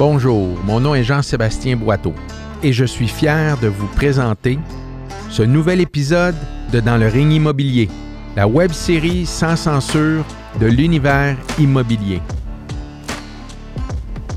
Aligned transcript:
Bonjour, 0.00 0.56
mon 0.64 0.80
nom 0.80 0.94
est 0.94 1.04
Jean-Sébastien 1.04 1.76
Boiteau 1.76 2.14
et 2.62 2.72
je 2.72 2.86
suis 2.86 3.06
fier 3.06 3.58
de 3.58 3.68
vous 3.68 3.86
présenter 3.86 4.58
ce 5.28 5.42
nouvel 5.42 5.78
épisode 5.82 6.34
de 6.72 6.80
Dans 6.80 6.96
le 6.96 7.06
ring 7.06 7.30
immobilier, 7.30 7.90
la 8.34 8.48
web 8.48 8.72
série 8.72 9.26
sans 9.26 9.56
censure 9.56 10.24
de 10.58 10.64
l'univers 10.64 11.36
immobilier. 11.58 12.22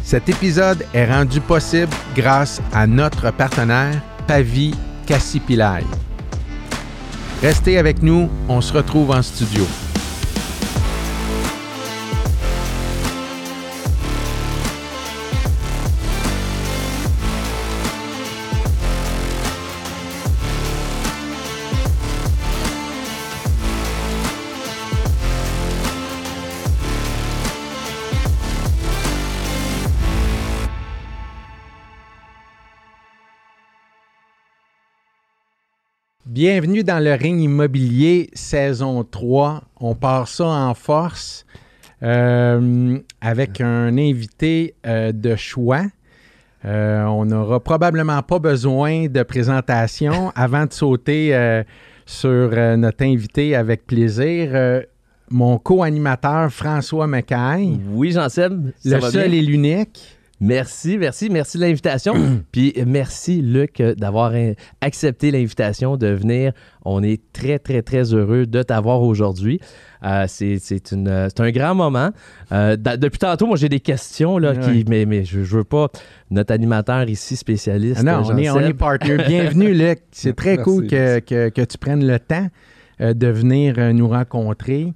Cet 0.04 0.28
épisode 0.28 0.86
est 0.94 1.10
rendu 1.10 1.40
possible 1.40 1.94
grâce 2.14 2.62
à 2.74 2.86
notre 2.86 3.32
partenaire 3.32 4.02
Pavi 4.28 4.76
Cassipilaï. 5.06 5.86
Restez 7.42 7.78
avec 7.78 8.04
nous, 8.04 8.30
on 8.50 8.60
se 8.60 8.74
retrouve 8.74 9.12
en 9.12 9.22
studio. 9.22 9.64
Bienvenue 36.46 36.84
dans 36.84 37.02
le 37.02 37.14
ring 37.14 37.40
immobilier 37.40 38.30
saison 38.34 39.06
3. 39.06 39.64
On 39.80 39.96
part 39.96 40.28
ça 40.28 40.44
en 40.44 40.74
force 40.74 41.46
euh, 42.04 43.00
avec 43.22 43.62
un 43.62 43.98
invité 43.98 44.76
euh, 44.86 45.14
de 45.14 45.38
choix. 45.38 45.84
Euh, 46.66 47.06
on 47.06 47.24
n'aura 47.24 47.62
probablement 47.62 48.22
pas 48.24 48.40
besoin 48.40 49.08
de 49.08 49.24
présentation 49.24 50.32
avant 50.36 50.66
de 50.66 50.74
sauter 50.74 51.64
sur 52.06 52.50
notre 52.78 53.06
invité 53.06 53.56
avec 53.56 53.88
plaisir. 53.88 54.82
mon 55.30 55.58
co-animateur 55.58 56.52
François 56.52 57.08
Mackay. 57.08 57.70
Oui, 57.88 58.12
Jean-Seb. 58.12 58.74
Le 58.84 59.00
seul 59.00 59.34
et 59.34 59.42
l'unique. 59.42 60.18
Merci, 60.44 60.98
merci, 60.98 61.30
merci 61.30 61.58
de 61.58 61.64
l'invitation. 61.64 62.16
Puis 62.52 62.74
merci, 62.86 63.42
Luc, 63.42 63.82
d'avoir 63.82 64.34
accepté 64.82 65.32
l'invitation 65.32 65.96
de 65.96 66.08
venir. 66.08 66.52
On 66.84 67.02
est 67.02 67.22
très, 67.32 67.60
très, 67.60 67.82
très 67.82 68.14
heureux 68.14 68.46
de 68.46 68.62
t'avoir 68.62 69.02
aujourd'hui. 69.02 69.62
Euh, 70.04 70.26
c'est 70.28 71.40
un 71.40 71.52
grand 71.52 71.76
moment. 71.76 72.10
Euh, 72.52 72.76
depuis 72.76 73.20
tantôt, 73.20 73.48
moi, 73.48 73.56
j'ai 73.56 73.70
des 73.70 73.80
questions, 73.80 74.38
là, 74.38 74.54
qui, 74.54 74.84
mais, 74.90 75.06
mais 75.06 75.24
je, 75.24 75.40
ne 75.40 75.46
veux 75.46 75.64
pas. 75.64 75.88
Notre 76.30 76.54
animateur 76.54 77.08
ici, 77.08 77.38
spécialiste. 77.38 78.02
Ah 78.02 78.04
non, 78.04 78.24
on 78.26 78.38
est, 78.38 78.50
on 78.50 78.60
est 78.60 78.74
partner. 78.74 79.18
Bienvenue, 79.26 79.74
Luc. 79.74 80.00
C'est 80.12 80.36
très 80.36 80.58
cool 80.58 80.88
que, 80.88 81.20
que, 81.20 81.48
que, 81.48 81.62
tu 81.62 81.78
prennes 81.78 82.06
le 82.06 82.20
temps 82.20 82.48
euh, 83.00 83.14
de 83.14 83.28
venir 83.28 83.94
nous 83.94 84.10
rencontrer. 84.10 84.94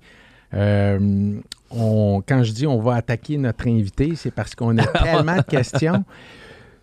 Euh, 0.53 1.39
quand 1.69 2.43
je 2.43 2.51
dis 2.51 2.67
on 2.67 2.79
va 2.79 2.95
attaquer 2.95 3.37
notre 3.37 3.67
invité, 3.67 4.15
c'est 4.15 4.31
parce 4.31 4.55
qu'on 4.55 4.77
a 4.77 4.85
tellement 5.03 5.37
de 5.37 5.41
questions. 5.41 6.03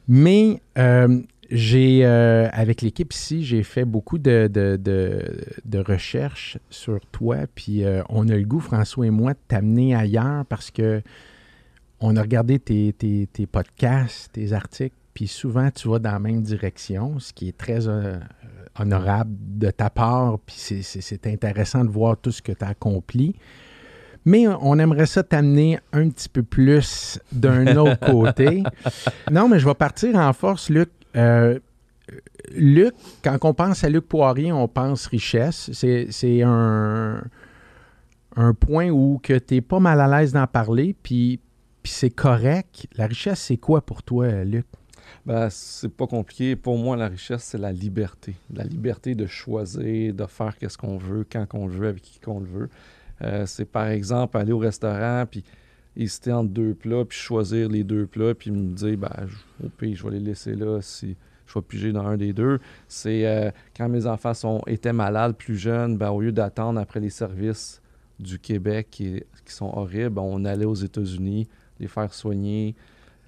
Mais 0.07 0.61
euh, 0.79 1.21
j'ai, 1.51 2.05
euh, 2.05 2.49
avec 2.53 2.83
l'équipe 2.83 3.13
ici, 3.13 3.45
j'ai 3.45 3.63
fait 3.63 3.85
beaucoup 3.85 4.19
de, 4.19 4.49
de, 4.53 5.79
recherches 5.79 6.59
sur 6.71 7.01
toi. 7.07 7.39
Puis 7.55 7.85
euh, 7.85 8.03
on 8.09 8.29
a 8.29 8.37
le 8.37 8.45
goût, 8.45 8.61
François 8.61 9.07
et 9.07 9.11
moi, 9.11 9.33
de 9.33 9.39
t'amener 9.49 9.95
ailleurs 9.95 10.45
parce 10.47 10.71
que 10.71 11.03
on 12.01 12.17
a 12.17 12.23
regardé 12.23 12.59
tes, 12.59 12.93
tes, 12.93 13.47
podcasts, 13.47 14.33
tes 14.33 14.53
articles. 14.53 14.97
Puis 15.15 15.29
souvent, 15.29 15.71
tu 15.71 15.89
vas 15.89 15.99
dans 15.99 16.13
la 16.13 16.19
même 16.19 16.43
direction, 16.43 17.19
ce 17.19 17.33
qui 17.33 17.49
est 17.49 17.57
très 17.57 17.87
honorable 18.79 19.31
de 19.39 19.71
ta 19.71 19.89
part. 19.89 20.39
Puis 20.41 20.57
c'est 20.83 21.27
intéressant 21.27 21.85
de 21.85 21.91
voir 21.91 22.19
tout 22.19 22.33
ce 22.33 22.43
que 22.43 22.53
tu 22.53 22.65
as 22.65 22.69
accompli. 22.69 23.37
Mais 24.25 24.47
on 24.49 24.79
aimerait 24.79 25.07
ça 25.07 25.23
t'amener 25.23 25.79
un 25.93 26.09
petit 26.09 26.29
peu 26.29 26.43
plus 26.43 27.19
d'un 27.33 27.77
autre 27.77 28.01
côté. 28.01 28.63
Non, 29.31 29.49
mais 29.49 29.59
je 29.59 29.67
vais 29.67 29.75
partir 29.75 30.17
en 30.17 30.33
force, 30.33 30.71
Luc. 30.71 30.91
Euh, 31.17 31.59
Luc, 32.55 32.95
quand 33.23 33.39
on 33.43 33.55
pense 33.55 33.85
à 33.85 33.89
Luc 33.89 34.07
Poirier, 34.07 34.53
on 34.53 34.69
pense 34.69 35.07
richesse. 35.07 35.71
C'est 35.73 36.43
un, 36.43 37.23
un 38.37 38.55
point 38.55 38.91
où 38.91 39.21
tu 39.23 39.35
es 39.51 39.61
pas 39.61 39.81
mal 39.81 40.01
à 40.01 40.09
l'aise 40.09 40.33
d'en 40.33 40.47
parler, 40.47 40.95
puis, 41.03 41.41
puis 41.83 41.93
c'est 41.93 42.11
correct. 42.11 42.87
La 42.97 43.07
richesse, 43.07 43.41
c'est 43.41 43.57
quoi 43.57 43.81
pour 43.81 44.03
toi, 44.03 44.45
Luc? 44.45 44.67
Ben, 45.27 45.49
c'est 45.51 45.89
pas 45.89 46.07
compliqué. 46.07 46.55
Pour 46.57 46.77
moi, 46.77 46.97
la 46.97 47.09
richesse, 47.09 47.45
c'est 47.45 47.59
la 47.59 47.73
liberté. 47.73 48.35
La 48.53 48.65
liberté 48.65 49.15
de 49.15 49.27
choisir, 49.27 50.13
de 50.13 50.27
faire 50.27 50.55
ce 50.69 50.77
qu'on 50.77 50.99
veut, 50.99 51.27
quand 51.31 51.47
on 51.55 51.67
le 51.67 51.73
veut, 51.73 51.89
avec 51.89 52.03
qui 52.03 52.21
qu'on 52.21 52.41
le 52.41 52.47
veut. 52.47 52.69
Euh, 53.23 53.47
c'est 53.47 53.65
par 53.65 53.89
exemple 53.89 54.37
aller 54.37 54.53
au 54.53 54.59
restaurant, 54.59 55.25
puis 55.31 55.45
hésiter 55.97 56.33
entre 56.33 56.51
deux 56.51 56.75
plats, 56.75 57.05
puis 57.05 57.19
choisir 57.19 57.69
les 57.69 57.85
deux 57.85 58.07
plats, 58.07 58.35
puis 58.35 58.51
me 58.51 58.75
dire, 58.75 58.99
ben, 58.99 59.29
au 59.63 59.69
pire, 59.69 59.97
je 59.97 60.05
vais 60.05 60.19
les 60.19 60.21
laisser 60.21 60.55
là 60.55 60.81
si 60.81 61.17
je 61.47 61.55
vais 61.55 61.63
piger 61.63 61.93
dans 61.93 62.07
un 62.07 62.17
des 62.17 62.33
deux. 62.33 62.59
C'est 62.89 63.27
euh, 63.27 63.51
quand 63.77 63.89
mes 63.89 64.07
enfants 64.07 64.35
sont, 64.35 64.63
étaient 64.67 64.93
malades, 64.93 65.37
plus 65.37 65.57
jeunes, 65.57 65.97
ben, 65.97 66.11
au 66.11 66.21
lieu 66.21 66.33
d'attendre 66.33 66.81
après 66.81 67.01
les 67.01 67.11
services 67.11 67.81
du 68.19 68.39
Québec 68.39 68.89
qui, 68.91 69.23
sont 69.47 69.73
horribles, 69.77 70.19
on 70.19 70.45
allait 70.45 70.65
aux 70.65 70.75
États-Unis 70.75 71.49
les 71.79 71.89
faire 71.89 72.13
soigner. 72.15 72.75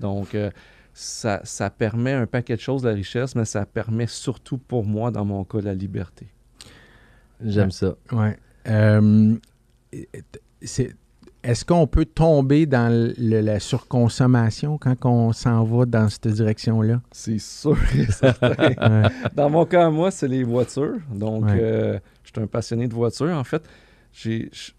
Donc, 0.00 0.34
euh, 0.34 0.50
ça, 0.94 1.41
ça, 1.44 1.68
permet 1.68 2.12
un 2.12 2.26
paquet 2.26 2.56
de 2.56 2.60
choses, 2.60 2.84
la 2.84 2.92
richesse, 2.92 3.34
mais 3.34 3.44
ça 3.44 3.66
permet 3.66 4.06
surtout 4.06 4.56
pour 4.56 4.84
moi, 4.84 5.10
dans 5.10 5.24
mon 5.24 5.44
cas, 5.44 5.60
la 5.60 5.74
liberté. 5.74 6.26
J'aime 7.44 7.70
ça. 7.70 7.97
Ouais 8.12 8.38
est-ce 11.42 11.64
qu'on 11.64 11.86
peut 11.86 12.04
tomber 12.04 12.66
dans 12.66 12.90
la 13.18 13.60
surconsommation 13.60 14.78
quand 14.78 14.96
on 15.04 15.32
s'en 15.32 15.62
va 15.62 15.86
dans 15.86 16.08
cette 16.08 16.26
direction-là? 16.26 17.00
C'est 17.12 17.38
sûr 17.38 17.78
et 17.94 18.06
certain. 18.10 19.08
Dans 19.34 19.48
mon 19.48 19.64
cas, 19.64 19.88
moi, 19.90 20.10
c'est 20.10 20.26
les 20.26 20.42
voitures. 20.42 20.98
Donc, 21.14 21.48
euh, 21.48 22.00
je 22.24 22.30
suis 22.32 22.42
un 22.42 22.48
passionné 22.48 22.88
de 22.88 22.94
voitures. 22.94 23.36
En 23.36 23.44
fait, 23.44 23.62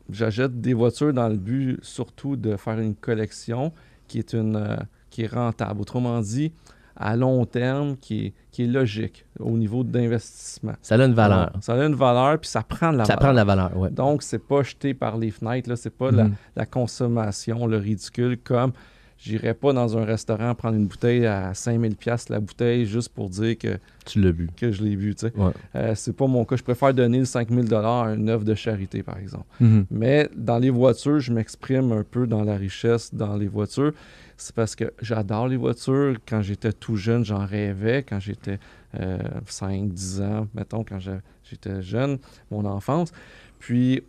j'achète 0.09 0.59
des 0.59 0.73
voitures 0.73 1.13
dans 1.13 1.29
le 1.29 1.37
but 1.37 1.79
surtout 1.81 2.35
de 2.35 2.57
faire 2.57 2.79
une 2.79 2.95
collection 2.95 3.71
qui 4.07 4.19
est, 4.19 4.33
une, 4.33 4.57
euh, 4.57 4.75
qui 5.09 5.23
est 5.23 5.33
rentable. 5.33 5.79
Autrement 5.81 6.19
dit, 6.19 6.51
à 6.99 7.15
long 7.15 7.45
terme 7.45 7.95
qui 7.97 8.33
est, 8.57 8.65
logique 8.65 9.23
au 9.39 9.51
niveau 9.51 9.83
d'investissement. 9.83 10.73
Ça 10.81 10.95
a 10.95 11.05
une 11.05 11.13
valeur. 11.13 11.51
ça 11.61 11.73
a 11.73 11.85
une 11.85 11.93
valeur, 11.93 12.39
puis 12.39 12.49
ça 12.49 12.63
prend 12.63 12.91
de 12.91 12.97
la 12.97 13.03
valeur. 13.03 13.05
Ça 13.05 13.17
prend 13.17 13.31
de 13.31 13.35
la 13.35 13.43
valeur, 13.43 13.71
oui. 13.75 13.89
Donc, 13.91 14.23
c'est 14.23 14.43
pas 14.43 14.63
jeté 14.63 14.95
par 14.95 15.15
les 15.17 15.29
fenêtres, 15.29 15.69
Ce 15.69 15.75
c'est 15.75 15.89
pas 15.91 16.09
la, 16.09 16.23
mm. 16.25 16.65
consommation, 16.71 17.67
le 17.67 17.77
ridicule, 17.77 18.39
comme 18.43 18.71
j'irais 19.19 19.53
pas 19.53 19.73
dans 19.73 19.97
un 19.97 20.05
restaurant 20.05 20.53
prendre 20.55 20.75
une 20.75 20.87
bouteille 20.87 21.25
à 21.25 21.53
5000 21.53 21.95
pièces 21.95 22.29
la 22.29 22.39
bouteille 22.39 22.85
juste 22.85 23.09
pour 23.09 23.29
dire 23.29 23.57
que 23.57 23.79
tu 24.05 24.21
l'as 24.21 24.31
bu 24.31 24.47
que 24.55 24.71
je 24.71 24.83
l'ai 24.83 24.95
bu 24.95 25.15
tu 25.15 25.27
sais 25.27 25.33
euh, 25.75 25.93
c'est 25.95 26.15
pas 26.15 26.27
mon 26.27 26.45
cas 26.45 26.55
je 26.55 26.61
préfère 26.61 26.93
donner 26.93 27.17
le 27.17 27.25
5000 27.25 27.65
dollars 27.65 28.03
à 28.03 28.13
une 28.13 28.29
œuvre 28.29 28.43
de 28.43 28.53
charité 28.53 29.01
par 29.01 29.17
exemple 29.17 29.47
mm-hmm. 29.59 29.85
mais 29.89 30.29
dans 30.35 30.59
les 30.59 30.69
voitures 30.69 31.19
je 31.19 31.33
m'exprime 31.33 31.91
un 31.91 32.03
peu 32.03 32.27
dans 32.27 32.43
la 32.43 32.57
richesse 32.57 33.13
dans 33.13 33.35
les 33.35 33.47
voitures 33.47 33.93
c'est 34.37 34.53
parce 34.55 34.75
que 34.75 34.93
j'adore 35.01 35.47
les 35.47 35.57
voitures. 35.57 36.15
Quand 36.27 36.41
j'étais 36.41 36.71
tout 36.71 36.95
jeune, 36.95 37.25
j'en 37.25 37.45
rêvais. 37.45 38.03
Quand 38.03 38.19
j'étais 38.19 38.59
5-10 38.95 40.21
euh, 40.21 40.27
ans, 40.27 40.47
mettons, 40.53 40.83
quand 40.83 40.99
j'étais 41.43 41.81
jeune, 41.81 42.19
mon 42.51 42.63
enfance. 42.65 43.11
Puis, 43.57 44.03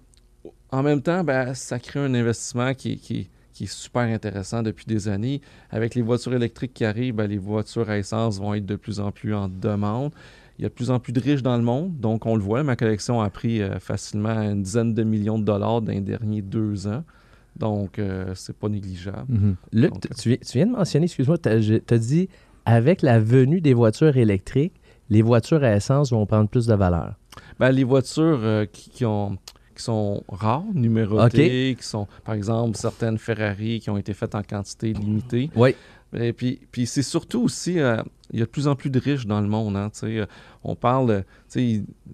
en 0.71 0.83
même 0.83 1.01
temps, 1.01 1.25
ben, 1.25 1.55
ça 1.55 1.79
crée 1.79 2.01
un 2.01 2.13
investissement 2.15 2.75
qui, 2.75 2.99
qui, 2.99 3.31
est 3.61 3.67
super 3.67 4.03
intéressant 4.03 4.63
depuis 4.63 4.85
des 4.85 5.09
années. 5.09 5.41
Avec 5.71 5.95
les 5.95 6.03
voitures 6.03 6.35
électriques 6.35 6.75
qui 6.75 6.85
arrivent, 6.85 7.15
ben, 7.15 7.27
les 7.27 7.39
voitures 7.39 7.89
à 7.89 7.97
essence 7.97 8.39
vont 8.39 8.53
être 8.53 8.67
de 8.67 8.77
plus 8.77 9.01
en 9.01 9.11
plus 9.11 9.35
en 9.35 9.49
demande. 9.49 10.13
Il 10.59 10.63
y 10.63 10.67
a 10.67 10.69
de 10.69 10.75
plus 10.75 10.91
en 10.91 11.01
plus 11.01 11.13
de 11.13 11.21
riches 11.21 11.43
dans 11.43 11.57
le 11.57 11.63
monde. 11.63 11.99
Donc, 11.99 12.27
on 12.27 12.37
le 12.37 12.43
voit, 12.43 12.63
ma 12.65 12.77
collection 12.77 13.23
a 13.23 13.31
pris 13.31 13.63
euh, 13.63 13.79
facilement 13.79 14.43
une 14.43 14.63
dizaine 14.63 14.93
de 14.93 15.05
millions 15.05 15.39
de 15.39 15.45
dollars 15.45 15.81
dans 15.81 15.93
les 15.93 16.01
derniers 16.03 16.43
deux 16.43 16.87
ans. 16.87 17.03
Donc, 17.59 17.99
euh, 17.99 18.33
c'est 18.35 18.57
pas 18.57 18.69
négligeable. 18.69 19.57
Euh, 19.75 19.89
tu, 20.21 20.39
viens 20.55 20.67
de 20.67 20.73
mentionner, 20.73 21.05
excuse-moi, 21.05 21.39
tu 21.39 21.49
as, 21.49 21.99
dit 21.99 22.29
avec 22.65 23.03
la 23.03 23.19
venue 23.19 23.61
des 23.61 23.75
voitures 23.75 24.17
électriques, 24.17 24.75
les 25.11 25.23
voitures 25.23 25.65
à 25.65 25.75
essence 25.75 26.11
vont 26.11 26.27
prendre 26.27 26.49
plus 26.49 26.67
de 26.67 26.75
valeur. 26.75 27.15
Ben, 27.59 27.71
les 27.71 27.85
voitures 27.85 28.41
euh, 28.43 28.67
qui, 28.67 29.05
ont, 29.05 29.39
qui 29.75 29.83
sont 29.83 30.23
rares, 30.29 30.65
numérotées, 30.75 31.77
qui 31.79 31.87
sont, 31.87 32.07
par 32.25 32.35
exemple, 32.35 32.77
certaines 32.77 33.19
Ferrari 33.19 33.81
qui 33.81 33.91
ont 33.91 33.97
été 33.97 34.13
faites 34.13 34.35
en 34.35 34.43
quantité 34.43 34.93
limitée. 34.93 35.51
Oui. 35.57 35.75
Et 36.15 36.33
puis, 36.33 36.61
puis 36.73 36.87
c'est 36.87 37.03
surtout 37.03 37.43
aussi, 37.43 37.79
euh, 37.79 38.03
il 38.33 38.39
y 38.39 38.43
a 38.43 38.47
de 38.47 38.51
plus 38.51 38.67
en 38.67 38.75
plus 38.77 38.91
de 38.91 38.99
riches 38.99 39.27
dans 39.27 39.41
le 39.41 39.47
monde. 39.47 39.77
Hein, 39.77 39.91
euh, 40.05 40.27
on 40.65 40.75
parle, 40.75 41.25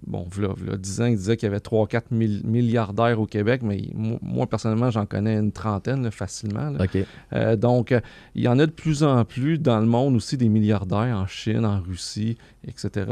bon, 0.05 0.27
voilà, 0.29 0.53
voilà 0.55 0.77
10 0.77 1.01
ans, 1.01 1.05
il 1.05 1.15
disait 1.15 1.37
qu'il 1.37 1.47
y 1.47 1.51
avait 1.51 1.59
3-4 1.59 2.03
milliardaires 2.11 3.19
au 3.19 3.25
Québec, 3.25 3.61
mais 3.63 3.81
moi, 3.93 4.47
personnellement, 4.47 4.91
j'en 4.91 5.05
connais 5.05 5.35
une 5.35 5.51
trentaine 5.51 6.11
facilement. 6.11 6.73
Euh, 7.33 7.55
donc, 7.55 7.93
il 8.35 8.41
y 8.41 8.47
en 8.47 8.59
a 8.59 8.65
de 8.65 8.71
plus 8.71 9.03
en 9.03 9.23
plus 9.23 9.57
dans 9.59 9.79
le 9.79 9.87
monde 9.87 10.15
aussi 10.15 10.35
des 10.35 10.49
milliardaires 10.49 11.17
en 11.17 11.27
Chine, 11.27 11.65
en 11.65 11.81
Russie, 11.81 12.37
etc. 12.67 13.05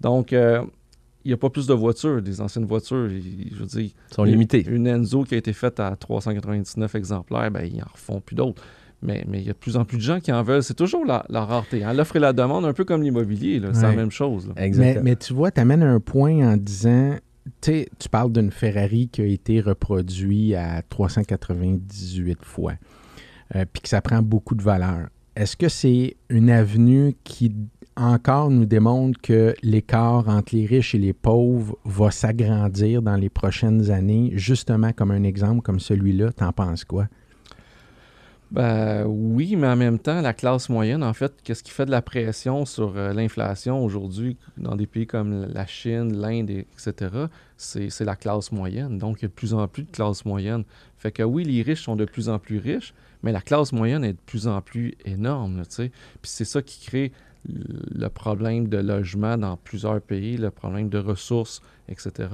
Donc, 0.00 0.32
il 0.32 1.28
n'y 1.28 1.32
a 1.32 1.36
pas 1.36 1.48
plus 1.48 1.66
de 1.66 1.74
voitures, 1.74 2.20
des 2.20 2.40
anciennes 2.40 2.66
voitures, 2.66 3.08
je 3.08 3.56
veux 3.56 3.66
dire... 3.66 3.90
sont 4.10 4.24
limitées. 4.24 4.64
Une 4.66 4.86
Enzo 4.86 5.22
qui 5.22 5.34
a 5.34 5.38
été 5.38 5.52
faite 5.52 5.78
à 5.80 5.94
399 5.96 6.94
exemplaires, 6.96 7.50
ben, 7.50 7.64
ils 7.64 7.78
n'en 7.78 7.86
refont 7.92 8.20
plus 8.20 8.34
d'autres. 8.36 8.62
Mais, 9.04 9.24
il 9.32 9.42
y 9.42 9.50
a 9.50 9.52
de 9.52 9.58
plus 9.58 9.76
en 9.76 9.84
plus 9.84 9.98
de 9.98 10.02
gens 10.02 10.18
qui 10.18 10.32
en 10.32 10.42
veulent. 10.42 10.62
C'est 10.62 10.74
toujours 10.74 11.04
la, 11.04 11.24
rareté. 11.28 11.84
Hein? 11.84 11.92
L'offre 11.92 12.16
et 12.16 12.20
la 12.20 12.32
demande, 12.32 12.64
un 12.64 12.72
peu 12.72 12.84
comme 12.84 13.02
l'immobilier, 13.02 13.60
c'est 13.72 13.82
la 13.82 13.92
même 13.92 14.10
chose. 14.10 14.50
Mais, 14.56 15.00
mais, 15.02 15.16
tu 15.16 15.34
vois, 15.34 15.50
tu 15.50 15.60
amènes 15.60 15.82
un 15.82 16.00
point 16.00 16.52
en 16.52 16.56
disant, 16.56 17.16
tu 17.60 18.08
parles 18.10 18.32
d'une 18.32 18.50
Ferrari 18.50 19.08
qui 19.08 19.20
a 19.20 19.26
été 19.26 19.60
reproduite 19.60 20.54
à 20.54 20.82
398 20.82 22.38
fois, 22.42 22.74
euh, 23.54 23.64
puis 23.70 23.82
que 23.82 23.88
ça 23.88 24.00
prend 24.00 24.22
beaucoup 24.22 24.54
de 24.54 24.62
valeur. 24.62 25.08
Est-ce 25.36 25.56
que 25.56 25.68
c'est 25.68 26.16
une 26.28 26.48
avenue 26.48 27.14
qui 27.24 27.52
encore 27.96 28.50
nous 28.50 28.66
démontre 28.66 29.20
que 29.20 29.54
l'écart 29.62 30.28
entre 30.28 30.54
les 30.54 30.66
riches 30.66 30.94
et 30.94 30.98
les 30.98 31.12
pauvres 31.12 31.76
va 31.84 32.10
s'agrandir 32.10 33.02
dans 33.02 33.16
les 33.16 33.28
prochaines 33.28 33.90
années, 33.90 34.32
justement 34.34 34.92
comme 34.92 35.10
un 35.10 35.22
exemple 35.22 35.62
comme 35.62 35.80
celui-là? 35.80 36.32
T'en 36.32 36.52
penses 36.52 36.84
quoi? 36.84 37.08
Ben, 38.54 39.04
oui, 39.04 39.56
mais 39.56 39.66
en 39.66 39.74
même 39.74 39.98
temps, 39.98 40.20
la 40.20 40.32
classe 40.32 40.68
moyenne, 40.68 41.02
en 41.02 41.12
fait, 41.12 41.34
qu'est-ce 41.42 41.64
qui 41.64 41.72
fait 41.72 41.86
de 41.86 41.90
la 41.90 42.02
pression 42.02 42.64
sur 42.64 42.96
euh, 42.96 43.12
l'inflation 43.12 43.84
aujourd'hui 43.84 44.36
dans 44.56 44.76
des 44.76 44.86
pays 44.86 45.08
comme 45.08 45.46
la 45.52 45.66
Chine, 45.66 46.16
l'Inde, 46.16 46.50
etc., 46.50 46.94
c'est 47.56 48.04
la 48.04 48.14
classe 48.14 48.52
moyenne. 48.52 48.96
Donc, 48.96 49.18
il 49.18 49.22
y 49.22 49.24
a 49.24 49.28
de 49.28 49.32
plus 49.32 49.54
en 49.54 49.66
plus 49.66 49.82
de 49.82 49.90
classe 49.90 50.24
moyenne. 50.24 50.62
Fait 50.98 51.10
que 51.10 51.24
oui, 51.24 51.42
les 51.42 51.62
riches 51.62 51.82
sont 51.82 51.96
de 51.96 52.04
plus 52.04 52.28
en 52.28 52.38
plus 52.38 52.58
riches, 52.58 52.94
mais 53.24 53.32
la 53.32 53.40
classe 53.40 53.72
moyenne 53.72 54.04
est 54.04 54.12
de 54.12 54.22
plus 54.24 54.46
en 54.46 54.62
plus 54.62 54.94
énorme, 55.04 55.62
tu 55.62 55.74
sais. 55.74 55.88
Puis 56.22 56.30
c'est 56.30 56.44
ça 56.44 56.62
qui 56.62 56.86
crée 56.86 57.10
le 57.48 58.06
problème 58.06 58.68
de 58.68 58.78
logement 58.78 59.36
dans 59.36 59.56
plusieurs 59.56 60.00
pays, 60.00 60.36
le 60.36 60.52
problème 60.52 60.88
de 60.90 60.98
ressources, 60.98 61.60
etc. 61.88 62.28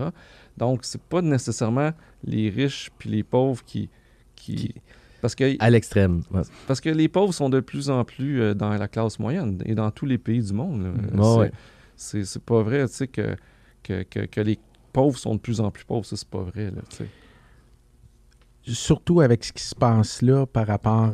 Donc, 0.58 0.80
c'est 0.82 1.00
pas 1.00 1.22
nécessairement 1.22 1.92
les 2.24 2.50
riches 2.50 2.90
puis 2.98 3.08
les 3.08 3.22
pauvres 3.22 3.64
qui, 3.64 3.88
qui 4.36 4.74
parce 5.20 5.34
que, 5.34 5.56
à 5.58 5.70
l'extrême. 5.70 6.22
Parce 6.66 6.80
que 6.80 6.90
les 6.90 7.08
pauvres 7.08 7.34
sont 7.34 7.48
de 7.48 7.60
plus 7.60 7.90
en 7.90 8.04
plus 8.04 8.40
euh, 8.40 8.54
dans 8.54 8.70
la 8.70 8.88
classe 8.88 9.18
moyenne 9.18 9.62
et 9.64 9.74
dans 9.74 9.90
tous 9.90 10.06
les 10.06 10.18
pays 10.18 10.42
du 10.42 10.52
monde. 10.52 10.92
c'est 11.96 12.42
pas 12.42 12.62
vrai 12.62 12.86
tu 12.88 12.94
sais, 12.94 13.08
que, 13.08 13.36
que, 13.82 14.40
les 14.40 14.58
pauvres 14.92 15.18
sont 15.18 15.34
de 15.34 15.40
plus 15.40 15.60
en 15.60 15.70
plus 15.70 15.84
pauvres. 15.84 16.04
C'est 16.04 16.28
pas 16.28 16.42
vrai. 16.42 16.70
Là, 16.70 16.82
Surtout 18.62 19.20
avec 19.20 19.44
ce 19.44 19.52
qui 19.52 19.62
se 19.62 19.74
passe 19.74 20.22
là 20.22 20.46
par 20.46 20.66
rapport 20.66 21.12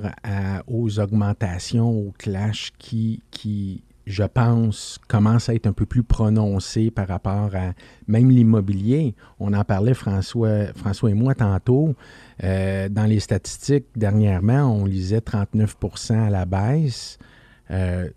aux 0.66 0.98
augmentations, 0.98 1.90
aux 1.90 2.12
clashs 2.18 2.72
qui, 2.78 3.22
qui 3.30 3.82
je 4.06 4.22
pense, 4.22 4.98
commence 5.08 5.48
à 5.48 5.54
être 5.54 5.66
un 5.66 5.72
peu 5.72 5.84
plus 5.84 6.04
prononcé 6.04 6.92
par 6.92 7.08
rapport 7.08 7.50
à 7.54 7.72
même 8.06 8.30
l'immobilier. 8.30 9.16
On 9.40 9.52
en 9.52 9.64
parlait, 9.64 9.94
François, 9.94 10.66
et 11.08 11.14
moi, 11.14 11.34
tantôt. 11.34 11.96
Euh, 12.44 12.88
dans 12.88 13.04
les 13.04 13.18
statistiques, 13.18 13.86
dernièrement, 13.96 14.72
on 14.72 14.84
lisait 14.84 15.18
39% 15.18 16.26
à 16.26 16.30
la 16.30 16.44
baisse. 16.46 17.18
Euh, 17.72 18.08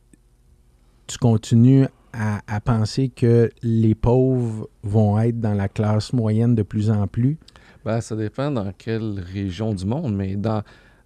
tu 1.08 1.18
continues 1.18 1.88
à, 2.14 2.60
penser 2.62 3.10
que 3.10 3.50
les 3.64 3.96
pauvres 3.96 4.70
vont 4.84 5.20
être 5.20 5.40
dans 5.40 5.54
la 5.54 5.70
classe 5.70 6.14
moyenne 6.14 6.54
de 6.54 6.64
plus 6.64 6.92
en 6.92 7.08
plus? 7.08 7.38
Bien, 7.84 8.02
ça 8.02 8.16
dépend 8.16 8.52
dans 8.52 8.72
quelle 8.78 9.20
région 9.20 9.74
du 9.74 9.86
monde, 9.86 10.16
mais 10.16 10.36
dans, 10.36 10.62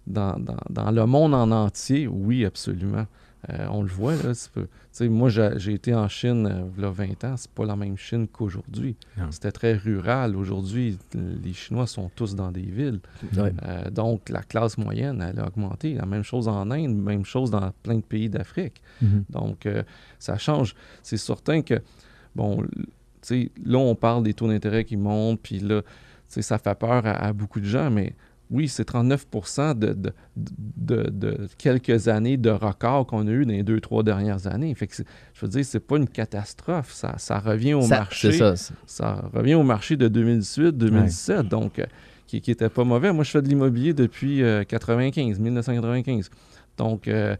dans 0.06 0.90
le 0.90 1.06
monde 1.06 1.34
en 1.34 1.50
entier, 1.50 2.06
oui, 2.06 2.44
absolument. 2.44 3.06
Euh, 3.50 3.66
on 3.70 3.82
le 3.82 3.88
voit, 3.88 4.14
là. 4.16 4.32
moi, 5.08 5.28
j'ai 5.28 5.72
été 5.72 5.94
en 5.94 6.08
Chine 6.08 6.46
euh, 6.46 6.64
il 6.76 6.82
y 6.82 6.86
a 6.86 6.90
20 6.90 7.24
ans. 7.24 7.36
C'est 7.36 7.50
pas 7.50 7.64
la 7.64 7.76
même 7.76 7.96
Chine 7.96 8.26
qu'aujourd'hui. 8.28 8.96
C'était 9.30 9.52
très 9.52 9.74
rural. 9.74 10.36
Aujourd'hui, 10.36 10.98
les 11.14 11.52
Chinois 11.52 11.86
sont 11.86 12.10
tous 12.14 12.34
dans 12.34 12.50
des 12.50 12.62
villes. 12.62 13.00
Euh, 13.36 13.90
donc, 13.90 14.28
la 14.28 14.42
classe 14.42 14.78
moyenne, 14.78 15.22
elle 15.22 15.40
a 15.40 15.46
augmenté. 15.46 15.94
La 15.94 16.06
même 16.06 16.22
chose 16.22 16.48
en 16.48 16.70
Inde, 16.70 16.96
même 16.96 17.24
chose 17.24 17.50
dans 17.50 17.72
plein 17.82 17.96
de 17.96 18.02
pays 18.02 18.28
d'Afrique. 18.28 18.80
Mm-hmm. 19.02 19.22
Donc, 19.30 19.68
ça 20.18 20.38
change. 20.38 20.74
C'est 21.02 21.16
certain 21.16 21.62
que, 21.62 21.80
bon, 22.34 22.62
là, 23.30 23.78
on 23.78 23.94
parle 23.94 24.22
des 24.22 24.34
taux 24.34 24.48
d'intérêt 24.48 24.84
qui 24.84 24.96
montent, 24.96 25.40
puis 25.40 25.58
là, 25.58 25.82
ça 26.28 26.58
fait 26.58 26.78
peur 26.78 27.02
à, 27.04 27.32
beaucoup 27.32 27.60
de 27.60 27.66
gens, 27.66 27.90
mais 27.90 28.14
oui, 28.54 28.68
c'est 28.68 28.88
39% 28.88 29.76
de, 29.76 30.12
de, 30.36 31.48
quelques 31.58 32.06
années 32.06 32.36
de 32.36 32.50
record 32.50 33.04
qu'on 33.04 33.26
a 33.26 33.30
eu 33.30 33.44
dans 33.44 33.52
les 33.52 33.64
deux, 33.64 33.80
trois 33.80 34.04
dernières 34.04 34.46
années. 34.46 34.72
Fait 34.76 34.86
que 34.86 34.94
je 34.96 35.40
veux 35.40 35.48
dire, 35.48 35.64
c'est 35.64 35.80
pas 35.80 35.96
une 35.96 36.06
catastrophe. 36.06 36.92
Ça, 36.92 37.16
ça 37.18 37.40
revient 37.40 37.74
au 37.74 37.86
marché. 37.88 38.30
Ça, 38.30 38.54
ça, 38.86 39.28
revient 39.34 39.54
au 39.54 39.64
marché 39.64 39.96
de 39.96 40.08
2018-2017, 40.08 41.48
donc 41.48 41.80
euh, 41.80 41.86
qui, 42.28 42.40
qui 42.40 42.52
était 42.52 42.68
pas 42.68 42.84
mauvais. 42.84 43.12
Moi, 43.12 43.24
je 43.24 43.32
fais 43.32 43.42
de 43.42 43.48
l'immobilier 43.48 43.92
depuis 43.92 44.36
1995, 44.36 45.38
euh, 45.38 45.42
1995. 45.42 46.30
Donc, 46.76 47.08
euh, 47.08 47.34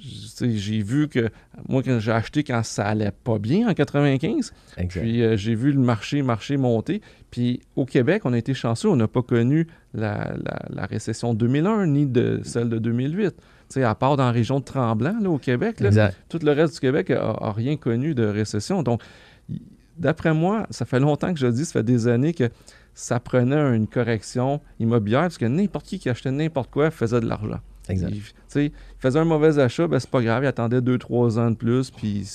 j'ai 0.00 0.82
vu 0.82 1.08
que 1.08 1.28
moi, 1.68 1.82
quand 1.82 1.98
j'ai 1.98 2.12
acheté 2.12 2.44
quand 2.44 2.62
ça 2.62 2.86
allait 2.86 3.12
pas 3.12 3.38
bien 3.38 3.68
en 3.68 3.74
95, 3.74 4.52
puis 4.88 5.22
euh, 5.22 5.36
j'ai 5.36 5.54
vu 5.54 5.72
le 5.72 5.80
marché, 5.80 6.22
marché 6.22 6.56
monter. 6.56 7.00
Puis 7.30 7.60
au 7.74 7.84
Québec, 7.84 8.22
on 8.24 8.32
a 8.32 8.38
été 8.38 8.54
chanceux, 8.54 8.88
on 8.88 8.96
n'a 8.96 9.08
pas 9.08 9.22
connu 9.22 9.66
la, 9.94 10.34
la, 10.70 10.86
récession 10.86 11.34
2001 11.34 11.86
ni 11.86 12.06
de 12.06 12.40
celle 12.44 12.68
de 12.68 12.78
2008. 12.78 13.34
sais, 13.68 13.82
à 13.82 13.94
part 13.94 14.16
dans 14.16 14.24
la 14.24 14.32
région 14.32 14.60
de 14.60 14.64
Tremblant, 14.64 15.18
là, 15.20 15.30
au 15.30 15.38
Québec, 15.38 15.82
tout 16.28 16.38
le 16.42 16.52
reste 16.52 16.74
du 16.74 16.80
Québec 16.80 17.10
n'a 17.10 17.52
rien 17.52 17.76
connu 17.76 18.14
de 18.14 18.24
récession. 18.24 18.82
Donc, 18.82 19.02
d'après 19.98 20.34
moi, 20.34 20.66
ça 20.70 20.84
fait 20.84 21.00
longtemps 21.00 21.32
que 21.32 21.40
je 21.40 21.46
dis, 21.46 21.64
ça 21.64 21.72
fait 21.72 21.82
des 21.82 22.08
années 22.08 22.34
que 22.34 22.50
ça 22.94 23.20
prenait 23.20 23.76
une 23.76 23.86
correction 23.86 24.60
immobilière, 24.80 25.22
parce 25.22 25.38
que 25.38 25.44
n'importe 25.44 25.86
qui 25.86 25.98
qui 25.98 26.08
achetait 26.08 26.30
n'importe 26.30 26.70
quoi 26.70 26.90
faisait 26.90 27.20
de 27.20 27.28
l'argent. 27.28 27.60
Exact. 27.88 28.12
Il, 28.56 28.72
faisait 28.98 29.18
un 29.18 29.24
mauvais 29.24 29.58
achat, 29.58 29.86
ben 29.86 29.98
c'est 29.98 30.10
pas 30.10 30.22
grave, 30.22 30.44
il 30.44 30.46
attendait 30.46 30.80
deux, 30.80 30.98
trois 30.98 31.38
ans 31.38 31.50
de 31.50 31.56
plus, 31.56 31.90
puis 31.90 32.26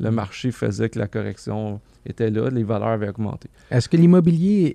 le 0.00 0.10
marché 0.10 0.50
faisait 0.50 0.88
que 0.88 0.98
la 0.98 1.06
correction 1.06 1.80
était 2.04 2.30
là, 2.30 2.50
les 2.50 2.64
valeurs 2.64 2.88
avaient 2.88 3.08
augmenté. 3.08 3.48
Est-ce 3.70 3.88
que 3.88 3.96
l'immobilier 3.96 4.74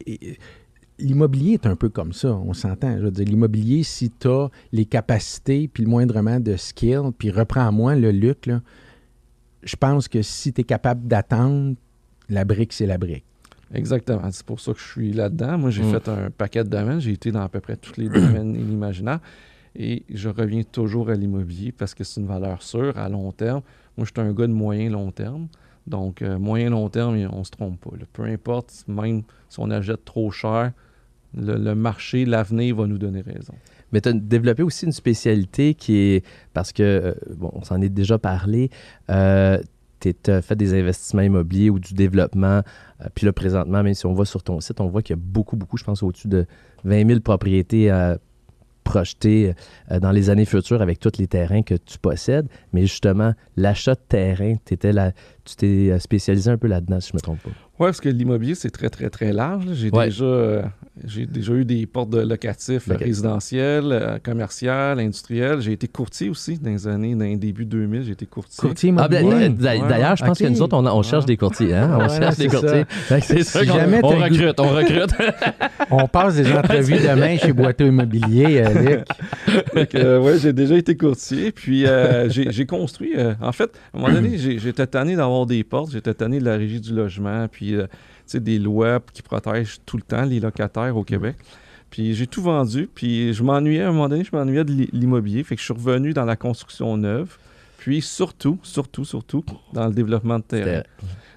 l'immobilier 0.99 1.53
est 1.53 1.65
un 1.65 1.75
peu 1.75 1.89
comme 1.89 2.13
ça, 2.13 2.33
on 2.33 2.53
s'entend. 2.53 2.97
Je 2.97 3.03
veux 3.03 3.11
dire, 3.11 3.25
l'immobilier, 3.25 3.83
si 3.83 4.11
tu 4.11 4.27
as 4.27 4.49
les 4.71 4.85
capacités, 4.85 5.67
puis 5.67 5.83
le 5.83 5.89
moindrement 5.89 6.39
de 6.39 6.55
skill, 6.55 7.11
puis 7.17 7.31
reprends-moi 7.31 7.95
le 7.95 8.11
Luc, 8.11 8.45
là, 8.45 8.61
je 9.63 9.75
pense 9.75 10.07
que 10.07 10.21
si 10.21 10.53
tu 10.53 10.61
es 10.61 10.63
capable 10.63 11.07
d'attendre, 11.07 11.75
la 12.29 12.45
brique, 12.45 12.73
c'est 12.73 12.85
la 12.85 12.97
brique. 12.97 13.25
Exactement. 13.73 14.29
C'est 14.31 14.45
pour 14.45 14.59
ça 14.59 14.73
que 14.73 14.79
je 14.79 14.87
suis 14.87 15.13
là-dedans. 15.13 15.57
Moi, 15.57 15.71
j'ai 15.71 15.83
mm. 15.83 15.91
fait 15.91 16.07
un 16.09 16.29
paquet 16.29 16.63
de 16.63 16.69
domaines. 16.69 16.99
J'ai 16.99 17.13
été 17.13 17.31
dans 17.31 17.41
à 17.41 17.49
peu 17.49 17.59
près 17.59 17.75
tous 17.75 17.97
les 17.97 18.07
domaines 18.07 18.55
inimaginables. 18.59 19.21
Et 19.75 20.03
je 20.09 20.29
reviens 20.29 20.63
toujours 20.63 21.09
à 21.09 21.15
l'immobilier 21.15 21.71
parce 21.71 21.93
que 21.93 22.03
c'est 22.03 22.21
une 22.21 22.27
valeur 22.27 22.61
sûre 22.61 22.97
à 22.97 23.09
long 23.09 23.31
terme. 23.31 23.61
Moi, 23.97 24.05
je 24.05 24.11
suis 24.11 24.27
un 24.27 24.33
gars 24.33 24.47
de 24.47 24.53
moyen 24.53 24.89
long 24.89 25.11
terme. 25.11 25.47
Donc, 25.87 26.21
euh, 26.21 26.37
moyen 26.37 26.69
long 26.69 26.89
terme, 26.89 27.15
on 27.31 27.39
ne 27.39 27.43
se 27.43 27.51
trompe 27.51 27.79
pas. 27.81 27.91
Peu 28.13 28.23
importe, 28.23 28.85
même 28.87 29.23
si 29.49 29.59
on 29.59 29.69
achète 29.69 30.05
trop 30.05 30.31
cher, 30.31 30.71
le, 31.35 31.73
marché, 31.73 32.25
l'avenir 32.25 32.75
va 32.75 32.87
nous 32.87 32.99
donner 32.99 33.21
raison. 33.21 33.53
Mais 33.91 34.01
tu 34.01 34.09
as 34.09 34.13
développé 34.13 34.63
aussi 34.63 34.85
une 34.85 34.91
spécialité 34.91 35.73
qui 35.73 35.97
est, 35.97 36.25
parce 36.53 36.71
que, 36.71 36.83
euh, 36.83 37.13
bon, 37.35 37.51
on 37.53 37.63
s'en 37.63 37.81
est 37.81 37.89
déjà 37.89 38.17
parlé, 38.17 38.69
euh, 39.09 39.59
tu 39.99 40.13
as 40.27 40.41
fait 40.41 40.55
des 40.55 40.79
investissements 40.79 41.21
immobiliers 41.21 41.69
ou 41.69 41.79
du 41.79 41.93
développement. 41.93 42.61
puis 43.15 43.25
là, 43.25 43.33
présentement, 43.33 43.83
même 43.83 43.93
si 43.93 44.05
on 44.05 44.13
va 44.13 44.25
sur 44.25 44.43
ton 44.43 44.59
site, 44.59 44.81
on 44.81 44.87
voit 44.87 45.01
qu'il 45.01 45.15
y 45.15 45.19
a 45.19 45.21
beaucoup, 45.21 45.55
beaucoup, 45.55 45.77
je 45.77 45.85
pense, 45.85 46.03
au-dessus 46.03 46.27
de 46.27 46.45
20 46.83 47.07
000 47.07 47.19
propriétés 47.21 47.89
projeter 48.83 49.53
euh, 49.91 49.99
dans 49.99 50.11
les 50.11 50.29
années 50.29 50.45
futures 50.45 50.81
avec 50.81 50.99
tous 50.99 51.17
les 51.17 51.27
terrains 51.27 51.63
que 51.63 51.75
tu 51.75 51.97
possèdes. 51.97 52.47
Mais 52.73 52.81
justement, 52.81 53.33
l'achat 53.55 53.95
de 53.95 54.01
terrain, 54.07 54.55
étais 54.69 54.91
là, 54.91 55.11
tu 55.45 55.55
t'es 55.55 55.97
spécialisé 55.99 56.49
un 56.51 56.57
peu 56.57 56.67
là-dedans, 56.67 56.99
si 56.99 57.09
je 57.09 57.13
ne 57.13 57.17
me 57.17 57.21
trompe 57.21 57.39
pas. 57.43 57.49
Oui, 57.79 57.87
parce 57.87 57.99
que 58.01 58.09
l'immobilier, 58.09 58.53
c'est 58.55 58.69
très, 58.69 58.89
très, 58.89 59.09
très 59.09 59.33
large. 59.33 59.65
J'ai 59.73 59.89
déjà, 59.89 60.23
euh, 60.23 60.61
j'ai 61.05 61.25
déjà 61.25 61.53
eu 61.53 61.65
des 61.65 61.87
portes 61.87 62.11
de 62.11 62.19
locatifs 62.21 62.87
résidentiels, 62.87 63.91
euh, 63.91 64.17
commercial, 64.23 64.99
industriels. 64.99 65.59
J'ai 65.59 65.71
été 65.71 65.87
courtier 65.87 66.29
aussi 66.29 66.59
dans 66.59 66.69
les 66.69 66.87
années, 66.87 67.15
dans 67.15 67.25
les 67.25 67.35
débuts 67.35 67.65
2000, 67.65 68.03
j'ai 68.03 68.11
été 68.11 68.27
courtier. 68.27 68.61
Courtier 68.61 68.93
Ah, 68.97 69.07
ben, 69.07 69.25
immobilier. 69.25 69.49
D'ailleurs, 69.49 70.15
je 70.15 70.23
pense 70.23 70.37
que 70.37 70.45
nous 70.47 70.61
autres, 70.61 70.77
on, 70.77 70.85
on 70.85 71.01
cherche 71.01 71.25
des 71.25 71.35
courtiers. 71.35 71.73
Hein? 71.73 71.97
On 71.99 72.03
Ouais, 72.03 72.09
cherche 72.19 72.37
des 72.37 72.47
courtiers. 72.47 72.85
C'est 73.07 73.21
Si 73.39 73.43
ça 73.43 73.63
jamais 73.63 73.99
on 74.03 74.11
goût- 74.13 74.21
recrute, 74.23 74.59
on 74.59 74.69
recrute. 74.69 75.11
On 75.91 76.07
passe 76.07 76.35
des 76.35 76.51
entrevues 76.51 76.93
demain 76.99 77.37
chez 77.37 77.51
Boiteau 77.53 77.85
Immobilier, 77.87 78.63
euh, 78.65 78.97
Luc. 79.73 79.93
Euh, 79.95 80.19
ouais, 80.19 80.37
j'ai 80.39 80.53
déjà 80.53 80.75
été 80.75 80.95
courtier. 80.95 81.51
Puis 81.51 81.85
euh, 81.85 82.29
j'ai 82.29 82.65
construit. 82.65 83.13
euh, 83.17 83.33
en 83.41 83.51
fait, 83.51 83.71
à 83.93 83.97
un 83.97 84.01
moment 84.01 84.13
donné, 84.13 84.37
j'ai- 84.37 84.57
j'étais 84.59 84.87
tanné 84.87 85.15
d'avoir 85.15 85.32
des 85.45 85.63
portes, 85.63 85.91
j'étais 85.91 86.13
tanné 86.13 86.39
de 86.39 86.45
la 86.45 86.55
régie 86.57 86.79
du 86.81 86.93
logement, 86.93 87.47
puis 87.47 87.75
euh, 87.75 87.87
des 88.33 88.57
lois 88.59 88.99
qui 89.13 89.21
protègent 89.21 89.79
tout 89.85 89.97
le 89.97 90.03
temps 90.03 90.23
les 90.25 90.39
locataires 90.39 90.95
au 90.97 91.03
Québec. 91.03 91.35
Puis 91.89 92.15
j'ai 92.15 92.25
tout 92.25 92.41
vendu. 92.41 92.89
Puis 92.93 93.33
je 93.33 93.43
m'ennuyais, 93.43 93.81
à 93.81 93.89
un 93.89 93.91
moment 93.91 94.09
donné, 94.09 94.23
je 94.23 94.35
m'ennuyais 94.35 94.63
de 94.63 94.71
l'i- 94.71 94.89
l'immobilier. 94.93 95.43
Fait 95.43 95.55
que 95.55 95.59
je 95.61 95.65
suis 95.65 95.73
revenu 95.73 96.13
dans 96.13 96.25
la 96.25 96.35
construction 96.35 96.97
neuve. 96.97 97.37
Puis 97.77 98.01
surtout, 98.01 98.57
surtout, 98.63 99.05
surtout, 99.05 99.43
dans 99.73 99.87
le 99.87 99.93
développement 99.93 100.39
de 100.39 100.43
terrain. 100.43 100.83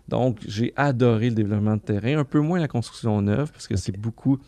Donc, 0.08 0.38
j'ai 0.46 0.72
adoré 0.76 1.28
le 1.30 1.34
développement 1.34 1.74
de 1.76 1.80
terrain, 1.82 2.18
un 2.18 2.24
peu 2.24 2.38
moins 2.40 2.60
la 2.60 2.68
construction 2.68 3.20
neuve, 3.20 3.50
parce 3.52 3.66
que 3.66 3.76
c'est 3.76 3.98
beaucoup 3.98 4.38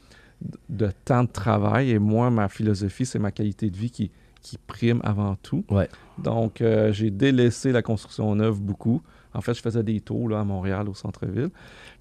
de 0.70 0.90
temps 1.04 1.24
de 1.24 1.28
travail. 1.30 1.90
Et 1.90 1.98
moi, 1.98 2.30
ma 2.30 2.48
philosophie, 2.48 3.04
c'est 3.04 3.18
ma 3.18 3.32
qualité 3.32 3.68
de 3.68 3.76
vie 3.76 3.90
qui, 3.90 4.10
qui 4.40 4.56
prime 4.66 5.00
avant 5.02 5.36
tout. 5.42 5.64
Ouais. 5.68 5.88
Donc, 6.22 6.60
euh, 6.60 6.92
j'ai 6.92 7.10
délaissé 7.10 7.72
la 7.72 7.82
construction 7.82 8.32
neuve 8.36 8.60
beaucoup. 8.60 9.02
En 9.34 9.40
fait, 9.40 9.54
je 9.54 9.60
faisais 9.60 9.82
des 9.82 10.00
tours 10.00 10.28
là, 10.28 10.40
à 10.40 10.44
Montréal, 10.44 10.88
au 10.88 10.94
centre-ville. 10.94 11.50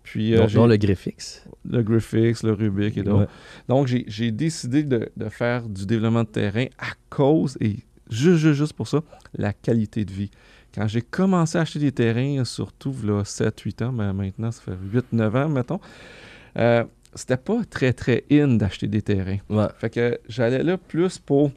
Puis, 0.03 0.33
euh, 0.35 0.47
le 0.47 0.77
Griffix. 0.77 1.43
le 1.69 1.81
Griffix, 1.83 2.43
le 2.43 2.53
Rubik 2.53 2.97
et 2.97 3.03
d'autres. 3.03 3.19
Ouais. 3.21 3.27
Donc, 3.67 3.87
j'ai- 3.87 4.05
j'ai 4.07 4.31
décidé 4.31 4.83
de, 4.83 5.09
de 5.17 5.29
faire 5.29 5.67
du 5.67 5.85
développement 5.85 6.23
de 6.23 6.29
terrain 6.29 6.65
à 6.77 6.91
cause, 7.09 7.57
et 7.59 7.77
juste, 8.09 8.37
juste, 8.37 8.53
juste 8.57 8.73
pour 8.73 8.87
ça, 8.87 9.01
la 9.37 9.51
qualité 9.53 10.05
de 10.05 10.11
vie. 10.13 10.31
Quand 10.73 10.87
j'ai 10.87 11.01
commencé 11.01 11.57
à 11.57 11.61
acheter 11.61 11.79
des 11.79 11.91
terrains, 11.91 12.43
surtout 12.45 12.95
là, 13.03 13.23
7-8 13.23 13.81
ans, 13.83 13.91
mais 13.91 14.13
maintenant, 14.13 14.51
ça 14.51 14.61
fait 14.61 14.77
8-9 14.93 15.35
ans, 15.35 15.49
mettons, 15.49 15.79
euh, 16.57 16.83
c'était 17.13 17.37
pas 17.37 17.61
très, 17.69 17.93
très 17.93 18.23
in 18.31 18.47
d'acheter 18.57 18.87
des 18.87 19.01
terrains. 19.01 19.37
Ouais. 19.49 19.65
Fait 19.79 19.89
que 19.89 20.19
j'allais 20.29 20.63
là 20.63 20.77
plus 20.77 21.17
pour... 21.17 21.51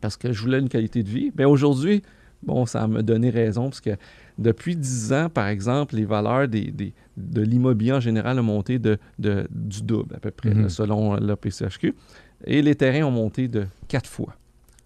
parce 0.00 0.16
que 0.16 0.32
je 0.32 0.40
voulais 0.40 0.58
une 0.60 0.68
qualité 0.68 1.02
de 1.02 1.08
vie. 1.08 1.32
Mais 1.36 1.44
aujourd'hui, 1.44 2.02
bon, 2.42 2.66
ça 2.66 2.86
m'a 2.86 3.02
donné 3.02 3.30
raison, 3.30 3.64
parce 3.64 3.80
que 3.80 3.90
depuis 4.38 4.76
10 4.76 5.12
ans, 5.12 5.28
par 5.28 5.46
exemple, 5.48 5.94
les 5.96 6.04
valeurs 6.04 6.48
des, 6.48 6.70
des- 6.70 6.92
de 7.16 7.42
l'immobilier 7.42 7.92
en 7.92 8.00
général 8.00 8.38
ont 8.40 8.42
monté 8.42 8.78
de, 8.78 8.98
de- 9.18 9.46
du 9.50 9.82
double, 9.82 10.14
à 10.16 10.18
peu 10.20 10.30
près, 10.30 10.54
Mhm. 10.54 10.62
là, 10.62 10.68
selon 10.68 11.14
la 11.16 11.36
PCHQ. 11.36 11.94
Et 12.44 12.62
les 12.62 12.74
terrains 12.74 13.04
ont 13.06 13.10
monté 13.10 13.46
de 13.48 13.66
4 13.88 14.08
fois. 14.08 14.34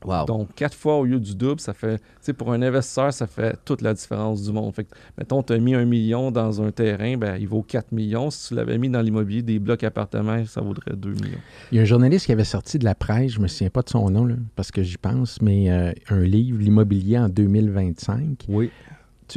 Wow. 0.07 0.25
Donc, 0.25 0.49
4 0.55 0.75
fois 0.75 0.97
au 0.99 1.05
lieu 1.05 1.19
du 1.21 1.35
double, 1.35 1.61
ça 1.61 1.75
fait, 1.75 1.99
tu 1.99 2.05
sais, 2.21 2.33
pour 2.33 2.53
un 2.53 2.63
investisseur, 2.63 3.13
ça 3.13 3.27
fait 3.27 3.59
toute 3.65 3.83
la 3.83 3.93
différence 3.93 4.43
du 4.45 4.53
monde. 4.53 4.73
Fait 4.75 4.85
que, 4.85 4.95
mettons, 5.19 5.43
tu 5.43 5.53
as 5.53 5.59
mis 5.59 5.75
un 5.75 5.85
million 5.85 6.31
dans 6.31 6.63
un 6.63 6.71
terrain, 6.71 7.17
ben, 7.17 7.37
il 7.41 7.49
vaut 7.49 7.63
4 7.63 7.91
millions. 7.93 8.31
Si 8.31 8.49
tu 8.49 8.55
l'avais 8.55 8.79
mis 8.79 8.89
dans 8.89 9.01
l'immobilier, 9.03 9.43
des 9.43 9.59
blocs 9.59 9.83
appartements, 9.85 10.45
ça 10.47 10.61
vaudrait 10.61 10.95
2 10.97 11.11
millions. 11.11 11.39
Il 11.73 11.77
y 11.77 11.79
a 11.81 11.83
un 11.83 11.87
journaliste 11.87 12.27
qui 12.27 12.33
avait 12.33 12.45
sorti 12.45 12.79
de 12.79 12.85
la 12.85 12.95
presse, 12.95 13.33
je 13.33 13.41
me 13.41 13.49
souviens 13.49 13.71
pas 13.71 13.83
de 13.83 13.89
son 13.89 14.09
nom, 14.09 14.25
là, 14.25 14.37
parce 14.55 14.71
que 14.71 14.83
j'y 14.83 14.97
pense, 14.97 15.43
mais 15.43 15.71
euh, 15.71 15.93
un 16.09 16.21
livre, 16.21 16.59
L'immobilier 16.61 17.19
en 17.19 17.29
2025. 17.29 18.45
Oui. 18.49 18.71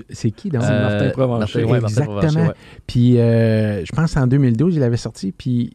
C'est 0.09 0.29
qui 0.29 0.49
donc? 0.49 0.61
C'est 0.61 0.69
Martin 0.69 1.09
Provencher. 1.09 1.63
ouais, 1.63 1.79
Exactement. 1.79 2.47
Ouais. 2.47 2.53
Puis 2.85 3.17
euh, 3.19 3.83
je 3.83 3.91
pense 3.91 4.15
en 4.17 4.27
2012, 4.27 4.75
il 4.75 4.83
avait 4.83 4.97
sorti, 4.97 5.31
puis 5.31 5.71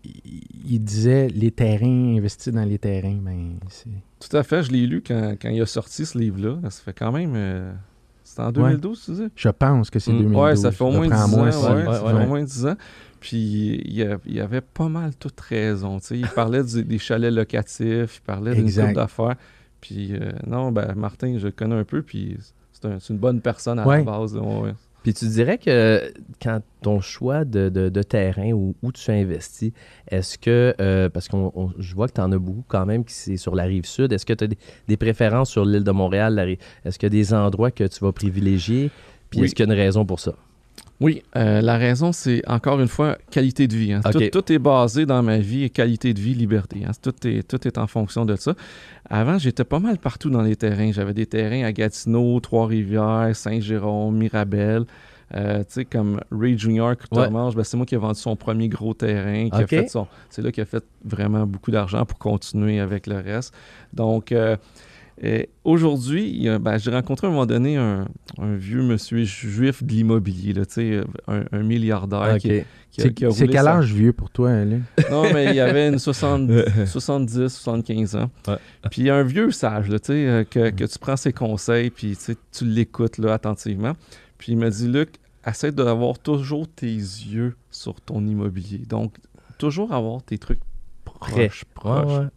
il- 0.65 0.79
disait 0.79 1.27
les 1.29 1.51
terrains, 1.51 2.17
investis 2.17 2.53
dans 2.53 2.65
les 2.65 2.79
terrains. 2.79 3.19
Ben, 3.21 3.55
c'est... 3.69 3.89
Tout 4.29 4.37
à 4.37 4.43
fait, 4.43 4.63
je 4.63 4.73
l'ai 4.73 4.87
lu 4.87 5.03
quand, 5.07 5.35
quand 5.41 5.49
il 5.51 5.61
a 5.61 5.67
sorti 5.67 6.07
ce 6.07 6.17
livre-là. 6.19 6.59
Ça 6.71 6.83
fait 6.83 6.93
quand 6.93 7.13
même. 7.13 7.33
euh, 7.35 7.73
C'était 8.23 8.43
en 8.43 8.53
2012, 8.53 9.03
tu 9.05 9.11
disais? 9.13 9.29
Je 9.37 9.49
pense 9.51 9.91
que 9.91 9.99
c'est 9.99 10.13
Mm. 10.13 10.19
2012. 10.19 10.43
Ouais, 10.43 10.57
ça 10.57 10.73
fait 10.73 10.85
au 10.85 10.91
moins 10.91 11.07
10 11.09 11.13
ans. 11.35 11.43
Ouais, 11.45 11.53
ça 11.53 11.75
fait 11.77 12.13
au 12.25 12.27
moins 12.27 12.43
10 12.43 12.67
ans. 12.67 12.77
Puis 13.21 13.81
il, 13.85 13.93
y 13.95 14.41
avait 14.41 14.61
pas 14.61 14.89
mal 14.89 15.15
toute 15.17 15.41
raison. 15.41 15.99
Il 16.11 16.27
parlait 16.29 16.63
du- 16.63 16.85
des 16.85 16.99
chalets 16.99 17.33
locatifs, 17.33 18.17
il 18.19 18.23
parlait 18.27 18.55
d'une 18.55 18.71
coupe 18.73 18.95
d'affaires. 18.95 19.37
Puis 19.81 20.15
euh, 20.15 20.33
non, 20.47 20.73
ben 20.73 20.95
Martin, 20.95 21.37
je 21.39 21.47
le 21.47 21.53
connais 21.53 21.75
un 21.77 21.85
peu, 21.85 22.03
puis 22.03 22.37
c'est 22.73 22.87
un- 22.87 22.99
c'est 23.01 23.13
une 23.13 23.19
bonne 23.19 23.41
personne 23.41 23.79
à 23.79 23.87
Ouais. 23.87 23.99
la 23.99 24.05
base. 24.05 24.37
ouais. 24.37 24.75
Puis 25.05 25.15
tu 25.15 25.27
dirais 25.29 25.59
que 25.59 26.13
quand 26.43 26.61
ton 26.83 26.99
choix 27.01 27.45
de, 27.45 27.69
de- 27.69 27.89
de 27.91 28.03
terrain 28.03 28.51
ou 28.53 28.75
où 28.83 28.91
tu 28.91 29.11
investis, 29.13 29.71
est-ce 30.11 30.37
que, 30.39 30.75
euh, 30.81 31.09
parce 31.11 31.29
que 31.29 31.37
je 31.79 31.95
vois 31.95 32.09
que 32.09 32.15
tu 32.15 32.21
en 32.23 32.33
as 32.33 32.39
beaucoup 32.39 32.65
quand 32.67 32.87
même 32.87 33.05
qui 33.05 33.13
c'est 33.15 33.37
sur 33.37 33.55
la 33.55 33.65
rive 33.65 33.85
sud, 33.87 34.13
est-ce 34.13 34.25
que 34.27 34.33
tu 34.33 34.45
as 34.45 34.47
des, 34.49 34.59
des 34.89 34.97
préférences 34.97 35.51
sur 35.51 35.65
l'île 35.65 35.85
de 35.85 35.91
Montréal? 35.93 36.57
Est-ce 36.85 36.99
qu'il 36.99 37.07
y 37.07 37.13
a 37.15 37.17
des 37.23 37.33
endroits 37.35 37.71
que 37.71 37.85
tu 37.85 38.01
vas 38.03 38.11
privilégier? 38.13 38.91
Puis 39.31 39.41
Oui. 39.41 39.47
est-ce 39.47 39.55
qu'il 39.55 39.67
y 39.67 39.71
a 39.71 39.73
une 39.73 39.79
raison 39.79 40.05
pour 40.07 40.19
ça? 40.21 40.35
Oui, 41.01 41.23
euh, 41.37 41.61
la 41.61 41.77
raison, 41.77 42.13
c'est 42.13 42.41
encore 42.49 42.81
une 42.81 42.89
fois 42.89 43.19
qualité 43.31 43.67
de 43.67 43.75
vie. 43.75 43.93
hein. 43.93 44.01
Tout, 44.13 44.21
tout 44.31 44.53
est 44.53 44.59
basé 44.59 45.07
dans 45.07 45.23
ma 45.23 45.39
vie, 45.39 45.69
qualité 45.71 46.15
de 46.15 46.21
vie, 46.21 46.35
liberté. 46.35 46.83
hein. 46.87 46.93
Tout, 47.03 47.15
est, 47.27 47.47
tout 47.47 47.67
est 47.67 47.79
en 47.79 47.87
fonction 47.87 48.25
de 48.25 48.37
ça. 48.37 48.55
Avant, 49.11 49.37
j'étais 49.39 49.65
pas 49.65 49.81
mal 49.81 49.99
partout 49.99 50.31
dans 50.31 50.43
les 50.43 50.57
terrains. 50.57 50.93
J'avais 50.93 51.13
des 51.13 51.27
terrains 51.27 51.65
à 51.65 51.73
Gatineau, 51.73 52.39
Trois-Rivières, 52.41 53.31
Saint-Jérôme, 53.35 54.17
Mirabel. 54.17 54.85
Euh, 55.35 55.59
tu 55.61 55.65
sais, 55.71 55.85
comme 55.85 56.21
Ray 56.31 56.57
Junior, 56.57 56.95
Courtemanche, 56.97 57.57
ben, 57.57 57.65
c'est 57.65 57.77
moi 57.77 57.87
qui 57.87 57.97
ai 57.97 57.99
vendu 57.99 58.21
son 58.21 58.37
premier 58.37 58.69
gros 58.69 58.95
terrain. 58.95 59.49
Qui 59.51 59.57
a 59.57 59.61
Ok. 59.63 59.69
fait 59.69 59.89
son, 59.89 60.07
c'est 60.31 60.43
là 60.43 60.53
qu'il 60.53 60.63
a 60.63 60.67
fait 60.67 60.85
vraiment 61.05 61.45
beaucoup 61.45 61.73
d'argent 61.73 62.05
pour 62.05 62.19
continuer 62.19 62.79
avec 62.79 63.09
le 63.09 63.17
reste. 63.17 63.53
Donc, 63.93 64.31
euh, 64.31 64.57
aujourd'hui, 65.63 66.49
ben, 66.61 66.79
j'ai 66.79 66.91
rencontré 66.91 67.27
à 67.27 67.31
un 67.31 67.33
moment 67.33 67.47
donné 67.47 67.77
un, 67.77 68.07
un 68.39 68.57
vieux 68.57 68.83
monsieur 68.83 69.25
juif 69.25 69.83
de 69.83 69.93
l'immobilier, 69.93 70.55
un, 71.29 71.45
un 71.53 71.63
milliardaire 71.63 72.39
qui, 72.39 72.63
qui 72.91 73.01
C'est, 73.03 73.15
qui 73.15 73.25
quel 73.49 73.67
âge 73.67 73.93
vieux 73.93 74.13
pour 74.13 74.31
toi, 74.31 74.65
là? 74.65 74.77
Non, 75.11 75.25
mais 75.33 75.55
il 75.55 75.61
avait 75.61 75.89
une 75.89 75.99
70, 75.99 76.87
70 76.87 77.49
75 77.49 78.17
ans. 78.17 78.31
Ouais. 78.47 78.57
Puis 78.91 79.11
un 79.11 79.23
vieux 79.23 79.51
sage, 79.51 79.89
là, 79.89 79.99
euh, 80.11 80.45
que, 80.45 80.71
que 80.71 80.85
tu 80.85 80.99
prends 80.99 81.17
ses 81.17 81.33
conseils, 81.33 81.91
puis 81.91 82.17
tu 82.53 82.65
l'écoutes 82.65 83.19
attentivement. 83.27 83.95
Puis 84.39 84.53
il 84.53 84.59
m'a 84.59 84.71
dit, 84.71 84.89
Luc, 84.89 85.15
essaie 85.47 85.73
d'avoir 85.73 86.19
toujours 86.19 86.69
tes 86.69 86.87
yeux 86.87 87.57
sur 87.71 88.01
ton 88.01 88.27
immobilier. 88.27 88.79
Donc, 88.79 89.15
toujours 89.59 89.93
avoir 89.93 90.23
tes 90.23 90.39
trucs 90.39 90.61
Ouais, 91.37 91.49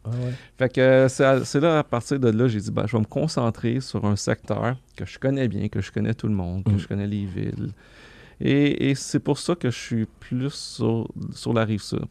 ouais, 0.06 0.12
ouais. 0.12 0.32
Fait 0.58 0.70
que 0.74 1.08
c'est 1.10 1.60
là, 1.60 1.80
à 1.80 1.84
partir 1.84 2.20
de 2.20 2.30
là, 2.30 2.48
j'ai 2.48 2.60
dit, 2.60 2.72
ben, 2.72 2.86
je 2.88 2.94
vais 2.94 3.02
me 3.02 3.06
concentrer 3.06 3.80
sur 3.82 4.06
un 4.06 4.16
secteur 4.16 4.78
que 4.96 5.06
je 5.06 5.20
connais 5.20 5.48
bien, 5.48 5.68
que 5.68 5.82
je 5.82 5.92
connais 5.92 6.14
tout 6.14 6.28
le 6.28 6.34
monde, 6.34 6.64
que 6.64 6.72
Mm. 6.72 6.80
je 6.80 6.88
connais 6.88 7.08
les 7.08 7.26
villes. 7.26 7.72
Et, 8.40 8.90
et 8.92 8.96
c'est 8.96 9.20
pour 9.20 9.40
ça 9.40 9.56
que 9.56 9.72
je 9.72 9.78
suis 9.78 10.06
plus 10.20 10.54
sur, 10.54 11.08
sur 11.34 11.54
la 11.54 11.66
rive 11.66 11.82
sud. 11.82 12.04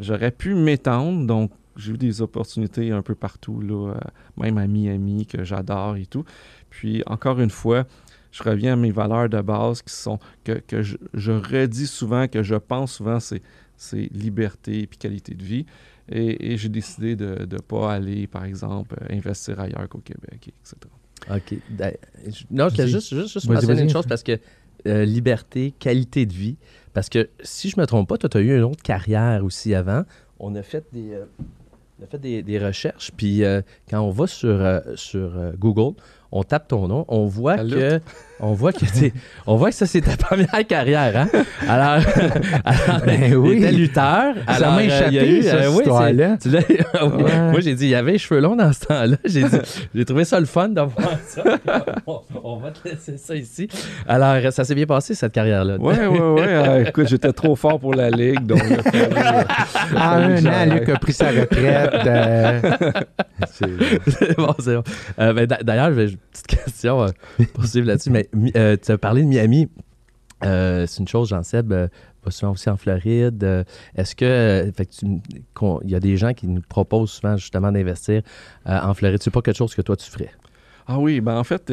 J'aurais 0.00 0.30
pu 0.30 0.54
m'étendre, 0.54 1.26
donc 1.26 1.50
j'ai 1.76 1.92
eu 1.92 1.98
des 1.98 2.22
opportunités 2.22 2.92
un 2.92 3.02
peu 3.02 3.14
partout, 3.14 3.60
là, 3.60 3.90
euh, 3.94 4.00
même 4.36 4.58
à 4.58 4.66
Miami, 4.66 5.26
que 5.26 5.42
j'adore 5.44 5.96
et 5.96 6.06
tout. 6.06 6.24
Puis, 6.70 7.02
encore 7.06 7.40
une 7.40 7.50
fois, 7.50 7.84
je 8.30 8.42
reviens 8.44 8.74
à 8.74 8.76
mes 8.76 8.92
valeurs 8.92 9.28
de 9.28 9.40
base 9.40 9.82
qui 9.82 9.92
sont, 9.92 10.18
que, 10.44 10.52
que 10.52 10.82
je, 10.82 10.96
je 11.14 11.32
redis 11.32 11.86
souvent, 11.88 12.28
que 12.28 12.42
je 12.42 12.54
pense 12.54 12.92
souvent, 12.94 13.18
c'est, 13.20 13.42
c'est 13.76 14.08
liberté 14.12 14.82
et 14.82 14.86
qualité 14.86 15.34
de 15.34 15.42
vie. 15.44 15.66
Et, 16.10 16.52
et 16.52 16.56
j'ai 16.56 16.68
décidé 16.68 17.16
de 17.16 17.46
ne 17.50 17.58
pas 17.58 17.92
aller, 17.92 18.26
par 18.26 18.44
exemple, 18.44 18.96
investir 19.10 19.58
ailleurs 19.60 19.88
qu'au 19.88 19.98
Québec, 19.98 20.38
etc. 20.48 20.76
OK. 21.30 21.58
Je- 22.26 22.44
Non, 22.50 22.68
je 22.68 22.74
voulais 22.76 22.88
juste, 22.88 23.14
juste, 23.14 23.32
juste 23.32 23.46
mentionner 23.54 23.80
une 23.82 23.90
chose 23.90 24.06
parce 24.08 24.22
que 24.22 24.38
euh, 24.86 25.04
liberté, 25.04 25.74
qualité 25.78 26.26
de 26.26 26.32
vie. 26.32 26.56
Parce 26.92 27.08
que 27.08 27.28
si 27.42 27.68
je 27.68 27.80
me 27.80 27.86
trompe 27.86 28.08
pas, 28.08 28.18
toi, 28.18 28.28
tu 28.28 28.36
as 28.38 28.40
eu 28.40 28.56
une 28.56 28.62
autre 28.62 28.82
carrière 28.82 29.44
aussi 29.44 29.74
avant. 29.74 30.04
On 30.38 30.54
a 30.54 30.62
fait 30.62 30.84
des, 30.92 31.12
euh, 31.14 31.24
on 32.00 32.04
a 32.04 32.06
fait 32.06 32.18
des, 32.18 32.42
des 32.42 32.58
recherches. 32.64 33.10
Puis 33.16 33.42
euh, 33.42 33.62
quand 33.90 34.00
on 34.00 34.10
va 34.10 34.26
sur, 34.28 34.48
euh, 34.48 34.80
sur 34.94 35.36
euh, 35.36 35.52
Google, 35.58 35.96
on 36.30 36.44
tape 36.44 36.68
ton 36.68 36.86
nom, 36.86 37.04
on 37.08 37.24
voit 37.26 37.56
que 37.74 38.00
on 38.40 38.52
voit 38.52 38.72
que 38.72 38.84
t'es- 38.84 39.12
on 39.46 39.56
voit 39.56 39.70
que 39.70 39.76
ça 39.76 39.86
c'est 39.86 40.02
ta 40.02 40.16
première 40.26 40.66
carrière 40.66 41.16
hein? 41.16 41.28
Alors, 41.68 42.04
alors 42.64 43.00
Ben 43.06 43.34
oui. 43.34 43.60
lutteur. 43.72 44.34
ça 44.46 44.52
Alors, 44.54 44.72
m'a 44.72 44.80
euh, 44.80 44.84
il 45.08 45.14
y 45.14 45.18
a 45.18 45.22
échappé, 45.24 45.38
eu, 45.38 45.42
ça, 45.42 45.54
euh, 45.54 45.58
cette 45.62 45.68
oui, 45.70 45.74
c'est- 45.76 45.80
histoire-là. 45.82 46.36
tu 46.42 46.50
l'as- 46.50 46.60
oui. 47.06 47.22
Ouais. 47.22 47.50
Moi, 47.50 47.60
j'ai 47.60 47.74
dit, 47.74 47.84
il 47.86 47.90
y 47.90 47.94
avait 47.94 48.12
les 48.12 48.18
cheveux 48.18 48.40
longs 48.40 48.56
dans 48.56 48.72
ce 48.72 48.80
temps-là. 48.80 49.16
J'ai 49.24 49.42
dit, 49.44 49.56
j'ai 49.94 50.04
trouvé 50.04 50.24
ça 50.24 50.38
le 50.40 50.46
fun 50.46 50.68
d'avoir 50.68 51.08
ça. 51.26 51.42
on, 52.06 52.20
on 52.44 52.56
va 52.56 52.70
te 52.70 52.86
laisser 52.88 53.16
ça 53.16 53.34
ici. 53.34 53.68
Alors, 54.06 54.52
ça 54.52 54.64
s'est 54.64 54.74
bien 54.74 54.86
passé, 54.86 55.14
cette 55.14 55.32
carrière-là. 55.32 55.76
Ouais, 55.78 56.06
ouais, 56.06 56.18
ouais. 56.18 56.42
euh, 56.46 56.84
écoute, 56.86 57.08
j'étais 57.08 57.32
trop 57.32 57.56
fort 57.56 57.78
pour 57.80 57.94
la 57.94 58.10
Ligue, 58.10 58.44
donc 58.46 58.62
euh, 58.62 59.12
a 59.16 59.44
Ah, 59.96 60.16
un 60.16 60.44
an. 60.46 60.74
Luc 60.74 60.88
a 60.88 60.96
pris 60.98 61.12
sa 61.12 61.30
retraite. 61.30 61.90
euh, 62.06 62.60
c'est- 63.50 64.10
c'est 64.10 64.36
bon, 64.36 64.54
c'est 64.58 64.74
bon. 64.74 64.82
Euh, 65.20 65.32
ben, 65.32 65.46
d'a- 65.46 65.62
D'ailleurs, 65.62 65.92
j'ai 65.94 66.10
une 66.10 66.16
petite 66.16 66.46
question 66.64 67.02
euh, 67.04 67.08
pour 67.54 67.64
suivre 67.66 67.86
là-dessus. 67.88 68.10
Mais 68.10 68.25
euh, 68.56 68.76
tu 68.82 68.92
as 68.92 68.98
parlé 68.98 69.22
de 69.22 69.28
Miami. 69.28 69.68
Euh, 70.44 70.86
c'est 70.86 71.00
une 71.00 71.08
chose, 71.08 71.28
Jean-Seb, 71.28 71.72
euh, 71.72 71.88
vas 72.24 72.30
souvent 72.30 72.52
aussi 72.52 72.68
en 72.68 72.76
Floride. 72.76 73.64
Est-ce 73.94 74.14
que, 74.14 74.70
il 75.84 75.90
y 75.90 75.94
a 75.94 76.00
des 76.00 76.16
gens 76.16 76.34
qui 76.34 76.46
nous 76.46 76.60
proposent 76.60 77.10
souvent 77.10 77.36
justement 77.36 77.72
d'investir 77.72 78.22
en 78.66 78.94
Floride? 78.94 79.22
C'est 79.22 79.30
pas 79.30 79.42
quelque 79.42 79.56
chose 79.56 79.74
que 79.74 79.82
toi 79.82 79.96
tu 79.96 80.10
ferais? 80.10 80.30
Ah 80.88 80.98
oui, 80.98 81.20
ben 81.20 81.36
en 81.36 81.44
fait, 81.44 81.72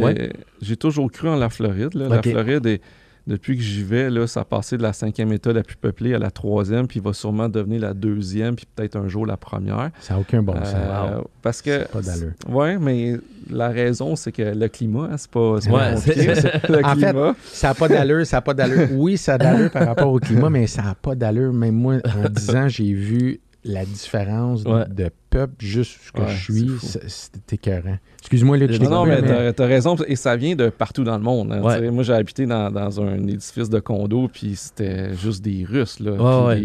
j'ai 0.62 0.78
toujours 0.78 1.12
cru 1.12 1.30
en 1.30 1.36
la 1.36 1.50
Floride. 1.50 1.94
La 1.94 2.22
Floride 2.22 2.66
est 2.66 2.82
depuis 3.26 3.56
que 3.56 3.64
j'y 3.64 3.84
vais, 3.84 4.10
là, 4.10 4.28
ça 4.28 4.42
a 4.42 4.46
passé 4.46 4.78
de 4.78 4.84
la 4.84 4.92
cinquième 4.92 5.32
État 5.32 5.54
la 5.54 5.64
plus 5.64 5.78
peuplée 5.78 6.14
à 6.14 6.20
la 6.20 6.32
troisième, 6.32 6.88
puis 6.88 7.00
il 7.00 7.04
va 7.04 7.14
sûrement 7.14 7.48
devenir 7.48 7.82
la 7.82 7.94
deuxième, 7.94 8.56
puis 8.56 8.66
peut-être 8.76 8.98
un 8.98 9.08
jour 9.08 9.26
la 9.26 9.38
première. 9.38 9.92
Ça 10.02 10.16
n'a 10.16 10.20
aucun 10.20 10.44
bon 10.44 10.56
sens. 10.56 10.76
Euh, 10.76 11.22
parce 11.42 11.62
que. 11.62 11.88
Pas 11.88 12.02
d'allure. 12.02 12.32
Oui, 12.50 12.78
mais 12.78 13.16
la 13.50 13.70
raison, 13.70 14.16
c'est 14.16 14.32
que 14.32 14.42
le 14.42 14.68
climat, 14.68 15.10
hein, 15.12 15.18
c'est 15.18 15.32
pas, 15.32 15.60
pas 15.60 15.72
ouais, 15.72 15.96
le 16.70 16.86
en 16.86 16.96
fait, 16.96 17.40
ça 17.46 17.70
n'a 17.70 17.74
pas 17.74 17.88
d'allure, 17.88 18.26
ça 18.26 18.38
n'a 18.38 18.42
pas 18.42 18.54
d'allure. 18.54 18.88
Oui, 18.92 19.18
ça 19.18 19.36
a 19.36 19.38
d'allure 19.38 19.72
par 19.72 19.86
rapport 19.86 20.12
au 20.12 20.20
climat, 20.20 20.50
mais 20.50 20.68
ça 20.68 20.82
n'a 20.82 20.96
pas 20.96 21.16
d'allure. 21.16 21.54
Même 21.54 21.76
moi, 21.76 21.96
en 22.06 22.30
10 22.30 22.50
ans, 22.56 22.68
j'ai 22.68 22.94
vu 22.94 23.40
la 23.66 23.86
différence 23.86 24.64
de 24.64 25.10
peuple 25.30 25.54
juste 25.60 26.00
ce 26.06 26.12
que 26.12 26.28
je 26.28 26.52
suis, 26.52 26.72
c'était 27.08 27.56
écœurant. 27.56 27.98
Excuse-moi, 28.20 28.58
Luc, 28.58 28.72
je 28.72 28.82
Non, 28.82 28.90
non, 28.90 29.06
mais, 29.06 29.54
t'as 29.54 29.66
raison, 29.66 29.96
et 30.08 30.16
ça 30.16 30.36
vient 30.36 30.56
de 30.56 30.70
partout 30.70 31.04
dans 31.04 31.18
le 31.18 31.24
monde. 31.24 31.52
Hein, 31.52 31.92
moi, 31.92 32.04
j'ai 32.04 32.14
habité 32.14 32.46
dans, 32.46 33.02
un 33.02 33.28
édifice 33.28 33.70
de 33.70 33.80
condo, 33.80 34.30
puis 34.32 34.56
c'était 34.56 35.16
juste 35.16 35.44
des 35.44 35.66
Russes. 35.68 36.00
Là, 36.00 36.56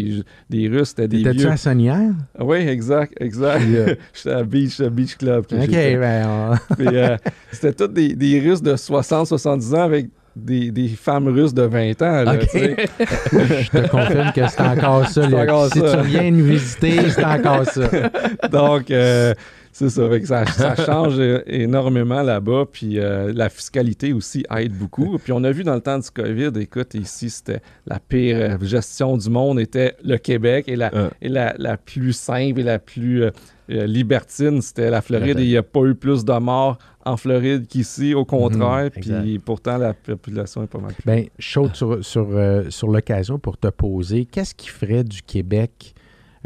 des, 0.51 0.69
Russes, 0.69 0.89
c'était 0.91 1.09
des 1.09 1.23
T'étais-tu 1.23 1.47
à 1.47 1.57
Sonnière? 1.57 2.13
Oui, 2.39 2.59
exact, 2.59 3.15
exact. 3.21 3.63
J'étais 4.15 4.31
à 4.31 4.43
Beach, 4.43 4.81
Beach 4.83 5.17
Club. 5.17 5.45
OK, 5.51 5.69
ben... 5.71 6.59
Euh, 6.81 7.17
c'était 7.53 7.73
tous 7.73 7.93
des, 7.93 8.15
des 8.15 8.41
Russes 8.41 8.63
de 8.63 8.75
60-70 8.75 9.75
ans 9.75 9.83
avec 9.83 10.09
des, 10.45 10.71
des, 10.71 10.89
femmes 10.89 11.29
russes 11.29 11.55
de 11.55 11.63
20 11.63 12.03
ans. 12.03 12.25
Là, 12.25 12.39
je 12.53 13.71
te 13.71 13.89
confirme 13.89 14.33
que 14.33 14.49
c'est 14.49 14.61
encore 14.61 15.07
ça. 15.07 15.29
si 15.73 15.81
tu 15.81 16.07
viens 16.07 16.31
nous 16.31 16.45
visiter, 16.45 17.11
c'est 17.11 17.25
encore 17.25 17.65
ça. 17.65 17.89
Donc, 18.53 18.91
euh, 18.91 19.35
c'est 19.73 19.91
ça, 19.91 20.09
ça, 20.25 20.47
ça. 20.47 20.85
change 20.85 21.21
énormément 21.47 22.23
là-bas. 22.23 22.65
Puis 22.73 22.99
euh, 22.99 23.33
la 23.35 23.49
fiscalité 23.49 24.13
aussi 24.13 24.45
aide 24.57 24.73
beaucoup. 24.73 25.19
Puis 25.19 25.33
on 25.33 25.45
a 25.45 25.53
vu 25.53 25.63
dans 25.63 25.75
le 25.75 25.81
temps 25.81 25.99
du 25.99 26.11
COVID, 26.11 26.51
écoute, 26.61 26.95
ici, 26.95 27.31
c'était 27.31 27.61
la 27.87 28.01
pire 28.01 28.59
gestion 28.63 29.17
du 29.17 29.31
monde, 29.31 29.61
était 29.61 29.95
le 30.03 30.17
Québec. 30.17 30.65
Et 30.69 30.77
la, 30.77 30.91
et 31.23 31.29
la, 31.29 31.55
la 31.59 31.77
plus 31.77 32.13
simple 32.13 32.61
et 32.61 32.65
la 32.65 32.79
plus 32.79 33.31
euh, 33.71 33.87
libertine, 33.87 34.63
c'était 34.63 34.91
la 34.91 35.03
Floride. 35.03 35.39
Et 35.39 35.45
il 35.45 35.49
n'y 35.51 35.57
a 35.57 35.63
pas 35.63 35.83
eu 35.83 35.95
plus 35.95 36.25
de 36.25 36.33
morts 36.39 36.79
en 37.09 37.17
Floride 37.17 37.67
qu'ici, 37.67 38.15
au 38.15 38.25
contraire. 38.25 38.91
Mhm, 38.97 39.23
puis 39.23 39.39
pourtant, 39.39 39.79
la 39.79 39.95
population 39.95 40.63
est 40.63 40.67
pas 40.67 40.79
mal 40.79 40.93
plus. 40.93 41.05
Bien, 41.05 41.25
chaude 41.39 41.75
sur, 41.75 42.05
sur, 42.05 42.29
euh, 42.31 42.71
sur 42.71 42.89
l'occasion 42.89 43.39
pour 43.39 43.57
te 43.57 43.69
poser, 43.69 44.25
qu'est-ce 44.25 44.55
qui 44.55 44.69
ferait 44.69 45.05
du 45.05 45.23
Québec 45.23 45.95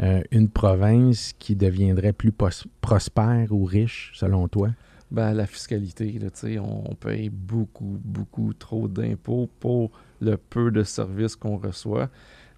euh, 0.01 0.21
une 0.31 0.49
province 0.49 1.33
qui 1.37 1.55
deviendrait 1.55 2.13
plus 2.13 2.33
prospère 2.81 3.51
ou 3.51 3.63
riche, 3.63 4.11
selon 4.15 4.47
toi? 4.47 4.69
Ben, 5.11 5.33
la 5.33 5.45
fiscalité, 5.45 6.17
là, 6.19 6.29
on, 6.59 6.91
on 6.91 6.95
paye 6.95 7.29
beaucoup, 7.29 7.99
beaucoup 8.03 8.53
trop 8.53 8.87
d'impôts 8.87 9.47
pour 9.59 9.91
le 10.19 10.37
peu 10.37 10.71
de 10.71 10.83
services 10.83 11.35
qu'on 11.35 11.57
reçoit. 11.57 12.09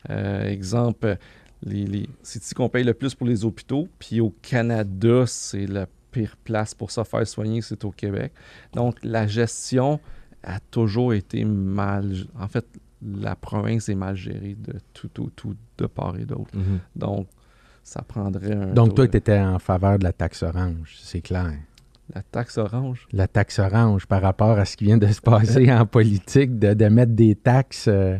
Euh, 0.10 0.48
exemple, 0.48 1.18
les, 1.64 1.86
les 1.86 2.10
c'est 2.24 2.42
ici 2.42 2.54
qu'on 2.54 2.70
paye 2.70 2.84
le 2.84 2.94
plus 2.94 3.14
pour 3.14 3.28
les 3.28 3.44
hôpitaux, 3.44 3.90
puis 4.00 4.22
au 4.22 4.34
Canada, 4.42 5.26
c'est 5.26 5.66
la 5.66 5.88
pire 6.16 6.38
place 6.46 6.74
pour 6.74 6.92
se 6.92 7.04
faire 7.04 7.28
soigner, 7.28 7.62
c'est 7.62 7.84
au 7.84 7.92
Québec. 7.92 8.32
Donc, 8.74 8.96
la 9.04 9.28
gestion 9.28 10.00
a 10.44 10.60
toujours 10.72 11.14
été 11.14 11.44
mal. 11.44 12.14
En 12.40 12.48
fait, 12.48 12.66
la 13.06 13.36
province 13.36 13.90
est 13.90 13.96
mal 13.96 14.16
gérée 14.16 14.56
de 14.58 14.76
tout 14.94 15.10
tout, 15.10 15.30
tout 15.36 15.56
de 15.78 15.86
part 15.88 16.16
et 16.18 16.24
d'autre. 16.24 16.56
Mhm. 16.56 16.80
Donc, 16.96 17.28
ça 17.84 18.02
prendrait 18.02 18.56
un. 18.56 18.68
Donc, 18.68 18.96
toi, 18.96 19.08
tu 19.10 19.18
étais 19.18 19.40
en 19.40 19.60
faveur 19.60 20.00
de 20.00 20.06
la 20.06 20.14
taxe 20.14 20.42
orange, 20.42 20.96
c'est 21.02 21.22
clair. 21.22 21.54
La 22.14 22.22
taxe 22.22 22.58
orange? 22.58 23.08
La 23.12 23.28
taxe 23.28 23.60
orange 23.60 24.06
par 24.06 24.22
rapport 24.22 24.58
à 24.58 24.64
ce 24.64 24.78
qui 24.78 24.86
vient 24.86 24.98
de 24.98 25.08
se 25.08 25.20
passer 25.20 25.74
en 25.82 25.86
politique, 25.86 26.58
de, 26.58 26.88
mettre 26.88 27.12
des 27.14 27.36
taxes. 27.36 27.90
Euh, 27.90 28.18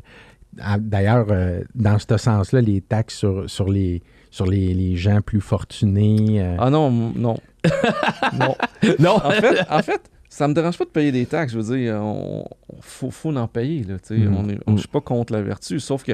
d'ailleurs, 0.80 1.28
euh, 1.30 1.62
dans 1.76 1.98
ce 1.98 2.18
sens-là, 2.18 2.60
les 2.60 2.82
taxes 2.82 3.16
sur, 3.16 3.50
sur 3.50 3.70
les 3.70 4.02
sur 4.36 4.46
les, 4.46 4.98
gens 4.98 5.22
plus 5.22 5.40
fortunés. 5.40 6.42
Euh. 6.42 6.58
Ah 6.60 6.70
non, 6.70 6.92
non. 7.16 7.38
non. 8.40 8.56
non. 9.00 9.16
En 9.24 9.32
fait, 9.32 9.66
en 9.70 9.82
fait, 9.82 10.12
ça 10.30 10.48
me 10.48 10.54
dérange 10.54 10.78
pas 10.78 10.86
de 10.86 10.90
payer 10.90 11.12
des 11.12 11.26
taxes. 11.26 11.54
Je 11.54 11.60
veux 11.60 11.78
dire, 11.78 11.96
on, 12.02 12.46
faut, 12.82 13.12
faut 13.12 13.36
en 13.36 13.48
payer. 13.48 13.84
Là, 13.84 13.96
mm. 14.10 14.62
On 14.68 14.72
ne 14.72 14.78
suis 14.78 14.88
pas 14.88 15.02
contre 15.02 15.34
la 15.34 15.42
vertu, 15.42 15.80
sauf 15.80 16.04
que 16.04 16.14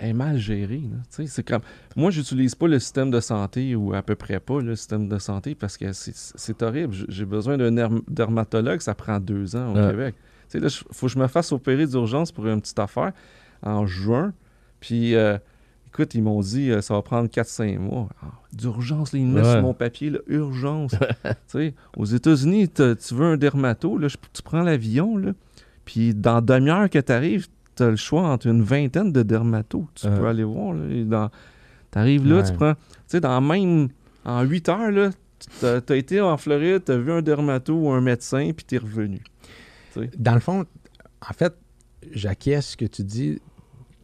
est 0.00 0.12
mal 0.12 0.36
gérée. 0.36 0.82
C'est 1.08 1.46
comme 1.46 1.62
moi, 1.96 2.10
j'utilise 2.10 2.54
pas 2.54 2.68
le 2.68 2.78
système 2.78 3.10
de 3.10 3.20
santé 3.20 3.74
ou 3.74 3.94
à 3.94 4.02
peu 4.02 4.14
près 4.14 4.40
pas 4.40 4.60
le 4.60 4.76
système 4.76 5.08
de 5.08 5.18
santé 5.18 5.54
parce 5.54 5.76
que 5.76 5.92
c'est 5.92 6.62
horrible. 6.62 6.94
J'ai 7.08 7.24
besoin 7.24 7.56
d'un 7.56 8.00
dermatologue, 8.08 8.80
ça 8.80 8.94
prend 8.94 9.18
deux 9.18 9.56
ans 9.56 9.70
au 9.70 9.90
Québec. 9.90 10.14
Il 10.54 10.68
faut 10.70 11.06
que 11.06 11.12
je 11.12 11.18
me 11.18 11.26
fasse 11.28 11.52
opérer 11.52 11.86
d'urgence 11.86 12.30
pour 12.30 12.46
une 12.46 12.60
petite 12.60 12.78
affaire 12.78 13.12
en 13.62 13.86
juin. 13.86 14.34
Puis 14.80 15.14
euh, 15.14 15.38
Écoute, 15.92 16.14
ils 16.14 16.22
m'ont 16.22 16.40
dit 16.40 16.70
euh, 16.70 16.80
ça 16.80 16.94
va 16.94 17.02
prendre 17.02 17.28
4-5 17.28 17.78
mois. 17.78 18.08
Ah, 18.22 18.28
d'urgence, 18.50 19.12
ils 19.12 19.26
me 19.26 19.34
mettent 19.34 19.50
sur 19.50 19.60
mon 19.60 19.74
papier, 19.74 20.08
là, 20.08 20.20
urgence. 20.26 20.94
aux 21.98 22.04
États-Unis, 22.06 22.70
tu 22.70 23.14
veux 23.14 23.26
un 23.26 23.36
dermato, 23.36 23.98
là, 23.98 24.08
tu 24.32 24.42
prends 24.42 24.62
l'avion, 24.62 25.20
puis 25.84 26.14
dans 26.14 26.40
demi-heure 26.40 26.88
que 26.88 26.98
tu 26.98 27.12
arrives, 27.12 27.46
tu 27.76 27.82
as 27.82 27.90
le 27.90 27.96
choix 27.96 28.22
entre 28.22 28.46
une 28.46 28.62
vingtaine 28.62 29.12
de 29.12 29.22
dermatos. 29.22 29.84
Tu 29.94 30.08
peux 30.08 30.26
aller 30.26 30.44
voir. 30.44 30.74
Tu 30.76 31.98
arrives 31.98 32.26
là, 32.26 32.42
tu 32.42 32.54
prends. 32.54 32.74
Tu 32.74 32.80
sais, 33.08 33.20
dans 33.20 33.40
même. 33.42 33.88
En 34.24 34.42
8 34.44 34.68
heures, 34.70 35.10
tu 35.60 35.66
as, 35.66 35.96
été 35.96 36.22
en 36.22 36.38
Floride, 36.38 36.84
tu 36.86 36.92
as 36.92 36.96
vu 36.96 37.12
un 37.12 37.20
dermato 37.20 37.74
ou 37.74 37.90
un 37.90 38.00
médecin, 38.00 38.52
puis 38.56 38.64
tu 38.64 38.76
es 38.76 38.78
revenu. 38.78 39.20
Dans 40.16 40.34
le 40.34 40.40
fond, 40.40 40.64
en 41.28 41.32
fait, 41.34 41.54
j'acquiesce 42.12 42.68
ce 42.70 42.76
que 42.78 42.86
tu 42.86 43.04
dis 43.04 43.40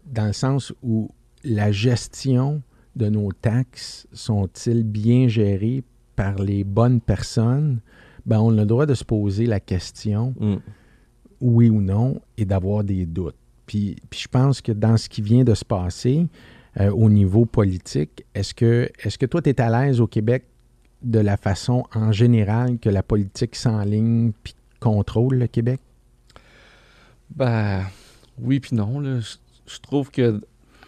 dans 0.05 0.27
le 0.27 0.33
sens 0.35 0.75
où 0.83 1.11
la 1.45 1.73
gestion 1.73 2.63
de 2.97 3.09
nos 3.09 3.33
taxes 3.33 4.07
sont-ils 4.13 4.85
bien 4.85 5.29
gérées 5.29 5.85
par 6.17 6.37
les 6.37 6.65
bonnes 6.65 7.01
personnes? 7.01 7.81
Ben, 8.27 8.41
on 8.41 8.53
a 8.59 8.63
le 8.63 8.67
droit 8.67 8.87
de 8.87 8.95
se 8.95 9.05
poser 9.05 9.47
la 9.47 9.61
question, 9.61 10.35
mm. 10.39 10.57
oui 11.41 11.71
ou 11.71 11.81
non, 11.81 12.21
et 12.37 12.45
d'avoir 12.45 12.85
des 12.85 13.07
doutes. 13.07 13.37
Puis, 13.67 13.97
puis, 14.11 14.21
je 14.21 14.29
pense 14.29 14.61
que 14.61 14.73
dans 14.73 14.97
ce 14.97 15.09
qui 15.09 15.23
vient 15.23 15.45
de 15.45 15.55
se 15.55 15.65
passer 15.65 16.27
euh, 16.81 16.91
au 16.91 17.11
niveau 17.11 17.45
politique, 17.45 18.25
est-ce 18.35 18.55
que, 18.55 18.91
est 18.99 19.17
que 19.17 19.27
toi, 19.27 19.43
tu 19.43 19.51
es 19.51 19.61
à 19.61 19.69
l'aise 19.69 20.01
au 20.01 20.07
Québec 20.07 20.45
de 21.03 21.21
la 21.21 21.37
façon 21.37 21.85
en 21.95 22.13
général 22.13 22.79
que 22.79 22.89
la 22.89 23.03
politique 23.03 23.55
s'enligne 23.57 24.33
puis 24.43 24.55
contrôle 24.81 25.37
le 25.37 25.47
Québec? 25.47 25.81
Ben, 27.35 27.85
oui 28.39 28.61
puis 28.61 28.75
non. 28.75 29.03
je, 29.21 29.81
trouve 29.81 30.11
que 30.11 30.41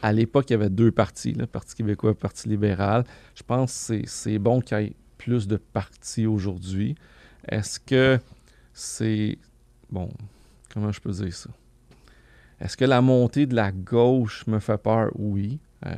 à 0.02 0.12
l'époque, 0.12 0.50
il 0.50 0.54
y 0.54 0.56
avait 0.56 0.70
deux 0.70 0.90
partis, 0.90 1.32
le 1.32 1.46
Parti 1.46 1.74
québécois 1.74 2.10
et 2.10 2.12
le 2.12 2.18
Parti 2.18 2.48
libéral. 2.48 3.04
Je 3.34 3.42
pense 3.42 3.88
que 3.88 4.02
c'est 4.06 4.38
bon 4.38 4.60
qu'il 4.60 4.78
y 4.78 4.84
ait 4.84 4.96
plus 5.18 5.46
de 5.46 5.56
partis 5.56 6.26
aujourd'hui. 6.26 6.94
Est-ce 7.48 7.78
que 7.80 8.18
c'est... 8.72 9.38
Bon, 9.90 10.08
comment 10.72 10.92
je 10.92 11.00
peux 11.00 11.10
dire 11.10 11.34
ça? 11.34 11.50
Est-ce 12.60 12.76
que 12.76 12.84
la 12.84 13.00
montée 13.00 13.46
de 13.46 13.54
la 13.54 13.72
gauche 13.72 14.46
me 14.46 14.58
fait 14.58 14.78
peur? 14.78 15.10
Oui. 15.14 15.58
Euh, 15.86 15.92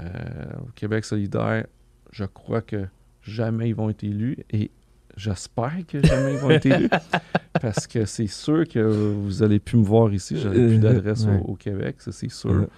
au 0.60 0.70
Québec 0.74 1.04
solidaire, 1.04 1.66
je 2.12 2.24
crois 2.24 2.62
que 2.62 2.86
jamais 3.22 3.68
ils 3.68 3.74
vont 3.74 3.90
être 3.90 4.04
élus 4.04 4.38
et 4.50 4.70
j'espère 5.16 5.78
que 5.88 6.04
jamais 6.04 6.34
ils 6.34 6.38
vont 6.38 6.50
être 6.50 6.66
élus 6.66 6.88
parce 7.60 7.86
que 7.86 8.04
c'est 8.04 8.28
sûr 8.28 8.66
que 8.68 8.78
vous 8.78 9.42
allez 9.42 9.58
plus 9.58 9.78
me 9.78 9.84
voir 9.84 10.12
ici. 10.12 10.38
J'aurai 10.38 10.66
plus 10.66 10.78
d'adresse 10.78 11.26
au, 11.44 11.54
Québec, 11.54 11.96
ça 11.98 12.12
c'est 12.12 12.30
sûr. 12.30 12.68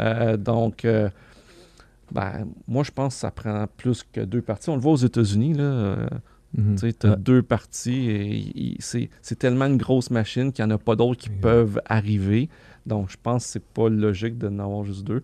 Euh, 0.00 0.36
donc, 0.36 0.84
euh, 0.84 1.08
ben, 2.12 2.46
moi, 2.66 2.82
je 2.84 2.90
pense 2.90 3.14
que 3.14 3.20
ça 3.20 3.30
prend 3.30 3.66
plus 3.76 4.04
que 4.04 4.20
deux 4.20 4.42
parties. 4.42 4.70
On 4.70 4.76
le 4.76 4.80
voit 4.80 4.92
aux 4.92 4.96
États-Unis, 4.96 5.54
là. 5.54 5.64
Euh, 5.64 6.08
mhm. 6.56 6.76
Tu 6.76 7.06
as 7.06 7.16
deux 7.16 7.42
parties 7.42 8.10
et, 8.10 8.76
c'est 8.80 9.38
tellement 9.38 9.66
une 9.66 9.78
grosse 9.78 10.10
machine 10.10 10.52
qu'il 10.52 10.64
n'y 10.64 10.72
en 10.72 10.74
a 10.74 10.78
pas 10.78 10.96
d'autres 10.96 11.20
qui 11.20 11.30
peuvent 11.30 11.80
arriver. 11.86 12.48
Donc, 12.86 13.10
je 13.10 13.16
pense 13.22 13.44
que 13.44 13.50
c'est 13.52 13.64
pas 13.64 13.88
logique 13.88 14.38
de 14.38 14.48
n'en 14.48 14.64
avoir 14.64 14.84
juste 14.84 15.04
deux. 15.04 15.22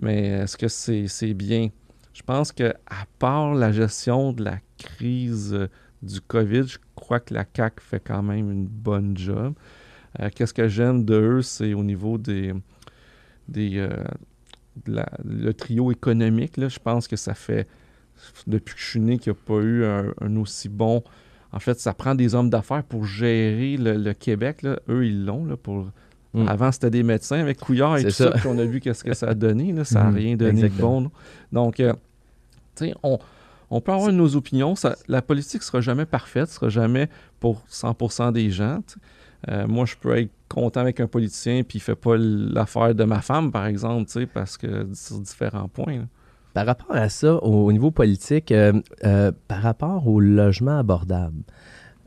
Mais 0.00 0.26
est-ce 0.26 0.56
que 0.56 0.68
c'est 0.68 1.34
bien? 1.34 1.70
Je 2.12 2.22
pense 2.22 2.52
que 2.52 2.74
à 2.86 3.06
part 3.18 3.54
la 3.54 3.72
gestion 3.72 4.32
de 4.32 4.44
la 4.44 4.58
crise 4.78 5.68
du 6.02 6.20
COVID, 6.20 6.64
je 6.66 6.78
crois 6.94 7.20
que 7.20 7.32
la 7.32 7.44
CAC 7.44 7.80
fait 7.80 8.00
quand 8.00 8.22
même 8.22 8.50
une 8.50 8.66
bonne 8.66 9.16
job. 9.16 9.54
Qu'est-ce 10.34 10.54
que 10.54 10.68
j'aime 10.68 11.04
de 11.04 11.14
eux, 11.14 11.42
c'est 11.42 11.74
au 11.74 11.82
niveau 11.82 12.16
des, 12.16 12.54
des, 13.48 13.78
euh, 13.78 13.90
le 14.86 15.52
trio 15.52 15.90
économique. 15.90 16.56
Là, 16.56 16.68
je 16.68 16.78
pense 16.78 17.08
que 17.08 17.16
ça 17.16 17.34
fait, 17.34 17.66
depuis 18.46 18.74
que 18.74 18.80
je 18.80 18.86
suis 18.86 19.00
né, 19.00 19.18
qu'il 19.18 19.32
n'y 19.32 19.38
a 19.38 19.42
pas 19.44 19.60
eu 19.62 19.84
un, 19.84 20.36
aussi 20.36 20.68
bon... 20.68 21.02
En 21.52 21.60
fait, 21.60 21.80
ça 21.80 21.94
prend 21.94 22.14
des 22.14 22.34
hommes 22.34 22.50
d'affaires 22.50 22.82
pour 22.82 23.06
gérer 23.06 23.78
le, 23.78 24.12
Québec. 24.12 24.62
Là. 24.62 24.78
Eux, 24.90 25.06
ils 25.06 25.24
l'ont 25.24 25.56
pour 25.56 25.86
Mm. 26.36 26.48
Avant, 26.48 26.70
c'était 26.70 26.90
des 26.90 27.02
médecins 27.02 27.40
avec 27.40 27.58
Couillard 27.58 27.96
et 27.96 28.04
tout 28.04 28.10
ça, 28.10 28.30
puis 28.32 28.46
on 28.46 28.58
a 28.58 28.64
vu 28.64 28.80
qu'est-ce 28.80 29.02
que 29.02 29.14
ça 29.14 29.28
a 29.28 29.34
donné. 29.34 29.74
Ça 29.84 30.04
n'a 30.04 30.10
mm. 30.10 30.14
rien 30.14 30.36
donné 30.36 30.62
de 30.62 30.68
bon. 30.68 31.10
Donc, 31.50 31.80
euh, 31.80 31.94
tu 32.76 32.86
sais, 32.86 32.94
on, 33.02 33.18
on, 33.70 33.80
peut 33.80 33.92
avoir 33.92 34.12
nos 34.12 34.36
opinions. 34.36 34.74
la 35.08 35.22
politique 35.22 35.62
ne 35.62 35.64
sera 35.64 35.80
jamais 35.80 36.04
parfaite, 36.04 36.48
ne 36.48 36.52
sera 36.52 36.68
jamais 36.68 37.08
pour 37.40 37.64
100% 37.70 38.32
des 38.32 38.50
gens. 38.50 38.80
Euh, 39.48 39.66
moi, 39.66 39.84
je 39.84 39.94
peux 39.96 40.16
être 40.16 40.30
content 40.48 40.80
avec 40.80 41.00
un 41.00 41.06
politicien 41.06 41.62
puis 41.62 41.78
il 41.78 41.80
fait 41.80 41.94
pas 41.94 42.16
l'affaire 42.16 42.94
de 42.94 43.04
ma 43.04 43.20
femme, 43.20 43.52
par 43.52 43.66
exemple, 43.66 44.10
parce 44.32 44.56
que 44.56 44.88
sur 44.94 45.20
différents 45.20 45.68
points. 45.68 46.06
Par 46.54 46.66
rapport 46.66 46.96
à 46.96 47.08
ça, 47.08 47.34
au, 47.42 47.70
niveau 47.70 47.90
politique, 47.90 48.50
euh, 48.50 48.72
euh, 49.04 49.30
par 49.46 49.60
rapport 49.60 50.08
au 50.08 50.20
logement 50.20 50.78
abordable, 50.78 51.42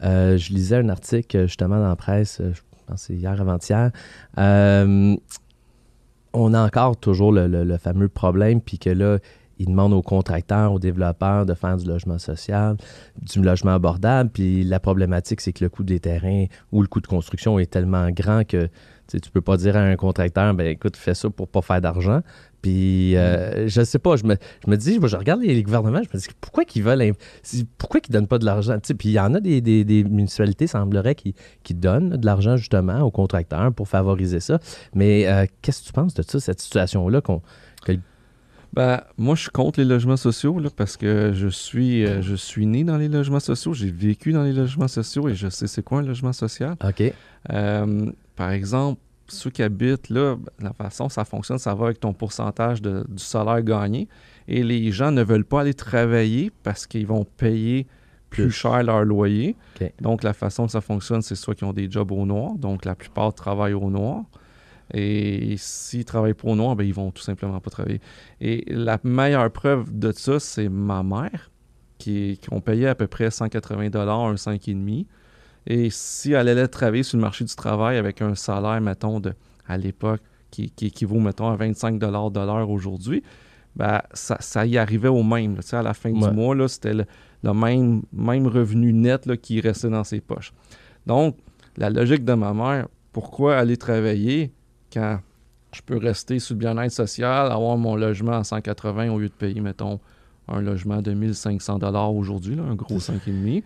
je 0.01 0.53
lisais 0.53 0.77
un 0.77 0.89
article 0.89 1.43
justement 1.43 1.77
dans 1.77 1.89
la 1.89 1.95
presse, 1.95 2.41
je 2.41 2.61
pense 2.87 3.03
c'est 3.03 3.13
hier 3.13 3.39
avant-hier. 3.39 3.91
on 4.37 6.53
a 6.53 6.65
encore 6.65 6.97
toujours 6.97 7.31
le, 7.31 7.47
le 7.47 7.77
fameux 7.77 8.09
problème, 8.09 8.61
puis 8.61 8.79
que 8.79 8.89
là, 8.89 9.19
ils 9.59 9.67
demandent 9.67 9.93
aux 9.93 10.01
contracteurs, 10.01 10.73
aux 10.73 10.79
développeurs 10.79 11.45
de 11.45 11.53
faire 11.53 11.77
du 11.77 11.85
logement 11.85 12.17
social, 12.17 12.77
du 13.21 13.41
logement 13.41 13.73
abordable. 13.73 14.29
Puis 14.33 14.63
la 14.63 14.79
problématique, 14.79 15.41
c'est 15.41 15.53
que 15.53 15.63
le 15.63 15.69
coût 15.69 15.83
des 15.83 15.99
terrains 15.99 16.45
ou 16.71 16.81
le 16.81 16.87
coût 16.87 17.01
de 17.01 17.07
construction 17.07 17.59
est 17.59 17.69
tellement 17.69 18.09
grand 18.09 18.47
que 18.47 18.69
tu 19.07 19.17
ne 19.17 19.31
peux 19.31 19.41
pas 19.41 19.57
dire 19.57 19.75
à 19.75 19.79
un 19.79 19.95
contracteur, 19.95 20.53
ben 20.53 20.67
écoute, 20.67 20.95
fais 20.95 21.15
ça 21.15 21.29
pour 21.29 21.47
pas 21.47 21.61
faire 21.61 21.81
d'argent. 21.81 22.21
Puis, 22.61 23.15
euh, 23.15 23.67
je 23.67 23.83
sais 23.83 23.99
pas, 23.99 24.17
je 24.17 24.25
me, 24.25 24.35
je 24.65 24.69
me 24.69 24.75
dis, 24.75 24.99
je 25.01 25.15
regarde 25.15 25.41
les, 25.41 25.63
gouvernements, 25.63 26.01
je 26.03 26.09
me 26.15 26.21
dis, 26.21 26.27
pourquoi 26.41 26.65
qu'ils 26.65 26.83
veulent, 26.83 27.13
pourquoi 27.77 28.01
qu'ils 28.01 28.13
donnent 28.13 28.27
pas 28.27 28.37
de 28.37 28.45
l'argent? 28.45 28.77
Puis, 28.79 29.09
il 29.09 29.13
y 29.13 29.19
en 29.19 29.33
a 29.33 29.39
des, 29.39 29.61
des, 29.61 30.03
municipalités, 30.03 30.67
semblerait, 30.67 31.15
qui, 31.15 31.35
qui 31.63 31.73
donnent 31.73 32.17
de 32.17 32.25
l'argent 32.25 32.57
justement 32.57 33.01
aux 33.01 33.11
contracteurs 33.11 33.73
pour 33.73 33.87
favoriser 33.87 34.41
ça. 34.41 34.59
Mais 34.93 35.27
euh, 35.27 35.45
qu'est-ce 35.61 35.81
que 35.81 35.87
tu 35.87 35.93
penses 35.93 36.13
de 36.13 36.21
ça, 36.21 36.39
cette 36.39 36.59
situation-là, 36.59 37.21
qu'on, 37.21 37.41
que 37.85 37.93
ben, 38.73 39.01
moi, 39.17 39.35
je 39.35 39.41
suis 39.41 39.51
contre 39.51 39.79
les 39.79 39.85
logements 39.85 40.17
sociaux 40.17 40.59
là, 40.59 40.69
parce 40.75 40.97
que 40.97 41.31
je 41.33 41.47
suis, 41.47 42.05
euh, 42.05 42.21
je 42.21 42.35
suis 42.35 42.65
né 42.65 42.83
dans 42.83 42.97
les 42.97 43.07
logements 43.07 43.39
sociaux, 43.39 43.73
j'ai 43.73 43.91
vécu 43.91 44.31
dans 44.31 44.43
les 44.43 44.53
logements 44.53 44.87
sociaux 44.87 45.27
et 45.27 45.35
je 45.35 45.49
sais 45.49 45.67
c'est 45.67 45.83
quoi 45.83 45.99
un 45.99 46.03
logement 46.03 46.33
social. 46.33 46.75
OK. 46.83 47.13
Euh, 47.51 48.11
par 48.35 48.51
exemple, 48.51 49.01
ceux 49.27 49.49
qui 49.49 49.63
habitent 49.63 50.09
là, 50.09 50.35
ben, 50.35 50.51
la 50.59 50.73
façon 50.73 51.09
ça 51.09 51.25
fonctionne, 51.25 51.57
ça 51.57 51.73
va 51.73 51.85
avec 51.85 51.99
ton 51.99 52.13
pourcentage 52.13 52.81
de, 52.81 53.05
du 53.07 53.23
salaire 53.23 53.61
gagné. 53.61 54.07
Et 54.47 54.63
les 54.63 54.91
gens 54.91 55.11
ne 55.11 55.23
veulent 55.23 55.45
pas 55.45 55.61
aller 55.61 55.73
travailler 55.73 56.51
parce 56.63 56.87
qu'ils 56.87 57.07
vont 57.07 57.25
payer 57.25 57.87
plus, 58.29 58.51
cher 58.51 58.83
leur 58.83 59.03
loyer. 59.03 59.55
Donc, 60.01 60.23
la 60.23 60.33
façon 60.33 60.65
que 60.65 60.71
ça 60.71 60.81
fonctionne, 60.81 61.21
c'est 61.21 61.35
soit 61.35 61.55
qu'ils 61.55 61.67
ont 61.67 61.73
des 61.73 61.89
jobs 61.89 62.11
au 62.11 62.25
noir, 62.25 62.53
donc 62.57 62.85
la 62.85 62.95
plupart 62.95 63.33
travaillent 63.33 63.73
au 63.73 63.89
noir. 63.89 64.23
Et 64.93 65.55
s'ils 65.57 66.05
travaillent 66.05 66.33
pour 66.33 66.55
nous, 66.55 66.73
ben, 66.75 66.83
ils 66.83 66.93
vont 66.93 67.11
tout 67.11 67.21
simplement 67.21 67.59
pas 67.59 67.69
travailler. 67.69 68.01
Et 68.41 68.63
la 68.67 68.99
meilleure 69.03 69.51
preuve 69.51 69.97
de 69.97 70.11
ça, 70.11 70.39
c'est 70.39 70.69
ma 70.69 71.03
mère, 71.03 71.51
qui, 71.97 72.39
qui 72.41 72.53
ont 72.53 72.61
payé 72.61 72.87
à 72.87 72.95
peu 72.95 73.07
près 73.07 73.29
180 73.29 73.85
un 73.85 74.33
5,5 74.35 75.05
Et 75.67 75.89
si 75.91 76.31
elle 76.31 76.47
allait 76.47 76.67
travailler 76.67 77.03
sur 77.03 77.17
le 77.17 77.21
marché 77.21 77.45
du 77.45 77.53
travail 77.55 77.97
avec 77.97 78.21
un 78.21 78.35
salaire, 78.35 78.81
mettons, 78.81 79.19
de, 79.19 79.33
à 79.67 79.77
l'époque, 79.77 80.21
qui, 80.49 80.71
qui, 80.71 80.87
équivaut, 80.87 81.19
mettons, 81.19 81.49
à 81.49 81.55
25 81.55 81.99
de 81.99 82.07
l'heure 82.07 82.69
aujourd'hui, 82.69 83.21
ben, 83.75 84.01
ça, 84.13 84.65
y 84.65 84.77
arrivait 84.77 85.07
au 85.09 85.23
même. 85.23 85.57
à 85.71 85.83
la 85.83 85.93
fin 85.93 86.11
du 86.11 86.31
mois, 86.31 86.67
c'était 86.67 86.93
le, 86.93 87.53
même, 87.53 88.01
même 88.11 88.47
revenu 88.47 88.91
net 88.91 89.29
qui 89.41 89.61
restait 89.61 89.89
dans 89.89 90.03
ses 90.03 90.21
poches. 90.21 90.53
Donc, 91.05 91.37
la 91.77 91.89
logique 91.89 92.25
de 92.25 92.33
ma 92.33 92.53
mère, 92.53 92.87
pourquoi 93.13 93.57
aller 93.57 93.77
travailler 93.77 94.51
quand 94.91 95.19
je 95.73 95.81
peux 95.81 95.97
rester 95.97 96.39
sur 96.39 96.55
le 96.55 96.59
bien-être 96.59 96.91
social, 96.91 97.51
avoir 97.51 97.77
mon 97.77 97.95
logement 97.95 98.33
à 98.33 98.43
180 98.43 99.09
au 99.11 99.19
lieu 99.19 99.27
de 99.27 99.33
payer, 99.33 99.61
mettons, 99.61 99.99
un 100.47 100.61
logement 100.61 101.01
de 101.01 101.13
1500 101.13 101.79
aujourd'hui, 102.11 102.57
un 102.59 102.75
gros 102.75 102.97
5,5. 102.97 103.63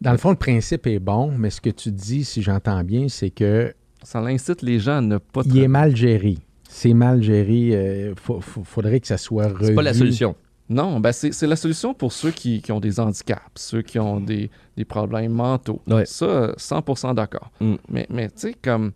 Dans 0.00 0.12
le 0.12 0.18
fond, 0.18 0.30
le 0.30 0.36
principe 0.36 0.86
est 0.86 0.98
bon, 0.98 1.30
mais 1.30 1.50
ce 1.50 1.60
que 1.60 1.70
tu 1.70 1.90
dis, 1.90 2.24
si 2.24 2.42
j'entends 2.42 2.82
bien, 2.82 3.08
c'est 3.08 3.30
que... 3.30 3.72
Ça 4.02 4.18
incite 4.18 4.62
les 4.62 4.80
gens 4.80 4.98
à 4.98 5.00
ne 5.00 5.18
pas... 5.18 5.42
Il 5.46 5.58
est 5.58 5.68
mal 5.68 5.94
géré. 5.94 6.38
C'est 6.68 6.92
mal 6.92 7.22
géré. 7.22 7.58
Il 7.58 7.74
euh, 7.74 8.14
faudrait 8.16 8.98
que 8.98 9.06
ça 9.06 9.16
soit 9.16 9.46
revu. 9.46 9.66
C'est 9.66 9.74
pas 9.74 9.82
la 9.82 9.94
solution. 9.94 10.34
Non, 10.68 11.00
ben 11.00 11.12
c'est 11.12 11.46
la 11.46 11.56
solution 11.56 11.92
pour 11.92 12.12
ceux 12.12 12.30
qui, 12.30 12.62
ont 12.70 12.80
des 12.80 12.98
handicaps, 12.98 13.42
ceux 13.56 13.82
qui 13.82 13.98
ont 13.98 14.20
des, 14.20 14.50
problèmes 14.88 15.32
mentaux. 15.32 15.80
Ça, 16.04 16.52
100% 16.56 17.14
d'accord. 17.14 17.50
Mm. 17.60 17.74
Mais, 17.88 18.06
mais 18.10 18.28
tu 18.28 18.34
sais, 18.36 18.54
comme 18.60 18.92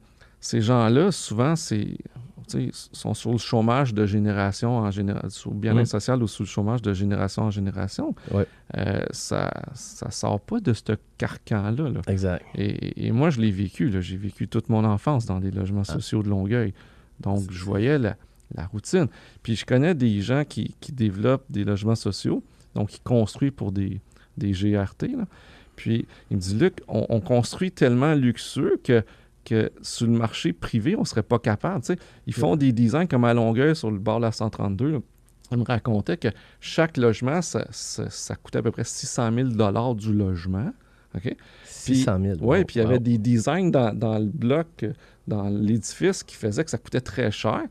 ces 0.46 0.60
gens-là, 0.60 1.10
souvent, 1.10 1.56
c'est 1.56 1.96
sont 2.92 3.14
sur 3.14 3.32
le 3.32 3.38
chômage 3.38 3.92
de 3.92 4.06
génération 4.06 4.78
en 4.78 4.92
génération, 4.92 5.28
sur 5.28 5.50
le 5.50 5.56
bien-être 5.56 5.88
social 5.88 6.22
ou 6.22 6.28
sous 6.28 6.44
le 6.44 6.48
chômage 6.48 6.80
de 6.80 6.92
génération 6.92 7.42
en 7.42 7.50
génération. 7.50 8.14
Euh, 8.76 9.04
ça 9.10 9.50
ne 10.04 10.10
sort 10.12 10.40
pas 10.40 10.60
de 10.60 10.72
ce 10.72 10.92
carcan-là. 11.18 11.90
Exact. 12.06 12.44
Et, 12.54 13.10
moi, 13.10 13.30
je 13.30 13.40
l'ai 13.40 13.50
vécu. 13.50 13.90
J'ai 14.00 14.16
vécu 14.16 14.46
toute 14.46 14.68
mon 14.68 14.84
enfance 14.84 15.26
dans 15.26 15.40
des 15.40 15.50
logements 15.50 15.82
ah. 15.88 15.92
sociaux 15.92 16.22
de 16.22 16.28
Longueuil. 16.28 16.72
Donc, 17.18 17.50
je 17.50 17.64
voyais 17.64 17.98
la, 17.98 18.16
routine. 18.70 19.08
Puis, 19.42 19.56
je 19.56 19.66
connais 19.66 19.96
des 19.96 20.20
gens 20.20 20.44
qui, 20.44 20.76
développent 20.92 21.46
des 21.50 21.64
logements 21.64 21.96
sociaux, 21.96 22.44
donc 22.76 22.90
qui 22.90 23.00
construisent 23.00 23.50
pour 23.56 23.72
des, 23.72 24.00
des 24.38 24.52
GRT. 24.52 25.06
Puis, 25.74 26.06
il 26.30 26.36
me 26.36 26.40
dit, 26.40 26.54
Luc, 26.54 26.80
on 26.86 27.20
construit 27.20 27.72
tellement 27.72 28.14
luxueux 28.14 28.80
que 28.84 29.02
que 29.46 29.70
sur 29.80 30.06
le 30.06 30.12
marché 30.12 30.52
privé, 30.52 30.96
on 30.96 31.00
ne 31.00 31.06
serait 31.06 31.22
pas 31.22 31.38
capable. 31.38 31.82
Ils 32.26 32.34
font 32.34 32.56
des 32.56 32.72
designs 32.72 33.06
comme 33.06 33.24
à 33.24 33.32
Longueuil 33.32 33.74
sur 33.74 33.90
le 33.90 33.98
bord 33.98 34.18
de 34.18 34.24
la 34.24 34.32
132. 34.32 35.00
Ils 35.52 35.58
me 35.58 35.64
racontaient 35.64 36.16
que 36.16 36.28
chaque 36.60 36.96
logement, 36.96 37.40
ça, 37.40 37.64
coûtait 38.42 38.58
à 38.58 38.62
peu 38.62 38.72
près 38.72 38.84
600 38.84 39.30
000 39.32 39.94
du 39.94 40.12
logement. 40.12 40.72
600 41.64 42.18
000 42.20 42.36
Oui, 42.40 42.64
puis 42.64 42.76
il 42.76 42.82
y 42.82 42.84
avait 42.84 42.98
des 42.98 43.16
designs 43.18 43.70
dans, 43.70 44.18
le 44.18 44.26
bloc, 44.26 44.84
dans 45.28 45.48
l'édifice, 45.48 46.24
qui 46.24 46.34
faisaient 46.34 46.64
que 46.64 46.70
ça 46.70 46.78
coûtait 46.78 47.00
très 47.00 47.30
cher. 47.30 47.62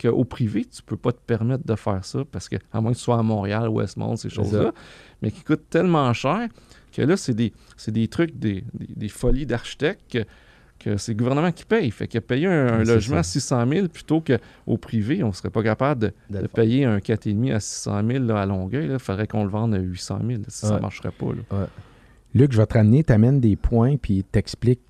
Qu'au 0.00 0.24
privé, 0.24 0.64
tu 0.64 0.82
ne 0.82 0.86
peux 0.86 0.96
pas 0.96 1.10
te 1.10 1.18
permettre 1.26 1.66
de 1.66 1.74
faire 1.74 2.04
ça 2.04 2.20
parce 2.30 2.48
que, 2.48 2.54
à 2.72 2.80
moins 2.80 2.92
que 2.92 2.96
tu 2.96 3.02
sois 3.02 3.18
à 3.18 3.24
Montréal, 3.24 3.68
Westmount, 3.68 4.14
ces 4.14 4.28
choses-là, 4.28 4.72
mais 5.20 5.32
qui 5.32 5.42
coûtent 5.42 5.68
tellement 5.68 6.12
cher 6.12 6.46
que 6.92 7.02
là, 7.02 7.16
c'est 7.16 7.34
des, 7.34 7.52
des, 7.88 8.06
trucs, 8.06 8.38
des, 8.38 8.62
des 8.72 9.08
folies 9.08 9.46
d'architectes 9.46 10.16
c'est 10.96 11.12
le 11.12 11.18
gouvernement 11.18 11.52
qui 11.52 11.64
paye. 11.64 11.90
Fait 11.90 12.06
qu'il 12.06 12.18
a 12.18 12.20
payé 12.20 12.46
un, 12.46 12.84
logement 12.84 13.18
à 13.18 13.22
600 13.22 13.66
000 13.68 13.88
plutôt 13.88 14.20
qu'au 14.20 14.76
privé, 14.76 15.22
on 15.22 15.28
ne 15.28 15.32
serait 15.32 15.50
pas 15.50 15.62
capable 15.62 16.12
de, 16.30 16.46
payer 16.46 16.84
un 16.84 16.98
4,5 16.98 17.54
à 17.54 17.60
600 17.60 18.02
000 18.06 18.30
à 18.30 18.46
Longueuil. 18.46 18.88
Il 18.92 18.98
faudrait 18.98 19.26
qu'on 19.26 19.44
le 19.44 19.50
vende 19.50 19.74
à 19.74 19.78
800 19.78 20.18
000. 20.26 20.42
Ça 20.48 20.76
ne 20.76 20.80
marcherait 20.80 21.12
pas. 21.12 21.26
Luc, 22.34 22.52
je 22.52 22.58
vais 22.58 22.66
te 22.66 22.74
ramener, 22.74 23.04
t'amènes 23.04 23.40
des 23.40 23.56
points, 23.56 23.96
puis 23.96 24.24
t'expliques 24.24 24.80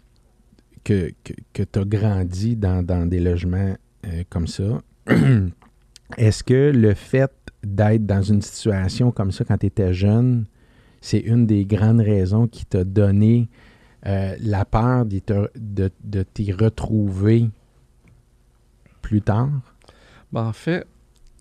que, 0.83 1.13
que, 1.53 1.63
tu 1.63 1.79
as 1.79 1.85
grandi 1.85 2.57
dans, 2.57 3.09
des 3.09 3.21
logements 3.21 3.75
euh, 4.07 4.23
comme 4.29 4.47
ça. 4.47 4.81
Est-ce 6.17 6.45
que 6.45 6.71
le 6.75 6.95
fait 6.95 7.33
d'être 7.63 8.07
dans 8.07 8.23
une 8.23 8.43
situation 8.43 9.11
comme 9.11 9.33
ça 9.33 9.45
quand 9.45 9.59
tu 9.59 9.67
étais 9.67 9.93
jeune, 9.95 10.47
c'est 11.01 11.19
une 11.19 11.47
des 11.47 11.65
grandes 11.65 12.01
raisons 12.01 12.47
qui 12.47 12.65
t'a 12.65 12.85
donné 12.85 13.49
euh, 14.07 14.37
la 14.41 14.65
peur 14.65 15.07
de, 15.07 15.21
de, 15.57 16.23
t'y 16.23 16.53
retrouver 16.53 17.51
plus 19.03 19.23
tard? 19.23 19.51
Ben, 20.33 20.45
en 20.45 20.53
fait, 20.53 20.87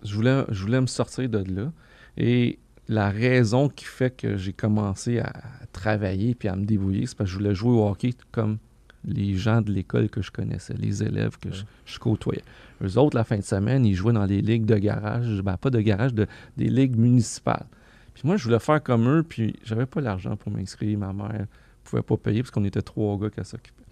je 0.04 0.16
voulais, 0.16 0.44
je 0.50 0.62
voulais 0.62 0.82
me 0.82 0.88
sortir 0.88 1.30
de 1.30 1.44
là. 1.54 1.72
Et 2.18 2.60
la 2.88 3.10
raison 3.10 3.70
qui 3.70 3.86
fait 3.86 4.16
que 4.16 4.38
j'ai 4.38 4.54
commencé 4.54 5.20
à 5.20 5.34
travailler 5.72 6.36
puis 6.36 6.48
à 6.48 6.56
me 6.56 6.66
débrouiller, 6.66 7.06
c'est 7.06 7.18
parce 7.18 7.30
que 7.30 7.34
je 7.34 7.38
voulais 7.40 7.56
jouer 7.56 7.72
au 7.72 7.88
hockey 7.88 8.12
comme 8.32 8.58
les 9.06 9.36
gens 9.36 9.62
de 9.62 9.72
l'école 9.72 10.10
que 10.10 10.22
je 10.22 10.32
connaissais, 10.32 10.74
les 10.76 11.04
élèves 11.04 11.38
que 11.38 11.50
je, 11.52 12.00
côtoyais. 12.00 12.44
Eux 12.82 12.98
autres, 12.98 13.18
la 13.18 13.24
fin 13.24 13.38
de 13.38 13.44
semaine, 13.44 13.86
ils 13.86 13.96
jouaient 13.96 14.14
dans 14.14 14.28
des 14.28 14.42
ligues 14.42 14.66
de 14.66 14.78
garage, 14.78 15.42
ben 15.42 15.58
pas 15.58 15.70
de 15.70 15.80
garage, 15.82 16.14
de, 16.14 16.28
des 16.58 16.70
ligues 16.70 16.98
municipales. 16.98 17.66
Puis 18.14 18.24
moi, 18.26 18.38
je 18.38 18.46
voulais 18.46 18.60
faire 18.60 18.82
comme 18.82 19.10
eux, 19.10 19.24
puis 19.24 19.56
j'avais 19.64 19.86
pas 19.86 20.00
l'argent 20.00 20.36
pour 20.38 20.52
m'inscrire. 20.52 20.98
Ma 20.98 21.12
mère 21.12 21.48
pouvais 21.84 22.02
pas 22.02 22.18
payer 22.18 22.42
parce 22.42 22.52
qu'on 22.52 22.64
était 22.66 22.82
trois 22.82 23.18
gars 23.18 23.30
qui 23.30 23.44
s'occupaient. 23.44 23.84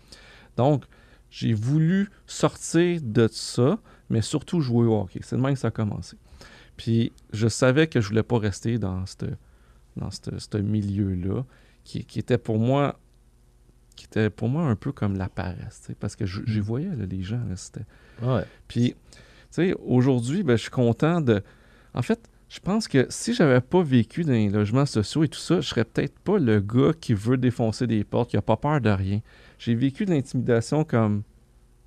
Donc, 0.58 0.86
j'ai 1.30 1.54
voulu 1.54 2.10
sortir 2.28 3.00
de 3.02 3.28
ça, 3.32 3.80
mais 4.10 4.22
surtout 4.22 4.60
jouer 4.62 4.86
au 4.86 5.02
hockey. 5.02 5.22
C'est 5.24 5.38
de 5.38 5.42
même 5.42 5.54
que 5.54 5.60
ça 5.60 5.70
a 5.70 5.72
commencé. 5.72 6.18
Puis, 6.76 7.14
je 7.32 7.48
savais 7.48 7.88
que 7.88 8.02
je 8.02 8.08
voulais 8.10 8.24
pas 8.24 8.38
rester 8.38 8.78
dans 8.78 9.06
ce 9.06 9.26
dans 9.96 10.10
milieu-là, 10.62 11.44
qui, 11.84 12.06
était 12.18 12.38
pour 12.38 12.60
moi 12.60 13.00
qui 13.96 14.06
était 14.06 14.30
pour 14.30 14.50
moi 14.50 14.64
un 14.64 14.76
peu 14.76 14.92
comme 14.92 15.18
la 15.18 15.30
paresse, 15.30 15.90
parce 16.00 16.16
que 16.16 16.26
j'y 16.26 16.60
mm. 16.60 16.62
voyais, 16.62 16.90
les 16.96 17.22
gens, 17.22 17.42
c'était... 17.56 17.86
Puis, 18.68 18.96
tu 19.12 19.18
sais, 19.52 19.76
aujourd'hui, 19.86 20.44
ben, 20.44 20.56
je 20.56 20.64
suis 20.64 20.72
content 20.72 21.22
de... 21.22 21.44
En 21.94 22.02
fait, 22.02 22.30
je 22.52 22.60
pense 22.60 22.90
que 22.90 23.08
si 23.08 23.34
j'avais 23.34 23.62
pas 23.62 23.82
vécu 23.82 24.24
dans 24.24 24.34
les 24.34 24.50
logements 24.50 24.86
sociaux 24.86 25.24
et 25.24 25.30
tout 25.30 25.40
ça, 25.40 25.62
je 25.62 25.70
serais 25.70 25.86
peut-être 25.86 26.20
pas 26.20 26.38
le 26.38 26.60
gars 26.60 26.92
qui 27.00 27.14
veut 27.14 27.38
défoncer 27.38 27.88
des 27.88 28.04
portes, 28.04 28.32
qui 28.32 28.36
a 28.36 28.42
pas 28.42 28.58
peur 28.58 28.82
de 28.82 28.90
rien. 28.90 29.22
J'ai 29.58 29.74
vécu 29.74 30.06
de 30.06 30.12
l'intimidation 30.12 30.84
comme 30.84 31.24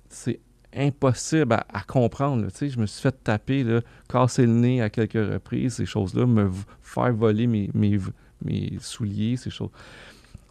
c'est 0.09 0.39
impossible 0.75 1.53
à, 1.53 1.81
comprendre. 1.83 2.47
Je 2.59 2.79
me 2.79 2.87
suis 2.87 2.99
fait 2.99 3.15
taper, 3.23 3.63
casser 4.09 4.47
le 4.47 4.53
nez 4.53 4.81
à 4.81 4.89
quelques 4.89 5.13
reprises, 5.13 5.75
ces 5.75 5.85
choses-là, 5.85 6.25
me 6.25 6.49
faire 6.81 7.13
voler 7.13 7.45
mes, 7.45 7.99
souliers, 8.79 9.37
ces 9.37 9.51
choses. 9.51 9.69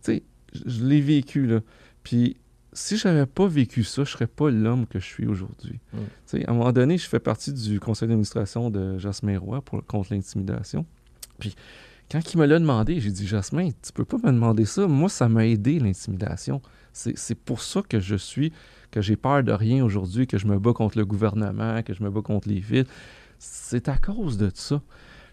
Tu 0.05 0.13
sais, 0.13 0.23
je 0.65 0.85
l'ai 0.85 1.01
vécu, 1.01 1.45
là. 1.49 1.61
Puis 2.05 2.37
si 2.75 2.97
je 2.97 3.09
n'avais 3.09 3.27
pas 3.27 3.47
vécu 3.47 3.85
ça, 3.85 4.05
je 4.05 4.11
ne 4.11 4.13
serais 4.13 4.27
pas 4.27 4.51
l'homme 4.51 4.87
que 4.87 4.99
je 4.99 5.05
suis 5.05 5.27
aujourd'hui. 5.27 5.79
Mm. 5.93 6.37
À 6.47 6.51
un 6.51 6.55
moment 6.55 6.73
donné, 6.73 6.99
je 6.99 7.09
fais 7.09 7.21
partie 7.21 7.53
du 7.53 7.81
conseil 7.81 8.09
d'administration 8.09 8.69
de 8.69 8.99
Jasmin 8.99 9.39
Roy 9.39 9.63
pour, 9.63 9.85
contre 9.87 10.13
l'intimidation. 10.13 10.85
Puis 11.39 11.55
quand 12.11 12.21
il 12.33 12.39
me 12.39 12.47
l'a 12.47 12.59
demandé, 12.59 13.01
j'ai 13.01 13.11
dit 13.11 13.27
Jasmin, 13.27 13.71
tu 13.71 13.93
peux 13.93 14.05
pas 14.05 14.19
me 14.19 14.33
demander 14.33 14.65
ça? 14.65 14.87
Moi, 14.87 15.09
ça 15.09 15.29
m'a 15.29 15.47
aidé 15.47 15.79
l'intimidation. 15.79 16.61
C'est 16.93 17.35
pour 17.35 17.61
ça 17.61 17.83
que 17.83 17.99
je 17.99 18.15
suis, 18.15 18.53
que 18.91 19.01
j'ai 19.01 19.17
peur 19.17 19.43
de 19.43 19.53
rien 19.53 19.85
aujourd'hui, 19.85 20.27
que 20.27 20.39
je 20.39 20.47
me 20.47 20.59
bats 20.59 20.73
contre 20.73 20.99
le 20.99 21.05
gouvernement, 21.05 21.83
que 21.83 21.95
je 21.95 22.03
me 22.03 22.11
bats 22.11 22.23
contre 22.23 22.49
les 22.49 22.61
villes. 22.61 22.87
C'est 23.39 23.89
à 23.89 23.97
cause 23.97 24.37
de 24.37 24.51
ça. 24.55 24.81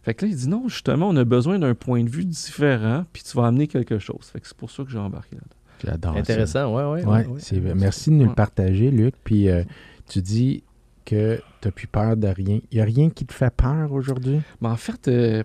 Fait 0.04 0.16
que 0.16 0.26
là, 0.26 0.32
il 0.32 0.36
dit 0.38 0.50
non, 0.50 0.68
justement, 0.68 1.10
on 1.10 1.16
a 1.18 1.24
besoin 1.24 1.60
d'un 1.60 1.76
point 1.76 2.04
de 2.04 2.10
vue 2.10 2.26
différent, 2.26 3.06
puis 3.14 3.22
tu 3.22 3.38
vas 3.38 3.48
amener 3.48 3.68
quelque 3.68 4.00
chose. 4.00 4.26
Fait 4.32 4.40
que 4.40 4.48
c'est 4.48 4.58
pour 4.58 4.72
ça 4.72 4.84
que 4.84 4.90
j'ai 4.90 4.98
embarqué 4.98 5.36
là-dedans. 5.36 5.61
J'adore 5.84 6.16
Intéressant, 6.18 6.76
oui, 6.76 7.04
oui. 7.06 7.10
Ouais, 7.10 7.74
merci 7.76 8.10
de 8.10 8.16
nous 8.16 8.26
le 8.26 8.34
partager, 8.34 8.92
Luc. 8.92 9.16
Puis 9.24 9.50
euh, 9.50 9.64
tu 10.08 10.22
dis 10.22 10.64
que 11.06 11.38
tu 11.62 11.68
n'as 11.68 11.72
plus 11.72 11.88
peur 11.88 12.18
de 12.18 12.28
rien. 12.28 12.60
Il 12.72 12.76
n'y 12.76 12.82
a 12.82 12.86
rien 12.86 13.10
qui 13.10 13.26
te 13.26 13.34
fait 13.34 13.54
peur 13.54 13.92
aujourd'hui? 13.92 14.42
Mais 14.62 14.70
en 14.70 14.76
fait, 14.76 15.08
euh, 15.08 15.44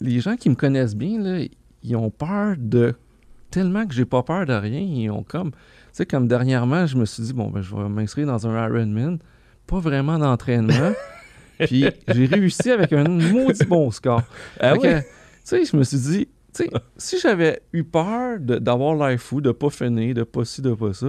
les 0.00 0.20
gens 0.20 0.36
qui 0.36 0.50
me 0.50 0.54
connaissent 0.54 0.96
bien, 0.96 1.20
là, 1.20 1.44
ils 1.82 1.96
ont 1.96 2.10
peur 2.10 2.56
de. 2.58 2.94
Tellement 3.50 3.86
que 3.86 3.94
j'ai 3.94 4.04
pas 4.04 4.24
peur 4.24 4.46
de 4.46 4.52
rien, 4.52 4.80
ils 4.80 5.10
ont 5.10 5.22
comme. 5.22 5.52
Tu 5.52 5.58
sais, 5.92 6.06
comme 6.06 6.26
dernièrement, 6.26 6.86
je 6.86 6.96
me 6.96 7.04
suis 7.04 7.22
dit, 7.22 7.32
bon, 7.32 7.50
ben, 7.50 7.62
je 7.62 7.74
vais 7.74 7.88
m'inscrire 7.88 8.26
dans 8.26 8.46
un 8.48 8.66
Ironman. 8.66 9.18
Pas 9.66 9.78
vraiment 9.78 10.18
d'entraînement. 10.18 10.92
Puis 11.60 11.86
j'ai 12.08 12.26
réussi 12.26 12.70
avec 12.72 12.92
un 12.92 13.04
maudit 13.04 13.64
bon 13.64 13.90
score. 13.92 14.22
Ah 14.58 14.74
tu 14.76 14.88
sais, 15.44 15.64
je 15.64 15.76
me 15.76 15.84
suis 15.84 15.98
dit, 15.98 16.28
sais, 16.54 16.70
si 16.96 17.18
j'avais 17.18 17.60
eu 17.72 17.84
peur 17.84 18.38
d'avoir 18.40 18.94
l'air 18.96 19.18
fou, 19.18 19.40
de 19.40 19.52
pas 19.52 19.70
finir, 19.70 20.14
de 20.14 20.22
pas 20.22 20.44
ci, 20.44 20.62
de 20.62 20.72
pas 20.74 20.92
ça, 20.92 21.08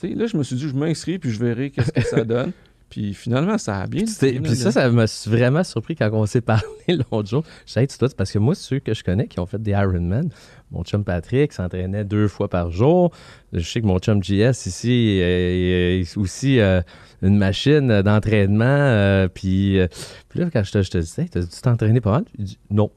tu 0.00 0.08
sais, 0.08 0.14
là, 0.14 0.26
je 0.26 0.36
me 0.36 0.42
suis 0.42 0.56
dit, 0.56 0.68
je 0.68 0.74
m'inscris 0.74 1.18
puis 1.18 1.30
je 1.30 1.38
verrai 1.38 1.70
qu'est-ce 1.70 1.92
que 1.92 2.02
ça 2.02 2.24
donne. 2.24 2.52
Puis 2.88 3.12
finalement, 3.12 3.58
ça 3.58 3.80
a 3.80 3.86
bien 3.86 4.02
été. 4.02 4.40
Puis 4.40 4.56
ça, 4.56 4.72
ça 4.72 4.88
m'a 4.90 5.04
vraiment 5.26 5.62
surpris 5.62 5.94
quand 5.94 6.08
on 6.12 6.24
s'est 6.24 6.40
parlé 6.40 6.64
l'autre 6.88 7.28
jour. 7.28 7.44
Je 7.66 7.72
sais, 7.72 7.86
tu 7.86 7.96
parce 8.16 8.32
que 8.32 8.38
moi, 8.38 8.54
ceux 8.54 8.78
que 8.78 8.94
je 8.94 9.04
connais 9.04 9.26
qui 9.26 9.40
ont 9.40 9.46
fait 9.46 9.62
des 9.62 9.72
Ironman, 9.72 10.30
mon 10.70 10.84
chum 10.84 11.04
Patrick 11.04 11.52
s'entraînait 11.52 12.04
deux 12.04 12.28
fois 12.28 12.48
par 12.48 12.70
jour. 12.70 13.12
Je 13.52 13.60
sais 13.60 13.80
que 13.80 13.86
mon 13.86 13.98
chum 13.98 14.22
JS 14.22 14.66
ici 14.66 15.18
est 15.20 16.16
aussi 16.16 16.60
euh, 16.60 16.80
une 17.22 17.36
machine 17.36 18.02
d'entraînement. 18.02 18.64
Euh, 18.64 19.28
puis, 19.28 19.78
euh, 19.78 19.86
puis, 20.28 20.40
là, 20.40 20.48
quand 20.50 20.62
je 20.62 20.72
te, 20.72 20.82
je 20.82 20.90
te 20.90 20.98
disais, 20.98 21.26
tu 21.30 21.40
t'entraîné 21.62 22.00
pas 22.00 22.12
mal? 22.12 22.24
Il 22.38 22.44
dit 22.44 22.58
non. 22.70 22.90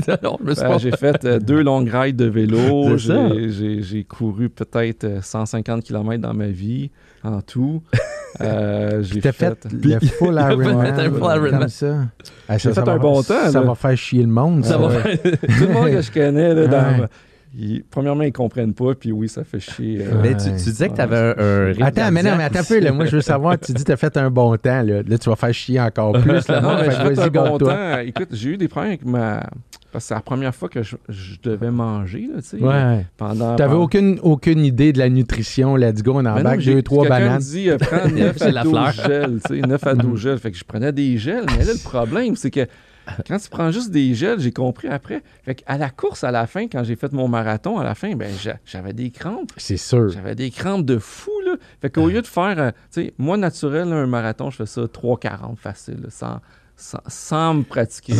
Ben, 0.62 0.78
j'ai 0.78 0.90
fait 0.92 1.26
deux 1.44 1.62
longues 1.62 1.88
rides 1.92 2.16
de 2.16 2.26
vélo. 2.26 2.96
J'ai 2.96 4.04
couru 4.04 4.48
peut-être 4.48 5.22
150 5.22 5.82
km 5.82 6.20
dans 6.20 6.34
ma 6.34 6.48
vie 6.48 6.90
en 7.22 7.40
tout. 7.40 7.82
Euh, 8.40 9.02
j'ai 9.02 9.20
fait, 9.20 9.32
fait 9.32 9.66
le 9.70 10.00
full 10.00 10.34
Ironman. 10.34 11.50
comme 11.50 11.68
ça. 11.68 11.96
Ah, 12.48 12.56
j'ai 12.56 12.72
fait 12.72 12.88
un 12.88 12.96
bon 12.96 13.22
temps. 13.22 13.50
Ça 13.50 13.60
va 13.60 13.74
faire 13.74 13.94
chier 13.94 14.22
le 14.22 14.28
monde. 14.28 14.64
Ça. 14.64 14.78
va 14.78 14.88
Tout 15.02 15.66
le 15.66 15.68
monde 15.68 15.90
que 15.90 16.00
je 16.00 16.10
connais, 16.10 16.54
là, 16.54 16.66
dans, 16.66 17.08
premièrement, 17.90 18.22
ils 18.22 18.28
ne 18.28 18.32
comprennent 18.32 18.74
pas, 18.74 18.94
puis 18.94 19.12
oui, 19.12 19.28
ça 19.28 19.44
fait 19.44 19.60
chier. 19.60 20.00
Euh, 20.00 20.20
mais 20.22 20.36
tu, 20.36 20.50
disais 20.50 20.88
que 20.88 20.94
tu 20.94 21.00
avais 21.00 21.16
un, 21.16 21.80
un 21.80 21.86
Attends, 21.86 22.10
mais 22.10 22.22
non, 22.22 22.36
mais 22.36 22.44
attends 22.44 22.60
un 22.60 22.64
peu. 22.64 22.78
Là, 22.80 22.92
moi, 22.92 23.04
je 23.04 23.16
veux 23.16 23.22
savoir, 23.22 23.58
tu 23.58 23.72
dis 23.72 23.82
que 23.82 23.86
tu 23.86 23.92
as 23.92 23.96
fait 23.96 24.16
un 24.16 24.30
bon 24.30 24.56
temps. 24.56 24.82
Là, 24.82 25.02
là 25.06 25.18
tu 25.18 25.28
vas 25.28 25.36
faire 25.36 25.52
chier 25.52 25.80
encore 25.80 26.12
plus. 26.20 26.48
Là, 26.48 26.60
non, 26.60 26.76
mais 26.76 26.90
j'ai 26.90 27.14
fait 27.14 27.20
un 27.20 27.28
bon 27.28 27.58
temps. 27.58 27.98
Écoute, 27.98 28.28
j'ai 28.32 28.50
eu 28.50 28.56
des 28.56 28.68
problèmes 28.68 28.92
avec 28.92 29.04
ma. 29.04 29.42
Parce 29.92 30.04
que 30.04 30.08
c'est 30.08 30.14
la 30.14 30.20
première 30.22 30.54
fois 30.54 30.70
que 30.70 30.82
je, 30.82 30.96
devais 31.42 31.70
manger, 31.70 32.26
là, 32.34 32.40
tu 32.40 32.48
sais. 32.48 32.64
Ouais. 32.64 33.04
Pendant... 33.18 33.56
T'avais 33.56 33.74
aucune, 33.74 34.18
aucune 34.22 34.64
idée 34.64 34.94
de 34.94 34.98
la 34.98 35.10
nutrition. 35.10 35.76
Let's 35.76 36.02
go, 36.02 36.12
on 36.14 36.24
embarque. 36.24 36.60
J'ai 36.60 36.72
eu 36.72 36.82
trois 36.82 37.06
bananes. 37.06 37.40
dit, 37.40 37.68
euh, 37.68 37.76
prends 37.76 38.08
9 38.08 38.40
à 38.40 38.62
12 38.62 39.02
gels, 39.06 39.40
tu 39.46 39.60
sais, 39.60 39.66
9 39.66 39.86
à 39.86 39.94
12 39.94 40.18
gels. 40.18 40.38
Fait 40.38 40.50
que 40.50 40.56
je 40.56 40.64
prenais 40.64 40.92
des 40.92 41.18
gels. 41.18 41.44
Mais 41.58 41.64
là, 41.64 41.74
le 41.74 41.82
problème, 41.82 42.36
c'est 42.36 42.50
que 42.50 42.66
quand 43.26 43.38
tu 43.38 43.48
prends 43.48 43.70
juste 43.70 43.90
des 43.90 44.14
gels, 44.14 44.40
j'ai 44.40 44.52
compris 44.52 44.88
après. 44.88 45.22
Fait 45.44 45.62
à 45.66 45.78
la 45.78 45.90
course, 45.90 46.24
à 46.24 46.30
la 46.30 46.46
fin, 46.46 46.68
quand 46.68 46.84
j'ai 46.84 46.96
fait 46.96 47.12
mon 47.12 47.28
marathon, 47.28 47.78
à 47.78 47.84
la 47.84 47.94
fin, 47.94 48.14
ben 48.14 48.32
j'avais 48.64 48.92
des 48.92 49.10
crampes. 49.10 49.52
C'est 49.56 49.76
sûr. 49.76 50.08
J'avais 50.10 50.34
des 50.34 50.50
crampes 50.50 50.84
de 50.84 50.98
fou, 50.98 51.32
là. 51.44 51.56
Fait 51.80 51.90
qu'au 51.90 52.08
lieu 52.08 52.22
de 52.22 52.26
faire, 52.26 52.58
euh, 52.58 52.70
tu 52.92 53.04
sais, 53.04 53.14
moi, 53.18 53.36
naturel, 53.36 53.92
un 53.92 54.06
marathon, 54.06 54.50
je 54.50 54.56
fais 54.56 54.66
ça 54.66 54.82
3,40 54.82 55.56
facile, 55.56 56.06
sans, 56.08 56.40
sans, 56.76 57.54
me 57.54 57.62
pratiquer. 57.62 58.14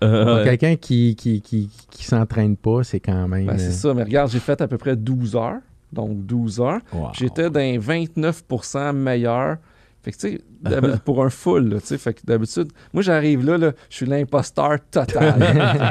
Quelqu'un 0.00 0.76
qui, 0.76 1.14
qui, 1.16 1.40
qui, 1.42 2.04
s'entraîne 2.04 2.56
pas, 2.56 2.82
c'est 2.82 3.00
quand 3.00 3.28
même. 3.28 3.46
Ben, 3.46 3.58
c'est 3.58 3.68
euh, 3.68 3.70
ça. 3.70 3.94
Mais 3.94 4.04
regarde, 4.04 4.30
j'ai 4.30 4.40
fait 4.40 4.60
à 4.60 4.68
peu 4.68 4.78
près 4.78 4.96
12 4.96 5.36
heures. 5.36 5.60
Donc 5.92 6.24
12 6.24 6.60
heures. 6.60 6.80
J'étais 7.12 7.50
dans 7.50 7.60
29% 7.60 8.92
meilleur 8.92 9.58
fait 10.02 10.10
que, 10.10 10.16
tu 10.16 10.28
sais, 10.32 10.40
pour 11.04 11.24
un 11.24 11.30
full, 11.30 11.76
tu 11.80 11.86
sais, 11.86 11.98
fait 11.98 12.14
que 12.14 12.20
d'habitude, 12.24 12.68
moi, 12.92 13.02
j'arrive 13.04 13.44
là, 13.44 13.56
là 13.56 13.72
je 13.88 13.96
suis 13.96 14.06
l'imposteur 14.06 14.78
total. 14.90 15.34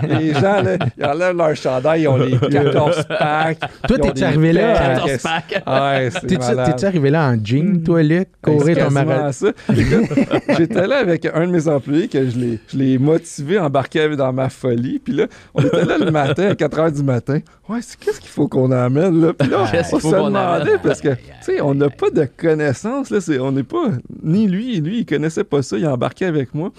les 0.09 0.33
gens, 0.33 0.61
là, 0.61 0.77
ils 0.97 1.05
enlèvent 1.05 1.37
leur 1.37 1.55
chandail, 1.55 2.01
ils 2.01 2.07
ont 2.09 2.17
les 2.17 2.37
14 2.51 3.05
packs. 3.07 3.59
Toi, 3.87 3.99
t'es-tu 3.99 4.23
arrivé 4.23 4.51
là? 4.51 4.95
14 4.97 5.17
packs. 5.23 5.63
Ouais, 5.65 6.09
T'es-tu 6.27 6.85
arrivé 6.85 7.09
là 7.09 7.29
en 7.29 7.37
jean, 7.41 7.81
toi, 7.83 8.03
Luc, 8.03 8.27
courir 8.41 8.85
ton 8.85 8.91
marathon? 8.91 9.53
J'étais 9.69 10.87
là 10.87 10.97
avec 10.97 11.25
un 11.25 11.47
de 11.47 11.51
mes 11.51 11.67
employés 11.69 12.09
que 12.09 12.29
je 12.29 12.77
l'ai 12.77 12.97
motivé 12.97 13.57
à 13.57 13.65
embarquer 13.65 14.15
dans 14.17 14.33
ma 14.33 14.49
folie. 14.49 14.99
Puis 14.99 15.13
là, 15.13 15.27
on 15.53 15.61
était 15.61 15.85
là 15.85 15.97
le 15.97 16.11
matin, 16.11 16.49
à 16.49 16.55
4 16.55 16.77
h 16.77 16.95
du 16.95 17.03
matin. 17.03 17.39
Ouais, 17.69 17.79
qu'est-ce 17.99 18.19
qu'il 18.19 18.29
faut 18.29 18.49
qu'on 18.49 18.71
amène, 18.71 19.21
là? 19.21 19.33
Puis 19.33 19.47
là, 19.47 19.61
on 19.61 19.65
se 19.65 20.07
demandait, 20.07 20.77
parce 20.83 20.99
que, 20.99 21.13
tu 21.13 21.21
sais, 21.41 21.61
on 21.61 21.73
n'a 21.73 21.89
pas 21.89 22.09
de 22.09 22.25
connaissances, 22.25 23.09
là. 23.09 23.19
On 23.39 23.53
n'est 23.53 23.63
pas 23.63 23.85
ni 24.23 24.47
lui, 24.47 24.79
lui, 24.81 24.99
il 24.99 25.05
connaissait 25.05 25.43
pas 25.43 25.61
ça, 25.61 25.77
il 25.77 25.85
a 25.85 25.93
embarqué 25.93 26.25
avec 26.25 26.53
moi. 26.53 26.71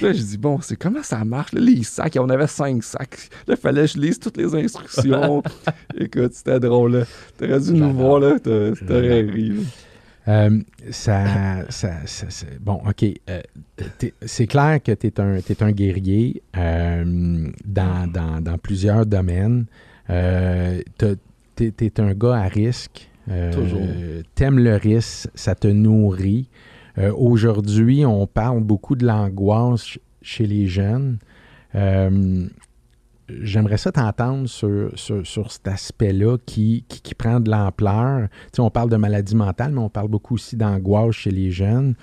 Là, 0.00 0.12
je 0.12 0.22
dis, 0.22 0.38
bon, 0.38 0.60
c'est 0.60 0.76
comment 0.76 1.02
ça 1.02 1.24
marche, 1.24 1.52
les 1.52 1.82
sacs, 1.82 2.16
on 2.18 2.28
avait 2.28 2.46
cinq 2.46 2.82
sacs. 2.82 3.28
Là, 3.46 3.54
il 3.54 3.60
fallait 3.60 3.82
que 3.82 3.88
je 3.88 3.98
lise 3.98 4.18
toutes 4.18 4.36
les 4.36 4.54
instructions. 4.54 5.42
Écoute, 5.98 6.34
c'était 6.34 6.60
drôle, 6.60 6.92
là. 6.98 7.04
T'aurais 7.38 7.60
dû 7.60 7.72
nous 7.72 7.92
voir, 7.92 8.20
là, 8.20 8.38
t'aurais 8.40 9.22
ri, 9.22 9.54
euh, 10.28 10.60
ça, 10.90 11.64
ça, 11.68 11.90
bon, 12.60 12.80
OK. 12.86 13.04
Euh, 13.28 13.40
c'est 14.24 14.46
clair 14.46 14.80
que 14.82 14.92
tu 14.92 15.08
es 15.08 15.20
un, 15.20 15.36
es 15.36 15.62
un 15.62 15.72
guerrier 15.72 16.42
euh, 16.56 17.48
dans, 17.64 18.10
dans, 18.10 18.40
dans, 18.40 18.58
plusieurs 18.58 19.04
domaines. 19.04 19.66
tu 20.08 21.16
es, 21.60 22.00
un 22.00 22.14
gars 22.14 22.36
à 22.36 22.48
risque. 22.48 23.08
Toujours. 23.52 23.80
T'aimes 24.34 24.58
le 24.58 24.76
risque, 24.76 25.28
ça 25.34 25.54
te 25.54 25.68
nourrit. 25.68 26.48
Euh, 26.98 27.12
aujourd'hui, 27.16 28.04
on 28.04 28.26
parle 28.26 28.62
beaucoup 28.62 28.96
de 28.96 29.06
l'angoisse 29.06 29.98
chez 30.20 30.46
les 30.46 30.66
jeunes. 30.66 31.18
Euh, 31.74 32.46
j'aimerais 33.28 33.78
ça 33.78 33.92
t'entendre 33.92 34.48
sur, 34.48 34.90
sur, 34.96 35.52
cet 35.52 35.68
aspect-là 35.68 36.36
qui, 36.44 36.84
qui, 36.88 37.14
prend 37.14 37.40
de 37.40 37.50
l'ampleur. 37.50 38.28
Tu 38.52 38.60
on 38.60 38.70
parle 38.70 38.90
de 38.90 38.96
maladie 38.96 39.34
mentale, 39.34 39.72
mais 39.72 39.80
on 39.80 39.88
parle 39.88 40.08
beaucoup 40.08 40.34
aussi 40.34 40.56
d'angoisse 40.56 41.14
chez 41.14 41.30
les 41.30 41.50
jeunes. 41.50 41.94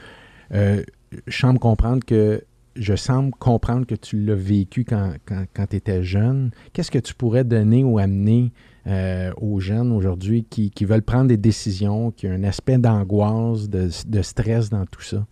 Euh, 0.53 0.83
je 1.27 1.37
semble 1.37 1.59
comprendre 1.59 2.03
que 2.03 2.43
je 2.75 2.95
semble 2.95 3.31
comprendre 3.31 3.85
que 3.85 3.95
tu 3.95 4.23
l'as 4.23 4.35
vécu 4.35 4.85
quand, 4.85 5.13
quand 5.25 5.65
tu 5.67 5.75
étais 5.75 6.01
jeune. 6.01 6.51
Qu'est-ce 6.71 6.91
que 6.91 6.99
tu 6.99 7.13
pourrais 7.13 7.43
donner 7.43 7.83
ou 7.83 7.99
amener 7.99 8.51
euh, 8.89 9.31
aux 9.37 9.59
jeunes 9.59 9.91
aujourd'hui 9.91 10.43
qui, 10.43 10.71
veulent 10.85 11.03
prendre 11.03 11.27
des 11.27 11.37
décisions, 11.37 12.11
qui 12.11 12.27
ont 12.27 12.31
un 12.31 12.43
aspect 12.43 12.77
d'angoisse, 12.77 13.69
de, 13.69 14.21
stress 14.21 14.69
dans 14.69 14.85
tout 14.85 15.01
ça? 15.01 15.25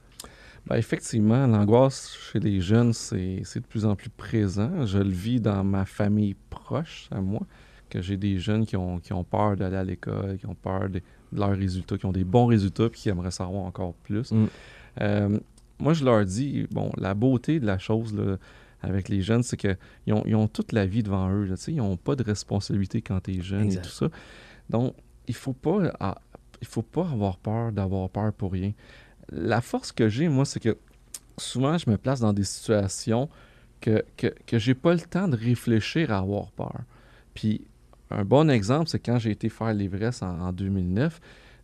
Ben, 0.68 0.76
effectivement, 0.76 1.48
l'angoisse 1.48 2.16
chez 2.32 2.40
les 2.40 2.62
jeunes, 2.62 2.94
c'est 2.94 3.42
de 3.56 3.66
plus 3.68 3.86
en 3.86 3.96
plus 3.96 4.10
présent. 4.10 4.86
Je 4.86 5.00
le 5.00 5.10
vis 5.10 5.42
dans 5.42 5.64
ma 5.64 5.86
famille 5.86 6.36
proche 6.50 7.08
à 7.12 7.20
moi, 7.20 7.42
que 7.90 8.02
j'ai 8.02 8.18
des 8.18 8.38
jeunes 8.38 8.66
qui 8.66 8.76
ont, 8.76 9.00
qui 9.00 9.14
ont 9.14 9.24
peur 9.24 9.56
d'aller 9.56 9.78
à 9.78 9.84
l'école, 9.84 10.38
qui 10.38 10.46
ont 10.46 10.56
peur 10.56 10.90
de, 10.90 11.02
leurs 11.34 11.58
résultats, 11.58 11.98
qui 11.98 12.06
ont 12.06 12.12
des 12.12 12.24
bons 12.26 12.46
résultats, 12.46 12.90
puis 12.90 13.02
qui 13.02 13.10
aimeraient 13.10 13.32
savoir 13.32 13.64
encore 13.64 13.94
plus. 14.04 14.32
Mm. 14.32 14.48
Euh, 15.02 15.40
moi, 15.80 15.94
je 15.94 16.04
leur 16.04 16.26
dis, 16.26 16.68
bon, 16.72 16.92
la 16.98 17.14
beauté 17.14 17.60
de 17.60 17.66
la 17.66 17.78
chose, 17.78 18.14
là, 18.14 18.38
avec 18.82 19.10
les 19.10 19.22
jeunes, 19.22 19.44
c'est 19.44 19.58
qu'ils 19.58 20.14
ont, 20.14 20.24
ils 20.26 20.36
ont 20.36 20.48
toute 20.48 20.72
la 20.72 20.86
vie 20.86 21.04
devant 21.04 21.30
eux. 21.32 21.48
ils 21.68 21.76
n'ont 21.76 21.98
pas 21.98 22.16
de 22.16 22.24
responsabilité 22.24 23.02
quand 23.02 23.22
tu 23.22 23.38
es 23.38 23.42
jeune 23.42 23.72
et 23.72 23.78
tout 23.78 23.90
ça. 23.90 24.10
Donc, 24.70 24.94
il 25.28 25.36
faut 25.36 25.54
pas 25.54 26.22
il 26.62 26.68
faut 26.68 26.82
pas 26.82 27.02
avoir 27.02 27.38
peur 27.38 27.72
d'avoir 27.72 28.10
peur 28.10 28.34
pour 28.34 28.52
rien. 28.52 28.74
La 29.32 29.62
force 29.62 29.92
que 29.92 30.10
j'ai, 30.10 30.28
moi, 30.28 30.46
c'est 30.46 30.60
que 30.60 30.78
souvent, 31.38 31.78
je 31.78 31.90
me 31.90 31.98
place 31.98 32.20
dans 32.20 32.34
des 32.34 32.44
situations 32.44 33.30
que, 33.82 34.04
que, 34.16 34.34
que 34.46 34.58
j'ai 34.58 34.74
pas 34.74 34.94
le 34.94 35.02
temps 35.02 35.28
de 35.28 35.36
réfléchir 35.36 36.12
à 36.12 36.20
avoir 36.20 36.52
peur. 36.52 36.82
Puis, 37.34 37.62
un 38.10 38.24
bon 38.24 38.50
exemple, 38.50 38.90
c'est 38.90 39.00
quand 39.00 39.20
j'ai 39.20 39.32
été 39.32 39.50
faire 39.50 39.74
l'Everest 39.74 40.24
en, 40.24 40.40
en 40.40 40.52
2009, 40.52 41.20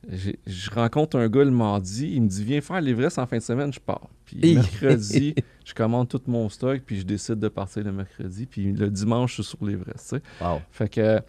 je 0.09 0.69
rencontre 0.71 1.17
un 1.17 1.29
gars 1.29 1.43
le 1.43 1.51
mardi, 1.51 2.11
il 2.13 2.23
me 2.23 2.27
dit 2.27 2.43
Viens 2.43 2.61
faire 2.61 2.81
l'Everest 2.81 3.19
en 3.19 3.25
fin 3.25 3.37
de 3.37 3.41
semaine, 3.43 3.71
je 3.71 3.79
pars. 3.79 4.09
Puis 4.25 4.55
mercredi, 4.55 5.35
je 5.65 5.73
commande 5.73 6.09
tout 6.09 6.21
mon 6.27 6.49
stock, 6.49 6.81
puis 6.85 6.99
je 6.99 7.05
décide 7.05 7.39
de 7.39 7.47
partir 7.47 7.83
le 7.83 7.91
mercredi. 7.91 8.45
Puis 8.45 8.73
le 8.73 8.89
dimanche, 8.89 9.37
je 9.37 9.41
suis 9.41 9.51
sur 9.51 9.65
l'Everest. 9.65 10.17
Wow. 10.41 10.61
Fait 10.71 10.89
que 10.89 11.21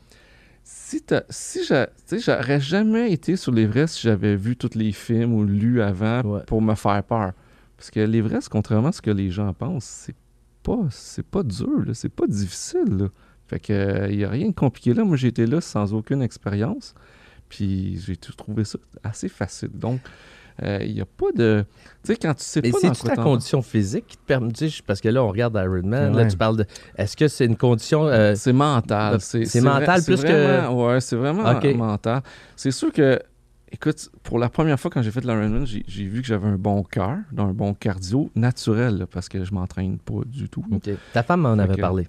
si, 0.64 1.04
si 1.28 1.60
j'aurais 2.18 2.60
jamais 2.60 3.12
été 3.12 3.36
sur 3.36 3.52
l'Everest 3.52 3.96
si 3.96 4.02
j'avais 4.02 4.34
vu 4.34 4.56
tous 4.56 4.74
les 4.74 4.92
films 4.92 5.34
ou 5.34 5.44
lu 5.44 5.82
avant 5.82 6.40
pour 6.46 6.62
me 6.62 6.74
faire 6.74 7.02
peur. 7.04 7.32
Parce 7.76 7.90
que 7.90 8.00
l'Everest, 8.00 8.48
contrairement 8.48 8.88
à 8.88 8.92
ce 8.92 9.02
que 9.02 9.10
les 9.10 9.30
gens 9.30 9.52
pensent, 9.52 9.84
c'est 9.84 10.16
pas, 10.62 10.86
c'est 10.90 11.26
pas 11.26 11.42
dur, 11.42 11.84
c'est 11.92 12.08
pas 12.08 12.26
difficile. 12.26 13.10
Fait 13.46 13.60
que 13.60 14.10
il 14.10 14.16
n'y 14.16 14.24
a 14.24 14.30
rien 14.30 14.48
de 14.48 14.54
compliqué 14.54 14.94
là. 14.94 15.04
Moi, 15.04 15.16
j'ai 15.16 15.28
été 15.28 15.46
là 15.46 15.60
sans 15.60 15.92
aucune 15.92 16.22
expérience. 16.22 16.94
Puis 17.54 18.00
j'ai 18.04 18.16
trouvé 18.16 18.64
ça 18.64 18.78
assez 19.04 19.28
facile. 19.28 19.70
Donc, 19.72 20.00
il 20.60 20.68
euh, 20.68 20.86
n'y 20.86 21.00
a 21.00 21.04
pas 21.04 21.30
de. 21.32 21.64
Tu 22.02 22.12
sais, 22.12 22.16
quand 22.16 22.34
tu 22.34 22.42
sais 22.42 22.60
Mais 22.62 22.72
pas. 22.72 22.78
c'est 22.94 23.08
ta 23.08 23.14
condition 23.14 23.62
physique 23.62 24.06
qui 24.08 24.16
te 24.16 24.24
permet. 24.26 24.50
Parce 24.84 25.00
que 25.00 25.08
là, 25.08 25.22
on 25.22 25.28
regarde 25.28 25.56
Ironman. 25.56 26.16
Là, 26.16 26.26
tu 26.26 26.36
parles 26.36 26.56
de. 26.56 26.66
Est-ce 26.96 27.16
que 27.16 27.28
c'est 27.28 27.44
une 27.44 27.56
condition. 27.56 28.06
Euh, 28.06 28.34
c'est 28.34 28.52
mental. 28.52 29.20
C'est 29.20 29.60
mental 29.60 30.02
plus 30.02 30.22
que. 30.22 30.68
Ouais, 30.68 31.00
c'est 31.00 31.16
vraiment 31.16 31.44
mental. 31.76 32.22
C'est 32.56 32.72
sûr 32.72 32.92
que. 32.92 33.20
Écoute, 33.70 34.08
pour 34.22 34.38
la 34.38 34.48
première 34.48 34.78
fois 34.78 34.88
quand 34.88 35.02
j'ai 35.02 35.10
fait 35.10 35.24
l'Ironman, 35.24 35.66
j'ai 35.66 36.04
vu 36.04 36.22
que 36.22 36.26
j'avais 36.28 36.46
un 36.46 36.56
bon 36.56 36.84
cœur, 36.84 37.18
un 37.36 37.52
bon 37.52 37.74
cardio 37.74 38.30
naturel, 38.36 39.06
parce 39.10 39.28
que 39.28 39.42
je 39.42 39.52
m'entraîne 39.52 39.98
pas 39.98 40.20
du 40.26 40.48
tout. 40.48 40.64
Ta 41.12 41.22
femme 41.24 41.40
m'en 41.40 41.58
avait 41.58 41.76
parlé. 41.76 42.08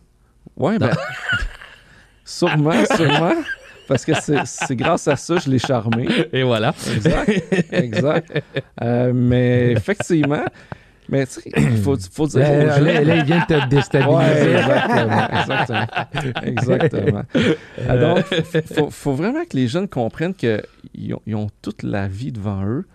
Ouais, 0.58 0.78
ben. 0.80 0.92
sûrement, 2.24 2.86
sûrement. 2.96 3.34
Parce 3.88 4.06
que 4.06 4.13
c'est 4.45 4.76
grâce 4.76 5.08
à 5.08 5.15
ça 5.15 5.36
que 5.36 5.41
je 5.41 5.50
l'ai 5.50 5.60
charmé. 5.60 6.08
Et 6.34 6.43
voilà. 6.43 6.74
Exact. 6.95 7.71
Exact. 7.71 8.43
Euh, 8.82 9.12
mais 9.13 9.71
effectivement, 9.71 10.43
mais 11.08 11.26
tu 11.28 11.34
sais, 11.34 11.52
il 11.56 11.78
faut, 11.78 11.98
faut 12.12 12.28
dire. 12.28 12.41
Là, 12.41 12.80
là, 12.80 13.15
il 13.15 13.26
vient 13.26 13.39
de 13.39 13.45
te 13.45 13.67
déstabiliser. 13.67 14.56
exactement. 14.56 15.28
Exactement. 15.39 16.41
exactement. 16.43 17.24
Euh, 17.80 18.15
donc, 18.15 18.26
il 18.32 18.76
faut, 18.76 18.89
faut, 18.89 19.13
vraiment 19.13 19.43
que 19.45 19.56
les 19.56 19.67
jeunes 19.67 19.88
comprennent 19.88 20.34
qu'ils 20.34 20.63
ont, 21.13 21.21
ils 21.26 21.36
ont 21.36 21.50
toute 21.62 21.84
la 21.84 22.08
vie 22.08 22.32
devant 22.32 22.65
eux. 22.65 22.86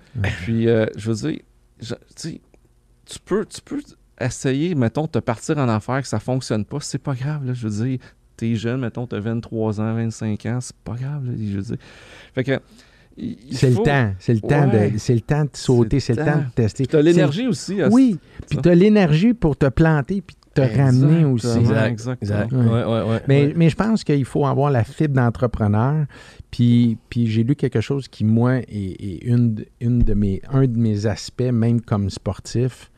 Puis, 0.43 0.69
euh, 0.69 0.87
je 0.97 1.11
veux 1.13 1.31
dire, 1.31 1.41
tu 1.81 1.95
sais, 2.17 2.41
tu 3.07 3.19
peux, 3.25 3.47
tu 3.47 3.61
peux 3.61 3.81
essayer, 4.21 4.75
mettons, 4.75 5.09
de 5.11 5.21
partir 5.21 5.59
en 5.59 5.69
affaires, 5.69 6.03
que 6.03 6.09
ça 6.09 6.17
ne 6.17 6.23
fonctionne 6.23 6.65
pas, 6.65 6.79
c'est 6.81 6.99
pas 6.99 7.15
grave. 7.15 7.45
Là, 7.47 7.53
je 7.53 7.67
veux 7.69 7.87
dire, 7.87 7.99
t'es 8.41 8.55
jeune, 8.55 8.81
mettons, 8.81 9.07
t'as 9.07 9.21
23 9.21 9.81
ans, 9.81 9.95
25 9.95 10.47
ans, 10.47 10.59
c'est 10.61 10.77
pas 10.77 10.95
grave, 10.95 11.25
je 11.27 11.57
veux 11.57 11.63
dire. 11.63 11.77
Fait 12.35 12.45
que. 12.45 12.61
C'est 13.53 13.69
le 13.69 13.77
temps, 13.77 14.15
c'est 14.19 14.33
le 14.33 14.41
temps 14.41 14.67
de, 14.67 14.97
c'est 14.97 15.15
le 15.15 15.21
temps 15.21 15.43
de 15.43 15.51
sauter, 15.53 16.01
c'est 16.01 16.15
le, 16.15 16.25
temps 16.25 16.39
de 16.39 16.55
tester. 16.55 16.87
Tu 16.87 16.97
as 16.97 17.03
l'énergie 17.03 17.47
aussi. 17.47 17.79
oui, 17.91 18.19
puis 18.49 18.59
tu 18.63 18.69
as 18.69 18.75
l'énergie 18.75 19.35
pour 19.35 19.59
te 19.59 19.67
planter 19.67 20.23
puis 20.23 20.37
te 20.55 20.63
ramener 20.63 21.25
aussi. 21.27 21.59
Exactement. 21.85 22.73
Ouais, 22.73 22.85
ouais, 22.85 23.11
ouais, 23.11 23.23
mais, 23.29 23.53
mais 23.55 23.69
je 23.69 23.77
pense 23.77 24.05
qu'il 24.05 24.25
faut 24.25 24.47
avoir 24.47 24.71
la 24.71 24.85
fibre 24.85 25.15
d'entrepreneur. 25.17 26.07
Puis, 26.51 26.97
puis 27.11 27.27
j'ai 27.27 27.45
lu 27.45 27.57
quelque 27.57 27.81
chose 27.81 28.09
qui, 28.09 28.25
moi, 28.25 28.57
est, 28.57 29.23
une, 29.23 29.65
une 29.81 29.99
de 30.01 30.15
mes, 30.15 30.41
un 30.51 30.67
de 30.67 30.79
mes 30.79 31.05
aspects, 31.07 31.43
même 31.43 31.81
comme 31.81 32.09
sportif, 32.09 32.91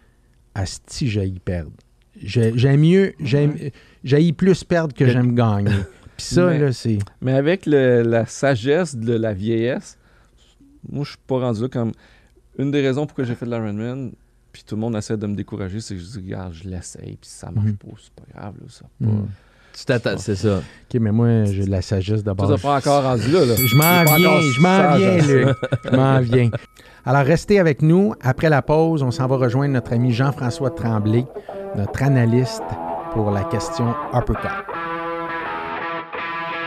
à 0.55 0.67
ce 0.67 0.79
j'ai 1.03 1.35
perdre. 1.45 1.73
J'aime 2.23 2.81
mieux, 2.81 3.15
j'aime, 3.21 3.57
j'ai 4.05 4.33
plus 4.33 4.65
perdre 4.65 4.95
que 4.95 5.07
j'aime 5.07 5.35
gagner. 5.35 5.71
Puis 6.17 6.27
ça, 6.27 6.57
là, 6.57 6.73
c'est. 6.73 6.99
Mais 7.21 7.33
avec 7.33 7.67
la 7.67 8.27
sagesse 8.27 8.95
de 8.95 9.15
la 9.15 9.33
vieillesse, 9.33 9.99
moi, 10.89 11.05
je 11.05 11.11
suis 11.11 11.19
pas 11.27 11.39
rendu 11.39 11.63
là 11.63 11.69
comme. 11.69 11.93
Une 12.59 12.71
des 12.71 12.83
raisons 12.83 13.07
pourquoi 13.07 13.25
j'ai 13.25 13.35
fait 13.35 13.47
de 13.47 13.51
l'Ironman, 13.51 14.13
puis 14.53 14.63
tout 14.63 14.75
le 14.75 14.83
monde 14.83 14.95
essaie 14.95 15.17
de 15.17 15.27
me 15.27 15.35
décourager, 15.35 15.81
c'est 15.81 15.95
que 15.95 16.01
je 16.01 16.07
dis, 16.07 16.19
regarde, 16.19 16.53
je 16.53 16.69
l'essaye, 16.69 17.17
puis 17.19 17.31
ça 17.31 17.51
marche 17.51 17.69
mhm. 17.69 17.77
pas, 17.77 17.89
c'est 18.03 18.13
pas 18.13 18.39
grave, 18.39 18.55
là, 18.61 18.67
ça. 18.69 18.85
Mhm. 19.01 19.27
Tu 19.73 19.85
t'attends, 19.87 20.19
c'est 20.19 20.37
ça. 20.37 20.59
OK, 20.59 21.01
mais 21.01 21.13
moi, 21.13 21.45
j'ai 21.45 21.65
de 21.65 21.71
la 21.71 21.81
sagesse 21.81 22.23
d'abord. 22.23 22.55
Tu 22.55 22.61
pas 22.61 22.77
encore 22.77 23.05
rendu 23.05 23.31
là, 23.31 23.47
là. 23.47 23.55
Je 23.57 23.75
m'en 23.75 24.05
viens, 24.05 24.41
je 24.41 24.61
m'en 24.61 24.97
viens, 24.97 25.17
Luc. 25.17 25.57
Je 25.85 25.97
m'en 25.97 26.21
viens. 26.21 26.51
Alors, 27.07 27.25
restez 27.25 27.59
avec 27.59 27.81
nous. 27.81 28.15
Après 28.21 28.51
la 28.51 28.61
pause, 28.61 29.03
on 29.03 29.11
s'en 29.11 29.27
va 29.27 29.37
rejoindre 29.37 29.73
notre 29.73 29.95
ami 29.95 30.13
Jean-François 30.13 30.71
Tremblay, 30.71 31.25
notre 31.77 32.03
analyste 32.03 32.63
pour 33.13 33.31
la 33.31 33.45
question 33.45 33.95
Uppercut. 34.13 34.49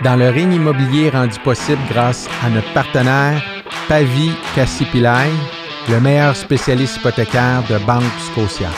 Dans 0.03 0.15
le 0.15 0.29
ring 0.29 0.53
immobilier 0.53 1.09
rendu 1.09 1.39
possible 1.39 1.81
grâce 1.89 2.27
à 2.43 2.49
notre 2.49 2.71
partenaire 2.73 3.41
Pavi 3.87 4.31
Cassipilai, 4.55 5.29
le 5.89 5.99
meilleur 5.99 6.35
spécialiste 6.35 6.97
hypothécaire 6.97 7.63
de 7.69 7.77
Banque 7.85 8.03
Scotia. 8.19 8.69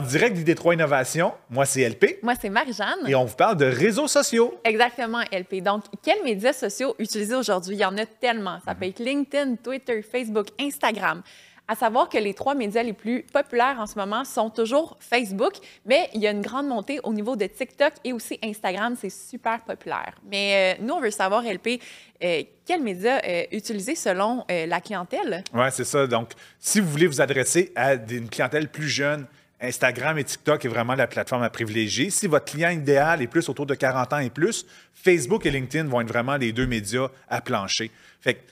En 0.00 0.02
direct 0.02 0.34
du 0.34 0.44
Détroit 0.44 0.72
Innovation, 0.72 1.34
moi 1.50 1.66
c'est 1.66 1.86
LP. 1.86 2.20
Moi 2.22 2.32
c'est 2.40 2.48
Marie-Jeanne. 2.48 3.06
Et 3.06 3.14
on 3.14 3.26
vous 3.26 3.36
parle 3.36 3.58
de 3.58 3.66
réseaux 3.66 4.08
sociaux. 4.08 4.58
Exactement, 4.64 5.20
LP. 5.30 5.62
Donc, 5.62 5.84
quels 6.02 6.24
médias 6.24 6.54
sociaux 6.54 6.94
utiliser 6.98 7.34
aujourd'hui? 7.34 7.76
Il 7.76 7.80
y 7.80 7.84
en 7.84 7.98
a 7.98 8.06
tellement. 8.06 8.60
Ça 8.64 8.74
peut 8.74 8.86
être 8.86 8.98
LinkedIn, 8.98 9.56
Twitter, 9.56 10.00
Facebook, 10.00 10.46
Instagram. 10.58 11.22
À 11.68 11.74
savoir 11.74 12.08
que 12.08 12.16
les 12.16 12.32
trois 12.32 12.54
médias 12.54 12.82
les 12.82 12.94
plus 12.94 13.24
populaires 13.24 13.76
en 13.78 13.86
ce 13.86 13.98
moment 13.98 14.24
sont 14.24 14.48
toujours 14.48 14.96
Facebook, 15.00 15.52
mais 15.84 16.08
il 16.14 16.22
y 16.22 16.26
a 16.26 16.30
une 16.30 16.40
grande 16.40 16.66
montée 16.66 16.98
au 17.04 17.12
niveau 17.12 17.36
de 17.36 17.44
TikTok 17.44 17.92
et 18.02 18.14
aussi 18.14 18.38
Instagram. 18.42 18.96
C'est 18.98 19.10
super 19.10 19.60
populaire. 19.60 20.14
Mais 20.30 20.76
euh, 20.78 20.82
nous, 20.82 20.94
on 20.94 21.00
veut 21.00 21.10
savoir, 21.10 21.42
LP, 21.42 21.78
euh, 22.24 22.42
quels 22.64 22.82
médias 22.82 23.20
euh, 23.22 23.42
utiliser 23.52 23.96
selon 23.96 24.46
la 24.48 24.80
clientèle? 24.80 25.44
Oui, 25.52 25.66
c'est 25.70 25.84
ça. 25.84 26.06
Donc, 26.06 26.30
si 26.58 26.80
vous 26.80 26.88
voulez 26.88 27.06
vous 27.06 27.20
adresser 27.20 27.70
à 27.76 27.96
une 27.96 28.30
clientèle 28.30 28.70
plus 28.70 28.88
jeune, 28.88 29.26
Instagram 29.60 30.18
et 30.18 30.24
TikTok 30.24 30.64
est 30.64 30.68
vraiment 30.68 30.94
la 30.94 31.06
plateforme 31.06 31.42
à 31.42 31.50
privilégier. 31.50 32.10
Si 32.10 32.26
votre 32.26 32.46
client 32.46 32.70
idéal 32.70 33.22
est 33.22 33.26
plus 33.26 33.48
autour 33.48 33.66
de 33.66 33.74
40 33.74 34.12
ans 34.12 34.18
et 34.18 34.30
plus, 34.30 34.66
Facebook 34.94 35.44
et 35.46 35.50
LinkedIn 35.50 35.88
vont 35.88 36.00
être 36.00 36.08
vraiment 36.08 36.36
les 36.36 36.52
deux 36.52 36.66
médias 36.66 37.08
à 37.28 37.40
plancher. 37.40 37.90
Fait 38.20 38.42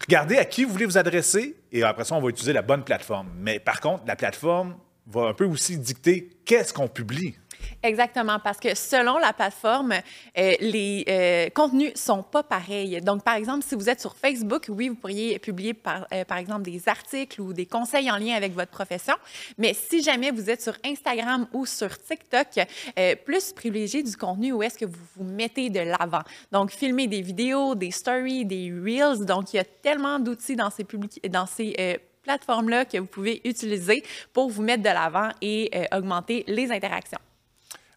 regardez 0.00 0.38
à 0.38 0.44
qui 0.44 0.64
vous 0.64 0.72
voulez 0.72 0.86
vous 0.86 0.98
adresser 0.98 1.56
et 1.70 1.82
après 1.82 2.04
ça, 2.04 2.14
on 2.14 2.20
va 2.20 2.28
utiliser 2.28 2.52
la 2.52 2.62
bonne 2.62 2.82
plateforme. 2.82 3.30
Mais 3.38 3.58
par 3.58 3.80
contre, 3.80 4.04
la 4.06 4.16
plateforme 4.16 4.76
va 5.06 5.28
un 5.28 5.34
peu 5.34 5.44
aussi 5.44 5.76
dicter 5.76 6.30
qu'est-ce 6.44 6.72
qu'on 6.72 6.88
publie. 6.88 7.36
Exactement, 7.84 8.38
parce 8.38 8.58
que 8.58 8.74
selon 8.74 9.18
la 9.18 9.34
plateforme, 9.34 9.92
euh, 9.92 10.54
les 10.60 11.04
euh, 11.06 11.50
contenus 11.50 11.92
sont 11.96 12.22
pas 12.22 12.42
pareils. 12.42 12.98
Donc, 13.02 13.22
par 13.22 13.34
exemple, 13.34 13.62
si 13.62 13.74
vous 13.74 13.90
êtes 13.90 14.00
sur 14.00 14.16
Facebook, 14.16 14.66
oui, 14.70 14.88
vous 14.88 14.94
pourriez 14.94 15.38
publier 15.38 15.74
par, 15.74 16.06
euh, 16.12 16.24
par 16.24 16.38
exemple 16.38 16.62
des 16.62 16.88
articles 16.88 17.42
ou 17.42 17.52
des 17.52 17.66
conseils 17.66 18.10
en 18.10 18.16
lien 18.16 18.34
avec 18.36 18.54
votre 18.54 18.70
profession. 18.70 19.14
Mais 19.58 19.74
si 19.74 20.02
jamais 20.02 20.30
vous 20.30 20.48
êtes 20.48 20.62
sur 20.62 20.74
Instagram 20.82 21.46
ou 21.52 21.66
sur 21.66 21.90
TikTok, 21.98 22.66
plus 23.26 23.52
privilégié 23.52 24.02
du 24.02 24.16
contenu 24.16 24.52
où 24.52 24.62
est-ce 24.62 24.78
que 24.78 24.86
vous 24.86 25.04
vous 25.16 25.24
mettez 25.24 25.68
de 25.68 25.80
l'avant. 25.80 26.22
Donc, 26.52 26.70
filmer 26.70 27.06
des 27.06 27.20
vidéos, 27.20 27.74
des 27.74 27.90
stories, 27.90 28.46
des 28.46 28.72
reels. 28.72 29.26
Donc, 29.26 29.52
il 29.52 29.56
y 29.56 29.60
a 29.60 29.64
tellement 29.64 30.18
d'outils 30.18 30.56
dans 30.56 30.70
ces 30.70 32.00
plateformes-là 32.22 32.86
que 32.86 32.98
vous 32.98 33.06
pouvez 33.06 33.42
utiliser 33.44 34.02
pour 34.32 34.48
vous 34.48 34.62
mettre 34.62 34.82
de 34.82 34.88
l'avant 34.88 35.28
et 35.42 35.70
augmenter 35.92 36.44
les 36.46 36.70
interactions. 36.72 37.18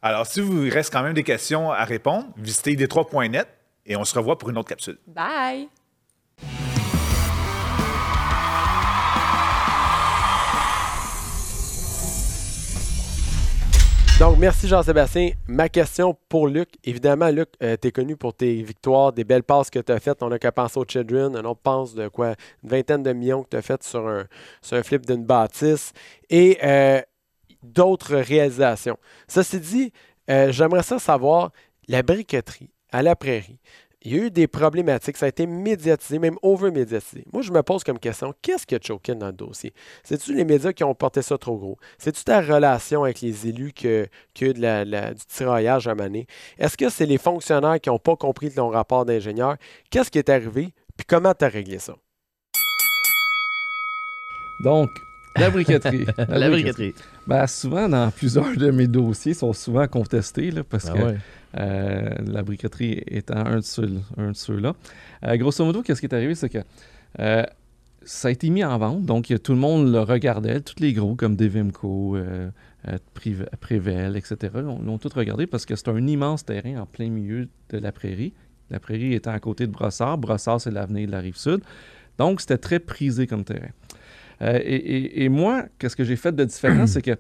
Alors, 0.10 0.26
si 0.26 0.40
vous 0.40 0.70
reste 0.72 0.94
quand 0.94 1.04
même 1.04 1.14
des 1.14 1.24
questions 1.24 1.70
à 1.70 1.84
répondre, 1.84 2.28
visitez 2.38 2.78
d3.net 2.78 3.46
et 3.86 3.98
on 3.98 4.06
se 4.06 4.18
revoit 4.18 4.38
pour 4.38 4.50
une 4.50 4.58
autre 4.58 4.70
capsule. 4.70 4.98
Bye! 5.06 5.68
Donc, 14.18 14.38
merci 14.38 14.70
Jean-Sébastien. 14.70 15.32
Ma 15.46 15.68
question 15.68 16.18
pour 16.30 16.48
Luc. 16.48 16.70
Évidemment, 16.86 17.30
Luc, 17.30 17.50
euh, 17.62 17.76
tu 17.80 17.90
es 17.90 17.92
connu 17.92 18.16
pour 18.16 18.34
tes 18.34 18.64
victoires, 18.64 19.12
des 19.12 19.26
belles 19.26 19.44
passes 19.44 19.70
que 19.70 19.80
tu 19.80 19.92
as 19.92 20.00
faites. 20.00 20.24
On 20.24 20.30
n'a 20.30 20.40
qu'à 20.40 20.54
penser 20.54 20.80
aux 20.80 20.86
Children. 20.88 21.38
On 21.46 21.54
pense 21.54 21.96
de 21.96 22.08
quoi? 22.08 22.36
Une 22.64 22.70
vingtaine 22.70 23.04
de 23.04 23.12
millions 23.12 23.44
que 23.44 23.50
tu 23.50 23.58
as 23.58 23.62
faites 23.62 23.84
sur 23.84 24.08
un, 24.08 24.24
sur 24.62 24.78
un 24.78 24.84
flip 24.84 25.06
d'une 25.06 25.26
bâtisse. 25.26 25.92
Et 26.30 26.58
euh, 26.64 27.02
d'autres 27.64 28.16
réalisations. 28.16 28.98
Ceci 29.28 29.60
dit, 29.60 29.94
euh, 30.30 30.52
j'aimerais 30.52 30.84
ça 30.84 31.00
savoir, 31.00 31.52
la 31.88 32.04
briqueterie 32.04 32.70
à 32.92 33.02
la 33.02 33.16
prairie, 33.16 33.60
il 34.04 34.16
y 34.16 34.20
a 34.20 34.24
eu 34.26 34.32
des 34.32 34.48
problématiques, 34.48 35.18
ça 35.18 35.26
a 35.26 35.30
été 35.30 35.48
médiatisé, 35.48 36.20
même 36.20 36.38
over-médiatisé. 36.42 37.26
Moi, 37.34 37.42
je 37.42 37.52
me 37.52 37.62
pose 37.64 37.84
comme 37.84 38.00
question, 38.00 38.34
qu'est-ce 38.42 38.66
qui 38.66 38.76
a 38.76 38.80
choqué 38.82 39.16
dans 39.16 39.28
le 39.28 39.34
dossier? 39.34 39.74
C'est-tu 40.04 40.34
les 40.34 40.46
médias 40.46 40.72
qui 40.72 40.84
ont 40.84 40.94
porté 40.94 41.22
ça 41.22 41.38
trop 41.38 41.58
gros? 41.58 41.78
C'est-tu 41.98 42.24
ta 42.24 42.40
relation 42.40 43.04
avec 43.04 43.22
les 43.22 43.48
élus 43.48 43.74
que, 43.74 44.08
que 44.34 44.54
du 44.54 45.26
tiraillage 45.28 45.88
à 45.88 45.96
maner? 45.96 46.28
Est-ce 46.58 46.78
que 46.78 46.90
c'est 46.90 47.06
les 47.06 47.18
fonctionnaires 47.18 47.82
qui 47.82 47.90
n'ont 47.90 48.00
pas 48.00 48.16
compris 48.16 48.52
ton 48.52 48.70
rapport 48.70 49.04
d'ingénieur? 49.04 49.58
Qu'est-ce 49.90 50.12
qui 50.12 50.20
est 50.20 50.30
arrivé? 50.30 50.74
Puis 50.96 51.06
comment 51.06 51.34
tu 51.34 51.46
as 51.46 51.50
réglé 51.50 51.80
ça? 51.80 51.96
Donc, 54.64 54.90
La 55.40 55.50
briqueterie. 55.50 56.06
La, 56.30 56.50
briqueterie. 56.50 56.94
Ben, 57.26 57.46
souvent, 57.48 57.88
dans 57.90 58.12
plusieurs 58.12 58.56
de 58.56 58.72
mes 58.72 58.88
dossiers, 58.88 59.34
sont 59.34 59.54
souvent 59.54 59.88
contestés 59.88 60.52
là, 60.52 60.64
parce 60.64 60.88
Ah 60.90 60.94
que 60.98 61.04
ouais. 61.04 61.18
euh, 61.60 62.10
la 62.26 62.44
briqueterie 62.44 63.04
étant 63.08 63.46
un 63.46 63.58
de 63.58 63.62
ceux- 63.62 64.00
ceux-là. 64.34 64.74
Euh, 65.26 65.38
grosso 65.38 65.64
modo, 65.66 65.82
qu'est-ce 65.82 66.00
qui 66.00 66.08
est 66.08 66.14
arrivé, 66.16 66.36
c'est 66.36 66.50
que 66.50 66.60
euh, 67.20 67.44
ça 68.04 68.28
a 68.30 68.32
été 68.32 68.50
mis 68.50 68.64
en 68.64 68.78
vente, 68.78 69.06
donc 69.06 69.34
tout 69.44 69.52
le 69.52 69.58
monde 69.58 69.92
le 69.92 70.00
regardait, 70.00 70.62
tous 70.62 70.80
les 70.80 70.94
gros 70.94 71.16
comme 71.16 71.36
Devimco, 71.36 72.18
Prével, 73.60 74.16
etc. 74.16 74.38
L'ont 74.56 74.80
l'ont 74.82 74.98
tous 74.98 75.12
regardé 75.14 75.46
parce 75.48 75.66
que 75.66 75.76
c'est 75.76 75.90
un 75.90 76.08
immense 76.08 76.46
terrain 76.46 76.82
en 76.82 76.86
plein 76.86 77.10
milieu 77.10 77.48
de 77.70 77.78
la 77.78 77.92
prairie. 77.92 78.34
La 78.70 78.80
prairie 78.80 79.14
étant 79.14 79.32
à 79.32 79.40
côté 79.40 79.66
de 79.68 79.72
Brossard. 79.72 80.18
Brossard, 80.18 80.62
c'est 80.62 80.72
l'avenir 80.72 81.08
de 81.08 81.12
la 81.12 81.20
rive 81.20 81.38
sud. 81.38 81.62
Donc, 82.18 82.42
c'était 82.42 82.58
très 82.58 82.80
prisé 82.80 83.28
comme 83.28 83.44
terrain. 83.44 83.70
Euh, 84.42 84.60
et, 84.64 84.76
et- 84.76 85.24
et 85.24 85.30
moi, 85.30 85.66
qu'est-ce 85.80 85.96
que 85.96 86.04
j'ai 86.04 86.16
fait 86.16 86.36
de 86.36 86.44
différent, 86.46 86.86
c'est 86.88 87.02
que 87.02 87.16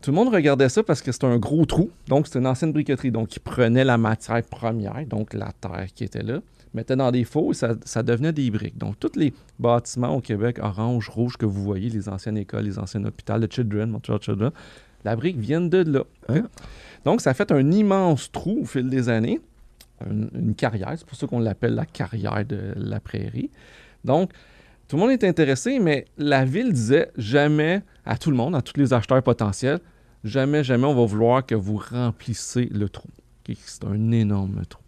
tout 0.00 0.10
le 0.10 0.16
monde 0.16 0.28
regardait 0.34 0.68
ça 0.68 0.82
parce 0.82 1.00
que 1.02 1.12
c'était 1.12 1.26
un 1.26 1.38
gros 1.38 1.64
trou. 1.64 1.90
Donc, 2.08 2.26
c'était 2.26 2.38
une 2.38 2.46
ancienne 2.46 2.72
briqueterie. 2.72 3.10
Donc, 3.10 3.34
ils 3.36 3.40
prenaient 3.40 3.84
la 3.84 3.96
matière 3.98 4.42
première, 4.42 5.06
donc 5.06 5.32
la 5.34 5.50
terre 5.60 5.86
qui 5.94 6.04
était 6.04 6.22
là, 6.22 6.40
mettaient 6.74 6.96
dans 6.96 7.10
des 7.10 7.24
faux 7.24 7.52
et 7.52 7.54
ça, 7.54 7.74
ça 7.84 8.02
devenait 8.02 8.32
des 8.32 8.50
briques. 8.50 8.76
Donc, 8.76 8.98
tous 9.00 9.12
les 9.16 9.32
bâtiments 9.58 10.14
au 10.16 10.20
Québec, 10.20 10.58
orange, 10.60 11.08
rouge, 11.08 11.36
que 11.38 11.46
vous 11.46 11.62
voyez, 11.62 11.88
les 11.88 12.08
anciennes 12.08 12.36
écoles, 12.36 12.64
les 12.64 12.78
anciens 12.78 13.02
hôpitaux, 13.04 13.38
le 13.38 13.46
Children, 13.50 13.90
Montreal 13.90 14.20
Children, 14.20 14.50
la 15.04 15.16
brique 15.16 15.38
vient 15.38 15.60
de 15.60 15.78
là. 15.90 16.02
Hein? 16.28 16.48
Donc, 17.04 17.20
ça 17.20 17.30
a 17.30 17.34
fait 17.34 17.50
un 17.52 17.70
immense 17.70 18.30
trou 18.32 18.60
au 18.62 18.64
fil 18.64 18.88
des 18.90 19.08
années, 19.08 19.40
une, 20.10 20.28
une 20.34 20.54
carrière. 20.54 20.92
C'est 20.96 21.06
pour 21.06 21.16
ça 21.16 21.26
qu'on 21.26 21.38
l'appelle 21.38 21.74
la 21.74 21.86
carrière 21.86 22.44
de 22.44 22.72
la 22.76 23.00
prairie. 23.00 23.50
Donc, 24.04 24.32
tout 24.88 24.96
le 24.96 25.02
monde 25.02 25.12
est 25.12 25.24
intéressé, 25.24 25.78
mais 25.78 26.04
la 26.18 26.44
ville 26.44 26.72
disait 26.72 27.10
jamais 27.16 27.82
à 28.04 28.18
tout 28.18 28.30
le 28.30 28.36
monde, 28.36 28.54
à 28.54 28.62
tous 28.62 28.78
les 28.78 28.92
acheteurs 28.92 29.22
potentiels, 29.22 29.80
jamais, 30.24 30.62
jamais 30.62 30.86
on 30.86 30.94
va 30.94 31.04
vouloir 31.04 31.44
que 31.44 31.54
vous 31.54 31.76
remplissez 31.76 32.66
le 32.66 32.88
trou. 32.88 33.08
C'est 33.64 33.84
un 33.84 34.10
énorme 34.12 34.62
trou. 34.68 34.82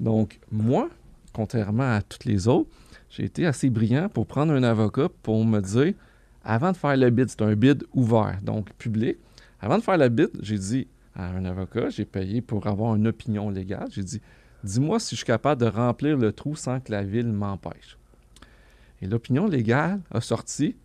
Donc, 0.00 0.38
moi, 0.50 0.88
contrairement 1.32 1.94
à 1.94 2.02
tous 2.02 2.26
les 2.26 2.48
autres, 2.48 2.70
j'ai 3.10 3.24
été 3.24 3.46
assez 3.46 3.70
brillant 3.70 4.08
pour 4.08 4.26
prendre 4.26 4.52
un 4.52 4.62
avocat 4.62 5.08
pour 5.22 5.44
me 5.44 5.60
dire, 5.60 5.94
avant 6.44 6.72
de 6.72 6.76
faire 6.76 6.96
le 6.96 7.10
bid, 7.10 7.28
c'est 7.28 7.42
un 7.42 7.54
bid 7.54 7.84
ouvert, 7.92 8.38
donc 8.42 8.72
public. 8.74 9.16
Avant 9.60 9.78
de 9.78 9.82
faire 9.82 9.96
le 9.96 10.08
bid, 10.08 10.30
j'ai 10.40 10.58
dit 10.58 10.86
à 11.14 11.28
un 11.28 11.44
avocat, 11.44 11.90
j'ai 11.90 12.04
payé 12.04 12.40
pour 12.40 12.66
avoir 12.66 12.96
une 12.96 13.06
opinion 13.06 13.50
légale, 13.50 13.88
j'ai 13.90 14.02
dit, 14.02 14.20
dis-moi 14.62 14.98
si 14.98 15.14
je 15.14 15.18
suis 15.18 15.26
capable 15.26 15.60
de 15.60 15.66
remplir 15.66 16.16
le 16.16 16.32
trou 16.32 16.56
sans 16.56 16.80
que 16.80 16.90
la 16.90 17.02
ville 17.02 17.32
m'empêche. 17.32 17.96
Et 19.04 19.06
l'opinion 19.06 19.46
légale 19.46 20.00
a 20.10 20.20
sorti 20.22 20.76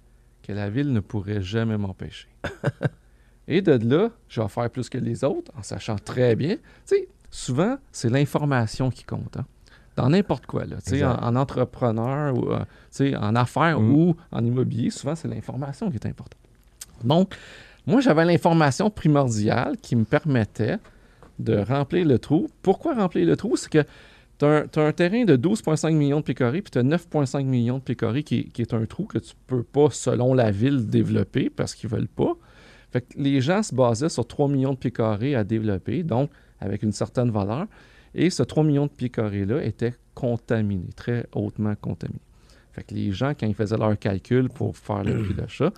que 0.44 0.52
la 0.52 0.70
ville 0.70 0.92
ne 0.92 1.00
pourrait 1.00 1.42
jamais 1.42 1.78
m'empêcher. 1.78 2.28
Et 3.48 3.62
de 3.62 3.80
là, 3.96 4.10
je 4.28 4.42
vais 4.42 4.48
faire 4.50 4.70
plus 4.70 4.90
que 4.90 4.98
les 4.98 5.24
autres, 5.24 5.52
en 5.58 5.64
sachant 5.64 5.96
très 5.96 6.36
bien. 6.36 6.56
Tu 6.56 6.62
sais, 6.86 7.08
souvent, 7.32 7.78
c'est 7.94 8.10
l'information 8.10 8.92
qui 8.92 9.06
compte. 9.06 9.38
hein. 9.38 9.46
Dans 9.96 10.10
n'importe 10.10 10.46
quoi, 10.48 10.66
là. 10.66 10.76
Tu 10.86 10.92
sais, 10.98 11.04
en, 11.06 11.36
entrepreneur, 11.38 12.36
ou, 12.38 12.52
euh, 12.52 12.60
tu 12.60 12.66
sais, 12.92 13.16
en 13.16 13.36
affaires 13.36 13.80
Mm. 13.80 13.92
ou 13.96 14.16
en 14.34 14.44
immobilier, 14.44 14.90
souvent, 14.90 15.16
c'est 15.16 15.28
l'information 15.30 15.90
qui 15.90 15.96
est 15.96 16.06
importante. 16.06 16.38
Donc, 17.04 17.34
moi, 17.88 18.02
j'avais 18.02 18.26
l'information 18.26 18.90
primordiale 18.90 19.78
qui 19.82 19.96
me 19.96 20.04
permettait 20.04 20.78
de 21.40 21.58
remplir 21.58 22.06
le 22.06 22.20
trou. 22.20 22.50
Pourquoi 22.62 22.96
remplir 22.96 23.26
le 23.26 23.38
trou? 23.38 23.56
C'est 23.56 23.70
que 23.72 23.84
tu 24.40 24.46
as, 24.46 24.68
un 24.78 24.92
terrain 24.94 25.26
de 25.26 25.36
12,5 25.36 25.94
millions 25.94 26.22
de 26.22 26.32
carrés, 26.32 26.62
puis 26.62 26.72
tu 26.72 26.80
as 26.80 26.84
9,5 26.84 27.44
millions 27.44 27.82
de 27.86 27.94
carrés 27.94 28.24
qui, 28.24 28.52
est 28.58 28.74
un 28.74 28.86
trou 28.86 29.06
que 29.06 29.18
tu 29.18 29.34
peux 29.48 29.64
pas, 29.64 29.90
selon 29.92 30.34
la 30.34 30.50
ville, 30.50 30.88
développer 30.88 31.50
parce 31.50 31.76
qu'ils 31.76 31.90
veulent 31.90 32.08
pas. 32.08 32.34
Fait 32.92 33.02
que 33.02 33.18
les 33.18 33.42
gens 33.42 33.62
se 33.62 33.76
basaient 33.76 34.10
sur 34.10 34.26
3 34.26 34.48
millions 34.48 34.74
de 34.74 34.78
pieds 34.78 34.92
carrés 34.92 35.36
à 35.36 35.44
développer, 35.44 36.04
donc 36.04 36.32
avec 36.60 36.84
une 36.84 36.94
certaine 36.94 37.32
valeur. 37.32 37.68
Et 38.16 38.30
ce 38.30 38.42
3 38.42 38.64
millions 38.64 38.86
de 38.86 38.92
pieds 38.92 39.10
carrés-là 39.10 39.64
était 39.64 39.94
contaminé, 40.16 40.88
très 40.96 41.28
hautement 41.34 41.76
contaminé. 41.76 42.22
Fait 42.72 42.84
que 42.84 42.96
les 42.96 43.12
gens, 43.12 43.34
quand 43.38 43.46
ils 43.46 43.54
faisaient 43.54 43.78
leurs 43.78 44.00
calculs 44.00 44.50
pour 44.50 44.76
faire 44.76 45.04
le 45.04 45.22
prix 45.22 45.34
d'achat, 45.34 45.72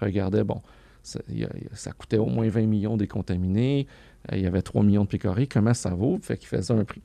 regardaient, 0.00 0.44
bon, 0.44 0.62
ça, 1.02 1.92
coûtait 1.92 2.18
au 2.18 2.26
moins 2.26 2.48
20 2.48 2.66
millions 2.66 2.96
décontaminés, 2.96 3.86
il 4.32 4.40
y 4.40 4.46
avait 4.46 4.62
3 4.62 4.82
millions 4.82 5.04
de 5.04 5.08
pieds 5.08 5.18
carrés, 5.18 5.46
comment 5.46 5.74
ça 5.74 5.90
vaut? 5.90 6.18
Fait 6.22 6.36
qu'ils 6.36 6.48
faisaient 6.48 6.74
un 6.74 6.84
prix. 6.84 7.02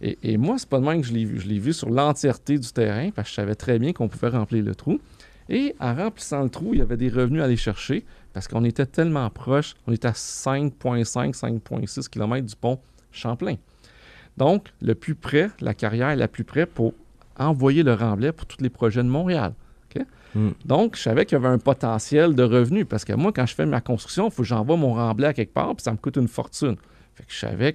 Et, 0.00 0.18
et 0.22 0.36
moi, 0.36 0.56
c'est 0.58 0.68
pas 0.68 0.78
de 0.78 0.84
même 0.84 1.02
que 1.02 1.06
je 1.06 1.12
l'ai 1.12 1.24
vu. 1.24 1.40
Je 1.40 1.48
l'ai 1.48 1.58
vu 1.58 1.72
sur 1.72 1.90
l'entièreté 1.90 2.58
du 2.58 2.72
terrain, 2.72 3.10
parce 3.10 3.28
que 3.28 3.30
je 3.30 3.36
savais 3.36 3.54
très 3.54 3.78
bien 3.78 3.92
qu'on 3.92 4.08
pouvait 4.08 4.28
remplir 4.28 4.64
le 4.64 4.74
trou. 4.74 5.00
Et 5.48 5.74
en 5.80 5.94
remplissant 5.94 6.42
le 6.42 6.48
trou, 6.48 6.70
il 6.72 6.78
y 6.78 6.82
avait 6.82 6.96
des 6.96 7.08
revenus 7.08 7.42
à 7.42 7.44
aller 7.44 7.56
chercher, 7.56 8.04
parce 8.32 8.46
qu'on 8.46 8.64
était 8.64 8.86
tellement 8.86 9.28
proche, 9.30 9.74
on 9.86 9.92
était 9.92 10.08
à 10.08 10.12
5,5, 10.12 11.36
5,6 11.36 12.08
km 12.08 12.46
du 12.46 12.56
pont 12.56 12.78
Champlain. 13.12 13.56
Donc, 14.36 14.68
le 14.80 14.94
plus 14.94 15.16
près, 15.16 15.50
la 15.60 15.74
carrière 15.74 16.14
la 16.14 16.28
plus 16.28 16.44
près 16.44 16.66
pour 16.66 16.94
envoyer 17.36 17.82
le 17.82 17.94
remblai 17.94 18.30
pour 18.30 18.46
tous 18.46 18.62
les 18.62 18.70
projets 18.70 19.02
de 19.02 19.08
Montréal. 19.08 19.54
OK? 19.94 20.02
Mm. 20.36 20.50
Donc, 20.64 20.96
je 20.96 21.02
savais 21.02 21.26
qu'il 21.26 21.36
y 21.36 21.40
avait 21.44 21.52
un 21.52 21.58
potentiel 21.58 22.36
de 22.36 22.44
revenus, 22.44 22.86
parce 22.88 23.04
que 23.04 23.12
moi, 23.12 23.32
quand 23.32 23.46
je 23.46 23.54
fais 23.56 23.66
ma 23.66 23.80
construction, 23.80 24.28
il 24.28 24.30
faut 24.30 24.42
que 24.42 24.48
j'envoie 24.48 24.76
mon 24.76 24.94
remblai 24.94 25.26
à 25.26 25.34
quelque 25.34 25.52
part, 25.52 25.74
puis 25.74 25.82
ça 25.82 25.90
me 25.90 25.96
coûte 25.96 26.16
une 26.16 26.28
fortune. 26.28 26.76
Fait 27.14 27.24
que 27.24 27.32
je 27.32 27.38
savais 27.38 27.72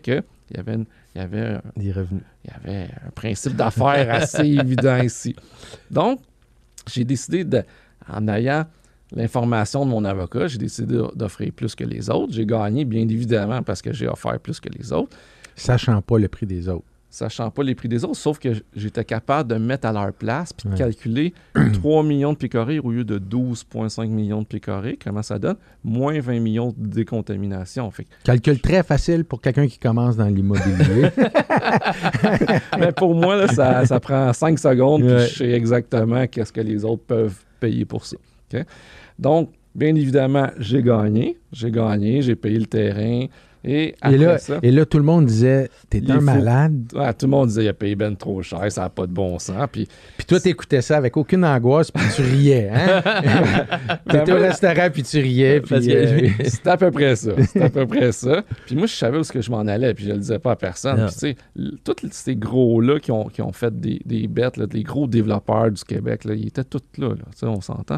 qu'il 0.48 0.58
y 0.58 0.60
avait, 0.60 0.76
une- 0.76 0.86
il 1.16 1.22
y 1.22 1.24
avait 1.24 1.42
un- 1.42 1.62
Des 1.76 1.92
revenus. 1.92 2.24
il 2.44 2.52
y 2.52 2.54
avait 2.54 2.90
un 3.06 3.12
principe 3.12 3.56
d'affaires 3.56 4.14
assez 4.14 4.46
évident 4.60 4.98
ici. 4.98 5.36
Donc, 5.90 6.20
j'ai 6.88 7.04
décidé, 7.04 7.44
de, 7.44 7.64
en 8.08 8.28
ayant 8.28 8.66
l'information 9.12 9.86
de 9.86 9.92
mon 9.92 10.04
avocat, 10.06 10.48
j'ai 10.48 10.58
décidé 10.58 11.00
d'offrir 11.16 11.52
plus 11.54 11.74
que 11.76 11.84
les 11.84 12.10
autres. 12.10 12.34
J'ai 12.34 12.46
gagné, 12.46 12.86
bien 12.86 13.02
évidemment, 13.08 13.62
parce 13.64 13.82
que 13.82 13.94
j'ai 13.94 14.08
offert 14.08 14.40
plus 14.40 14.60
que 14.60 14.70
les 14.70 14.92
autres, 14.92 15.16
Sachant 15.58 16.02
pas 16.02 16.18
le 16.20 16.28
prix 16.28 16.46
des 16.46 16.68
autres. 16.68 16.84
Sachant 17.16 17.50
pas 17.50 17.64
les 17.64 17.76
prix 17.76 17.88
des 17.88 18.04
autres, 18.04 18.18
sauf 18.18 18.40
que 18.40 18.50
j'étais 18.76 19.04
capable 19.06 19.50
de 19.50 19.56
me 19.56 19.66
mettre 19.66 19.88
à 19.88 19.94
leur 19.94 20.12
place 20.14 20.52
puis 20.54 20.70
de 20.70 20.76
calculer 20.76 21.34
3 21.74 22.04
millions 22.04 22.34
de 22.34 22.38
pieds 22.38 22.50
carrés 22.50 22.80
au 22.80 22.92
lieu 22.92 23.04
de 23.04 23.18
12,5 23.18 24.08
millions 24.08 24.42
de 24.42 24.46
pieds 24.48 24.60
carrés. 24.60 24.98
Comment 25.04 25.24
ça 25.24 25.40
donne? 25.40 25.56
Moins 25.84 26.20
20 26.20 26.40
millions 26.40 26.74
de 26.76 26.88
décontamination. 26.88 27.90
Fait 27.92 28.06
Calcul 28.24 28.60
très 28.60 28.84
facile 28.84 29.24
pour 29.26 29.42
quelqu'un 29.42 29.68
qui 29.68 29.80
commence 29.80 30.18
dans 30.18 30.28
l'immobilier. 30.28 31.10
Mais 32.80 32.92
pour 32.92 33.16
moi, 33.16 33.36
là, 33.36 33.48
ça, 33.48 33.86
ça 33.86 34.00
prend 34.00 34.32
5 34.34 34.60
secondes, 34.60 35.02
puis 35.02 35.12
Ouais. 35.12 35.28
je 35.28 35.36
sais 35.36 35.52
exactement 35.52 36.28
qu'est-ce 36.28 36.52
que 36.52 36.62
les 36.62 36.84
autres 36.84 37.04
peuvent 37.04 37.38
payer 37.60 37.86
pour 37.86 38.06
ça. 38.06 38.18
Donc, 39.18 39.50
bien 39.74 39.96
évidemment, 39.96 40.48
j'ai 40.60 40.82
gagné. 40.84 41.38
J'ai 41.52 41.72
gagné, 41.72 42.22
j'ai 42.22 42.36
payé 42.36 42.60
le 42.60 42.66
terrain. 42.66 43.26
Et 43.68 43.96
après 44.00 44.16
et, 44.16 44.18
là, 44.20 44.38
ça, 44.38 44.60
et 44.62 44.70
là, 44.70 44.86
tout 44.86 44.98
le 45.00 45.04
monde 45.04 45.26
disait 45.26 45.70
T'es 45.90 46.00
un 46.12 46.22
malade. 46.22 46.92
ouais, 46.94 47.14
tout 47.14 47.26
le 47.26 47.32
monde 47.32 47.48
disait 47.48 47.64
il 47.64 47.68
a 47.70 47.74
payé 47.74 47.96
ben 47.96 48.16
trop 48.16 48.42
cher, 48.44 48.72
ça 48.72 48.82
n'a 48.82 48.90
pas 48.90 49.08
de 49.08 49.12
bon 49.12 49.40
sens. 49.40 49.68
Puis 49.72 49.88
Puis 50.18 50.26
toi, 50.28 50.40
t'écoutais 50.40 50.82
ça 50.82 50.98
avec 50.98 51.18
aucune 51.18 51.44
angoisse, 51.44 51.90
puis 51.90 52.04
tu 52.16 52.22
riais. 52.22 52.70
Hein? 52.72 53.02
T'étais 54.10 54.32
au 54.32 54.38
restaurant, 54.38 54.88
puis 54.94 55.04
tu 55.04 55.18
riais. 55.20 55.62
Puis, 55.62 55.92
euh, 55.96 56.30
C'était 56.46 56.70
à 56.70 56.78
peu 56.78 56.92
près 56.92 57.16
ça. 57.16 57.32
C'était 57.42 57.64
à 57.64 57.70
peu 57.70 57.88
près 57.88 58.12
ça. 58.12 58.44
Puis 58.66 58.76
moi, 58.76 58.86
je 58.86 58.94
savais 58.94 59.18
où 59.18 59.22
est-ce 59.22 59.32
que 59.34 59.42
je 59.42 59.50
m'en 59.50 59.62
allais, 59.66 59.94
puis 59.94 60.06
je 60.06 60.12
le 60.12 60.20
disais 60.20 60.40
pas 60.40 60.52
à 60.52 60.56
personne. 60.56 61.00
Non. 61.00 61.08
Puis 61.08 61.16
tu 61.16 61.20
sais, 61.20 61.78
tous 61.84 61.96
ces 62.12 62.36
gros-là 62.36 63.00
qui 63.00 63.12
ont, 63.12 63.26
qui 63.30 63.42
ont 63.42 63.52
fait 63.52 63.78
des, 63.80 64.00
des 64.06 64.28
bêtes, 64.28 64.58
là, 64.58 64.66
les 64.72 64.84
gros 64.84 65.08
développeurs 65.08 65.72
du 65.72 65.84
Québec, 65.84 66.26
là, 66.26 66.34
ils 66.36 66.48
étaient 66.48 66.64
tous 66.64 66.84
là, 66.98 67.10
là, 67.10 67.16
tu 67.32 67.38
sais, 67.40 67.46
on 67.48 67.62
s'entend. 67.62 67.98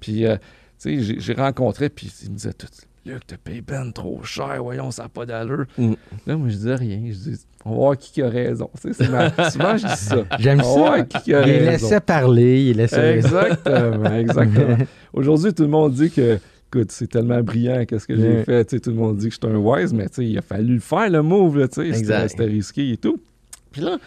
Puis, 0.00 0.26
euh, 0.26 0.36
tu 0.80 1.04
sais, 1.04 1.16
j'ai- 1.18 1.32
rencontré, 1.34 1.88
puis 1.88 2.12
ils 2.24 2.30
me 2.30 2.36
disaient 2.36 2.52
tout, 2.52 2.68
Luc, 3.08 3.26
t'as 3.26 3.36
payé 3.36 3.60
ben 3.60 3.90
trop 3.92 4.22
cher, 4.22 4.62
voyons, 4.62 4.90
ça 4.90 5.04
n'a 5.04 5.08
pas 5.08 5.24
d'allure. 5.26 5.64
Mm. 5.78 5.92
Là, 6.26 6.36
moi, 6.36 6.48
je 6.48 6.54
disais 6.56 6.74
rien. 6.74 7.00
Je 7.06 7.30
dis, 7.30 7.40
on 7.64 7.70
va 7.70 7.76
voir 7.76 7.96
qui 7.98 8.22
a 8.22 8.28
raison. 8.28 8.70
Tu 8.80 8.92
sais, 8.92 9.04
c'est 9.04 9.10
ma- 9.10 9.30
Souvent, 9.50 9.76
je 9.76 9.86
dis 9.86 9.96
ça. 9.96 10.16
J'aime 10.38 10.62
ça. 10.62 11.02
qui 11.04 11.34
a 11.34 11.46
Il 11.46 11.50
raison. 11.52 11.70
laissait 11.70 12.00
parler, 12.00 12.64
il 12.70 12.76
laissait. 12.76 13.16
Exactement, 13.16 14.12
exactement. 14.16 14.76
Aujourd'hui, 15.12 15.54
tout 15.54 15.62
le 15.62 15.68
monde 15.68 15.92
dit 15.94 16.10
que, 16.10 16.38
écoute, 16.68 16.90
c'est 16.92 17.06
tellement 17.08 17.40
brillant, 17.42 17.84
qu'est-ce 17.86 18.06
que 18.06 18.14
j'ai 18.16 18.28
Ouais. 18.28 18.44
fait. 18.44 18.64
Tout 18.80 18.90
le 18.90 18.96
monde 18.96 19.16
dit 19.16 19.28
que 19.28 19.34
je 19.34 19.38
suis 19.46 19.54
un 19.54 19.58
wise, 19.58 19.92
mais 19.92 20.06
il 20.18 20.36
a 20.38 20.42
fallu 20.42 20.74
le 20.74 20.80
faire, 20.80 21.08
le 21.10 21.22
move, 21.22 21.58
là, 21.58 21.68
tu 21.68 21.74
sais, 21.76 21.86
c'était 21.86 21.98
Exact. 21.98 22.28
c'était 22.28 22.44
risqué 22.44 22.92
et 22.92 22.96
tout. 22.96 23.20
Puis 23.72 23.80
là, 23.82 23.98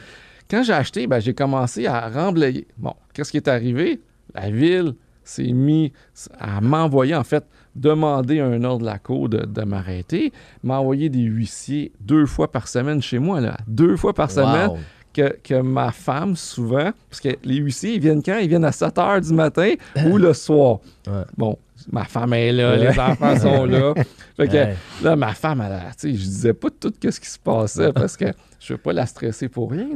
quand 0.49 0.63
j'ai 0.63 0.73
acheté, 0.73 1.07
ben, 1.07 1.19
j'ai 1.19 1.33
commencé 1.33 1.87
à 1.87 2.07
remblayer. 2.09 2.67
Bon, 2.77 2.93
qu'est-ce 3.13 3.31
qui 3.31 3.37
est 3.37 3.47
arrivé? 3.47 4.01
La 4.35 4.49
ville 4.49 4.93
s'est 5.23 5.51
mis 5.53 5.91
à 6.39 6.61
m'envoyer, 6.61 7.15
en 7.15 7.23
fait, 7.23 7.43
demander 7.75 8.39
un 8.39 8.63
ordre 8.63 8.81
de 8.81 8.85
la 8.85 8.99
cour 8.99 9.29
de, 9.29 9.45
de 9.45 9.61
m'arrêter, 9.63 10.31
m'envoyer 10.63 11.09
des 11.09 11.21
huissiers 11.21 11.91
deux 11.99 12.25
fois 12.25 12.51
par 12.51 12.67
semaine 12.67 13.01
chez 13.01 13.19
moi, 13.19 13.39
là, 13.41 13.57
deux 13.67 13.95
fois 13.97 14.13
par 14.13 14.29
semaine 14.31 14.71
que, 15.13 15.35
que 15.43 15.61
ma 15.61 15.91
femme, 15.91 16.35
souvent, 16.35 16.91
parce 17.09 17.19
que 17.21 17.29
les 17.43 17.55
huissiers, 17.57 17.95
ils 17.95 17.99
viennent 18.01 18.23
quand? 18.23 18.37
Ils 18.37 18.47
viennent 18.47 18.63
à 18.65 18.71
7 18.71 18.97
heures 18.97 19.19
du 19.21 19.33
matin 19.33 19.73
ou 20.07 20.17
le 20.17 20.33
soir. 20.33 20.79
Ouais. 21.05 21.23
Bon, 21.37 21.57
ma 21.91 22.05
femme 22.05 22.33
est 22.33 22.51
là, 22.53 22.77
les 22.77 22.97
enfants 22.97 23.37
sont 23.37 23.65
là. 23.65 23.93
Fait 24.37 24.47
que 24.47 24.53
Ouais. 24.53 24.75
là, 25.03 25.15
ma 25.17 25.33
femme, 25.33 25.61
elle, 25.61 25.81
je 26.01 26.15
disais 26.15 26.53
pas 26.53 26.69
tout 26.69 26.93
ce 27.01 27.19
qui 27.19 27.29
se 27.29 27.39
passait 27.39 27.91
parce 27.91 28.15
que 28.15 28.25
je 28.59 28.73
veux 28.73 28.77
pas 28.79 28.93
la 28.93 29.05
stresser 29.05 29.49
pour 29.49 29.71
rien. 29.71 29.87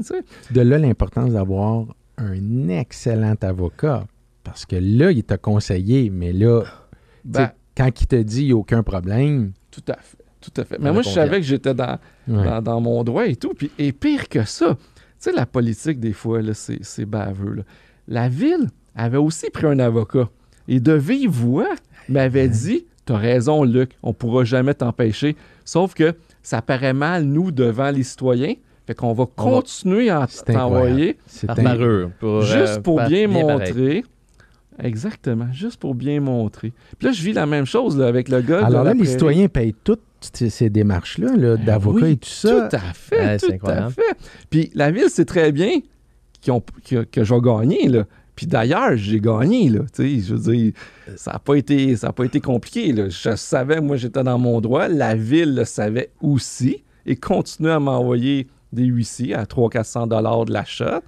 De 0.51 0.61
là 0.61 0.77
l'importance 0.77 1.31
d'avoir 1.31 1.85
un 2.17 2.67
excellent 2.69 3.35
avocat. 3.41 4.05
Parce 4.43 4.65
que 4.65 4.75
là, 4.75 5.11
il 5.11 5.23
t'a 5.23 5.37
conseillé, 5.37 6.09
mais 6.11 6.31
là, 6.33 6.63
Ben, 7.23 7.49
quand 7.75 7.89
il 8.01 8.07
te 8.07 8.15
dit 8.15 8.41
il 8.41 8.45
n'y 8.47 8.51
a 8.53 8.55
aucun 8.57 8.83
problème. 8.83 9.51
Tout 9.71 9.83
à 9.87 9.95
fait. 9.97 10.17
Tout 10.41 10.61
à 10.61 10.63
fait. 10.65 10.77
Mais 10.79 10.91
moi, 10.91 11.01
je 11.01 11.09
savais 11.09 11.37
que 11.39 11.45
j'étais 11.45 11.73
dans, 11.73 11.97
Ouais. 12.27 12.43
dans, 12.43 12.61
dans 12.61 12.79
mon 12.81 13.03
droit 13.03 13.25
et 13.25 13.35
tout. 13.35 13.53
Puis, 13.55 13.71
et 13.79 13.91
pire 13.91 14.29
que 14.29 14.43
ça, 14.43 14.75
tu 14.75 15.01
sais, 15.17 15.31
la 15.31 15.45
politique, 15.47 15.99
des 15.99 16.13
fois, 16.13 16.41
là, 16.41 16.53
c'est, 16.53 16.79
c'est 16.83 17.05
baveux. 17.05 17.55
là. 17.55 17.63
La 18.07 18.29
ville 18.29 18.67
avait 18.95 19.17
aussi 19.17 19.49
pris 19.49 19.65
un 19.65 19.79
avocat. 19.79 20.29
Et 20.67 20.79
de 20.79 20.93
vive 20.93 21.31
voix, 21.31 21.69
m'avait 22.09 22.47
dit 22.47 22.85
T'as 23.05 23.17
raison, 23.17 23.63
Luc, 23.63 23.91
on 24.03 24.13
pourra 24.13 24.43
jamais 24.45 24.73
t'empêcher. 24.73 25.35
Sauf 25.63 25.93
que 25.93 26.13
ça 26.43 26.61
paraît 26.61 26.93
mal, 26.93 27.23
nous, 27.23 27.51
devant 27.51 27.89
les 27.91 28.03
citoyens. 28.03 28.53
Fait 28.87 28.93
qu'on 28.93 29.13
va 29.13 29.23
On 29.37 29.43
va- 29.43 29.51
continuer 29.57 30.09
à 30.11 30.27
t'envoyer 30.27 31.17
C'est 31.25 31.47
juste 32.41 32.77
euh, 32.77 32.81
pour 32.81 33.01
bien 33.03 33.27
pareil. 33.27 34.03
Exactement, 34.79 35.47
juste 35.51 35.79
pour 35.79 35.95
bien 35.95 36.19
montrer. 36.19 36.73
Puis 36.97 37.07
là, 37.07 37.11
je 37.13 37.21
vis 37.21 37.33
la 37.33 37.45
même 37.45 37.65
chose 37.65 37.97
là, 37.97 38.07
avec 38.07 38.29
le 38.29 38.41
gars. 38.41 38.65
Alors 38.65 38.83
là, 38.83 38.93
les 38.93 39.05
citoyens 39.05 39.47
payent 39.47 39.75
toutes 39.83 40.01
ces, 40.33 40.69
démarches-là, 40.69 41.35
là, 41.35 41.55
d'avocats 41.57 41.99
Ben 41.99 42.05
oui, 42.07 42.11
et 42.13 42.17
tout 42.17 42.29
ça. 42.29 42.67
Tout 42.69 42.75
à 42.75 42.93
fait, 42.93 43.25
Ouais, 43.25 43.37
tout 43.59 43.67
à 43.67 43.89
fait. 43.89 44.01
Puis 44.49 44.71
la 44.73 44.91
ville 44.91 45.09
sait 45.09 45.25
très 45.25 45.51
bien 45.51 45.69
qu'ils 46.41 46.53
ont- 46.53 46.63
que, 46.83 47.03
que 47.03 47.23
je 47.23 47.33
vais 47.33 47.41
gagner, 47.41 47.87
là. 47.87 48.05
Puis 48.35 48.47
d'ailleurs, 48.47 48.97
j'ai 48.97 49.19
gagné, 49.21 49.69
là. 49.69 49.81
Tu 49.93 50.19
sais, 50.19 50.25
je 50.27 50.35
veux 50.35 50.53
dire, 50.53 50.73
ça 51.15 51.33
n'a 51.33 51.39
pas, 51.39 51.55
été- 51.55 51.95
ça 51.95 52.07
a 52.07 52.11
pas 52.13 52.25
été 52.25 52.41
compliqué, 52.41 52.91
là. 52.91 53.07
Je 53.07 53.35
savais, 53.35 53.79
moi, 53.79 53.95
j'étais 53.97 54.23
dans 54.23 54.37
mon 54.37 54.59
droit. 54.61 54.87
La 54.89 55.15
ville 55.15 55.55
le 55.55 55.63
savait 55.63 56.11
aussi 56.21 56.83
et 57.05 57.15
continuait 57.15 57.71
à 57.71 57.79
m'envoyer 57.79 58.47
des 58.73 58.83
huissiers 58.83 59.35
à 59.35 59.45
300-400 59.45 60.07
dollars 60.07 60.45
de 60.45 60.51
l'achat. 60.53 61.01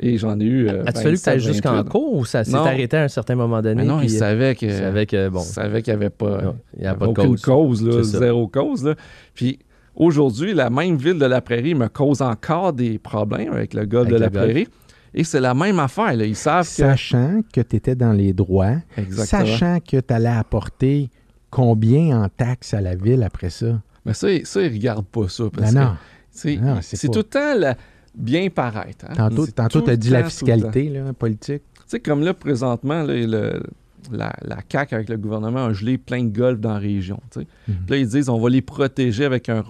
Et 0.00 0.16
j'en 0.18 0.38
ai 0.38 0.44
eu. 0.44 0.68
euh, 0.68 0.84
As-tu 0.86 1.02
fallu 1.02 1.16
que 1.16 1.20
tu 1.20 1.24
27, 1.24 1.34
ailles 1.34 1.40
jusqu'en 1.40 1.72
28. 1.74 1.90
cours 1.90 2.12
ou 2.14 2.24
ça 2.24 2.44
s'est 2.44 2.54
arrêté 2.54 2.96
à 2.96 3.02
un 3.04 3.08
certain 3.08 3.34
moment 3.34 3.60
donné? 3.60 3.82
Mais 3.82 3.84
non, 3.88 3.98
puis, 3.98 4.06
ils 4.08 4.16
euh, 4.16 4.18
savaient 4.18 4.54
que. 4.54 5.04
que, 5.04 5.28
bon, 5.28 5.40
ils 5.40 5.44
savaient 5.44 5.82
qu'il 5.82 5.92
n'y 5.92 5.96
avait 5.96 6.10
pas. 6.10 6.42
non, 6.42 6.56
il 6.76 6.82
Il 6.82 6.84
y 6.84 6.84
pas 6.86 6.94
de 6.94 7.02
avait 7.02 7.06
aucune 7.06 7.30
cause. 7.36 7.42
cause, 7.42 7.82
là, 7.82 8.02
zéro 8.04 8.46
cause. 8.48 8.84
Là. 8.84 8.94
Puis 9.34 9.58
aujourd'hui, 9.96 10.54
la 10.54 10.70
même 10.70 10.96
ville 10.96 11.18
de 11.18 11.26
la 11.26 11.40
Prairie 11.40 11.74
me 11.74 11.88
cause 11.88 12.22
encore 12.22 12.72
des 12.72 12.98
problèmes 12.98 13.52
avec 13.52 13.74
le 13.74 13.86
golf 13.86 14.06
Avec 14.06 14.14
de 14.14 14.20
la 14.24 14.28
golf. 14.30 14.44
Prairie. 14.44 14.68
Et 15.14 15.24
c'est 15.24 15.40
la 15.40 15.54
même 15.54 15.80
affaire. 15.80 16.14
Là. 16.16 16.24
Ils 16.24 16.36
savent 16.36 16.64
que. 16.66 16.70
Sachant 16.70 17.40
que 17.52 17.60
tu 17.62 17.76
étais 17.76 17.94
dans 17.96 18.12
les 18.12 18.32
droits, 18.32 18.76
Exactement. 18.96 19.46
sachant 19.46 19.78
que 19.80 19.96
tu 19.98 20.14
allais 20.14 20.28
apporter 20.28 21.10
combien 21.50 22.22
en 22.22 22.28
taxes 22.28 22.74
à 22.74 22.80
la 22.80 22.94
ville 22.94 23.22
après 23.22 23.50
ça? 23.50 23.80
Mais 24.04 24.14
ça, 24.14 24.30
ils- 24.30 24.46
ça, 24.46 24.60
ils 24.62 24.68
ne 24.70 24.74
regardent 24.74 25.06
pas 25.06 25.28
ça. 25.28 25.44
Parce 25.52 25.72
Ben 25.72 25.80
que, 25.80 25.84
non. 25.84 26.66
Non, 26.74 26.78
c'est 26.82 26.96
c'est 26.96 27.08
pas- 27.08 27.12
tout 27.14 27.18
le 27.18 27.24
temps 27.24 27.54
la- 27.58 27.74
bien 28.18 28.50
paraître. 28.50 29.06
hein. 29.08 29.14
Tantôt, 29.16 29.46
tantôt 29.46 29.80
tu 29.82 29.90
as 29.90 29.96
dit 29.96 30.10
la 30.10 30.22
temps, 30.22 30.28
fiscalité 30.28 30.88
là, 30.90 31.12
politique. 31.12 31.62
Tu 31.74 31.82
sais, 31.86 32.00
comme 32.00 32.22
là, 32.22 32.34
présentement, 32.34 33.02
là, 33.02 33.14
le- 33.14 33.62
la, 34.12 34.32
la 34.42 34.58
CAQ 34.70 34.94
avec 34.94 35.08
le 35.08 35.16
gouvernement 35.16 35.66
a 35.66 35.72
gelé 35.72 35.98
plein 35.98 36.22
de 36.24 36.28
golfs 36.36 36.60
dans 36.60 36.72
la 36.74 36.78
région. 36.78 37.20
tu 37.30 37.40
sais. 37.40 37.46
Mhm. 37.68 37.74
Puis 37.86 37.90
là, 37.90 37.96
ils 37.98 38.08
disent 38.08 38.28
on 38.28 38.38
va 38.38 38.48
les 38.48 38.62
protéger 38.62 39.24
avec 39.24 39.48
un, 39.48 39.62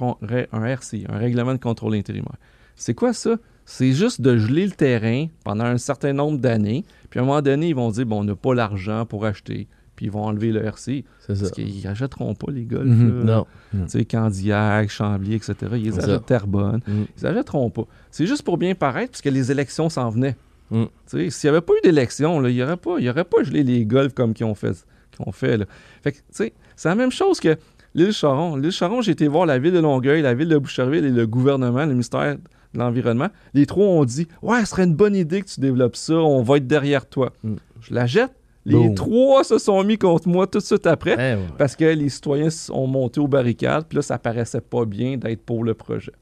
un 0.52 0.64
RC, 0.64 1.04
un 1.08 1.18
règlement 1.18 1.52
de 1.54 1.58
contrôle 1.58 1.94
intérimaire. 1.94 2.36
C'est 2.76 2.94
quoi 2.94 3.12
ça? 3.12 3.36
C'est 3.64 3.92
juste 3.92 4.20
de 4.20 4.36
geler 4.38 4.64
le 4.66 4.72
terrain 4.72 5.26
pendant 5.44 5.64
un 5.64 5.78
certain 5.78 6.12
nombre 6.12 6.38
d'années. 6.38 6.84
Puis 7.10 7.20
à 7.20 7.22
un 7.22 7.26
moment 7.26 7.42
donné, 7.42 7.68
ils 7.68 7.74
vont 7.74 7.90
dire 7.90 8.06
bon, 8.06 8.20
on 8.20 8.24
n'a 8.24 8.34
pas 8.36 8.54
l'argent 8.54 9.04
pour 9.06 9.24
acheter. 9.26 9.66
Puis 9.98 10.06
ils 10.06 10.12
vont 10.12 10.22
enlever 10.22 10.52
le 10.52 10.64
RC. 10.64 11.04
C'est 11.18 11.34
ça. 11.34 11.40
Parce 11.40 11.50
qu'ils 11.50 11.82
n'achèteront 11.82 12.36
pas 12.36 12.52
les 12.52 12.62
golfs. 12.62 12.86
Mhm. 12.86 13.24
Non. 13.24 13.46
Tu 13.72 13.78
sais, 13.88 14.04
Candiac, 14.04 14.88
Chambly, 14.90 15.34
etc. 15.34 15.56
Ils 15.72 15.82
les 15.86 15.98
achètent. 15.98 16.24
Terrebonne. 16.24 16.80
Mm. 16.86 17.02
Ils 17.16 17.24
n'achèteront 17.24 17.68
pas. 17.70 17.82
C'est 18.12 18.24
juste 18.24 18.42
pour 18.42 18.58
bien 18.58 18.76
paraître, 18.76 19.10
puisque 19.10 19.24
les 19.24 19.50
élections 19.50 19.88
s'en 19.88 20.08
venaient. 20.08 20.36
Tu 20.70 20.86
sais, 21.06 21.30
S'il 21.30 21.50
n'y 21.50 21.56
avait 21.56 21.66
pas 21.66 21.72
eu 21.72 21.80
d'élection, 21.82 22.46
il 22.46 22.54
n'y 22.54 22.62
aurait 22.62 22.76
pas, 22.76 23.00
y 23.00 23.10
aurait 23.10 23.24
pas 23.24 23.42
gelé 23.42 23.64
les 23.64 23.84
golfs 23.84 24.14
comme 24.14 24.34
qu'ils 24.34 24.46
ont 24.46 24.54
fait. 24.54 24.86
ont 25.18 25.32
fait 25.32 25.56
là. 25.56 25.64
Fait 26.04 26.12
tu 26.12 26.20
sais, 26.30 26.52
c'est 26.76 26.88
la 26.88 26.94
même 26.94 27.10
chose 27.10 27.40
que 27.40 27.56
l'île 27.96 28.12
Charon. 28.12 28.54
L'île 28.54 28.70
Charon, 28.70 29.02
j'ai 29.02 29.10
été 29.10 29.26
voir 29.26 29.46
la 29.46 29.58
ville 29.58 29.72
de 29.72 29.80
Longueuil, 29.80 30.22
la 30.22 30.34
ville 30.34 30.48
de 30.48 30.58
Boucherville 30.58 31.04
et 31.04 31.10
le 31.10 31.26
gouvernement, 31.26 31.80
le 31.86 31.90
ministère 31.92 32.36
de 32.36 32.78
l'Environnement. 32.78 33.30
Les 33.52 33.66
trois 33.66 33.84
ont 33.84 34.04
dit 34.04 34.28
Ouais, 34.42 34.60
ce 34.60 34.66
serait 34.66 34.84
une 34.84 34.94
bonne 34.94 35.16
idée 35.16 35.42
que 35.42 35.48
tu 35.48 35.58
développes 35.58 35.96
ça, 35.96 36.14
on 36.14 36.42
va 36.44 36.58
être 36.58 36.68
derrière 36.68 37.04
toi. 37.08 37.32
Je 37.80 37.92
la 37.92 38.06
jette. 38.06 38.30
Les 38.64 38.74
Boom. 38.74 38.94
trois 38.94 39.44
se 39.44 39.58
sont 39.58 39.82
mis 39.84 39.96
contre 39.96 40.28
moi 40.28 40.46
tout 40.46 40.58
de 40.58 40.62
suite 40.64 40.86
après. 40.86 41.12
Eh, 41.18 41.34
ouais. 41.36 41.46
Parce 41.56 41.74
que 41.76 41.84
les 41.84 42.08
citoyens 42.08 42.50
sont 42.50 42.86
montés 42.86 43.20
aux 43.20 43.28
barricades, 43.28 43.84
puis 43.88 43.96
là, 43.96 44.02
ça 44.02 44.18
paraissait 44.18 44.60
pas 44.60 44.84
bien 44.84 45.16
d'être 45.16 45.42
pour 45.42 45.64
le 45.64 45.74
projet. 45.74 46.12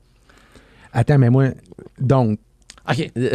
Attends, 0.93 1.18
mais 1.18 1.30
moi, 1.30 1.49
donc, 2.01 2.39
OK. 2.89 2.99
ouais. 3.16 3.32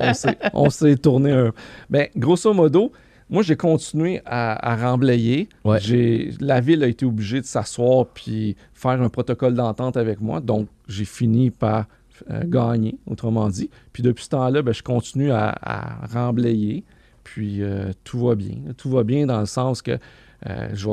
on, 0.00 0.14
s'est- 0.14 0.38
on 0.54 0.70
s'est 0.70 0.96
tourné 0.96 1.32
un. 1.32 1.52
Ben, 1.88 2.06
grosso 2.16 2.52
modo, 2.54 2.92
moi, 3.28 3.42
j'ai 3.42 3.56
continué 3.56 4.20
à, 4.24 4.72
à 4.72 4.76
remblayer. 4.90 5.48
Ouais. 5.64 5.78
J'ai, 5.80 6.30
la 6.40 6.60
ville 6.60 6.82
a 6.84 6.86
été 6.86 7.04
obligée 7.04 7.40
de 7.40 7.46
s'asseoir 7.46 8.06
puis 8.06 8.56
faire 8.74 9.00
un 9.02 9.08
protocole 9.08 9.54
d'entente 9.54 9.96
avec 9.96 10.20
moi. 10.20 10.40
Donc, 10.40 10.68
j'ai 10.88 11.04
fini 11.04 11.50
par 11.50 11.86
euh, 12.30 12.42
gagner, 12.44 12.96
autrement 13.06 13.48
dit. 13.48 13.70
Puis 13.92 14.02
depuis 14.02 14.24
ce 14.24 14.30
temps-là, 14.30 14.62
ben, 14.62 14.72
je 14.72 14.82
continue 14.82 15.32
à, 15.32 15.54
à 15.62 16.06
remblayer. 16.06 16.84
Puis 17.34 17.62
euh, 17.62 17.92
tout 18.02 18.26
va 18.26 18.34
bien. 18.34 18.56
Tout 18.76 18.90
va 18.90 19.04
bien 19.04 19.24
dans 19.24 19.38
le 19.38 19.46
sens 19.46 19.82
que 19.82 19.92
euh, 20.48 20.68
je 20.72 20.88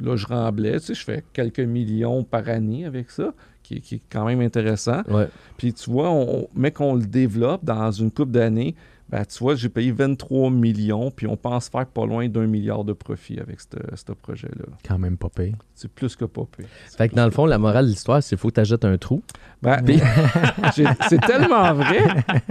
là, 0.00 0.16
je 0.16 0.26
remblais. 0.26 0.80
Tu 0.80 0.86
sais, 0.86 0.94
je 0.94 1.04
fais 1.04 1.22
quelques 1.34 1.60
millions 1.60 2.24
par 2.24 2.48
année 2.48 2.86
avec 2.86 3.10
ça, 3.10 3.34
qui, 3.62 3.82
qui 3.82 3.96
est 3.96 4.02
quand 4.10 4.24
même 4.24 4.40
intéressant. 4.40 5.02
Ouais. 5.10 5.28
Puis 5.58 5.74
tu 5.74 5.90
vois, 5.90 6.10
on, 6.10 6.48
mais 6.54 6.70
qu'on 6.70 6.94
le 6.94 7.04
développe 7.04 7.66
dans 7.66 7.90
une 7.90 8.10
couple 8.10 8.32
d'années, 8.32 8.74
ben, 9.12 9.26
tu 9.26 9.38
vois, 9.40 9.54
j'ai 9.56 9.68
payé 9.68 9.92
23 9.92 10.50
millions, 10.50 11.10
puis 11.10 11.26
on 11.26 11.36
pense 11.36 11.68
faire 11.68 11.84
pas 11.84 12.06
loin 12.06 12.28
d'un 12.30 12.46
milliard 12.46 12.82
de 12.82 12.94
profit 12.94 13.38
avec 13.38 13.60
ce 13.60 13.66
ce 13.94 14.12
projet-là. 14.12 14.64
quand 14.88 14.98
même 14.98 15.18
pas 15.18 15.28
payé. 15.28 15.54
C'est 15.74 15.92
plus 15.92 16.16
que 16.16 16.24
pas. 16.24 16.46
C'est 16.88 16.96
Fait 16.96 17.08
que 17.10 17.14
dans 17.14 17.26
le 17.26 17.30
fond, 17.30 17.44
la 17.44 17.58
morale 17.58 17.84
de 17.84 17.90
l'histoire, 17.90 18.22
c'est 18.22 18.30
qu'il 18.30 18.38
faut 18.38 18.48
que 18.48 18.54
tu 18.54 18.60
achètes 18.60 18.86
un 18.86 18.96
trou. 18.96 19.22
Ben, 19.60 19.84
c'est 21.08 21.20
tellement 21.20 21.74
vrai, 21.74 22.00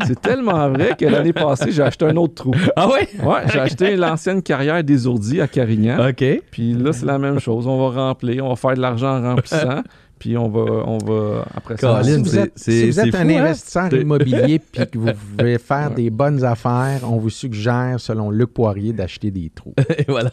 c'est 0.06 0.22
tellement 0.22 0.70
vrai 0.70 0.96
que 0.96 1.06
l'année 1.06 1.34
passée, 1.34 1.72
j'ai 1.72 1.82
acheté 1.82 2.06
un 2.06 2.16
autre 2.16 2.36
trou. 2.36 2.54
Ah 2.76 2.88
ouais? 2.90 3.10
Ouais, 3.24 3.42
j'ai 3.52 3.60
acheté 3.60 3.96
l'ancienne 3.96 4.44
carrière 4.44 4.84
des 4.84 5.08
Ourdis 5.08 5.42
à 5.42 5.48
Carignan. 5.48 6.10
OK. 6.10 6.24
Puis 6.52 6.74
là, 6.74 6.94
c'est 6.94 7.08
la 7.08 7.18
même 7.18 7.40
chose. 7.40 7.66
On 7.66 7.90
va 7.90 8.08
remplir, 8.08 8.46
on 8.46 8.50
va 8.50 8.56
faire 8.56 8.76
de 8.76 8.82
l'argent 8.82 9.18
en 9.18 9.36
remplissant, 9.36 9.82
puis 10.22 10.38
on 10.38 10.50
va, 10.50 10.62
on 10.86 11.00
va 11.00 11.46
après 11.56 11.78
ça. 11.78 12.04
Si 12.04 12.16
vous 12.16 12.26
c'est- 12.26 12.38
êtes, 12.38 12.52
c'est- 12.56 12.72
si 12.72 12.90
vous 12.92 13.00
êtes 13.00 13.16
un 13.16 13.24
fou, 13.24 13.30
hein? 13.32 13.44
investisseur 13.44 13.94
immobilier 13.96 14.60
puis 14.72 14.88
que 14.88 14.98
vous 15.00 15.10
voulez 15.40 15.58
faire 15.58 15.90
Ouais. 15.90 15.96
des 15.96 16.10
bonnes 16.12 16.44
affaires, 16.46 17.00
on 17.12 17.18
vous 17.18 17.32
suggère, 17.32 18.00
selon 18.00 18.30
Luc 18.30 18.54
Poirier, 18.54 18.94
d'acheter 18.94 19.32
des 19.32 19.50
trous. 19.50 19.74
Et 19.98 20.06
voilà. 20.08 20.30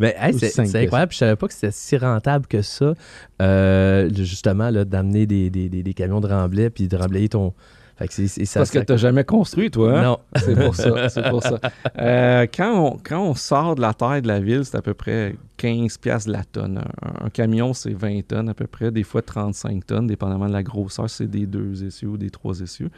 Hey, 0.00 0.32
Aussi 0.36 0.46
c'est 0.50 0.76
incroyable. 0.84 1.10
Je 1.12 1.18
savais 1.18 1.34
pas 1.34 1.48
que 1.48 1.52
c'était 1.54 1.72
si 1.72 1.96
rentable 1.96 2.46
que 2.46 2.62
ça, 2.62 2.94
euh, 3.42 4.08
justement, 4.14 4.70
là, 4.70 4.84
d'amener 4.84 5.26
des, 5.26 5.50
des, 5.50 5.68
des, 5.68 5.82
des 5.82 5.94
camions 5.94 6.20
de 6.20 6.28
remblai 6.28 6.70
puis 6.70 6.86
de 6.86 6.96
remblayer 6.96 7.28
ton. 7.28 7.52
Fait 7.96 8.08
que 8.08 8.14
c'est 8.14 8.26
c'est- 8.26 8.44
ça. 8.44 8.60
Parce 8.60 8.70
que 8.70 8.80
tu 8.80 8.90
n'as 8.92 8.96
jamais 8.98 9.24
construit, 9.24 9.70
toi. 9.70 9.98
hein? 9.98 10.02
Non. 10.02 10.18
C'est 10.36 10.56
pour 10.56 10.74
ça. 10.74 11.08
C'est 11.08 11.28
pour 11.30 11.42
ça. 11.42 11.60
Euh, 11.98 12.46
quand, 12.52 12.74
on, 12.94 12.98
quand 13.02 13.22
on 13.22 13.34
sort 13.34 13.76
de 13.76 13.80
la 13.80 13.94
taille 13.94 14.20
de 14.22 14.26
la 14.28 14.40
ville, 14.40 14.64
c'est 14.64 14.76
à 14.76 14.82
peu 14.82 14.94
près 14.94 15.36
15 15.58 15.98
piastres 15.98 16.28
la 16.30 16.42
tonne. 16.42 16.82
Un, 17.02 17.26
un 17.26 17.30
camion, 17.30 17.72
c'est 17.72 17.92
20 17.94 18.22
tonnes 18.26 18.48
à 18.48 18.54
peu 18.54 18.66
près, 18.66 18.90
des 18.90 19.04
fois 19.04 19.22
35 19.22 19.86
tonnes, 19.86 20.06
dépendamment 20.08 20.48
de 20.48 20.52
la 20.52 20.64
grosseur, 20.64 21.08
c'est 21.08 21.28
des 21.30 21.46
deux 21.46 21.84
essieux 21.84 22.08
ou 22.08 22.16
des 22.16 22.30
trois 22.30 22.58
essieux. 22.60 22.90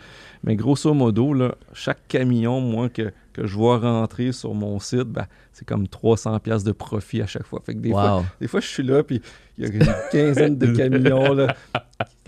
Mais 0.45 0.57
grosso 0.57 0.93
modo, 0.95 1.35
là, 1.35 1.55
chaque 1.75 2.09
camion, 2.09 2.61
moi, 2.63 2.89
que, 2.89 3.13
que 3.37 3.47
je 3.47 3.55
vois 3.55 3.79
rentrer 3.79 4.33
sur 4.33 4.55
mon 4.55 4.79
site, 4.79 5.05
ben, 5.09 5.27
c'est 5.53 5.67
comme 5.67 5.87
300 5.89 6.39
piastres 6.41 6.67
de 6.67 6.73
profit 6.73 7.23
à 7.23 7.27
chaque 7.27 7.47
fois. 7.47 7.61
Fait 7.65 7.75
que 7.75 7.81
des, 7.81 7.91
fois, 7.91 8.25
des 8.41 8.49
fois, 8.49 8.61
je 8.61 8.67
suis 8.67 8.83
là, 8.83 9.03
puis 9.03 9.21
il 9.59 9.65
y 9.65 9.69
a 9.69 9.73
une 9.73 9.87
quinzaine 10.11 10.59
de 10.59 10.67
camions. 10.75 11.33
Là, 11.35 11.55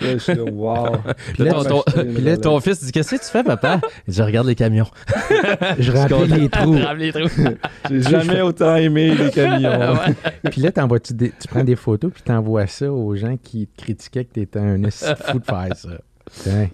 Là, 0.01 0.13
je 0.13 0.19
suis 0.19 0.35
là, 0.35 0.45
wow. 0.45 0.97
Puis 1.35 1.43
là, 1.45 1.53
ton- 1.53 1.63
tu- 1.63 1.69
ton- 1.93 2.05
puis 2.15 2.23
là, 2.23 2.37
Ton 2.37 2.61
fils 2.61 2.85
dit 2.85 2.93
Qu'est-ce 2.93 3.17
que 3.17 3.21
tu 3.21 3.27
fais, 3.31 3.43
papa? 3.43 3.81
Il 4.07 4.13
dit, 4.13 4.17
Je 4.17 4.23
regarde 4.23 4.47
les 4.47 4.55
camions. 4.55 4.87
je 5.79 5.93
remplis 5.93 6.41
les 6.41 6.49
trous. 6.49 6.79
Remplis 6.79 7.13
les 7.13 7.13
trous. 7.13 7.45
J'ai 7.91 8.03
jamais 8.03 8.41
autant 8.41 8.77
aimé 8.77 9.15
les 9.15 9.31
camions. 9.31 9.99
Puis 10.51 10.61
là, 10.63 10.71
des- 11.11 11.33
tu 11.39 11.49
prends 11.49 11.65
des 11.65 11.77
photos 11.77 12.13
puis 12.13 12.23
t'envoies 12.23 12.67
ça 12.67 12.91
aux 12.93 13.15
gens 13.17 13.37
qui 13.37 13.67
te 13.67 13.83
critiquaient 13.83 14.25
que 14.25 14.33
t'étais 14.35 14.61
un 14.61 14.83
esti 14.85 15.05
de 15.11 15.15
fou 15.17 15.39
de 15.41 15.45
faire 15.45 15.77
ça. 15.77 15.91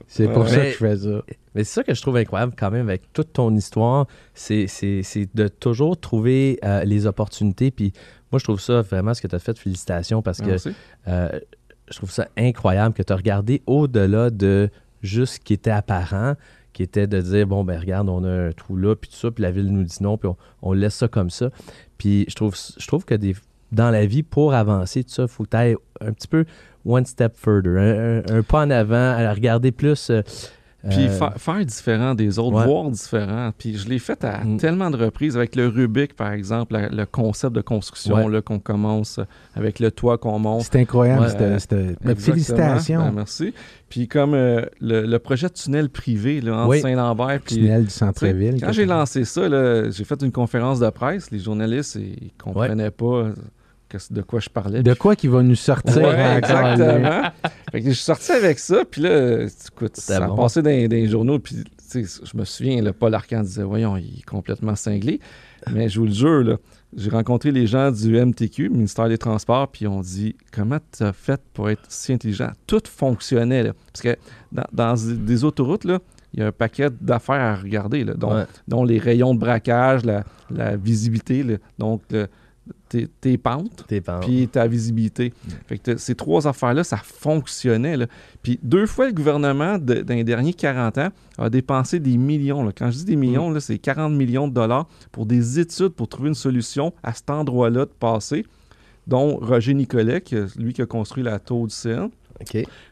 C'est 0.08 0.28
pour 0.28 0.42
Ouais. 0.44 0.48
ça 0.48 0.56
que 0.60 0.70
je 0.70 0.76
fais 0.76 0.96
ça. 0.96 1.22
Mais 1.54 1.64
c'est 1.64 1.74
ça 1.74 1.84
que 1.84 1.94
je 1.94 2.02
trouve 2.02 2.16
incroyable 2.16 2.54
quand 2.58 2.70
même 2.70 2.88
avec 2.88 3.12
toute 3.12 3.32
ton 3.32 3.54
histoire, 3.54 4.06
c'est, 4.34 4.66
de 5.34 5.48
toujours 5.48 5.98
trouver 5.98 6.58
euh, 6.64 6.84
les 6.84 7.06
opportunités. 7.06 7.70
Puis 7.70 7.92
moi, 8.32 8.38
je 8.38 8.44
trouve 8.44 8.60
ça 8.60 8.82
vraiment 8.82 9.14
ce 9.14 9.22
que 9.22 9.28
tu 9.28 9.34
as 9.36 9.38
fait. 9.38 9.58
Félicitations 9.58 10.22
parce 10.22 10.40
que 10.40 10.56
euh, 11.08 11.28
je 11.88 11.96
trouve 11.96 12.10
ça 12.10 12.28
incroyable 12.36 12.94
que 12.94 13.02
tu 13.02 13.12
as 13.12 13.16
regardé 13.16 13.62
au-delà 13.66 14.30
de 14.30 14.70
juste 15.02 15.34
ce 15.34 15.40
qui 15.40 15.52
était 15.52 15.70
apparent, 15.70 16.34
qui 16.72 16.82
était 16.82 17.06
de 17.06 17.20
dire 17.20 17.46
bon, 17.46 17.62
ben 17.62 17.78
regarde, 17.78 18.08
on 18.08 18.24
a 18.24 18.30
un 18.48 18.52
trou 18.52 18.76
là, 18.76 18.96
puis 18.96 19.10
tout 19.10 19.16
ça, 19.16 19.30
puis 19.30 19.42
la 19.42 19.50
ville 19.52 19.70
nous 19.70 19.84
dit 19.84 19.98
non, 20.00 20.16
puis 20.18 20.28
on, 20.28 20.36
on 20.62 20.72
laisse 20.72 20.94
ça 20.94 21.06
comme 21.08 21.30
ça. 21.30 21.50
Puis 21.98 22.24
je 22.28 22.34
trouve, 22.34 22.56
je 22.78 22.86
trouve 22.86 23.04
que 23.04 23.14
des, 23.14 23.36
dans 23.70 23.90
la 23.90 24.06
vie, 24.06 24.22
pour 24.24 24.54
avancer, 24.54 25.04
tout 25.04 25.10
ça, 25.10 25.22
il 25.22 25.28
faut 25.28 25.44
que 25.44 25.50
tu 25.50 25.56
ailles 25.56 25.76
un 26.00 26.12
petit 26.12 26.26
peu 26.28 26.44
one 26.84 27.06
step 27.06 27.34
further, 27.36 27.76
un, 27.78 28.18
un- 28.34 28.38
un 28.38 28.42
pas 28.42 28.64
en 28.64 28.70
avant, 28.70 29.12
à 29.16 29.32
regarder 29.32 29.72
plus. 29.72 30.10
euh, 30.10 30.22
Puis 30.90 31.06
Euh, 31.06 31.08
fa- 31.08 31.32
faire 31.38 31.64
différent 31.64 32.14
des 32.14 32.38
autres, 32.38 32.58
ouais. 32.58 32.66
voir 32.66 32.90
différent. 32.90 33.52
Puis 33.56 33.78
je 33.78 33.88
l'ai 33.88 33.98
fait 33.98 34.22
à 34.22 34.44
Mm. 34.44 34.58
tellement 34.58 34.90
de 34.90 34.98
reprises 34.98 35.34
avec 35.34 35.56
le 35.56 35.66
Rubik, 35.68 36.14
par 36.14 36.30
exemple, 36.30 36.74
la- 36.74 36.90
le 36.90 37.06
concept 37.06 37.54
de 37.56 37.62
construction 37.62 38.16
Ouais. 38.26 38.30
là, 38.30 38.42
qu'on 38.42 38.58
commence 38.58 39.18
avec 39.54 39.80
le 39.80 39.90
toit 39.90 40.18
qu'on 40.18 40.38
monte. 40.38 40.64
C'est 40.70 40.76
incroyable. 40.78 41.22
Ouais, 41.22 41.28
euh, 41.72 41.94
ben, 42.04 42.14
félicitations. 42.16 43.00
Ben, 43.02 43.12
merci. 43.12 43.54
Puis 43.88 44.08
comme 44.08 44.34
euh, 44.34 44.66
le, 44.78 45.06
le 45.06 45.18
projet 45.18 45.46
de 45.48 45.54
tunnel 45.54 45.88
privé 45.88 46.42
là, 46.42 46.54
entre 46.58 46.68
Oui. 46.68 46.80
Saint-Lambert 46.82 47.42
Tunnel 47.44 47.84
du 47.84 47.90
centre-ville. 47.90 48.60
Quand 48.60 48.72
j'ai 48.72 48.84
lancé 48.84 49.24
ça, 49.24 49.90
j'ai 49.90 50.04
fait 50.04 50.20
une 50.20 50.32
conférence 50.32 50.80
de 50.80 50.90
presse. 50.90 51.30
Les 51.30 51.38
journalistes, 51.38 51.94
ils 51.94 52.30
comprenaient 52.36 52.90
pas 52.90 53.28
de 54.10 54.22
quoi 54.22 54.40
je 54.40 54.48
parlais. 54.48 54.82
De 54.82 54.94
quoi 54.94 55.16
qui 55.16 55.28
va 55.28 55.42
nous 55.42 55.54
sortir 55.54 55.96
Ouais, 56.02 56.38
exactement. 56.38 57.22
fait 57.72 57.80
que 57.82 57.88
je 57.88 57.92
suis 57.94 58.04
sorti 58.04 58.32
avec 58.32 58.58
ça, 58.58 58.84
puis 58.90 59.02
là, 59.02 59.44
écoute, 59.44 59.96
ça 59.96 60.20
bon. 60.26 60.34
a 60.34 60.36
passé 60.36 60.62
dans, 60.62 60.70
dans 60.70 60.96
les 60.96 61.08
journaux, 61.08 61.38
puis 61.38 61.56
je 61.94 62.36
me 62.36 62.44
souviens, 62.44 62.82
le 62.82 62.92
Paul 62.92 63.14
Arcand 63.14 63.42
disait, 63.42 63.62
voyons, 63.62 63.96
il 63.96 64.18
est 64.18 64.24
complètement 64.24 64.74
cinglé. 64.74 65.20
Mais 65.72 65.88
je 65.88 65.98
vous 65.98 66.06
le 66.06 66.12
jure, 66.12 66.42
là, 66.44 66.56
j'ai 66.96 67.08
rencontré 67.10 67.50
les 67.50 67.66
gens 67.66 67.90
du 67.90 68.14
MTQ, 68.20 68.68
ministère 68.68 69.08
des 69.08 69.16
Transports, 69.18 69.68
puis 69.68 69.84
ils 69.84 69.88
ont 69.88 70.00
dit, 70.02 70.36
comment 70.52 70.78
tu 70.96 71.02
as 71.04 71.12
fait 71.12 71.40
pour 71.54 71.70
être 71.70 71.82
si 71.88 72.12
intelligent? 72.12 72.50
Tout 72.66 72.82
fonctionnait, 72.86 73.62
là. 73.62 73.72
Parce 73.92 74.02
que 74.02 74.16
dans, 74.52 74.64
dans 74.72 74.94
des 74.94 75.44
autoroutes, 75.44 75.84
là, 75.84 76.00
il 76.34 76.40
y 76.40 76.42
a 76.42 76.48
un 76.48 76.52
paquet 76.52 76.88
d'affaires 77.00 77.36
à 77.40 77.54
regarder, 77.54 78.04
là, 78.04 78.14
dont, 78.14 78.34
Ouais. 78.34 78.44
dont 78.68 78.84
les 78.84 78.98
rayons 78.98 79.34
de 79.34 79.38
braquage, 79.38 80.04
la, 80.04 80.24
la 80.50 80.76
visibilité, 80.76 81.44
donc 81.78 82.02
le- 82.10 82.26
tes, 82.88 83.08
tes 83.20 83.36
pentes, 83.38 83.84
T'es 83.88 84.00
puis 84.20 84.48
ta 84.48 84.66
visibilité. 84.66 85.32
Fait 85.66 85.78
que 85.78 85.96
ces 85.96 86.14
trois 86.14 86.46
affaires-là, 86.46 86.84
ça 86.84 86.96
fonctionnait. 86.96 87.96
là. 87.96 88.06
Puis 88.42 88.58
deux 88.62 88.86
fois, 88.86 89.06
le 89.06 89.12
gouvernement, 89.12 89.78
de- 89.78 90.02
dans 90.02 90.14
les 90.14 90.24
derniers 90.24 90.54
40 90.54 90.98
ans, 90.98 91.08
a 91.38 91.50
dépensé 91.50 91.98
des 92.00 92.16
millions. 92.16 92.62
là. 92.64 92.72
Quand 92.76 92.90
je 92.90 92.98
dis 92.98 93.04
des 93.04 93.16
millions, 93.16 93.50
là, 93.50 93.60
c'est 93.60 93.78
40 93.78 94.12
millions 94.12 94.48
de 94.48 94.54
dollars 94.54 94.86
pour 95.12 95.26
des 95.26 95.58
études 95.60 95.90
pour 95.90 96.08
trouver 96.08 96.28
une 96.28 96.34
solution 96.34 96.92
à 97.02 97.12
cet 97.12 97.30
endroit-là 97.30 97.86
de 97.86 97.90
passer, 97.98 98.46
dont 99.06 99.36
Roger 99.36 99.74
Nicolet, 99.74 100.20
qui 100.20 100.36
lui 100.56 100.72
qui 100.72 100.80
a 100.82 100.86
construit 100.86 101.22
la 101.22 101.38
tour 101.38 101.66
du 101.66 101.74
CN, 101.74 102.08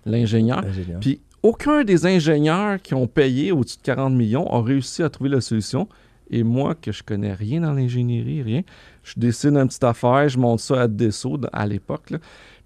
l'ingénieur. 0.04 0.58
Ingénieur. 0.64 1.00
Puis 1.00 1.20
aucun 1.42 1.82
des 1.84 2.06
ingénieurs 2.06 2.80
qui 2.80 2.94
ont 2.94 3.06
payé 3.06 3.50
au-dessus 3.52 3.78
de 3.78 3.82
40 3.82 4.12
millions 4.14 4.46
a 4.46 4.62
réussi 4.62 5.02
à 5.02 5.08
trouver 5.10 5.30
la 5.30 5.40
solution. 5.40 5.88
Et 6.32 6.42
moi, 6.42 6.74
que 6.74 6.90
je 6.92 7.02
connais 7.02 7.34
rien 7.34 7.60
dans 7.60 7.72
l'ingénierie, 7.72 8.42
rien, 8.42 8.62
je 9.04 9.12
dessine 9.16 9.56
une 9.56 9.68
petite 9.68 9.84
affaire, 9.84 10.28
je 10.28 10.38
monte 10.38 10.60
ça 10.60 10.82
à 10.82 10.88
Dessau 10.88 11.36
d- 11.38 11.46
à 11.52 11.66
l'époque. 11.66 12.10
là. 12.10 12.18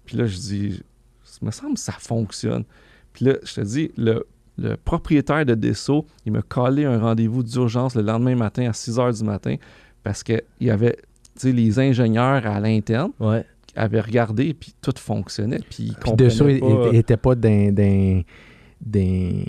Puis 0.05 0.15
là, 0.17 0.25
je 0.25 0.37
dis, 0.37 0.81
ça 1.23 1.39
me 1.45 1.51
semble 1.51 1.73
que 1.73 1.79
ça 1.81 1.91
fonctionne. 1.93 2.63
Puis 3.13 3.25
là, 3.25 3.33
je 3.43 3.53
te 3.55 3.61
dis, 3.61 3.91
le, 3.97 4.25
le 4.57 4.75
propriétaire 4.77 5.45
de 5.45 5.53
Dessau, 5.53 6.05
il 6.25 6.31
m'a 6.31 6.41
collé 6.41 6.85
un 6.85 6.97
rendez-vous 6.99 7.43
d'urgence 7.43 7.93
le 7.95 8.01
lendemain 8.03 8.35
matin 8.35 8.69
à 8.69 8.73
6 8.73 8.97
h 8.97 9.17
du 9.17 9.23
matin 9.25 9.55
parce 10.03 10.23
qu'il 10.23 10.41
y 10.61 10.69
avait 10.69 10.95
les 11.43 11.77
ingénieurs 11.79 12.47
à 12.47 12.59
l'interne 12.61 13.11
Ouais. 13.19 13.43
qui 13.67 13.77
avaient 13.77 13.99
regardé, 14.01 14.53
puis 14.53 14.73
tout 14.81 14.93
fonctionnait. 14.97 15.59
Puis 15.69 15.83
ils 15.83 15.93
Puis 15.93 16.03
comprenaient 16.11 16.55
il 16.55 16.59
pas- 16.61 16.91
n'était 16.91 17.17
pas 17.17 17.35
d'un, 17.35 17.71
d'un, 17.71 18.21
d'un 18.85 19.41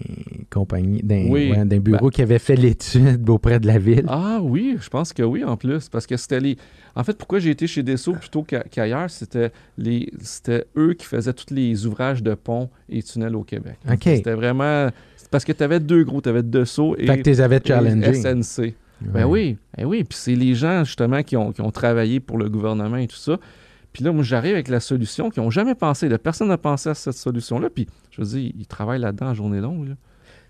compagnie, 0.51 1.01
d'un, 1.03 1.27
Oui. 1.29 1.51
ouais, 1.53 1.65
d'un 1.65 1.79
bureau 1.79 2.11
qui 2.11 2.23
avait 2.23 2.39
fait 2.39 2.57
l'étude 2.57 3.29
auprès 3.29 3.61
de 3.61 3.67
la 3.67 3.79
ville. 3.79 4.05
Ah 4.09 4.41
oui, 4.43 4.77
je 4.81 4.89
pense 4.89 5.13
que 5.13 5.23
oui 5.23 5.45
en 5.45 5.57
plus. 5.57 5.89
Parce 5.89 6.07
que 6.07 6.17
c'était 6.17 6.41
les. 6.41 6.57
En 6.97 7.05
fait, 7.05 7.17
pourquoi 7.17 7.39
j'ai 7.39 7.51
été 7.51 7.67
chez 7.67 7.83
Dessau 7.83 8.13
plutôt 8.15 8.43
qu'a- 8.43 8.65
qu'ailleurs, 8.65 9.11
c'était 9.11 9.53
les 9.77 10.11
c'était 10.21 10.65
eux 10.77 10.95
qui 10.95 11.07
faisaient 11.07 11.33
tous 11.33 11.53
les 11.55 11.87
ouvrages 11.87 12.23
de 12.23 12.35
ponts 12.35 12.71
et 12.89 13.03
tunnels 13.03 13.37
au 13.37 13.45
Québec. 13.45 13.77
OK. 13.91 14.01
C'était 14.03 14.35
vraiment. 14.35 14.89
Parce 15.31 15.45
que 15.45 15.53
tu 15.53 15.63
avais 15.63 15.79
deux 15.81 16.05
gros, 16.05 16.21
tu 16.23 16.29
avais 16.31 16.43
Dessau 16.43 16.97
et, 16.97 17.07
fait 17.07 17.19
que 17.19 17.23
avais. 18.07 18.43
SNC. 18.43 18.75
Ben 19.01 19.27
oui, 19.27 19.59
ben 19.77 19.85
oui. 19.85 20.03
Puis 20.05 20.19
c'est 20.19 20.35
les 20.35 20.55
gens 20.55 20.83
justement 20.85 21.23
qui 21.23 21.37
ont, 21.37 21.53
qui 21.53 21.61
ont 21.61 21.71
travaillé 21.71 22.19
pour 22.19 22.39
le 22.39 22.49
gouvernement 22.49 22.97
et 22.97 23.07
tout 23.07 23.17
ça. 23.17 23.39
Puis 23.93 24.05
là, 24.05 24.13
moi, 24.13 24.23
j'arrive 24.23 24.55
avec 24.55 24.69
la 24.69 24.81
solution 24.81 25.31
qu'ils 25.31 25.43
n'ont 25.43 25.51
jamais 25.51 25.75
pensé. 25.75 26.09
Là, 26.09 26.19
personne 26.19 26.49
n'a 26.49 26.59
pensé 26.59 26.89
à 26.91 26.95
cette 26.95 27.15
solution-là. 27.17 27.71
Puis 27.71 27.87
je 28.11 28.21
veux 28.21 28.27
dire, 28.29 28.53
ils 28.59 28.67
travaillent 28.67 29.01
là-dedans 29.01 29.29
à 29.29 29.35
journée 29.35 29.61
longue. 29.61 29.89
là. 29.89 29.95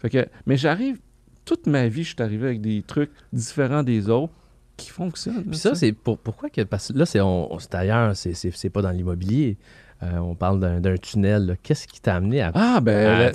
Fait 0.00 0.10
que, 0.10 0.26
mais 0.46 0.56
j'arrive, 0.56 0.98
toute 1.44 1.66
ma 1.66 1.88
vie, 1.88 2.04
je 2.04 2.08
suis 2.14 2.22
arrivé 2.22 2.46
avec 2.48 2.60
des 2.60 2.82
trucs 2.86 3.10
différents 3.32 3.82
des 3.82 4.10
autres 4.10 4.32
qui 4.76 4.90
fonctionnent. 4.90 5.44
Puis 5.44 5.58
ça, 5.58 5.74
c'est 5.74 5.92
pour, 5.92 6.18
pourquoi 6.18 6.50
que. 6.50 6.62
Parce 6.62 6.92
que 6.92 6.98
là, 6.98 7.06
c'est 7.06 7.20
on- 7.20 7.58
c'est 7.58 7.74
ailleurs, 7.74 8.14
c'est- 8.16 8.34
c'est 8.34 8.50
c'est 8.54 8.70
pas 8.70 8.82
dans 8.82 8.90
l'immobilier. 8.90 9.56
Euh, 10.04 10.18
on 10.18 10.36
parle 10.36 10.60
d'un 10.60 10.78
d'un 10.78 10.96
tunnel. 10.96 11.46
là. 11.46 11.54
Qu'est-ce 11.60 11.88
qui 11.88 12.00
t'a 12.00 12.14
amené 12.14 12.40
à. 12.42 12.52
Ah, 12.54 12.80
ben, 12.80 12.96
à- 13.08 13.18
la- 13.18 13.32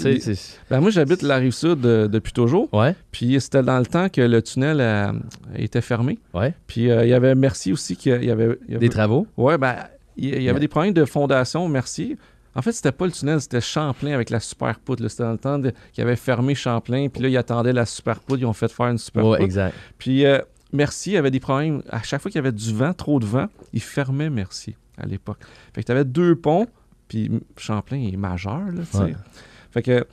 ben, 0.70 0.80
moi, 0.80 0.89
j'habite 0.91 1.22
la 1.22 1.36
rive 1.36 1.51
sud 1.51 1.86
euh, 1.86 2.08
depuis 2.08 2.32
toujours. 2.32 2.70
ouais, 2.74 2.95
Puis 3.12 3.36
c'était 3.41 3.64
dans 3.64 3.78
le 3.80 3.86
temps 3.86 4.08
que 4.08 4.22
le 4.22 4.41
tunnel 4.41 4.80
euh, 4.80 5.12
était 5.56 5.82
fermé. 5.82 6.20
ouais. 6.34 6.54
Puis 6.68 6.89
euh, 6.89 7.04
il 7.04 7.10
y 7.10 7.14
avait 7.14 7.36
Mercier 7.36 7.74
aussi 7.74 7.97
qui 7.97 8.10
il 8.10 8.24
y 8.24 8.32
avait, 8.32 8.58
il 8.68 8.72
y 8.74 8.76
avait- 8.76 8.80
Des 8.88 8.89
travaux? 8.89 9.28
Ouais, 9.36 9.58
ben, 9.58 9.76
il 10.18 10.26
y, 10.26 10.28
il 10.30 10.34
y 10.34 10.36
avait 10.36 10.43
Yeah. 10.43 10.59
des 10.59 10.68
problèmes 10.68 10.93
de 10.93 11.05
fondation, 11.05 11.68
merci. 11.70 12.18
En 12.55 12.61
fait, 12.61 12.72
c'était 12.72 12.91
pas 12.91 13.05
le 13.07 13.11
tunnel, 13.11 13.41
c'était 13.41 13.61
Champlain 13.61 14.11
avec 14.14 14.30
la 14.30 14.39
super 14.39 14.78
poutre. 14.80 15.07
C'était 15.07 15.24
dans 15.24 15.32
le 15.32 15.38
temps 15.39 15.59
qu'ils 15.91 16.03
avaient 16.03 16.16
fermé 16.16 16.53
Champlain, 16.53 17.07
puis 17.09 17.24
là, 17.24 17.30
ils 17.30 17.38
attendaient 17.38 17.74
la 17.74 17.86
super 17.88 18.20
poutre, 18.20 18.41
ils 18.41 18.45
ont 18.45 18.53
fait 18.53 18.72
faire 18.72 18.88
une 18.88 18.99
super 18.99 19.24
poutre. 19.24 19.41
exact. 19.41 19.76
Puis 19.97 20.24
euh, 20.26 20.38
Mercier 20.72 21.18
avait 21.18 21.32
des 21.32 21.39
problèmes. 21.39 21.82
À 21.89 22.03
chaque 22.03 22.22
fois 22.22 22.30
qu'il 22.30 22.38
y 22.38 22.43
avait 22.45 22.51
du 22.51 22.74
vent, 22.74 22.93
trop 22.93 23.20
de 23.20 23.26
vent, 23.26 23.47
ils 23.74 23.82
fermaient 23.82 24.30
Mercier 24.30 24.76
à 24.99 25.07
l'époque. 25.07 25.39
Fait 25.74 25.82
que 25.82 25.88
tu 25.88 25.91
avais 25.91 26.05
deux 26.05 26.36
ponts, 26.36 26.68
puis 27.07 27.32
Champlain 27.57 27.97
est 28.11 28.18
majeur, 28.18 28.59
là, 28.72 28.82
tu 28.91 28.97
sais. 28.97 29.03
Ouais. 29.03 29.16
Fait 29.72 29.82
que 29.82 30.05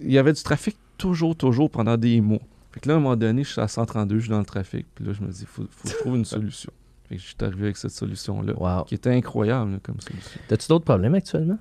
il 0.00 0.12
y 0.12 0.18
avait 0.18 0.32
du 0.32 0.42
trafic 0.42 0.76
toujours, 0.98 1.36
toujours 1.36 1.70
pendant 1.70 1.96
des 1.98 2.20
mois. 2.22 2.40
Fait 2.72 2.80
que 2.80 2.88
là, 2.88 2.94
à 2.94 2.96
un 2.96 3.00
moment 3.00 3.16
donné, 3.16 3.44
je 3.44 3.50
suis 3.52 3.60
à 3.60 3.68
132, 3.68 4.16
je 4.16 4.20
suis 4.22 4.30
dans 4.30 4.38
le 4.38 4.44
trafic, 4.46 4.86
puis 4.94 5.04
là, 5.04 5.12
je 5.12 5.20
me 5.22 5.30
dis, 5.30 5.44
faut, 5.46 5.64
faut 5.70 5.84
que 5.88 5.90
je 5.94 5.98
trouve 5.98 6.16
une 6.16 6.24
solution. 6.24 6.72
Fait 7.12 7.16
que 7.18 7.22
je 7.22 7.26
suis 7.26 7.36
arrivé 7.42 7.64
avec 7.64 7.76
cette 7.76 7.90
solution-là 7.90 8.54
Wow. 8.56 8.84
qui 8.84 8.94
était 8.94 9.10
incroyable 9.10 9.80
comme 9.82 10.00
solution. 10.00 10.40
T'as-tu 10.48 10.66
d'autres 10.68 10.86
problèmes 10.86 11.14
actuellement? 11.14 11.58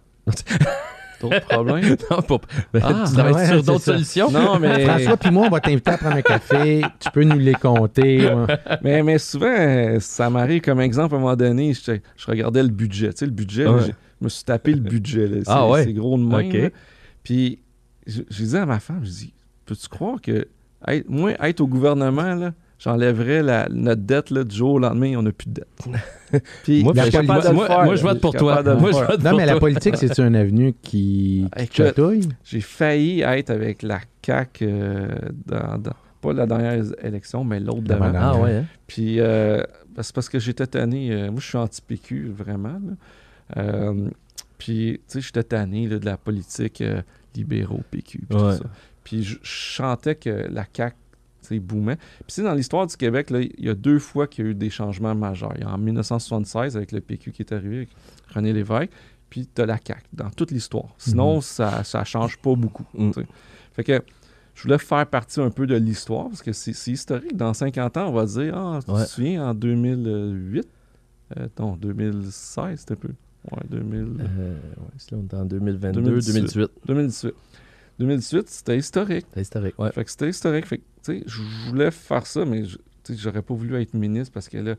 D'autres 1.20 1.42
problèmes? 1.46 1.98
non, 2.10 2.22
pas. 2.22 2.38
Ben, 2.74 2.80
Ah, 2.84 3.04
tu 3.06 3.14
travailles 3.14 3.34
ouais, 3.34 3.48
sur 3.48 3.64
d'autres 3.64 3.84
solutions? 3.84 4.32
non, 4.32 4.58
mais, 4.62 4.86
François 4.86 5.18
puis 5.18 5.30
moi, 5.30 5.48
on 5.48 5.50
va 5.50 5.60
t'inviter 5.60 5.92
à 5.92 5.98
prendre 5.98 6.16
un 6.16 6.22
café. 6.22 6.82
tu 7.00 7.12
peux 7.12 7.24
nous 7.24 7.38
les 7.38 7.54
compter. 7.54 8.28
mais, 8.82 9.04
mais 9.04 9.18
souvent, 9.20 10.00
ça 10.00 10.30
m'arrive 10.30 10.62
comme 10.62 10.80
exemple, 10.80 11.14
à 11.16 11.18
un 11.18 11.22
moment 11.22 11.36
donné, 11.36 11.74
je, 11.74 11.92
je 12.16 12.26
regardais 12.28 12.64
le 12.64 12.70
budget. 12.70 13.10
Tu 13.12 13.18
sais, 13.18 13.26
le 13.26 13.32
budget, 13.32 13.68
Ouais. 13.68 13.82
je 13.88 13.92
me 14.24 14.30
suis 14.30 14.44
tapé 14.46 14.72
le 14.74 14.80
budget. 14.80 15.28
là. 15.28 15.38
C'est 15.44 15.52
Ah 15.52 15.68
ouais? 15.68 15.84
c'est 15.84 15.94
gros 15.94 16.18
de 16.18 16.24
même. 16.24 16.48
Ok. 16.48 16.54
là. 16.54 16.70
Puis, 17.24 17.60
je, 18.08 18.22
je 18.30 18.38
disais 18.38 18.60
à 18.60 18.66
ma 18.66 18.80
femme, 18.80 19.02
je 19.04 19.10
dis, 19.10 19.34
peux-tu 19.66 19.90
croire 19.90 20.22
que, 20.22 20.48
être- 20.88 21.10
moi, 21.10 21.34
être 21.48 21.60
au 21.62 21.68
gouvernement, 21.68 22.34
là, 22.36 22.54
j'enlèverais 22.84 23.44
la- 23.44 23.68
notre 23.70 24.02
dette 24.02 24.30
là, 24.32 24.44
du 24.44 24.56
jour 24.56 24.74
au 24.74 24.80
lendemain, 24.80 25.14
on 25.18 25.22
n'a 25.22 25.32
plus 25.32 25.48
de 25.50 25.54
dette. 25.54 25.88
Puis, 26.64 26.84
Moi, 26.84 26.94
je 26.96 27.02
suis 27.04 27.12
la 27.12 27.22
capable 27.22 27.44
de 27.44 27.48
le 27.50 27.54
moi, 27.54 27.68
faire, 27.68 27.84
moi, 27.84 27.96
je 27.96 28.06
là. 28.06 28.12
vote 28.14 28.22
pour 28.22 28.34
toi. 28.34 28.64
Moi, 28.64 28.92
je 28.92 28.98
vote 28.98 29.24
Non, 29.24 29.30
pour 29.32 29.40
mais 29.40 29.46
la 29.46 29.60
politique, 29.60 29.96
c'est 29.98 30.18
une 30.20 30.36
avenue 30.36 30.74
qui, 30.82 31.46
qui 31.56 31.64
Écoute, 31.64 31.70
te 31.76 31.84
chatouille. 31.84 32.30
J'ai 32.44 32.62
failli 32.62 33.22
être 33.22 33.50
avec 33.50 33.84
la 33.84 34.00
CAQ 34.26 34.66
euh, 34.66 35.08
dans, 35.46 35.78
dans- 35.78 35.92
pas 36.22 36.34
la 36.34 36.46
dernière 36.46 36.84
élection, 37.04 37.44
mais 37.44 37.60
l'autre 37.60 37.82
d'avant. 37.82 38.12
Ah 38.16 38.38
ouais, 38.38 38.58
hein? 38.58 38.66
Puis, 38.88 39.20
euh, 39.20 39.64
ben, 39.96 40.04
c'est 40.04 40.14
parce 40.14 40.30
que 40.30 40.38
j'étais 40.40 40.68
tanné. 40.68 41.12
euh, 41.12 41.32
moi, 41.32 41.40
je 41.42 41.48
suis 41.48 41.58
anti-PQ, 41.58 42.32
vraiment. 42.38 42.80
là. 42.80 43.58
Euh, 43.58 44.08
puis, 44.60 45.00
tu 45.10 45.14
sais, 45.14 45.22
j'étais 45.22 45.44
tanné 45.44 45.88
là, 45.88 45.98
de 46.00 46.06
la 46.06 46.18
politique 46.18 46.82
euh, 46.82 47.02
libéraux, 47.36 47.82
PQ, 47.90 48.22
puis 48.30 48.38
Ouais. 48.40 48.54
Puis, 49.04 49.24
je, 49.24 49.34
je 49.42 49.50
chantais 49.50 50.14
que 50.16 50.30
la 50.52 50.64
CAQ, 50.72 50.96
tu 51.48 51.60
boomait. 51.60 51.96
Puis, 51.96 52.26
c'est 52.30 52.44
dans 52.44 52.54
l'histoire 52.54 52.88
du 52.88 52.96
Québec, 52.96 53.30
là, 53.30 53.42
il 53.42 53.66
y 53.66 53.70
a 53.70 53.74
deux 53.76 54.00
fois 54.00 54.28
qu'il 54.28 54.46
y 54.46 54.48
a 54.48 54.52
eu 54.52 54.56
des 54.56 54.70
changements 54.70 55.16
majeurs. 55.16 55.54
Il 55.56 55.62
y 55.62 55.64
a 55.64 55.70
en 55.70 55.78
1976 55.78 56.78
avec 56.78 56.92
le 56.92 57.02
PQ 57.02 57.32
qui 57.32 57.42
est 57.42 57.52
arrivé, 57.54 57.76
avec 57.78 57.90
René 58.34 58.54
Lévesque, 58.54 58.92
puis 59.30 59.48
tu 59.54 59.62
as 59.62 59.66
la 59.66 59.78
CAQ 59.86 60.02
dans 60.14 60.30
toute 60.30 60.52
l'histoire. 60.52 60.90
Sinon, 60.98 61.42
ça 61.42 61.84
ça 61.84 62.04
change 62.04 62.38
pas 62.38 62.56
beaucoup. 62.56 62.86
Mm. 62.94 63.12
tu. 63.12 63.22
Fait 63.74 63.84
que 63.84 64.02
je 64.56 64.64
voulais 64.64 64.78
faire 64.78 65.08
partie 65.08 65.40
un 65.40 65.50
peu 65.50 65.66
de 65.66 65.76
l'histoire 65.76 66.28
parce 66.28 66.42
que 66.42 66.52
c'est 66.52 66.74
c'est 66.74 66.92
historique. 66.92 67.36
Dans 67.38 67.54
50 67.54 67.96
ans, 67.98 68.10
on 68.10 68.12
va 68.12 68.26
dire 68.26 68.56
Ah, 68.58 68.80
tu 68.86 68.92
Ouais. 68.92 69.04
te 69.06 69.10
souviens, 69.10 69.50
en 69.50 69.54
2008 69.54 70.68
euh, 71.38 71.48
Non, 71.60 71.78
2016, 71.78 72.80
c'était 72.80 72.96
peu. 72.98 73.10
Ouais, 73.52 73.58
2000, 73.70 73.98
Euh, 74.20 74.54
ouais, 74.54 74.86
c'est 74.98 75.12
là, 75.14 75.18
on 75.20 75.28
est 75.28 75.40
en 75.40 75.46
2022, 75.46 76.02
2018. 76.02 76.34
2018. 76.34 76.72
2018. 76.86 77.34
2018, 78.02 78.50
c'était 78.50 78.78
historique. 78.78 79.26
C'est 79.34 79.42
historique, 79.42 79.78
ouais. 79.80 79.92
Fait 79.92 80.04
que 80.04 80.12
c'était 80.12 80.30
historique. 80.30 80.66
Fait 80.66 80.78
que, 80.78 80.84
tu 81.04 81.20
sais, 81.20 81.24
je 81.26 81.42
voulais 81.70 81.92
faire 81.92 82.26
ça, 82.26 82.44
mais 82.46 82.64
j'aurais 83.10 83.42
pas 83.42 83.54
voulu 83.54 83.80
être 83.82 83.94
ministre 83.94 84.34
parce 84.34 84.50
que 84.50 84.58
là, 84.58 84.76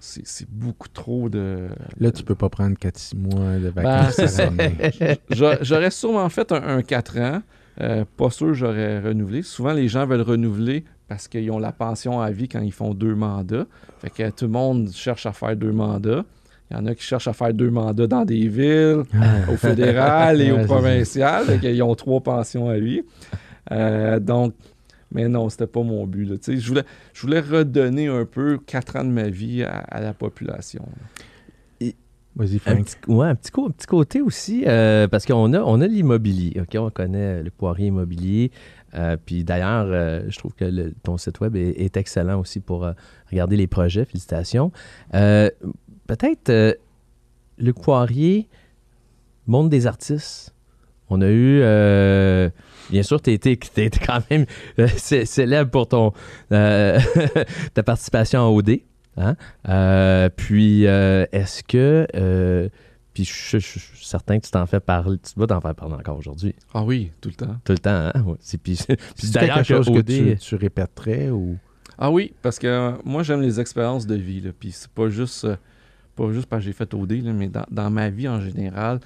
c'est 0.00 0.48
beaucoup 0.50 0.88
trop 0.88 1.28
de. 1.30 1.68
Là, 1.98 2.10
tu 2.12 2.22
peux 2.24 2.34
pas 2.34 2.48
prendre 2.50 2.76
4-6 2.76 3.16
mois 3.16 3.58
de 3.58 3.70
Ben, 3.70 3.82
vacances. 3.82 4.20
J'a- 5.30 5.62
J'aurais 5.62 5.90
sûrement 5.90 6.28
fait 6.28 6.52
un, 6.52 6.82
4 6.82 7.18
ans. 7.20 7.42
Euh, 7.80 8.04
pas 8.16 8.30
sûr 8.30 8.54
j'aurais 8.54 9.00
renouvelé. 9.00 9.42
Souvent, 9.42 9.72
les 9.72 9.88
gens 9.88 10.06
veulent 10.06 10.20
renouveler 10.20 10.84
parce 11.08 11.26
qu'ils 11.26 11.50
ont 11.50 11.58
la 11.58 11.72
pension 11.72 12.20
à 12.20 12.30
vie 12.30 12.48
quand 12.48 12.60
ils 12.60 12.72
font 12.72 12.94
deux 12.94 13.14
mandats. 13.14 13.66
Fait 14.00 14.10
que 14.10 14.30
tout 14.30 14.44
le 14.44 14.50
monde 14.52 14.90
cherche 14.92 15.26
à 15.26 15.32
faire 15.32 15.56
deux 15.56 15.72
mandats. 15.72 16.24
Il 16.74 16.78
y 16.78 16.82
en 16.82 16.86
a 16.86 16.94
qui 16.94 17.04
cherchent 17.04 17.28
à 17.28 17.32
faire 17.32 17.54
deux 17.54 17.70
mandats 17.70 18.06
dans 18.06 18.24
des 18.24 18.48
villes, 18.48 19.04
Ah. 19.14 19.50
au 19.52 19.56
fédéral 19.56 20.40
et 20.40 20.50
au 20.50 20.58
provincial. 20.64 21.44
Fait 21.44 21.58
qu'ils 21.58 21.82
ont 21.82 21.94
trois 21.94 22.20
pensions 22.20 22.68
à 22.68 22.78
vie. 22.78 23.02
Euh, 23.70 24.18
donc, 24.18 24.54
mais 25.12 25.28
non, 25.28 25.48
c'était 25.48 25.68
pas 25.68 25.82
mon 25.82 26.06
but. 26.06 26.24
Là. 26.24 26.36
Je, 26.46 26.66
voulais, 26.66 26.82
je 27.12 27.22
voulais 27.22 27.40
redonner 27.40 28.08
un 28.08 28.24
peu 28.24 28.58
quatre 28.58 28.96
ans 28.96 29.04
de 29.04 29.10
ma 29.10 29.28
vie 29.28 29.62
à, 29.62 30.00
la 30.00 30.12
population. 30.12 30.84
Vas-y, 32.36 32.58
Frank. 32.58 32.80
Un 32.80 32.82
petit, 32.82 32.96
ouais, 33.06 33.28
un 33.28 33.34
petit, 33.36 33.52
petit 33.52 33.86
côté 33.86 34.20
aussi, 34.20 34.64
euh, 34.66 35.06
parce 35.06 35.24
qu'on 35.24 35.52
a, 35.52 35.60
on 35.60 35.80
a 35.80 35.86
l'immobilier. 35.86 36.60
OK? 36.60 36.76
On 36.76 36.90
connaît 36.90 37.44
le 37.44 37.50
poirier 37.50 37.86
immobilier. 37.86 38.50
Euh, 38.96 39.16
puis 39.24 39.44
d'ailleurs, 39.44 39.86
euh, 39.88 40.22
je 40.28 40.36
trouve 40.38 40.52
que 40.52 40.92
ton 41.04 41.16
site 41.16 41.38
web 41.38 41.54
est, 41.54 41.96
excellent 41.96 42.40
aussi 42.40 42.58
pour 42.58 42.88
regarder 43.30 43.56
les 43.56 43.68
projets. 43.68 44.04
Félicitations. 44.04 44.72
Peut-être 46.06 46.78
le 47.58 47.72
poirier, 47.72 48.48
monde 49.46 49.70
des 49.70 49.86
artistes. 49.86 50.54
On 51.08 51.20
a 51.20 51.28
eu 51.28 51.62
Bien 52.90 53.02
sûr, 53.02 53.20
tu 53.20 53.32
étais, 53.32 53.56
quand 54.06 54.20
même 54.30 54.46
euh, 54.78 54.88
célèbre 54.96 55.70
pour 55.70 55.88
ton, 55.88 56.12
euh, 56.52 56.98
ta 57.74 57.82
participation 57.82 58.40
à 58.40 58.50
OD. 58.50 58.80
Hein? 59.16 59.36
Euh, 59.68 60.28
puis, 60.28 60.84
est-ce 60.84 61.62
que. 61.62 62.70
puis, 63.12 63.24
je, 63.24 63.58
suis 63.58 63.80
certain 64.06 64.38
que 64.38 64.44
tu 64.44 64.50
t'en 64.50 64.66
fais 64.66 64.80
parler. 64.80 65.18
Tu 65.18 65.38
vas 65.38 65.46
t'en 65.46 65.60
faire 65.60 65.74
parler 65.74 65.94
encore 65.94 66.18
aujourd'hui. 66.18 66.54
Ah 66.72 66.82
oui, 66.82 67.12
tout 67.20 67.30
le 67.30 67.34
temps. 67.34 67.56
Tout 67.64 67.72
le 67.72 67.78
temps, 67.78 68.10
hein? 68.14 68.36
C'est, 68.40 68.58
puis, 68.58 68.78
d'ailleurs, 69.32 69.56
quelque 69.56 69.66
chose 69.66 69.86
que, 69.86 70.00
tu, 70.00 70.36
tu, 70.36 70.54
répéterais 70.56 71.30
ou? 71.30 71.56
Ah 71.96 72.10
oui, 72.10 72.34
parce 72.42 72.58
que 72.58 72.94
moi, 73.04 73.22
j'aime 73.22 73.40
les 73.40 73.60
expériences 73.60 74.06
de 74.06 74.16
vie. 74.16 74.40
Là, 74.40 74.50
puis, 74.58 74.72
c'est 74.72 74.90
pas 74.90 75.08
juste, 75.08 75.46
pas 76.14 76.32
juste 76.32 76.46
parce 76.46 76.60
que 76.60 76.66
j'ai 76.66 76.72
fait 76.72 76.92
OD, 76.94 77.12
là, 77.24 77.32
mais 77.32 77.48
dans, 77.48 77.64
dans, 77.70 77.90
ma 77.90 78.10
vie 78.10 78.28
en 78.28 78.40
général, 78.40 79.00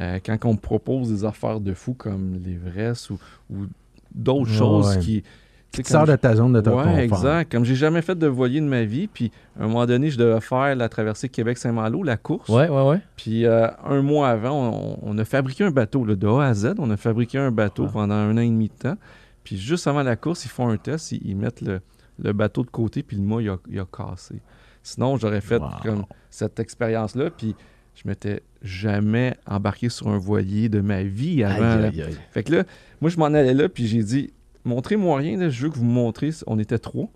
euh, 0.00 0.18
quand 0.24 0.36
on 0.44 0.52
me 0.52 0.58
propose 0.58 1.10
des 1.10 1.24
affaires 1.24 1.60
de 1.60 1.74
fou 1.74 1.94
comme 1.94 2.38
l'Everest 2.44 3.10
ou, 3.10 3.18
ou 3.50 3.66
d'autres 4.14 4.50
choses 4.50 4.98
qui. 4.98 5.22
Tu 5.70 5.84
sors 5.84 6.06
de 6.06 6.16
ta 6.16 6.34
zone 6.34 6.54
de 6.54 6.60
ton 6.62 6.82
ouais, 6.82 7.04
exact. 7.04 7.52
Comme 7.52 7.64
j'ai 7.64 7.74
jamais 7.74 8.00
fait 8.00 8.14
de 8.14 8.26
voilier 8.26 8.60
de 8.60 8.66
ma 8.66 8.84
vie, 8.84 9.06
puis 9.06 9.30
à 9.60 9.64
un 9.64 9.66
moment 9.66 9.84
donné, 9.84 10.10
je 10.10 10.16
devais 10.16 10.40
faire 10.40 10.74
la 10.74 10.88
traversée 10.88 11.28
Québec-Saint-Malo, 11.28 12.02
la 12.02 12.16
course. 12.16 12.48
Ouais, 12.48 12.70
ouais, 12.70 12.88
ouais. 12.88 13.00
Puis 13.16 13.44
euh, 13.44 13.68
un 13.84 14.00
mois 14.00 14.30
avant, 14.30 14.98
on, 15.02 15.18
a 15.18 15.24
fabriqué 15.26 15.64
un 15.64 15.70
bateau, 15.70 16.06
là, 16.06 16.14
de 16.14 16.26
A 16.26 16.46
à 16.46 16.54
Z. 16.54 16.74
On 16.78 16.90
a 16.90 16.96
fabriqué 16.96 17.36
un 17.36 17.50
bateau 17.50 17.84
ah. 17.86 17.92
pendant 17.92 18.14
un 18.14 18.36
an 18.38 18.40
et 18.40 18.48
demi 18.48 18.68
de 18.68 18.88
temps. 18.88 18.96
Puis 19.44 19.58
juste 19.58 19.86
avant 19.86 20.02
la 20.02 20.16
course, 20.16 20.44
ils 20.46 20.50
font 20.50 20.68
un 20.68 20.78
test, 20.78 21.12
ils, 21.12 21.36
mettent 21.36 21.62
le, 21.62 22.32
bateau 22.32 22.64
de 22.64 22.70
côté, 22.70 23.02
puis 23.02 23.16
le 23.16 23.22
mât, 23.22 23.42
il 23.42 23.78
a, 23.78 23.84
cassé. 23.84 24.40
Sinon, 24.88 25.18
j'aurais 25.18 25.42
fait 25.42 25.60
comme 25.82 26.04
cette 26.30 26.58
expérience-là, 26.60 27.30
puis 27.30 27.54
je 27.94 28.08
m'étais 28.08 28.42
jamais 28.62 29.36
embarqué 29.46 29.90
sur 29.90 30.08
un 30.08 30.16
voilier 30.16 30.70
de 30.70 30.80
ma 30.80 31.02
vie 31.02 31.44
avant. 31.44 31.90
Fait 32.30 32.42
que 32.42 32.54
là, 32.54 32.64
moi, 33.02 33.10
je 33.10 33.18
m'en 33.18 33.26
allais 33.26 33.52
là, 33.52 33.68
puis 33.68 33.86
j'ai 33.86 34.02
dit, 34.02 34.32
montrez-moi 34.64 35.18
rien, 35.18 35.50
je 35.50 35.62
veux 35.62 35.70
que 35.70 35.76
vous 35.76 35.84
me 35.84 35.92
montrez, 35.92 36.30
on 36.46 36.58
était 36.58 36.78
trois, 36.78 37.10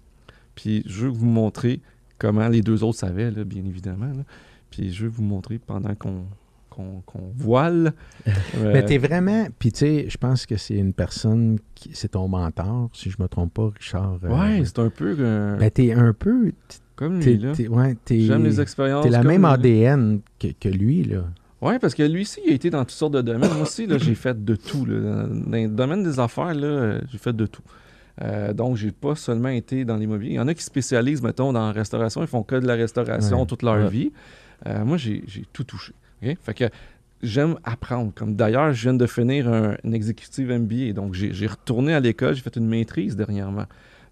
puis 0.54 0.82
je 0.86 1.06
veux 1.06 1.12
que 1.12 1.16
vous 1.16 1.26
me 1.26 1.32
montrez 1.32 1.80
comment 2.18 2.48
les 2.48 2.60
deux 2.60 2.84
autres 2.84 2.98
savaient, 2.98 3.30
là, 3.30 3.42
bien 3.44 3.64
évidemment. 3.64 4.12
Puis 4.70 4.92
je 4.92 5.04
veux 5.04 5.10
vous 5.10 5.22
montrer 5.22 5.58
pendant 5.58 5.94
qu'on 5.94 6.26
qu'on 6.74 7.32
voile. 7.34 7.92
Mais 8.26 8.32
Mais 8.72 8.84
t'es 8.84 8.98
vraiment. 8.98 9.46
Puis 9.58 9.72
tu 9.72 9.78
sais, 9.80 10.06
je 10.08 10.16
pense 10.16 10.46
que 10.46 10.56
c'est 10.56 10.76
une 10.76 10.92
personne 10.92 11.58
qui. 11.74 11.90
C'est 11.94 12.12
ton 12.12 12.28
mentor, 12.28 12.90
si 12.92 13.10
je 13.10 13.16
me 13.20 13.28
trompe 13.28 13.54
pas, 13.54 13.70
Richard. 13.74 14.18
Euh, 14.24 14.28
ouais, 14.28 14.64
c'est 14.64 14.78
un 14.78 14.90
peu. 14.90 15.16
Euh... 15.18 15.56
Ben, 15.56 15.70
t'es 15.70 15.92
un 15.92 16.12
peu. 16.12 16.52
Comme 16.96 17.20
lui, 17.20 17.38
là. 17.38 17.52
J'aime 18.08 18.44
les 18.44 18.60
expériences. 18.60 19.04
T'es 19.04 19.10
la 19.10 19.22
même 19.22 19.44
ADN 19.44 20.20
que, 20.38 20.48
que, 20.58 20.68
lui, 20.68 21.04
là. 21.04 21.24
Oui, 21.62 21.78
parce 21.80 21.94
que 21.94 22.02
lui 22.02 22.22
aussi, 22.22 22.40
il 22.44 22.52
a 22.52 22.54
été 22.54 22.70
dans 22.70 22.80
toutes 22.80 22.90
sortes 22.90 23.14
de 23.14 23.22
domaines. 23.22 23.52
Moi 23.52 23.62
aussi, 23.62 23.86
j'ai 23.88 24.14
fait 24.14 24.44
de 24.44 24.56
tout. 24.56 24.84
Dans 24.84 25.28
le 25.52 25.68
domaine 25.68 26.02
des 26.02 26.18
affaires, 26.18 26.54
là, 26.54 26.98
j'ai 27.10 27.18
fait 27.18 27.34
de 27.34 27.46
tout. 27.46 27.62
Euh, 28.20 28.52
donc, 28.52 28.76
j'ai 28.76 28.90
pas 28.90 29.14
seulement 29.14 29.48
été 29.48 29.84
dans 29.84 29.96
l'immobilier. 29.96 30.32
Il 30.32 30.36
y 30.36 30.40
en 30.40 30.48
a 30.48 30.54
qui 30.54 30.62
spécialisent, 30.62 31.22
mettons, 31.22 31.52
dans 31.52 31.66
la 31.66 31.72
restauration. 31.72 32.20
Ils 32.20 32.26
font 32.26 32.42
que 32.42 32.56
de 32.56 32.66
la 32.66 32.74
restauration 32.74 33.46
toute 33.46 33.62
leur 33.62 33.88
vie. 33.88 34.12
Euh, 34.66 34.84
moi, 34.84 34.96
j'ai 34.96 35.22
tout 35.52 35.64
touché. 35.64 35.92
Fait 36.20 36.54
que 36.54 36.64
j'aime 37.22 37.56
apprendre. 37.64 38.12
Comme 38.14 38.34
d'ailleurs, 38.34 38.72
je 38.72 38.82
viens 38.82 38.94
de 38.94 39.06
finir 39.06 39.48
un, 39.48 39.76
exécutif 39.92 40.48
MBA. 40.48 40.92
Donc, 40.92 41.14
j'ai 41.14 41.46
retourné 41.46 41.94
à 41.94 42.00
l'école. 42.00 42.34
J'ai 42.34 42.42
fait 42.42 42.56
une 42.56 42.68
maîtrise 42.68 43.16
dernièrement. 43.16 43.66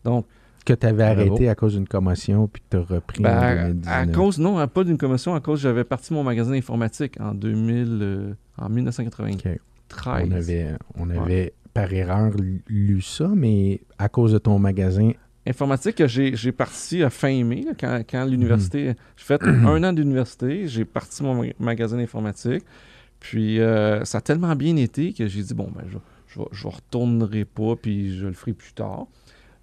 Donc, 0.05 0.27
que 0.65 0.73
tu 0.73 0.87
avais 0.87 1.05
arrêté 1.05 1.49
à 1.49 1.55
cause 1.55 1.75
d'une 1.75 1.89
commotion 1.89 2.47
puis 2.47 2.63
que 2.63 2.67
tu 2.71 2.77
as 2.77 2.95
repris 2.95 3.27
en 3.27 3.67
2019. 3.67 3.87
À 3.87 4.07
cause, 4.07 4.39
non, 4.39 4.67
pas 4.69 4.85
d'une 4.85 4.99
commotion, 4.99 5.35
à 5.35 5.41
cause 5.41 5.61
j'avais 5.61 5.85
parti 5.85 6.13
mon 6.13 6.23
magasin 6.23 6.53
informatique 6.53 7.21
en 7.21 7.35
2000, 7.35 7.99
euh, 8.03 8.33
en 8.59 8.69
1993. 8.69 9.59
On 10.07 10.31
avait, 10.31 10.69
on 10.97 11.11
avait 11.11 11.53
par 11.75 11.93
erreur 11.93 12.33
lu 12.69 13.01
ça, 13.01 13.29
mais 13.35 13.81
à 13.99 14.09
cause 14.09 14.33
de 14.33 14.39
ton 14.39 14.59
magasin. 14.59 15.13
Informatique, 15.47 16.07
j'ai 16.07 16.53
parti 16.53 17.03
à 17.03 17.11
fin 17.11 17.43
mai, 17.45 17.65
quand, 17.79 18.03
quand 18.09 18.25
l'université. 18.25 18.89
Mhm. 18.89 18.95
J'ai 19.17 19.25
fait 19.25 19.43
un 19.45 19.83
an 19.85 19.93
d'université, 19.93 20.69
j'ai 20.69 20.85
parti 20.85 21.23
mon 21.23 21.45
magasin 21.59 21.99
informatique. 21.99 22.65
Puis 23.21 23.61
euh, 23.61 24.05
ça 24.05 24.19
a 24.19 24.21
tellement 24.21 24.55
bien 24.57 24.77
été 24.77 25.13
que 25.13 25.27
j'ai 25.27 25.43
dit, 25.43 25.55
bon, 25.55 25.71
ben, 25.75 25.85
je 25.89 26.41
ne 26.41 26.45
je, 26.53 26.67
retournerai 26.67 27.45
pas, 27.45 27.77
puis 27.77 28.17
je 28.17 28.27
le 28.27 28.33
ferai 28.33 28.53
plus 28.53 28.73
tard 28.73 29.07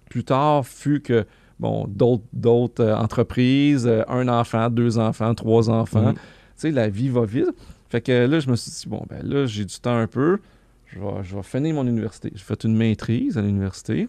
plus 0.08 0.24
tard 0.24 0.66
fut 0.66 1.00
que 1.00 1.26
bon, 1.58 1.86
d'autres 1.88 2.82
euh, 2.82 2.96
entreprises, 2.96 3.86
euh, 3.86 4.02
un 4.08 4.28
enfant, 4.28 4.70
deux 4.70 4.98
enfants, 4.98 5.34
trois 5.34 5.70
enfants. 5.70 6.10
Mhm. 6.10 6.14
Tu 6.14 6.20
sais, 6.56 6.70
la 6.70 6.88
vie 6.88 7.08
va 7.08 7.24
vite. 7.24 7.50
Fait 7.88 8.00
que 8.00 8.26
là, 8.26 8.40
je 8.40 8.50
me 8.50 8.56
suis 8.56 8.70
dit, 8.70 8.88
bon, 8.88 9.02
ben 9.08 9.22
là, 9.22 9.46
j'ai 9.46 9.64
du 9.64 9.78
temps 9.78 9.96
un 9.96 10.06
peu. 10.06 10.38
Je 10.86 10.98
vais, 10.98 11.22
je 11.22 11.36
vais 11.36 11.42
finir 11.42 11.74
mon 11.74 11.86
université. 11.86 12.32
J'ai 12.34 12.42
fait 12.42 12.64
une 12.64 12.74
maîtrise 12.74 13.36
à 13.36 13.42
l'université. 13.42 14.08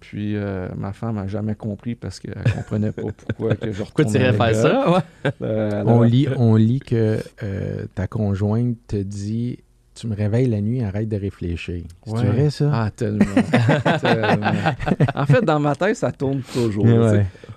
Puis 0.00 0.36
euh, 0.36 0.68
ma 0.76 0.92
femme 0.92 1.16
n'a 1.16 1.26
jamais 1.26 1.54
compris 1.54 1.94
parce 1.94 2.20
qu'elle 2.20 2.36
ne 2.36 2.52
comprenait 2.52 2.92
pas 2.92 3.02
pourquoi 3.16 3.56
que 3.56 3.72
je 3.72 3.82
Pourquoi 3.82 4.04
tu 4.04 4.16
irais 4.16 4.34
faire 4.34 4.54
ça? 4.54 5.04
on, 5.40 6.02
lit, 6.02 6.28
on 6.36 6.56
lit 6.56 6.80
que 6.80 7.18
ta 7.94 8.06
conjointe 8.06 8.76
te 8.86 8.96
dit 8.96 9.60
tu 10.00 10.06
me 10.06 10.16
réveilles 10.16 10.46
la 10.46 10.62
nuit, 10.62 10.82
arrête 10.82 11.10
de 11.10 11.16
réfléchir. 11.16 11.82
C'est 12.06 12.26
vrai, 12.26 12.48
ça? 12.48 12.70
Ah, 12.72 12.90
tellement. 12.96 13.26
En 15.14 15.26
fait, 15.26 15.42
dans 15.42 15.60
ma 15.60 15.76
tête, 15.76 15.96
ça 15.96 16.10
tourne 16.10 16.40
toujours. 16.40 16.86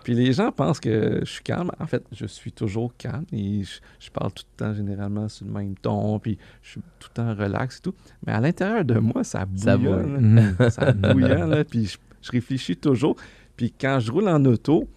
Puis 0.03 0.13
les 0.13 0.33
gens 0.33 0.51
pensent 0.51 0.81
que 0.81 1.21
je 1.21 1.29
suis 1.29 1.43
calme. 1.43 1.71
En 1.79 1.87
fait, 1.87 2.03
je 2.11 2.25
suis 2.25 2.51
toujours 2.51 2.91
calme 2.97 3.23
et 3.31 3.61
je, 3.63 4.09
parle 4.11 4.33
tout 4.33 4.43
le 4.57 4.65
temps 4.65 4.73
généralement 4.73 5.29
sur 5.29 5.45
le 5.45 5.53
même 5.53 5.75
ton, 5.75 6.19
puis 6.19 6.37
je 6.61 6.71
suis 6.71 6.81
tout 6.99 7.09
le 7.11 7.13
temps 7.13 7.33
relax 7.33 7.77
et 7.77 7.81
tout. 7.81 7.93
Mais 8.27 8.33
à 8.33 8.41
l'intérieur 8.41 8.83
de 8.83 8.99
moi, 8.99 9.23
ça 9.23 9.45
bouillonne. 9.45 10.55
Ça, 10.69 10.91
bouillonne, 10.91 11.63
puis 11.63 11.85
je, 11.85 11.97
je 12.21 12.31
réfléchis 12.31 12.75
toujours. 12.75 13.15
Puis 13.55 13.73
quand 13.79 14.01
je 14.01 14.11
roule 14.11 14.27
en 14.27 14.43
auto, 14.43 14.89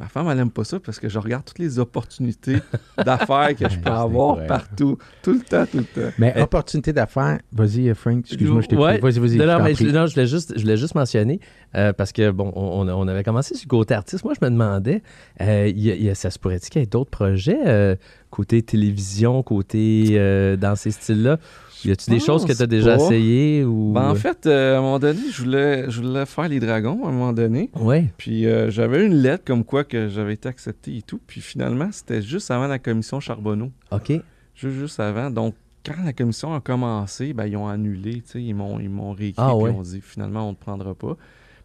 Ma 0.00 0.08
femme, 0.08 0.28
elle 0.30 0.38
n'aime 0.38 0.50
pas 0.50 0.64
ça 0.64 0.80
parce 0.80 0.98
que 0.98 1.10
je 1.10 1.18
regarde 1.18 1.44
toutes 1.44 1.58
les 1.58 1.78
opportunités 1.78 2.56
d'affaires 3.04 3.54
que 3.54 3.68
je 3.68 3.78
peux 3.78 3.90
avoir 3.90 4.46
partout, 4.46 4.96
tout 5.22 5.34
le 5.34 5.40
temps, 5.40 5.66
tout 5.70 5.76
le 5.76 5.84
temps. 5.84 6.10
Mais 6.16 6.40
opportunités 6.40 6.94
d'affaires, 6.94 7.38
vas-y, 7.52 7.94
Frank, 7.94 8.20
excuse-moi, 8.20 8.62
je 8.62 8.68
t'ai 8.68 8.76
ouais. 8.76 8.98
Vas-y, 8.98 9.18
vas-y. 9.18 9.36
Non, 9.36 9.62
mais 9.62 9.74
je, 9.74 9.84
non, 9.88 10.06
je 10.06 10.14
voulais 10.14 10.26
juste, 10.26 10.54
je 10.56 10.62
voulais 10.62 10.78
juste 10.78 10.94
mentionner, 10.94 11.38
euh, 11.76 11.92
parce 11.92 12.12
que, 12.12 12.30
bon, 12.30 12.50
on, 12.56 12.88
on, 12.88 13.08
avait 13.08 13.22
commencé 13.22 13.54
sur 13.54 13.66
le 13.66 13.76
côté 13.76 13.92
artiste. 13.92 14.24
Moi, 14.24 14.32
je 14.40 14.42
me 14.42 14.50
demandais, 14.50 15.02
euh, 15.42 15.70
y 15.76 16.08
a, 16.08 16.14
ça 16.14 16.30
se 16.30 16.38
pourrait-il 16.38 16.70
qu'il 16.70 16.80
y 16.80 16.84
ait 16.84 16.86
d'autres 16.86 17.10
projets, 17.10 17.60
euh, 17.66 17.94
côté 18.30 18.62
télévision, 18.62 19.42
côté 19.42 20.16
dans 20.56 20.76
ces 20.76 20.92
styles-là? 20.92 21.38
Y 21.84 21.92
a-tu 21.92 22.10
des 22.10 22.20
choses 22.20 22.44
que 22.44 22.52
tu 22.52 22.62
as 22.62 22.66
déjà 22.66 22.96
essayées 22.96 23.64
ou... 23.64 23.92
Ben, 23.92 24.10
en 24.10 24.14
fait, 24.14 24.46
euh, 24.46 24.76
à 24.76 24.78
un 24.78 24.82
moment 24.82 24.98
donné, 24.98 25.20
je 25.30 25.42
voulais, 25.42 25.90
je 25.90 26.02
voulais 26.02 26.26
faire 26.26 26.48
les 26.48 26.60
dragons 26.60 27.04
à 27.04 27.08
un 27.08 27.12
moment 27.12 27.32
donné. 27.32 27.70
Oui. 27.76 28.08
Puis 28.16 28.46
euh, 28.46 28.70
j'avais 28.70 29.04
une 29.04 29.14
lettre 29.14 29.44
comme 29.44 29.64
quoi 29.64 29.84
que 29.84 30.08
j'avais 30.08 30.34
été 30.34 30.48
accepté 30.48 30.96
et 30.96 31.02
tout. 31.02 31.20
Puis 31.26 31.40
finalement, 31.40 31.88
c'était 31.92 32.22
juste 32.22 32.50
avant 32.50 32.66
la 32.66 32.78
commission 32.78 33.20
Charbonneau. 33.20 33.70
OK. 33.90 34.12
Juste, 34.54 34.76
juste 34.76 35.00
avant. 35.00 35.30
Donc, 35.30 35.54
quand 35.84 36.04
la 36.04 36.12
commission 36.12 36.54
a 36.54 36.60
commencé, 36.60 37.32
ben, 37.32 37.46
ils 37.46 37.56
ont 37.56 37.68
annulé. 37.68 38.22
Ils 38.34 38.54
m'ont, 38.54 38.78
ils 38.78 38.90
m'ont 38.90 39.12
réécrit 39.12 39.42
ah, 39.42 39.52
ils 39.54 39.68
ont 39.68 39.82
dit 39.82 40.00
finalement, 40.00 40.46
on 40.46 40.50
ne 40.50 40.56
te 40.56 40.60
prendra 40.60 40.94
pas. 40.94 41.16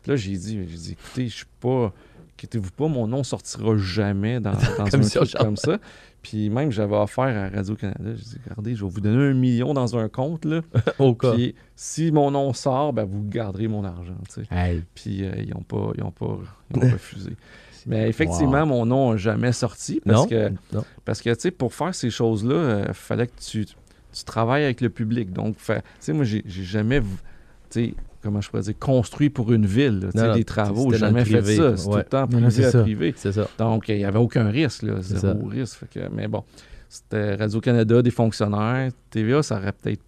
Puis 0.01 0.11
là, 0.11 0.15
j'ai 0.15 0.37
dit, 0.37 0.59
j'ai 0.67 0.77
dit 0.77 0.91
écoutez, 0.93 1.27
je 1.27 1.35
suis 1.35 1.45
pas. 1.59 1.93
Inquiétez-vous 2.37 2.71
pas, 2.71 2.87
mon 2.87 3.07
nom 3.07 3.23
sortira 3.23 3.77
jamais 3.77 4.39
dans, 4.41 4.51
dans 4.77 4.85
un 4.85 4.99
truc 4.99 5.33
comme 5.37 5.57
ça. 5.57 5.79
Puis 6.25 6.49
même, 6.49 6.71
j'avais 6.71 6.95
offert 6.95 7.25
à 7.25 7.55
Radio-Canada, 7.55 8.15
j'ai 8.15 8.23
dit, 8.23 8.37
regardez, 8.45 8.75
je 8.75 8.83
vais 8.83 8.89
vous 8.89 8.99
donner 8.99 9.29
un 9.29 9.35
million 9.35 9.75
dans 9.75 9.95
un 9.95 10.09
compte, 10.09 10.43
là. 10.43 10.61
Au 10.99 11.13
cas. 11.13 11.33
Puis 11.33 11.53
si 11.75 12.11
mon 12.11 12.31
nom 12.31 12.51
sort, 12.51 12.93
ben, 12.93 13.03
vous 13.03 13.23
garderez 13.23 13.67
mon 13.67 13.83
argent, 13.83 14.17
tu 14.33 14.43
sais. 14.43 14.83
Puis 14.95 15.23
euh, 15.23 15.33
ils 15.37 15.53
n'ont 15.53 15.61
pas, 15.61 15.91
ils 15.95 16.03
ont 16.03 16.09
pas, 16.09 16.39
ils 16.71 16.83
ont 16.83 16.89
refusé. 16.93 17.33
Mais 17.85 18.09
effectivement, 18.09 18.65
mon 18.65 18.87
nom 18.87 19.11
n'a 19.11 19.17
jamais 19.17 19.51
sorti 19.51 20.01
parce 20.03 20.25
que, 20.25 20.51
parce 21.05 21.21
que 21.21 21.29
tu 21.29 21.41
sais, 21.41 21.51
pour 21.51 21.75
faire 21.75 21.93
ces 21.93 22.09
choses-là, 22.09 22.55
il 22.55 22.89
euh, 22.89 22.93
fallait 22.93 23.27
que 23.27 23.39
tu, 23.39 23.67
tu 23.67 24.23
travailles 24.25 24.63
avec 24.63 24.81
le 24.81 24.89
public. 24.89 25.31
Donc, 25.31 25.57
tu 25.57 25.73
sais, 25.99 26.13
moi, 26.13 26.25
j'ai 26.25 26.43
jamais, 26.47 27.01
tu 27.01 27.05
sais, 27.69 27.93
comment 28.25 28.41
je 28.41 28.49
pourrais 28.49 28.63
dire, 28.63 28.77
construit 28.79 29.29
pour 29.29 29.53
une 29.53 29.65
ville. 29.65 30.09
sais, 30.13 30.33
des 30.33 30.43
travaux, 30.43 30.91
j'ai 30.91 30.97
jamais 30.97 31.23
fait 31.23 31.41
ça. 31.41 31.77
C'est 31.77 31.89
tout 31.89 31.95
le 31.95 32.03
temps 32.03 32.27
privé 32.27 32.65
à 32.65 32.81
privé. 32.81 33.13
Ça. 33.15 33.47
Donc, 33.57 33.87
il 33.89 33.97
n'y 33.97 34.05
avait 34.05 34.19
aucun 34.19 34.49
risque, 34.49 34.81
là, 34.83 34.95
zéro 35.01 35.47
risque. 35.47 35.85
mais 36.11 36.27
bon, 36.27 36.43
c'était 36.89 37.35
Radio-Canada, 37.35 38.01
des 38.01 38.11
fonctionnaires. 38.11 38.91
TVA, 39.11 39.43
ça 39.43 39.57
aurait 39.57 39.71
peut-être 39.71 40.01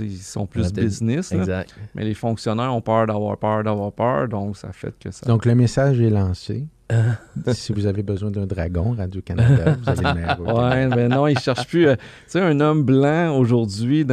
ils 0.00 0.18
sont 0.18 0.46
plus 0.46 0.72
business. 0.72 1.30
exact. 1.30 1.72
Mais 1.94 2.04
les 2.04 2.14
fonctionnaires 2.14 2.74
ont 2.74 2.80
peur 2.80 3.06
d'avoir 3.06 3.38
peur 3.38 3.62
d'avoir 3.62 3.92
peur, 3.92 4.28
donc 4.28 4.56
ça 4.56 4.72
fait 4.72 4.92
que 4.98 5.12
ça. 5.12 5.24
Donc 5.26 5.44
le 5.44 5.54
message 5.54 6.00
est 6.00 6.10
lancé. 6.10 6.66
Si 7.52 7.72
vous 7.72 7.86
avez 7.86 8.02
besoin 8.02 8.30
d'un 8.30 8.46
dragon, 8.46 8.94
Radio-Canada, 8.96 9.76
vous 9.82 10.06
allez 10.06 10.20
le 10.22 10.52
Ouais, 10.52 10.86
mais 10.88 11.08
non, 11.08 11.26
ils 11.26 11.38
cherchent 11.38 11.66
plus. 11.66 11.88
Euh, 11.88 11.96
tu 11.96 12.02
sais, 12.28 12.40
un 12.40 12.58
homme 12.60 12.82
blanc 12.82 13.36
aujourd'hui, 13.36 14.06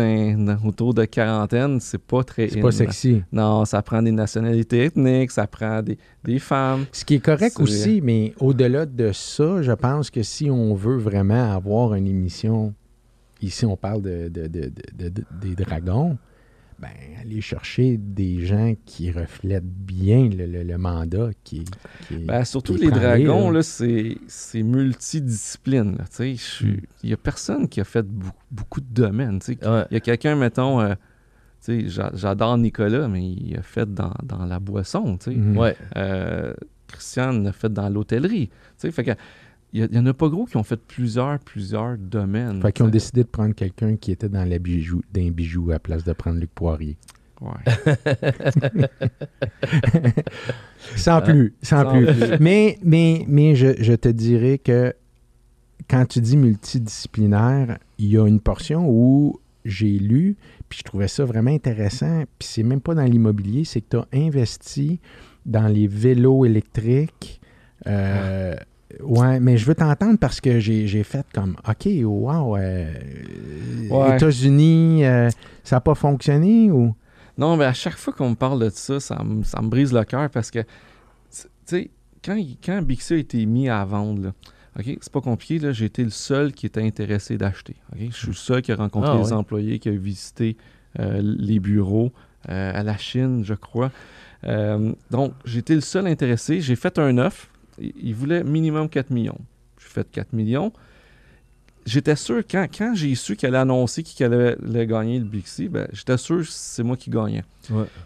autour 0.66 0.94
de 0.94 1.06
quarantaine, 1.06 1.80
c'est 1.80 2.02
pas 2.02 2.24
très. 2.24 2.50
C'est 2.50 2.62
pas 2.62 2.72
sexy. 2.72 3.24
Non, 3.32 3.66
ça 3.66 3.82
prend 3.82 4.02
des 4.02 4.12
nationalités 4.12 4.86
ethniques, 4.86 5.32
ça 5.32 5.48
prend 5.48 5.82
des, 5.82 5.98
des 6.24 6.40
femmes. 6.40 6.86
Ce 6.92 7.06
qui 7.06 7.16
est 7.16 7.20
correct 7.20 7.60
aussi, 7.60 8.02
mais 8.02 8.34
au-delà 8.40 8.86
de 8.86 9.12
ça, 9.12 9.62
je 9.62 9.72
pense 9.72 10.10
que 10.10 10.24
si 10.24 10.50
on 10.50 10.74
veut 10.74 10.98
vraiment 10.98 11.54
avoir 11.54 11.96
une 11.96 12.08
émission, 12.08 12.74
ici 13.42 13.66
on 13.66 13.76
parle 13.76 14.02
de, 14.02 14.30
de, 14.30 14.48
de, 14.48 14.72
des 15.42 15.56
dragons, 15.56 16.18
ben, 16.82 16.90
aller 17.22 17.42
chercher 17.42 17.98
des 17.98 18.44
gens 18.44 18.74
qui 18.86 19.12
reflètent 19.12 19.64
bien 19.64 20.28
le, 20.30 20.78
mandat 20.78 21.30
qui, 21.44 21.64
qui 22.08 22.16
ben, 22.16 22.44
Surtout 22.44 22.76
les 22.76 22.90
dragons, 22.90 23.52
là, 23.52 23.62
c'est, 23.62 24.18
multidiscipline. 24.56 25.98
Hmm. 26.20 26.24
Il 27.04 27.08
n'y 27.08 27.14
a 27.14 27.18
personne 27.18 27.68
qui 27.68 27.80
a 27.82 27.84
fait 27.84 28.06
beaucoup, 28.50 28.82
de 28.82 28.88
domaines. 28.94 29.40
Il 29.48 29.58
y 29.92 29.96
a 29.96 30.00
quelqu'un, 30.00 30.36
mettons, 30.36 30.82
euh, 30.82 30.96
j'adore 31.68 32.58
Nicolas, 32.58 33.08
mais 33.08 33.30
il 33.30 33.56
a 33.58 33.62
fait 33.62 33.94
dans, 33.94 34.46
la 34.48 34.60
boisson. 34.60 35.20
Hmm. 35.28 35.56
Ouais. 35.56 35.76
Euh, 35.98 36.54
Christiane 36.88 37.46
a 37.46 37.52
fait 37.52 37.72
dans 37.72 37.90
l'hôtellerie. 37.90 38.50
Fait 38.78 39.04
que 39.04 39.12
il 39.74 39.88
y, 39.94 39.98
en 39.98 40.06
a 40.06 40.14
pas 40.14 40.28
gros 40.28 40.46
qui 40.46 40.58
ont 40.58 40.64
fait 40.64 40.80
plusieurs, 40.80 41.40
plusieurs 41.40 41.98
domaines. 41.98 42.62
Fait 42.62 42.74
qu'ils 42.74 42.86
ont 42.86 42.90
décidé 42.90 43.24
de 43.24 43.30
prendre 43.30 43.56
quelqu'un 43.56 43.96
qui 43.96 44.12
était 44.12 44.28
dans 44.28 44.44
les 44.44 44.60
bijoux, 44.60 45.02
d'un 45.14 45.32
bijou 45.32 45.70
à 45.70 45.74
la 45.74 45.80
place 45.80 46.04
de 46.04 46.12
prendre 46.14 46.40
Luc 46.40 46.52
Poirier. 46.54 46.98
Ouais. 47.40 47.52
sans 50.96 51.22
plus, 51.22 51.56
sans, 51.62 51.86
plus. 51.86 52.06
Mais, 52.40 52.78
mais, 52.84 53.26
mais 53.28 53.56
je, 53.56 53.82
je, 53.82 53.94
te 53.94 54.10
dirais 54.10 54.60
que 54.60 54.94
quand 55.90 56.06
tu 56.06 56.22
dis 56.22 56.38
multidisciplinaire, 56.38 57.80
il 57.98 58.08
y 58.08 58.18
a 58.18 58.28
une 58.28 58.40
portion 58.40 58.88
où 58.88 59.40
j'ai 59.66 59.98
lu, 59.98 60.36
puis 60.70 60.80
je 60.80 60.84
trouvais 60.84 61.08
ça 61.08 61.26
vraiment 61.26 61.52
intéressant, 61.52 62.26
puis 62.38 62.48
c'est 62.48 62.64
même 62.64 62.82
pas 62.82 62.94
dans 62.94 63.06
l'immobilier, 63.06 63.66
c'est 63.66 63.82
que 63.82 63.90
tu 63.90 63.98
as 63.98 64.08
investi 64.14 65.00
dans 65.46 65.68
les 65.68 65.88
vélos 65.88 66.46
électriques. 66.46 67.42
Euh, 67.88 68.56
Ouais, 69.00 69.40
mais 69.40 69.58
je 69.58 69.66
veux 69.66 69.76
t'entendre 69.76 70.18
parce 70.20 70.42
que 70.42 70.60
j'ai 70.60 71.04
fait 71.04 71.26
comme 71.34 71.56
OK, 71.68 71.88
wow, 72.04 72.58
euh, 72.58 74.16
États-Unis, 74.16 75.06
euh, 75.06 75.30
ça 75.64 75.78
n'a 75.78 75.82
pas 75.82 75.96
fonctionné 75.96 76.72
ou? 76.72 76.96
Non, 77.38 77.58
mais 77.58 77.66
à 77.66 77.74
chaque 77.74 77.98
fois 77.98 78.14
qu'on 78.14 78.32
me 78.32 78.36
parle 78.36 78.64
de 78.64 78.70
ça, 78.70 79.00
ça, 79.00 79.24
me, 79.24 79.68
brise 79.68 79.94
le 79.94 80.04
cœur 80.04 80.30
parce 80.30 80.52
que, 80.52 80.60
tu 80.60 81.48
sais, 81.66 81.92
quand, 82.24 82.40
quand 82.64 82.82
Bixi 82.82 83.14
a 83.14 83.18
été 83.18 83.46
mis 83.46 83.70
à 83.70 83.84
vendre, 83.86 84.34
OK, 84.78 84.86
c'est 84.86 85.12
pas 85.12 85.22
compliqué, 85.22 85.60
j'ai 85.74 85.86
été 85.86 86.04
le 86.04 86.10
seul 86.10 86.52
qui 86.52 86.66
était 86.66 86.84
intéressé 86.84 87.38
d'acheter. 87.38 87.76
Je 87.98 88.12
suis 88.12 88.28
le 88.28 88.34
seul 88.34 88.62
qui 88.62 88.72
a 88.72 88.76
rencontré 88.76 89.12
ah, 89.14 89.18
les 89.18 89.34
employés, 89.34 89.80
qui 89.80 89.90
a 89.90 89.94
visité 89.94 90.58
euh, 91.00 91.22
les 91.22 91.60
bureaux 91.60 92.12
à 92.48 92.82
la 92.82 92.98
Chine, 92.98 93.44
je 93.46 93.54
crois. 93.54 93.92
donc, 95.12 95.34
j'étais 95.46 95.76
le 95.76 95.82
seul 95.82 96.08
intéressé. 96.08 96.60
J'ai 96.60 96.76
fait 96.76 96.98
un 96.98 97.18
offre 97.18 97.51
il 97.80 98.14
voulait 98.14 98.44
minimum 98.44 98.90
4 98.90 99.10
millions. 99.12 99.40
J'ai 99.80 99.88
fait 99.88 100.10
4 100.10 100.34
millions. 100.34 100.72
J'étais 101.86 102.16
sûr, 102.16 102.44
quand, 102.50 102.68
quand 102.76 102.94
j'ai 102.94 103.16
su 103.16 103.36
qu'elle 103.36 103.56
allait 103.56 103.62
annoncer 103.62 104.04
qu'il 104.04 104.26
allait, 104.26 104.86
gagner 104.86 105.18
le 105.18 105.26
Bixi, 105.26 105.68
ben, 105.68 105.88
j'étais 105.92 106.18
sûr 106.18 106.40
que 106.40 106.48
c'est 106.48 106.84
moi 106.84 106.96
qui 106.96 107.10
gagnais. 107.10 107.44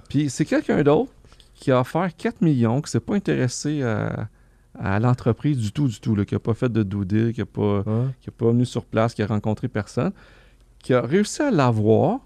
Puis 0.10 0.30
c'est 0.30 0.46
quelqu'un 0.46 0.82
d'autre 0.84 1.12
qui 1.56 1.72
a 1.72 1.80
offert 1.82 2.10
4 2.16 2.42
millions, 2.42 2.82
qui 2.82 2.88
ne 2.88 2.90
s'est 2.90 3.00
pas 3.00 3.16
intéressé 3.16 3.82
à, 3.84 4.30
l'entreprise 5.00 5.58
du 5.58 5.72
tout, 5.72 5.88
du 5.88 6.00
tout, 6.00 6.16
qui 6.26 6.36
n'a 6.36 6.40
pas 6.40 6.54
fait 6.54 6.70
de 6.70 6.84
doudé, 6.84 7.34
qui 7.34 7.42
n'a 7.42 7.46
pas, 7.46 7.84
pas 7.84 8.48
venu 8.48 8.66
sur 8.66 8.86
place, 8.86 9.14
qui 9.14 9.24
a 9.24 9.28
rencontré 9.28 9.68
personne, 9.68 10.12
qui 10.80 10.94
a 10.94 11.02
réussi 11.02 11.42
à 11.42 11.52
l'avoir. 11.52 12.20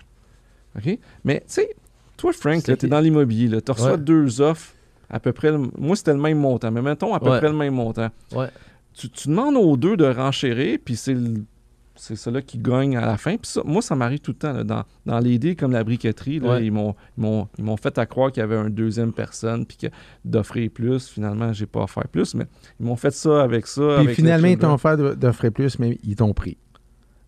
OK? 0.76 1.00
Mais 1.24 1.40
tu 1.40 1.46
sais, 1.48 1.76
toi, 2.18 2.34
Frank, 2.34 2.64
tu 2.64 2.72
es 2.72 2.88
dans 2.88 3.00
l'immobilier, 3.00 3.62
tu 3.62 3.72
reçois 3.72 3.98
deux 3.98 4.42
offres 4.42 4.74
à 5.10 5.20
peu 5.20 5.32
près. 5.34 5.52
Moi, 5.78 5.96
c'était 5.96 6.14
le 6.14 6.20
même 6.20 6.40
montant, 6.40 6.72
mais 6.72 6.82
mettons 6.82 7.14
à 7.14 7.20
peu 7.20 7.30
près 7.30 7.50
le 7.50 7.54
même 7.54 7.74
montant. 7.74 8.10
Tu, 8.94 9.30
demandes 9.30 9.56
aux 9.56 9.78
deux 9.78 9.96
de 9.96 10.06
renchérir, 10.06 10.78
puis 10.84 10.96
c'est 10.96 11.16
c'est 11.96 12.16
cela 12.16 12.42
qui 12.42 12.58
gagne 12.58 12.96
à 12.96 13.06
la 13.06 13.18
fin. 13.18 13.36
Puis 13.36 13.52
moi, 13.66 13.82
ça 13.82 13.94
m'arrive 13.94 14.20
tout 14.20 14.32
le 14.32 14.38
temps. 14.38 14.64
dans, 14.64 14.84
dans 15.06 15.20
les 15.20 15.38
dés 15.38 15.56
comme 15.56 15.74
la 15.74 15.84
briqueterie, 15.84 16.42
ils 16.62 16.72
m'ont 16.72 17.78
fait 17.78 17.98
à 17.98 18.06
croire 18.06 18.32
qu'il 18.32 18.42
y 18.42 18.44
avait 18.44 18.56
une 18.56 18.70
deuxième 18.70 19.12
personne, 19.12 19.66
puis 19.66 19.78
d'offrir 20.24 20.70
plus. 20.72 21.10
Finalement, 21.10 21.52
j'ai 21.54 21.66
pas 21.66 21.82
offert 21.82 22.08
plus, 22.08 22.36
mais 22.36 22.46
ils 22.80 22.86
m'ont 22.86 22.96
fait 22.96 23.12
ça 23.12 23.44
avec 23.44 23.68
ça. 23.68 24.00
Puis 24.04 24.16
finalement, 24.16 24.48
ils 24.48 24.58
t'ont 24.58 24.74
offert 24.74 24.98
d'offrir 24.98 25.52
plus, 25.52 25.78
mais 25.80 25.98
ils 26.04 26.16
t'ont 26.16 26.34
pris. 26.34 26.58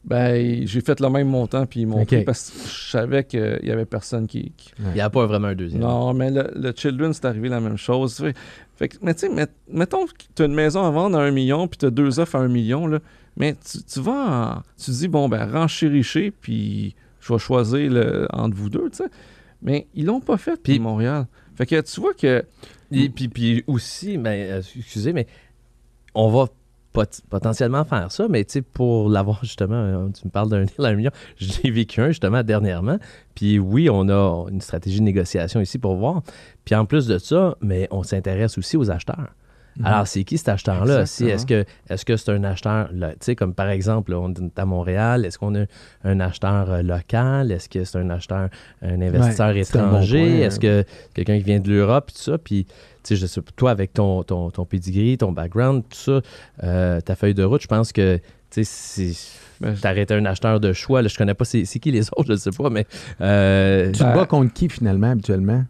Ben, 0.04 0.66
j'ai 0.66 0.82
fait 0.82 1.00
le 1.00 1.10
même 1.10 1.28
montant, 1.28 1.66
puis 1.68 1.82
ils 1.82 1.88
m'ont 1.88 2.06
pris 2.06 2.24
parce 2.24 2.50
que 2.50 2.68
je 2.68 2.90
savais 2.90 3.24
qu'il 3.24 3.60
n'y 3.64 3.70
avait 3.70 3.86
personne 3.86 4.26
qui. 4.28 4.52
Il 4.80 4.94
n'y 4.94 5.02
a 5.02 5.10
pas 5.10 5.28
vraiment 5.28 5.50
un 5.50 5.56
deuxième. 5.56 5.82
Non, 5.82 6.14
mais 6.14 6.32
le, 6.32 6.74
Children, 6.76 7.14
c'est 7.14 7.26
arrivé 7.26 7.50
la 7.50 7.60
même 7.60 7.78
chose. 7.78 8.24
Fait, 8.76 8.88
que, 8.88 8.98
mais 9.04 9.14
tu 9.14 9.28
sais, 9.28 9.48
mettons 9.70 10.08
que 10.08 10.14
tu 10.36 10.42
as 10.42 10.46
une 10.46 10.56
maison 10.56 10.84
à 10.84 10.90
vendre 10.90 11.20
à 11.20 11.22
un 11.22 11.32
million, 11.32 11.68
puis 11.68 11.78
tu 11.78 11.86
as 11.86 11.92
deux 11.92 12.20
offres 12.20 12.36
à 12.36 12.40
un 12.40 12.48
million, 12.48 12.88
là, 12.88 13.00
mais 13.38 13.56
tu, 13.56 14.00
vas 14.00 14.64
Tu 14.84 14.90
dis, 14.90 15.08
bon, 15.08 15.30
ben, 15.30 15.50
renchéricher, 15.50 16.32
puis 16.32 16.96
je 17.20 17.32
vais 17.32 17.40
choisir 17.40 17.92
le, 17.92 18.28
entre 18.34 18.56
vous 18.56 18.70
deux, 18.70 18.90
tu 18.90 18.98
sais. 18.98 19.10
Mais 19.62 19.88
ils 19.94 20.06
l'ont 20.06 20.20
pas 20.20 20.38
fait, 20.38 20.60
puis 20.62 20.80
Montréal. 20.80 21.28
Fait 21.56 21.68
que 21.68 21.80
tu 21.82 22.02
vois 22.02 22.16
que. 22.16 22.44
Et 22.92 23.10
puis, 23.10 23.30
puis 23.30 23.64
aussi, 23.68 24.18
mais, 24.18 24.50
euh, 24.50 24.62
excusez, 24.78 25.14
mais 25.14 25.28
on 26.14 26.30
va 26.30 26.48
potentiellement 26.92 27.86
faire 27.86 28.12
ça, 28.12 28.28
mais 28.30 28.44
tu 28.44 28.54
sais, 28.54 28.62
pour 28.62 29.10
l'avoir 29.10 29.40
justement, 29.44 29.76
euh, 29.76 30.08
tu 30.10 30.26
me 30.26 30.32
parles 30.32 30.50
d'un 30.50 30.64
deal 30.64 30.86
à 30.86 30.90
un 30.90 30.96
million, 30.96 31.12
j'ai 31.38 31.72
vécu 31.72 32.02
un 32.02 32.10
justement 32.10 32.44
dernièrement. 32.44 32.98
Puis 33.36 33.60
oui, 33.60 33.90
on 33.90 34.10
a 34.10 34.48
une 34.50 34.62
stratégie 34.62 35.00
de 35.00 35.06
négociation 35.06 35.62
ici 35.62 35.80
pour 35.80 35.96
voir. 35.96 36.22
Puis 36.66 36.76
en 36.76 36.86
plus 36.86 37.08
de 37.08 37.18
ça, 37.18 37.56
mais 37.62 37.88
on 37.92 38.04
s'intéresse 38.04 38.58
aussi 38.58 38.78
aux 38.78 38.92
acheteurs. 38.92 39.34
Mhm. 39.78 39.86
Alors, 39.86 40.08
c'est 40.08 40.24
qui 40.24 40.38
cet 40.38 40.50
acheteur-là? 40.50 41.02
est-ce 41.04 41.46
que 41.46 41.66
est-ce 41.90 42.06
que 42.06 42.18
c'est 42.18 42.32
un 42.32 42.44
acheteur, 42.44 42.90
tu 42.90 42.98
sais, 43.22 43.36
comme 43.36 43.54
par 43.54 43.70
exemple, 43.70 44.14
on 44.14 44.32
est 44.34 44.60
à 44.60 44.66
Montréal, 44.66 45.26
est-ce 45.26 45.40
qu'on 45.40 45.56
a 45.56 45.66
un 46.04 46.20
acheteur 46.20 46.70
euh, 46.70 46.82
local? 46.82 47.52
Est-ce 47.52 47.70
que 47.70 47.84
c'est 47.84 47.98
un 47.98 48.10
acheteur, 48.10 48.50
un 48.82 49.02
investisseur 49.02 49.56
étranger? 49.56 50.42
est-ce 50.42 50.60
que 50.60 50.84
quelqu'un 51.14 51.38
qui 51.38 51.46
vient 51.46 51.60
de 51.60 51.70
l'Europe, 51.70 52.12
tout 52.14 52.22
ça? 52.22 52.38
Puis, 52.38 52.68
sais, 53.04 53.16
je 53.16 53.26
sais, 53.26 53.42
toi, 53.56 53.72
avec 53.72 53.94
ton, 53.94 54.24
ton, 54.24 54.52
ton 54.52 54.66
pedigree, 54.66 55.18
ton 55.18 55.32
background, 55.32 55.84
tout 55.90 55.98
ça, 55.98 56.22
euh, 56.64 57.02
ta 57.02 57.16
feuille 57.16 57.34
de 57.34 57.44
route, 57.44 57.62
je 57.62 57.68
pense 57.68 57.92
que, 57.92 58.20
tu 58.50 58.64
sais, 58.64 59.14
ben, 59.62 59.76
T'arrêtes 59.76 60.12
un 60.12 60.26
acheteur 60.26 60.60
de 60.60 60.74
choix. 60.74 61.04
Là, 61.04 61.08
je 61.08 61.16
connais 61.16 61.36
pas 61.36 61.46
c'est, 61.46 61.64
qui 61.64 61.92
les 61.92 62.08
autres, 62.16 62.28
je 62.28 62.32
ne 62.34 62.38
sais 62.38 62.52
pas, 62.52 62.70
mais. 62.70 62.86
Euh, 63.22 63.92
tu 63.92 64.00
te 64.00 64.04
bats 64.04 64.26
contre 64.26 64.54
qui 64.54 64.70
finalement 64.70 65.12
habituellement? 65.12 65.64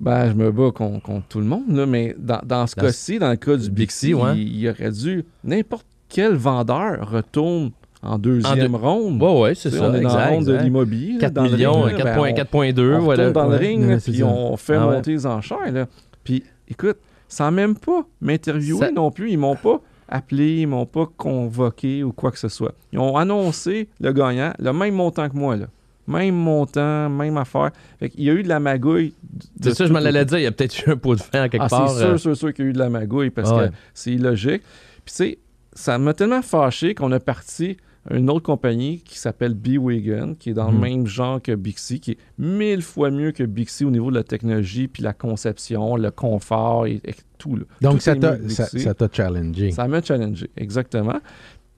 Ben, 0.00 0.28
je 0.28 0.34
me 0.34 0.50
bats 0.50 0.72
contre, 0.72 1.22
tout 1.28 1.38
le 1.38 1.46
monde, 1.46 1.74
là, 1.74 1.86
mais 1.86 2.14
dans, 2.18 2.66
ce 2.66 2.74
cas-ci, 2.74 3.18
dans 3.18 3.30
le 3.30 3.36
cas 3.36 3.56
du 3.56 3.70
Bixi, 3.70 4.10
il, 4.10 4.68
aurait 4.68 4.90
dû. 4.90 5.24
N'importe 5.42 5.86
quel 6.08 6.34
vendeur 6.34 7.10
retourne 7.10 7.70
en 8.02 8.18
deuxième 8.18 8.76
ronde. 8.76 9.22
Oui, 9.22 9.40
ouais, 9.40 9.54
c'est 9.54 9.70
ça. 9.70 9.88
On 9.88 9.94
est 9.94 10.00
dans 10.00 10.16
la 10.16 10.28
ronde 10.28 10.44
de 10.44 10.56
l'immobilier. 10.56 11.18
4 11.18 11.40
millions, 11.42 11.86
4.2. 11.86 12.74
Ben, 12.74 12.94
on, 12.94 12.98
voilà. 13.00 13.30
dans 13.30 13.48
le 13.48 13.56
ring, 13.56 13.98
puis 14.00 14.22
on 14.22 14.56
fait 14.56 14.76
ah 14.76 14.80
monter 14.80 15.12
les 15.12 15.26
enchères. 15.26 15.72
Là. 15.72 15.86
Puis, 16.24 16.44
écoute, 16.68 16.98
sans 17.28 17.50
même 17.50 17.76
pas 17.76 18.06
m'interviewer 18.20 18.92
non 18.92 19.10
plus, 19.10 19.30
ils 19.30 19.38
m'ont 19.38 19.56
pas 19.56 19.80
appelé, 20.08 20.60
ils 20.60 20.66
m'ont 20.66 20.86
pas 20.86 21.08
convoqué 21.16 22.02
ou 22.02 22.12
quoi 22.12 22.30
que 22.30 22.38
ce 22.38 22.48
soit. 22.48 22.74
Ils 22.92 22.98
ont 22.98 23.16
annoncé 23.16 23.88
le 24.00 24.12
gagnant, 24.12 24.52
le 24.58 24.72
même 24.72 24.94
montant 24.94 25.28
que 25.28 25.36
moi. 25.36 25.56
Là. 25.56 25.66
Même 26.06 26.36
montant, 26.36 27.08
même 27.10 27.36
affaire. 27.36 27.72
Fait 27.98 28.12
il 28.16 28.24
y 28.24 28.30
a 28.30 28.32
eu 28.32 28.44
de 28.44 28.48
la 28.48 28.60
magouille. 28.60 29.12
C'est 29.60 29.74
ça, 29.74 29.86
je 29.86 29.92
m'en 29.92 29.98
allais 29.98 30.24
dire. 30.24 30.38
Il 30.38 30.44
y 30.44 30.46
a 30.46 30.52
peut-être 30.52 30.86
eu 30.86 30.90
un 30.90 30.96
pot 30.96 31.16
de 31.16 31.20
fin 31.20 31.48
quelque 31.48 31.64
ah, 31.64 31.68
part. 31.68 31.90
C'est 31.90 31.98
sûr, 31.98 32.06
euh. 32.06 32.16
sûr, 32.16 32.36
sûr 32.36 32.54
qu'il 32.54 32.64
y 32.64 32.68
a 32.68 32.70
eu 32.70 32.72
de 32.72 32.78
la 32.78 32.88
magouille 32.88 33.30
parce 33.30 33.50
que 33.50 33.72
c'est 33.92 34.12
illogique. 34.12 34.62
Puis, 35.04 35.14
tu 35.14 35.14
sais, 35.14 35.38
ça 35.72 35.98
m'a 35.98 36.14
tellement 36.14 36.42
fâché 36.42 36.94
qu'on 36.94 37.10
a 37.10 37.20
parti 37.20 37.76
une 38.10 38.30
autre 38.30 38.44
compagnie 38.44 39.00
qui 39.00 39.18
s'appelle 39.18 39.54
B-Wagon, 39.54 40.36
qui 40.38 40.50
est 40.50 40.54
dans 40.54 40.70
le 40.70 40.76
mhm. 40.76 40.80
même 40.80 41.06
genre 41.06 41.42
que 41.42 41.52
Bixi, 41.54 42.00
qui 42.00 42.12
est 42.12 42.18
mille 42.38 42.82
fois 42.82 43.10
mieux 43.10 43.32
que 43.32 43.42
Bixi 43.42 43.84
au 43.84 43.90
niveau 43.90 44.10
de 44.10 44.16
la 44.16 44.24
technologie, 44.24 44.88
puis 44.88 45.02
la 45.02 45.12
conception, 45.12 45.96
le 45.96 46.10
confort 46.10 46.86
et, 46.86 47.00
tout. 47.38 47.58
Donc, 47.82 48.00
ça 48.00 48.14
t'a 48.16 49.08
challengé. 49.12 49.72
Ça 49.72 49.86
m'a 49.88 50.02
challengé, 50.02 50.48
exactement. 50.56 51.20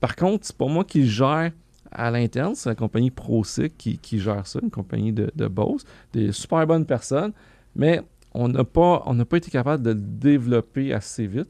Par 0.01 0.15
contre, 0.15 0.47
c'est 0.47 0.57
pas 0.57 0.67
moi 0.67 0.85
qui 0.85 1.09
gère 1.09 1.51
à 1.91 2.11
l'interne. 2.11 2.55
C'est 2.55 2.69
la 2.69 2.75
compagnie 2.75 3.11
ProSic 3.11 3.77
qui, 3.77 3.99
qui, 3.99 4.21
gère 4.21 4.47
ça, 4.47 4.61
une 4.63 4.71
compagnie 4.71 5.13
de, 5.13 5.31
de 5.35 5.47
Bose. 5.49 5.85
Des 6.13 6.33
super 6.33 6.67
bonnes 6.67 6.87
personnes, 6.87 7.33
mais 7.75 8.03
on 8.35 8.49
n'a 8.49 8.65
pas, 8.65 9.03
on 9.07 9.17
pas 9.25 9.37
été 9.37 9.51
capable 9.51 9.83
de 9.83 9.91
le 9.91 10.01
développer 10.01 10.93
assez 10.93 11.27
vite, 11.27 11.49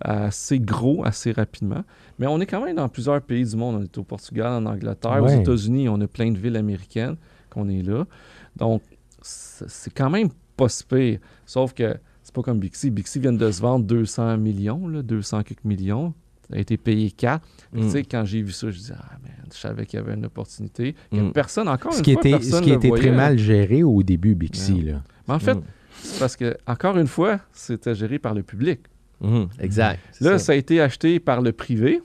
assez 0.00 0.58
gros, 0.60 1.04
assez 1.04 1.32
rapidement. 1.32 1.82
Mais 2.18 2.26
on 2.26 2.40
est 2.40 2.46
quand 2.46 2.64
même 2.64 2.76
dans 2.76 2.88
plusieurs 2.88 3.20
pays 3.22 3.44
du 3.44 3.56
monde. 3.56 3.76
On 3.76 3.82
est 3.82 3.98
au 3.98 4.04
Portugal, 4.04 4.52
en 4.52 4.66
Angleterre, 4.66 5.22
aux 5.22 5.28
États-Unis, 5.28 5.88
on 5.88 6.00
a 6.00 6.06
plein 6.06 6.30
de 6.30 6.38
villes 6.38 6.56
américaines. 6.56 7.16
qu'on 7.50 7.68
est 7.68 7.82
là. 7.82 8.04
Donc, 8.56 8.82
c'est 9.22 9.92
quand 9.94 10.10
même 10.10 10.28
pas 10.56 10.68
si 10.68 10.84
pire. 10.84 11.18
Sauf 11.46 11.72
que 11.72 11.96
c'est 12.22 12.34
pas 12.34 12.42
comme 12.42 12.58
Bixi. 12.58 12.90
Bixi 12.90 13.18
vient 13.20 13.32
de 13.32 13.50
se 13.50 13.60
vendre 13.62 13.86
200 13.86 14.36
millions, 14.36 14.86
là, 14.88 15.02
200 15.02 15.42
quelques 15.44 15.64
millions. 15.64 16.12
Ça 16.48 16.56
a 16.56 16.58
été 16.58 16.76
payé 16.76 17.10
4. 17.10 17.42
Tu 17.76 17.88
sais, 17.90 18.02
quand 18.04 18.24
j'ai 18.24 18.42
vu 18.42 18.52
ça, 18.52 18.70
je 18.70 18.76
disais, 18.78 18.94
ah, 18.98 19.16
man, 19.22 19.32
je 19.52 19.58
savais 19.58 19.86
qu'il 19.86 19.98
y 19.98 20.02
avait 20.02 20.14
une 20.14 20.26
opportunité. 20.26 20.94
Mm. 21.12 21.30
Personne, 21.32 21.68
encore 21.68 21.92
ce 21.92 21.98
une 21.98 22.04
qui 22.04 22.12
fois, 22.14 22.22
était, 22.26 22.42
Ce 22.42 22.60
qui 22.60 22.70
était 22.70 22.90
très 22.90 23.10
mal 23.10 23.38
géré 23.38 23.82
au 23.82 24.02
début, 24.02 24.34
Bixi. 24.34 24.82
Là. 24.82 25.02
Mais 25.26 25.34
en 25.34 25.38
fait, 25.38 25.54
Mm. 25.54 25.62
c'est 26.02 26.18
parce 26.18 26.36
que, 26.36 26.56
encore 26.66 26.96
une 26.98 27.06
fois, 27.06 27.40
c'était 27.52 27.94
géré 27.94 28.18
par 28.18 28.34
le 28.34 28.42
public. 28.42 28.80
Mhm, 29.20 29.48
exact. 29.60 30.00
Là, 30.20 30.32
ça. 30.32 30.38
ça 30.38 30.52
a 30.52 30.54
été 30.54 30.80
acheté 30.80 31.18
par 31.20 31.40
le 31.42 31.52
privé. 31.52 32.00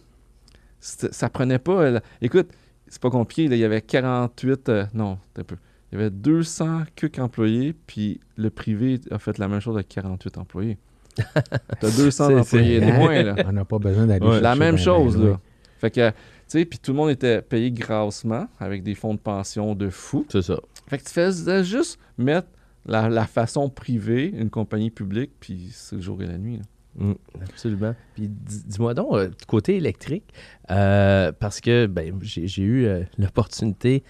Ça 0.79 1.29
prenait 1.29 1.59
pas. 1.59 1.81
euh, 1.83 1.99
Écoute, 2.21 2.49
c'est 2.87 3.01
pas 3.01 3.09
compliqué. 3.09 3.47
là, 3.47 3.55
il 3.55 3.59
y 3.59 3.63
avait 3.63 3.81
48. 3.81 4.69
euh, 4.69 4.85
non, 4.93 5.17
un 5.37 5.43
peu. 5.43 5.55
Il 5.91 5.95
y 5.99 6.01
avait 6.01 6.09
200 6.09 6.83
cucs 6.95 7.19
employés, 7.19 7.73
puis 7.87 8.19
le 8.35 8.49
privé 8.49 8.99
a 9.11 9.19
fait 9.19 9.37
la 9.37 9.47
même 9.47 9.59
chose 9.59 9.75
avec 9.75 9.87
48 9.89 10.37
employés. 10.39 10.77
T'as 11.15 11.91
200 11.95 12.27
C'est- 12.27 12.35
employés 12.39 12.79
de 12.81 12.85
moins, 12.91 13.21
là. 13.23 13.35
On 13.45 13.51
n'a 13.53 13.65
pas 13.65 13.77
besoin 13.77 14.07
d'aller 14.07 14.21
Ouais, 14.25 14.27
chercher 14.31 14.41
la 14.43 14.55
même 14.55 14.77
chose, 14.77 15.17
là. 15.17 15.39
Fait 15.77 15.91
que, 15.91 16.09
tu 16.09 16.15
sais, 16.47 16.65
puis 16.65 16.79
tout 16.79 16.91
le 16.91 16.97
monde 16.97 17.11
était 17.11 17.41
payé 17.41 17.71
grassement 17.71 18.47
avec 18.59 18.81
des 18.83 18.95
fonds 18.95 19.13
de 19.13 19.19
pension 19.19 19.75
de 19.75 19.89
fou. 19.89 20.25
C'est 20.29 20.41
ça. 20.41 20.59
Fait 20.87 20.97
que 20.97 21.03
tu 21.03 21.11
faisais 21.11 21.63
juste 21.63 21.99
mettre 22.17 22.47
la, 22.85 23.09
la 23.09 23.25
façon 23.27 23.69
privée, 23.69 24.33
une 24.35 24.49
compagnie 24.49 24.89
publique, 24.89 25.31
puis 25.39 25.69
c'est 25.71 25.97
le 25.97 26.01
jour 26.01 26.21
et 26.23 26.25
la 26.25 26.37
nuit. 26.37 26.57
là. 26.57 26.63
Mm, 26.95 27.13
absolument. 27.41 27.95
Puis 28.13 28.27
dis- 28.29 28.63
dis-moi 28.65 28.93
donc, 28.93 29.13
euh, 29.13 29.29
côté 29.47 29.75
électrique, 29.77 30.31
euh, 30.69 31.31
parce 31.31 31.59
que 31.61 31.87
ben, 31.87 32.13
j'ai 32.21 32.61
eu 32.63 32.85
euh, 32.85 33.03
l'opportunité, 33.17 34.03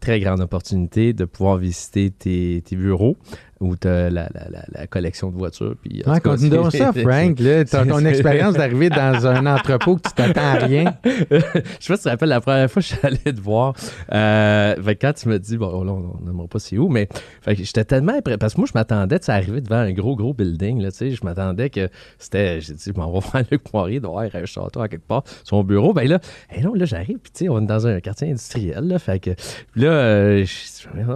très 0.00 0.20
grande 0.20 0.40
opportunité, 0.40 1.12
de 1.12 1.24
pouvoir 1.24 1.56
visiter 1.56 2.10
tes 2.10 2.62
bureaux 2.76 3.16
où 3.60 3.74
tu 3.76 3.88
as 3.88 4.10
la, 4.10 4.28
la- 4.34 4.48
la- 4.50 4.64
la 4.70 4.86
collection 4.86 5.30
de 5.30 5.36
voitures. 5.36 5.74
Puis, 5.80 6.02
Ouais, 6.06 6.20
cas, 6.20 6.20
continue 6.20 6.50
donc 6.50 6.72
ça, 6.72 6.92
Frank. 6.96 7.38
Là, 7.40 7.64
ton, 7.64 8.04
expérience 8.04 8.54
d'arriver 8.58 8.90
dans 8.90 9.26
un 9.26 9.46
entrepôt 9.46 9.96
que 9.96 10.08
tu 10.08 10.14
t'attends 10.14 10.40
à 10.40 10.54
rien. 10.66 10.94
je 11.04 11.10
sais 11.20 11.30
pas 11.30 11.50
si 11.80 11.86
tu 11.86 11.96
te 11.96 12.08
rappelles 12.08 12.28
la 12.28 12.40
première 12.40 12.70
fois 12.70 12.82
que 12.82 12.88
je 12.88 12.94
suis 12.94 13.06
allé 13.06 13.18
te 13.18 13.40
voir. 13.40 13.74
Euh, 14.12 14.82
fait 14.82 14.96
quand 14.96 15.12
tu 15.14 15.28
me 15.28 15.38
dis, 15.38 15.56
bon, 15.56 15.84
là, 15.84 15.92
on 15.92 16.18
n'aimera 16.24 16.46
pas 16.48 16.58
c'est 16.58 16.76
où, 16.78 16.88
mais 16.88 17.08
j'étais 17.46 17.84
tellement 17.84 18.20
Parce 18.38 18.54
que 18.54 18.60
moi, 18.60 18.68
je 18.70 18.78
m'attendais, 18.78 19.18
tu 19.18 19.30
arriver 19.30 19.60
devant 19.60 19.76
un 19.76 19.92
gros, 19.92 20.16
gros 20.16 20.34
building, 20.34 20.80
là, 20.82 20.90
je 21.00 21.24
m'attendais 21.24 21.70
que 21.70 21.88
c'était. 22.18 22.60
J'ai 22.60 22.74
dit, 22.74 22.90
je 22.94 22.98
m'en 23.00 23.10
vais 23.10 23.20
voir 23.20 23.42
Luc 23.50 23.62
Poirier, 23.62 24.00
doit 24.00 24.22
avoir 24.22 24.42
un 24.42 24.46
château 24.46 24.80
à 24.80 24.88
quelque 24.88 25.06
part, 25.06 25.22
son 25.44 25.64
bureau. 25.64 25.92
Ben 25.92 26.06
là, 26.08 26.20
hey, 26.50 26.62
non, 26.62 26.74
là, 26.74 26.84
j'arrive, 26.84 27.18
puis 27.18 27.32
tu 27.32 27.44
sais, 27.44 27.48
on 27.48 27.60
est 27.60 27.66
dans 27.66 27.86
un 27.86 28.00
quartier 28.00 28.28
industriel, 28.30 28.86
là, 28.86 28.98
fait 28.98 29.18
que 29.20 29.30
là, 29.74 29.88
euh, 29.88 30.44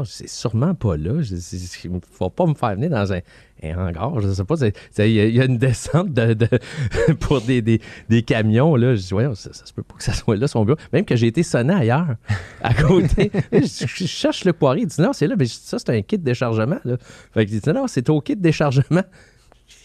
c'est 0.05 0.28
sûrement 0.28 0.74
pas 0.74 0.97
là. 0.97 1.12
Il 1.20 2.01
pas 2.31 2.47
me 2.47 2.55
faire 2.55 2.74
venir 2.74 2.91
dans 2.91 3.12
un, 3.12 3.20
un 3.62 3.76
hangar, 3.89 4.20
je 4.20 4.28
sais 4.31 4.45
pas. 4.45 4.55
Il 4.61 5.05
y, 5.12 5.20
a- 5.20 5.26
il 5.26 5.35
y 5.37 5.41
a 5.41 5.45
une 5.45 5.59
descente 5.59 6.12
de, 6.12 6.33
de- 6.35 6.49
pour 7.20 7.41
des, 7.41 7.61
des, 7.62 7.81
des 8.09 8.22
camions. 8.22 8.76
Là. 8.76 8.95
Je 8.95 9.01
dis, 9.03 9.09
voyons, 9.11 9.35
ça, 9.35 9.53
ça 9.53 9.66
se 9.66 9.72
peut 9.72 9.83
pas 9.83 9.95
que 9.97 10.03
ça 10.05 10.12
soit 10.14 10.37
là, 10.37 10.49
son 10.49 10.64
bureau. 10.64 10.78
Même 10.93 11.05
que 11.05 11.16
j'ai 11.16 11.26
été 11.26 11.43
sonné 11.43 11.74
ailleurs, 11.74 12.16
à 12.62 12.74
côté. 12.74 13.31
je, 13.53 13.59
je 13.87 14.07
cherche 14.07 14.45
le 14.45 14.53
poirier. 14.53 14.83
Il 14.83 14.89
dit, 14.89 15.01
non, 15.01 15.12
c'est 15.12 15.26
là. 15.26 15.35
Mais 15.39 15.47
ça, 15.47 15.78
c'est 15.78 15.91
un 15.91 16.03
kit 16.03 16.18
de 16.18 16.24
déchargement. 16.24 16.78
Là. 16.85 16.97
Fait 17.35 17.47
que 17.47 17.51
il 17.51 17.61
dit, 17.61 17.70
non, 17.70 17.87
c'est 17.87 18.09
au 18.09 18.20
kit 18.20 18.37
de 18.37 18.43
déchargement. 18.43 19.03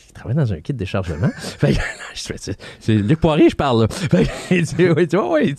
Il 0.08 0.14
travaille 0.20 0.38
dans 0.38 0.54
un 0.54 0.62
kit 0.62 0.72
de 0.72 0.78
déchargement. 0.78 1.28
fait 1.38 1.74
que, 1.74 1.80
je 2.14 2.54
c'est, 2.80 2.94
Luc 2.94 3.20
Poirier, 3.20 3.50
je 3.50 3.56
parle. 3.58 3.82
Là. 3.82 3.88
Fait 3.90 4.24
que, 4.24 4.56
il 4.56 4.64
dit, 4.64 4.90
oui, 4.96 5.08
tu 5.10 5.18
vois, 5.18 5.34
oui, 5.34 5.54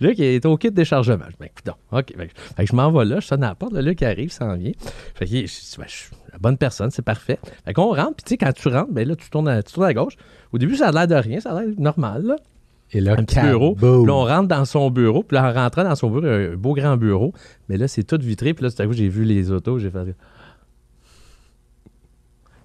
Luc, 0.00 0.18
il 0.18 0.24
est 0.24 0.44
au 0.46 0.56
kit 0.56 0.70
de 0.70 0.74
déchargement. 0.74 1.26
Je 1.26 1.30
dis, 1.30 1.36
ben, 1.38 1.46
écoute 1.46 1.72
OK. 1.92 2.06
Fait 2.16 2.26
que, 2.26 2.32
fait 2.56 2.64
que 2.64 2.70
je 2.70 2.74
m'en 2.74 2.90
vais 2.90 3.04
là, 3.04 3.20
je 3.20 3.26
sonne 3.28 3.44
à 3.44 3.50
la 3.50 3.54
porte, 3.54 3.72
le 3.72 3.82
Luc 3.82 4.02
arrive, 4.02 4.32
s'en 4.32 4.56
vient. 4.56 4.72
Fait 5.14 5.26
que, 5.26 5.30
je, 5.30 5.36
ben, 5.78 5.84
je 5.86 5.92
suis 5.94 6.10
la 6.32 6.38
bonne 6.38 6.56
personne, 6.56 6.90
c'est 6.90 7.02
parfait. 7.02 7.38
Fait 7.64 7.72
qu'on 7.72 7.94
rentre, 7.94 8.14
puis 8.16 8.24
tu 8.24 8.28
sais, 8.30 8.36
quand 8.36 8.52
tu 8.52 8.68
rentres, 8.68 8.92
ben 8.92 9.06
là, 9.06 9.16
tu 9.16 9.28
tournes, 9.30 9.48
à, 9.48 9.62
tu 9.62 9.72
tournes 9.72 9.86
à 9.86 9.94
gauche. 9.94 10.14
Au 10.52 10.58
début, 10.58 10.76
ça 10.76 10.88
a 10.88 10.92
l'air 10.92 11.06
de 11.08 11.14
rien, 11.14 11.40
ça 11.40 11.50
a 11.56 11.62
l'air 11.62 11.70
normal, 11.78 12.22
là. 12.24 12.36
Et 12.92 13.00
là, 13.00 13.12
Un 13.12 13.22
petit 13.24 13.38
bureau. 13.40 13.76
Puis 13.76 13.86
là, 14.08 14.14
on 14.14 14.24
rentre 14.24 14.48
dans 14.48 14.64
son 14.64 14.90
bureau. 14.90 15.22
Puis 15.22 15.36
là, 15.36 15.48
en 15.48 15.52
rentrant 15.52 15.84
dans 15.84 15.94
son 15.94 16.10
bureau, 16.10 16.22
il 16.22 16.28
y 16.28 16.30
a 16.30 16.52
un 16.52 16.56
beau 16.56 16.74
grand 16.74 16.96
bureau. 16.96 17.32
Mais 17.68 17.76
là, 17.76 17.86
c'est 17.86 18.02
tout 18.02 18.18
vitré. 18.20 18.52
Puis 18.52 18.64
là, 18.64 18.70
tout 18.72 18.82
à 18.82 18.86
coup, 18.86 18.92
j'ai 18.94 19.08
vu 19.08 19.22
les 19.22 19.52
autos. 19.52 19.78
J'ai 19.78 19.90
fait. 19.90 20.16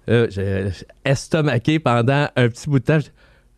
Euh, 0.08 0.26
j'ai 0.30 0.70
estomaqué 1.04 1.78
pendant 1.78 2.28
un 2.34 2.48
petit 2.48 2.68
bout 2.68 2.78
de 2.80 2.84
temps. 2.84 2.98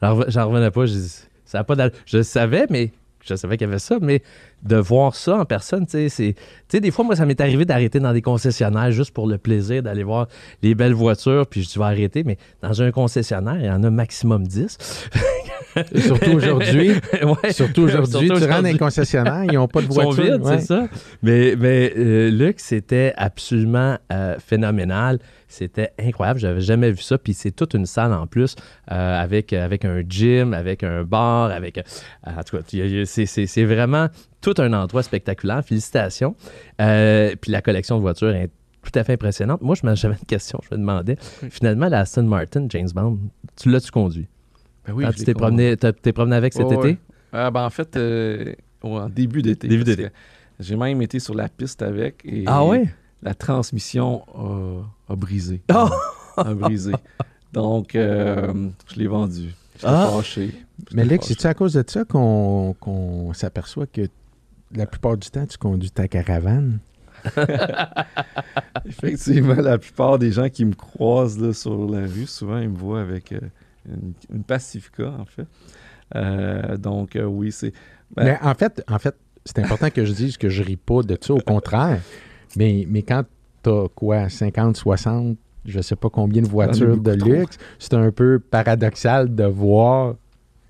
J'en 0.03 0.19
reven- 0.19 0.31
j'en 0.31 0.49
revenais 0.49 0.71
pas. 0.71 0.85
Dit, 0.85 1.23
ça 1.45 1.61
a 1.61 1.65
pas 1.65 1.75
je 2.05 2.23
savais, 2.23 2.67
mais 2.71 2.93
je 3.29 3.35
savais 3.35 3.57
qu'il 3.57 3.67
y 3.67 3.71
avait 3.71 3.79
ça, 3.79 3.99
mais 4.01 4.23
de 4.63 4.77
voir 4.77 5.15
ça 5.15 5.39
en 5.39 5.45
personne, 5.45 5.87
tu 5.87 6.09
sais, 6.09 6.35
des 6.73 6.91
fois, 6.91 7.05
moi, 7.05 7.17
ça 7.17 7.27
m'est 7.27 7.41
arrivé 7.41 7.65
d'arrêter 7.65 8.01
dans 8.01 8.13
des 8.13 8.23
concessionnaires 8.23 8.91
juste 8.91 9.13
pour 9.13 9.27
le 9.27 9.39
plaisir 9.39 9.83
d'aller 9.83 10.03
voir 10.03 10.29
les 10.63 10.75
belles 10.75 10.95
voitures, 10.95 11.47
puis 11.47 11.63
je 11.63 11.79
vais 11.79 11.85
arrêter, 11.85 12.25
mais 12.25 12.39
dans 12.63 12.83
un 12.83 12.91
concessionnaire, 12.91 13.57
il 13.59 13.67
y 13.67 13.71
en 13.71 13.83
a 13.85 13.91
maximum 13.91 14.47
10. 14.47 14.79
Et 15.93 16.01
surtout 16.01 16.33
aujourd'hui. 16.33 16.93
Ouais. 17.23 17.53
Surtout 17.53 17.83
aujourd'hui, 17.83 18.29
tu 18.29 18.33
rentres 18.33 18.49
dans 18.49 18.61
les 18.63 18.79
concessionnaires, 18.79 19.45
ils 19.45 19.55
n'ont 19.55 19.69
pas 19.69 19.83
de 19.83 19.87
voiture. 19.87 20.23
vides, 20.23 20.43
ouais. 20.43 20.59
c'est 20.59 20.67
ça. 20.67 20.89
Mais, 21.23 21.55
mais 21.59 21.93
euh, 21.97 22.31
Luc, 22.31 22.61
c'était 22.61 23.13
absolument 23.17 23.99
euh, 24.13 24.37
phénoménal. 24.39 25.19
C'était 25.49 25.91
incroyable. 25.99 26.39
J'avais 26.41 26.61
jamais 26.61 26.91
vu 26.91 27.01
ça. 27.03 27.17
Puis 27.19 27.33
c'est 27.35 27.51
toute 27.51 27.75
une 27.75 27.87
salle 27.87 28.13
en 28.13 28.27
plus 28.27 28.55
euh, 28.93 29.21
avec, 29.21 29.53
avec 29.53 29.85
un 29.85 30.03
gym, 30.07 30.53
avec 30.55 30.83
un 30.85 31.05
bar, 31.05 31.51
avec. 31.51 31.79
euh, 31.79 31.83
en 32.27 32.43
tout 32.43 32.59
cas, 32.59 32.63
c'est- 33.07 33.27
c'est 33.27 33.47
c'est 33.47 33.65
vraiment 33.65 34.09
tout 34.41 34.55
un 34.59 34.73
endroit 34.75 35.03
spectaculaire. 35.03 35.65
Félicitations. 35.65 36.37
Euh, 36.81 37.35
puis 37.41 37.51
la 37.51 37.63
collection 37.63 37.97
de 37.97 38.03
voitures 38.03 38.35
est 38.35 38.51
tout 38.83 38.97
à 38.99 39.05
fait 39.05 39.15
impressionnante. 39.15 39.63
Moi, 39.63 39.75
je 39.75 39.87
me- 39.87 39.95
j'avais 39.97 40.15
une 40.15 40.27
question. 40.27 40.61
Je 40.71 40.75
me 40.77 40.81
demandais, 40.81 41.17
finalement, 41.51 41.89
la 41.89 42.01
Aston 42.01 42.25
Martin, 42.25 42.67
James 42.69 42.89
Bond, 42.95 43.19
tu 43.61 43.71
l'as-tu 43.71 43.91
conduit? 43.91 44.29
Ben 44.87 44.93
oui, 44.95 45.05
Quand 45.05 45.13
tu 45.13 45.25
t'es 45.25 45.35
promené, 45.35 46.37
avec 46.37 46.53
cet 46.53 46.71
été? 46.73 46.89
ouais. 46.89 46.99
Ah, 47.33 47.51
ben, 47.51 47.65
en 47.65 47.71
fait, 47.71 47.97
euh, 47.97 48.55
en 48.83 49.09
début 49.09 49.43
d'été. 49.43 49.69
Début 49.69 49.85
J'ai 50.61 50.77
même 50.77 51.03
été 51.03 51.19
sur 51.21 51.35
la 51.35 51.49
piste 51.49 51.83
avec. 51.83 52.23
Et 52.25 52.45
Ah 52.47 52.65
ouais? 52.65 52.85
La 53.23 53.35
transmission 53.35 54.25
a, 54.35 54.83
a 55.09 55.17
brisé. 55.17 55.63
Oh! 55.75 55.89
A 56.37 56.55
brisé. 56.55 56.93
Donc, 57.53 57.95
euh, 57.97 58.69
je 58.93 58.99
l'ai 58.99 59.07
vendu. 59.09 59.55
J'étais 59.75 59.87
Ah! 59.89 60.09
fâché. 60.13 60.55
Mais 60.93 61.05
fâché. 61.05 61.19
c'est-tu 61.23 61.47
à 61.49 61.55
cause 61.55 61.73
de 61.73 61.85
ça 61.87 62.05
qu'on 62.05 63.33
s'aperçoit 63.35 63.87
que 63.87 64.03
la 64.75 64.87
plupart 64.87 65.17
du 65.17 65.29
temps, 65.31 65.47
tu 65.47 65.59
conduis 65.59 65.91
ta 65.91 66.07
caravane? 66.09 66.79
Effectivement, 68.87 69.55
la 69.55 69.79
plupart 69.79 70.19
des 70.19 70.31
gens 70.33 70.49
qui 70.49 70.65
me 70.65 70.75
croisent 70.75 71.39
là, 71.41 71.53
sur 71.53 71.91
la 71.91 72.01
rue, 72.07 72.27
souvent, 72.27 72.59
ils 72.59 72.69
me 72.69 72.77
voient 72.77 73.01
avec 73.01 73.33
euh, 73.33 73.41
une, 73.89 74.13
une 74.33 74.45
Pacifica, 74.45 75.11
en 75.19 75.25
fait. 75.25 75.47
Euh, 76.15 76.77
donc, 76.77 77.17
euh, 77.17 77.25
oui, 77.25 77.53
c'est... 77.53 77.73
ben, 78.17 78.25
Mais 78.25 78.39
en 78.43 78.55
fait, 78.55 78.83
en 78.89 78.99
fait, 78.99 79.15
c'est 79.45 79.59
important 79.59 79.91
que 79.91 80.05
je 80.05 80.13
dise 80.13 80.37
que 80.37 80.49
je 80.49 80.63
ris 80.63 80.77
pas 80.77 81.03
de 81.03 81.19
ça, 81.21 81.35
au 81.35 81.41
contraire. 81.41 82.01
Mais, 82.57 82.87
mais 82.89 83.03
quand 83.03 83.25
t'as 83.63 83.89
quoi, 83.95 84.29
50, 84.29 84.77
60, 84.77 85.37
je 85.65 85.81
sais 85.81 85.97
pas 85.97 86.09
combien 86.11 86.43
de 86.43 86.49
voitures 86.49 86.97
de 86.97 87.13
luxe, 87.13 87.59
c'est 87.79 87.95
un 87.95 88.11
peu 88.11 88.39
paradoxal 88.39 89.35
de 89.35 89.45
voir 89.45 90.15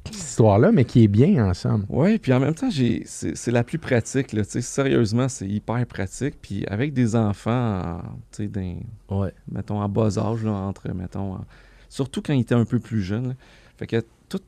cette 0.06 0.14
histoire-là, 0.16 0.72
mais 0.72 0.84
qui 0.86 1.04
est 1.04 1.08
bien 1.08 1.46
ensemble. 1.46 1.84
Oui, 1.90 2.18
puis 2.18 2.32
en 2.32 2.40
même 2.40 2.54
temps, 2.54 2.70
j'ai, 2.70 3.02
c'est, 3.04 3.36
c'est 3.36 3.50
la 3.50 3.62
plus 3.62 3.78
pratique. 3.78 4.32
Là, 4.32 4.42
sérieusement, 4.44 5.28
c'est 5.28 5.46
hyper 5.46 5.84
pratique. 5.86 6.36
Puis 6.40 6.64
avec 6.66 6.94
des 6.94 7.14
enfants, 7.14 7.80
en- 7.80 7.98
tu 8.32 8.44
sais, 8.44 8.48
d'un- 8.48 8.78
Ouais. 9.10 9.32
mettons, 9.52 9.80
en 9.82 9.88
bas 9.88 10.18
âge, 10.18 10.44
là, 10.44 10.52
entre, 10.52 10.90
mettons, 10.94 11.34
en- 11.34 11.44
surtout 11.90 12.22
quand 12.22 12.32
ils 12.32 12.40
étaient 12.40 12.54
un 12.54 12.64
peu 12.64 12.78
plus 12.78 13.02
jeunes. 13.02 13.28
là. 13.28 13.34
Fait 13.76 13.86
que 13.86 14.02
tout, 14.28 14.40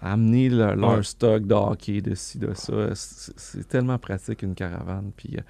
amener 0.00 0.48
le- 0.48 0.74
leur 0.74 0.96
Ouais. 0.98 1.02
stock 1.02 1.46
de 1.46 1.54
hockey, 1.54 2.00
de 2.00 2.14
ci, 2.14 2.38
de 2.38 2.52
ça, 2.54 2.90
c'est, 2.94 3.66
tellement 3.68 3.98
pratique 3.98 4.42
une 4.42 4.54
caravane. 4.54 5.10
Puis, 5.16 5.36
euh, 5.38 5.42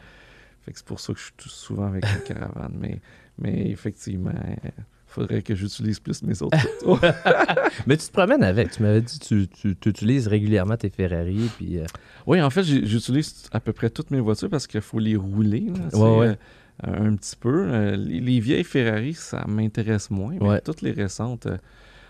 c'est 0.66 0.84
pour 0.84 1.00
ça 1.00 1.12
que 1.12 1.18
je 1.18 1.24
suis 1.24 1.50
souvent 1.50 1.86
avec 1.86 2.04
une 2.04 2.22
caravane. 2.34 2.76
Mais, 2.78 3.00
mais 3.38 3.70
effectivement, 3.70 4.32
il 4.64 4.70
faudrait 5.06 5.42
que 5.42 5.54
j'utilise 5.54 5.98
plus 5.98 6.22
mes 6.22 6.40
autres 6.42 6.56
autos. 6.84 7.00
Mais 7.86 7.96
tu 7.96 8.06
te 8.06 8.12
promènes 8.12 8.44
avec. 8.44 8.70
Tu 8.70 8.82
m'avais 8.82 9.00
dit 9.00 9.18
que 9.18 9.24
tu, 9.44 9.48
tu, 9.74 9.88
utilises 9.88 10.28
régulièrement 10.28 10.76
tes 10.76 10.90
Ferrari. 10.90 11.50
Puis, 11.56 11.78
euh, 11.78 11.86
Oui, 12.26 12.40
en 12.40 12.50
fait, 12.50 12.62
j'utilise 12.62 13.44
à 13.52 13.58
peu 13.60 13.72
près 13.72 13.90
toutes 13.90 14.10
mes 14.12 14.20
voitures 14.20 14.50
parce 14.50 14.66
qu'il 14.66 14.80
faut 14.80 14.98
les 15.00 15.16
rouler. 15.16 15.60
là, 15.74 15.84
tu 15.84 15.90
sais, 15.90 15.96
Ouais, 15.96 16.18
ouais. 16.18 16.38
euh, 16.86 17.08
un 17.08 17.16
petit 17.16 17.34
peu. 17.36 17.66
Euh, 17.72 17.96
les, 17.96 18.20
les 18.20 18.38
vieilles 18.40 18.62
Ferrari, 18.64 19.14
ça 19.14 19.44
m'intéresse 19.48 20.10
moins, 20.10 20.34
mais 20.40 20.46
Ouais. 20.46 20.60
toutes 20.60 20.82
les 20.82 20.92
récentes. 20.92 21.46
euh, 21.46 21.56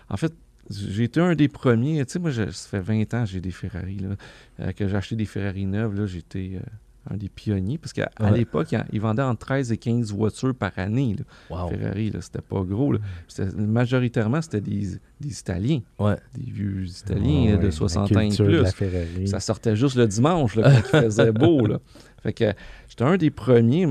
en 0.09 0.17
fait, 0.17 0.33
j'ai 0.69 1.05
été 1.05 1.19
un 1.19 1.33
des 1.33 1.47
premiers. 1.47 2.05
Tu 2.05 2.13
sais, 2.13 2.19
moi, 2.19 2.29
je- 2.31 2.51
ça 2.51 2.69
fait 2.69 2.81
20 2.81 3.13
ans 3.15 3.23
que 3.23 3.29
j'ai 3.31 3.41
des 3.41 3.51
Ferrari. 3.51 3.97
Là, 3.97 4.09
euh, 4.59 4.71
que 4.73 4.87
j'ai 4.87 4.95
acheté 4.95 5.15
des 5.15 5.25
Ferrari 5.25 5.65
neuves. 5.65 5.95
Là, 5.95 6.05
j'étais. 6.05 6.59
Un 7.09 7.17
des 7.17 7.29
pionniers, 7.29 7.77
parce 7.77 7.93
qu'à 7.93 8.09
l'époque, 8.31 8.75
ils 8.91 9.01
vendaient 9.01 9.21
entre 9.23 9.45
13 9.45 9.71
et 9.71 9.77
15 9.77 10.13
voitures 10.13 10.53
par 10.53 10.71
année. 10.77 11.15
Ferrari, 11.49 12.11
c'était 12.21 12.41
pas 12.41 12.61
gros. 12.61 12.93
Majoritairement, 13.57 14.41
c'était 14.41 14.61
des, 14.61 14.99
Italiens. 15.23 15.81
Des 15.99 16.51
vieux 16.51 16.85
Italiens 16.85 17.57
de 17.57 17.69
60 17.69 18.15
ans 18.15 18.19
et 18.19 18.35
plus. 18.35 19.27
Ça 19.27 19.39
sortait 19.39 19.75
juste 19.75 19.95
le 19.95 20.07
dimanche, 20.07 20.55
quand 20.55 20.71
il 20.93 21.01
faisait 21.03 21.31
beau. 21.31 21.67
Fait 22.21 22.33
que 22.33 22.53
j'étais 22.87 23.03
un 23.03 23.17
des 23.17 23.31
premiers. 23.31 23.87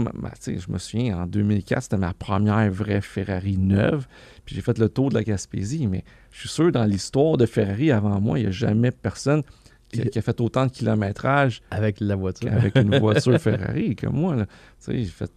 je 0.46 0.70
me 0.70 0.78
souviens, 0.78 1.22
en 1.22 1.26
2004, 1.26 1.82
c'était 1.82 1.96
ma 1.96 2.14
première 2.14 2.70
vraie 2.70 3.00
Ferrari 3.00 3.56
neuve. 3.58 4.06
Puis 4.44 4.54
j'ai 4.54 4.62
fait 4.62 4.78
le 4.78 4.88
tour 4.88 5.08
de 5.08 5.14
la 5.14 5.24
Gaspésie. 5.24 5.88
Mais 5.88 6.04
je 6.30 6.40
suis 6.40 6.48
sûr, 6.48 6.70
dans 6.70 6.84
l'histoire 6.84 7.36
de 7.36 7.46
Ferrari, 7.46 7.90
avant 7.90 8.20
moi, 8.20 8.38
il 8.38 8.42
n'y 8.42 8.48
a 8.48 8.52
jamais 8.52 8.92
personne 8.92 9.42
qui, 9.90 10.18
a 10.18 10.22
fait 10.22 10.40
autant 10.40 10.66
de 10.66 10.70
kilométrage 10.70 11.62
avec 11.70 12.00
la 12.00 12.16
voiture. 12.16 12.52
Avec 12.52 12.76
une 12.76 12.98
voiture 13.00 13.38
Ferrari 13.38 13.96
comme 13.96 14.16
moi. 14.16 14.36
Tu 14.36 14.44
sais, 14.78 14.98
j'ai 14.98 15.04
fait 15.04 15.30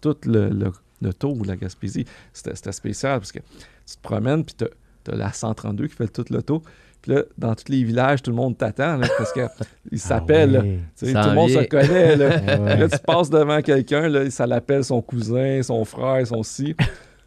tout 0.00 0.16
le, 0.26 0.50
le, 1.00 1.14
tour 1.14 1.36
de 1.36 1.48
la 1.48 1.56
Gaspésie. 1.56 2.04
C'était 2.32 2.72
spécial 2.72 3.18
parce 3.20 3.32
que 3.32 3.40
tu 3.40 3.96
te 3.96 4.02
promènes, 4.02 4.44
puis 4.44 4.54
tu 4.56 4.64
as, 5.12 5.16
la 5.16 5.32
132 5.32 5.86
qui 5.86 5.94
fait 5.94 6.08
tout 6.08 6.24
le 6.30 6.42
tour. 6.42 6.62
Puis 7.00 7.12
là, 7.12 7.22
dans 7.38 7.54
tous 7.54 7.70
les 7.70 7.84
villages, 7.84 8.22
tout 8.22 8.30
le 8.30 8.36
monde 8.36 8.58
t'attend 8.58 9.00
parce 9.16 9.32
qu'il 9.32 9.42
ah 9.48 9.96
s'appelle. 9.96 10.80
tout 10.98 11.06
le 11.06 11.34
monde 11.34 11.50
se 11.50 11.64
connaît. 11.64 12.16
Là. 12.76 12.88
tu 12.88 12.98
passes 13.06 13.30
devant 13.30 13.62
quelqu'un, 13.62 14.30
ça 14.30 14.46
l'appelle 14.46 14.84
son 14.84 15.00
cousin, 15.00 15.62
son 15.62 15.84
frère, 15.84 16.26
son 16.26 16.42
si. 16.42 16.74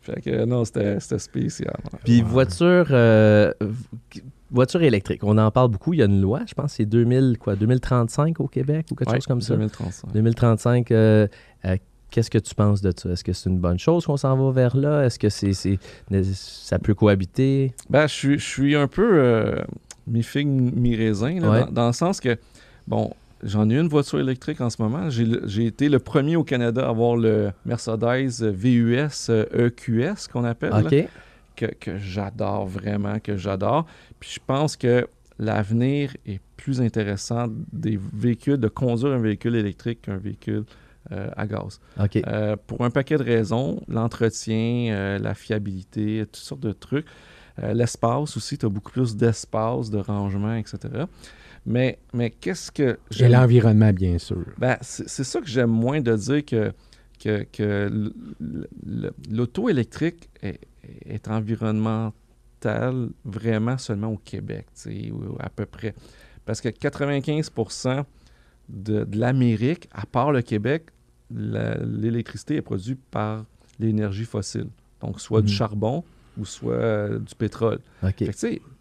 Fait 0.01 0.19
que 0.19 0.45
non, 0.45 0.65
c'était 0.65 0.99
spécial. 0.99 1.77
Puis 2.03 2.21
voiture, 2.21 2.87
euh, 2.89 3.53
voiture 4.51 4.83
électrique, 4.83 5.23
on 5.23 5.37
en 5.37 5.49
parle 5.51 5.69
beaucoup. 5.69 5.93
Il 5.93 5.99
y 5.99 6.01
a 6.01 6.05
une 6.05 6.21
loi, 6.21 6.41
je 6.47 6.53
pense, 6.53 6.73
c'est 6.73 6.85
2000, 6.85 7.37
quoi, 7.39 7.55
2035 7.55 8.39
au 8.39 8.47
Québec 8.47 8.87
ou 8.91 8.95
quelque 8.95 9.13
chose 9.13 9.25
comme 9.25 9.41
ça. 9.41 9.55
2035. 9.55 10.13
2035. 10.13 10.91
Euh, 10.91 11.27
euh, 11.65 11.77
qu'est-ce 12.09 12.29
que 12.29 12.37
tu 12.37 12.53
penses 12.53 12.81
de 12.81 12.91
ça? 12.95 13.09
Est-ce 13.09 13.23
que 13.23 13.33
c'est 13.33 13.49
une 13.49 13.59
bonne 13.59 13.79
chose 13.79 14.05
qu'on 14.05 14.17
s'en 14.17 14.35
va 14.35 14.51
vers 14.51 14.77
là? 14.77 15.05
Est-ce 15.05 15.17
que 15.17 15.29
c'est, 15.29 15.53
ça 16.33 16.79
peut 16.79 16.93
cohabiter? 16.93 17.73
Ben, 17.89 18.07
je, 18.07 18.13
suis, 18.13 18.39
je 18.39 18.45
suis 18.45 18.75
un 18.75 18.87
peu 18.87 19.11
euh, 19.13 19.61
mi-figue, 20.07 20.47
mi-raisin, 20.47 21.39
dans, 21.39 21.65
dans, 21.71 21.87
le 21.87 21.93
sens 21.93 22.19
que, 22.19 22.37
bon, 22.87 23.11
J'en 23.43 23.69
ai 23.71 23.79
une 23.79 23.87
voiture 23.87 24.19
électrique 24.19 24.61
en 24.61 24.69
ce 24.69 24.79
moment. 24.79 25.09
J'ai 25.09 25.65
été 25.65 25.89
le 25.89 25.97
premier 25.97 26.35
au 26.35 26.43
Canada 26.43 26.85
à 26.85 26.89
avoir 26.89 27.15
le 27.15 27.51
Mercedes 27.65 28.43
VUS 28.43 29.31
EQS 29.31 30.27
qu'on 30.31 30.43
appelle. 30.43 31.09
Que, 31.55 31.65
que 31.65 31.97
j'adore 31.97 32.65
vraiment, 32.65 33.19
que 33.19 33.37
j'adore. 33.37 33.85
Puis 34.19 34.31
je 34.35 34.39
pense 34.45 34.75
que 34.75 35.07
l'avenir 35.39 36.15
est 36.25 36.39
plus 36.55 36.81
intéressant 36.81 37.47
des 37.73 37.99
véhicules, 38.13 38.57
de 38.57 38.67
conduire 38.67 39.13
un 39.13 39.19
véhicule 39.19 39.55
électrique 39.55 40.03
qu'un 40.03 40.17
véhicule 40.17 40.63
euh, 41.11 41.29
à 41.35 41.47
gaz. 41.47 41.81
Euh, 42.27 42.55
pour 42.67 42.85
un 42.85 42.91
paquet 42.91 43.17
de 43.17 43.23
raisons, 43.23 43.81
l'entretien, 43.87 44.93
euh, 44.93 45.17
la 45.17 45.33
fiabilité, 45.33 46.25
toutes 46.25 46.35
sortes 46.35 46.61
de 46.61 46.71
trucs. 46.71 47.07
L'espace 47.73 48.37
aussi, 48.37 48.57
tu 48.57 48.65
as 48.65 48.69
beaucoup 48.69 48.91
plus 48.91 49.15
d'espace, 49.15 49.91
de 49.91 49.99
rangement, 49.99 50.55
etc. 50.55 51.03
Mais, 51.65 51.99
mais 52.13 52.31
qu'est-ce 52.31 52.71
que. 52.71 52.97
Et 53.19 53.27
l'environnement, 53.27 53.91
bien 53.93 54.17
sûr. 54.17 54.45
Ben, 54.57 54.77
c'est 54.81 55.23
ça 55.23 55.41
que 55.41 55.47
j'aime 55.47 55.69
moins 55.69 56.01
de 56.01 56.15
dire 56.15 56.45
que, 56.45 56.71
que, 57.23 57.45
que 57.51 58.11
l'auto 59.29 59.69
électrique 59.69 60.29
est, 60.41 60.59
est, 61.05 61.27
environnemental 61.27 63.09
vraiment 63.25 63.77
seulement 63.77 64.09
au 64.09 64.17
Québec, 64.17 64.67
à 65.39 65.49
peu 65.49 65.65
près. 65.65 65.93
Parce 66.45 66.61
que 66.61 66.69
95 66.69 67.51
de, 68.69 69.03
de 69.03 69.17
l'Amérique, 69.17 69.87
à 69.91 70.05
part 70.05 70.31
le 70.31 70.41
Québec, 70.41 70.85
l'électricité 71.29 72.55
est 72.55 72.61
produite 72.61 72.99
par 73.09 73.45
l'énergie 73.79 74.25
fossile. 74.25 74.67
Donc, 75.01 75.19
soit 75.19 75.41
du 75.41 75.51
mhm. 75.51 75.57
charbon 75.57 76.03
ou 76.37 76.45
soit 76.45 76.73
euh, 76.73 77.19
du 77.19 77.35
pétrole. 77.35 77.79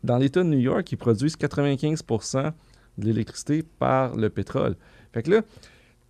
dans 0.04 0.18
l'État 0.18 0.42
de 0.42 0.48
New 0.48 0.58
York, 0.58 0.90
ils 0.92 0.96
produisent 0.96 1.36
95% 1.36 2.52
de 2.98 3.04
l'électricité 3.04 3.62
par 3.62 4.14
le 4.16 4.30
pétrole. 4.30 4.76
Fait 5.12 5.22
que 5.22 5.30
là, 5.30 5.42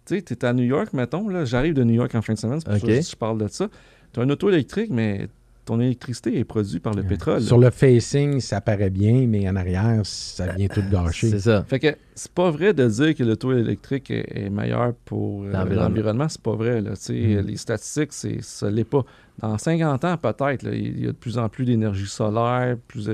tu 0.04 0.16
sais, 0.16 0.22
tu 0.22 0.32
es 0.34 0.44
à 0.44 0.52
New 0.52 0.64
York, 0.64 0.92
mettons, 0.92 1.28
là, 1.28 1.44
j'arrive 1.44 1.74
de 1.74 1.84
New 1.84 1.94
York 1.94 2.14
en 2.14 2.22
fin 2.22 2.34
de 2.34 2.38
semaine, 2.38 2.60
c'est 2.60 2.68
pour 2.68 2.78
ça 2.78 2.86
que 2.86 3.00
je 3.00 3.16
parle 3.16 3.38
de 3.38 3.48
ça. 3.48 3.68
Tu 4.12 4.20
as 4.20 4.22
un 4.22 4.30
auto 4.30 4.48
électrique, 4.48 4.90
mais 4.90 5.28
ton 5.64 5.80
électricité 5.80 6.38
est 6.38 6.44
produite 6.44 6.82
par 6.82 6.94
le 6.94 7.02
pétrole. 7.02 7.40
Sur 7.40 7.58
le 7.58 7.70
facing, 7.70 8.40
ça 8.40 8.60
paraît 8.60 8.90
bien, 8.90 9.26
mais 9.26 9.48
en 9.48 9.56
arrière, 9.56 10.00
ça 10.04 10.52
vient 10.52 10.68
tout 10.68 10.82
gâcher. 10.90 11.30
C'est 11.30 11.40
ça. 11.40 11.64
Fait 11.64 11.78
que 11.78 11.96
c'est 12.14 12.32
pas 12.32 12.50
vrai 12.50 12.72
de 12.74 12.86
dire 12.88 13.14
que 13.14 13.22
l'auto 13.22 13.52
électrique 13.52 14.10
est, 14.10 14.50
meilleur 14.50 14.94
pour 15.04 15.44
euh, 15.44 15.52
l'environnement. 15.52 16.28
C'est 16.28 16.42
pas 16.42 16.54
vrai. 16.54 16.80
Là. 16.80 16.92
Mm. 16.92 17.46
Les 17.46 17.56
statistiques, 17.56 18.12
c'est, 18.12 18.42
ça 18.42 18.70
l'est 18.70 18.84
pas. 18.84 19.04
Dans 19.38 19.56
50 19.56 20.04
ans, 20.04 20.16
peut-être, 20.16 20.66
il 20.72 21.00
y 21.00 21.04
a 21.04 21.12
de 21.12 21.16
plus 21.16 21.38
en 21.38 21.48
plus 21.48 21.64
d'énergie 21.64 22.06
solaire, 22.06 22.76
plus 22.88 23.08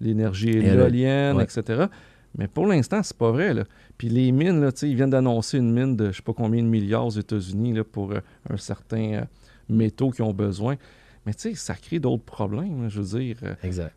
l'énergie 0.00 0.50
éolienne, 0.50 1.40
etc. 1.40 1.86
Mais 2.36 2.48
pour 2.48 2.66
l'instant, 2.66 3.02
c'est 3.02 3.16
pas 3.16 3.30
vrai. 3.30 3.54
Là. 3.54 3.64
Puis 3.98 4.08
les 4.08 4.32
mines, 4.32 4.60
là, 4.60 4.70
ils 4.82 4.94
viennent 4.94 5.10
d'annoncer 5.10 5.58
une 5.58 5.72
mine 5.72 5.96
de 5.96 6.10
je 6.10 6.16
sais 6.16 6.22
pas 6.22 6.32
combien 6.32 6.62
de 6.62 6.68
milliards 6.68 7.06
aux 7.06 7.10
États-Unis 7.10 7.80
pour 7.90 8.12
euh, 8.12 8.20
un 8.48 8.56
certain 8.56 9.12
euh, 9.12 9.24
métaux 9.68 10.10
qu'ils 10.10 10.24
ont 10.24 10.32
besoin. 10.32 10.76
Mais 11.26 11.34
tu 11.34 11.50
sais, 11.50 11.54
ça 11.54 11.74
crée 11.74 11.98
d'autres 11.98 12.24
problèmes, 12.24 12.88
je 12.88 13.00
veux 13.00 13.18
dire. 13.18 13.36
Euh, 13.42 13.54
exact. 13.62 13.94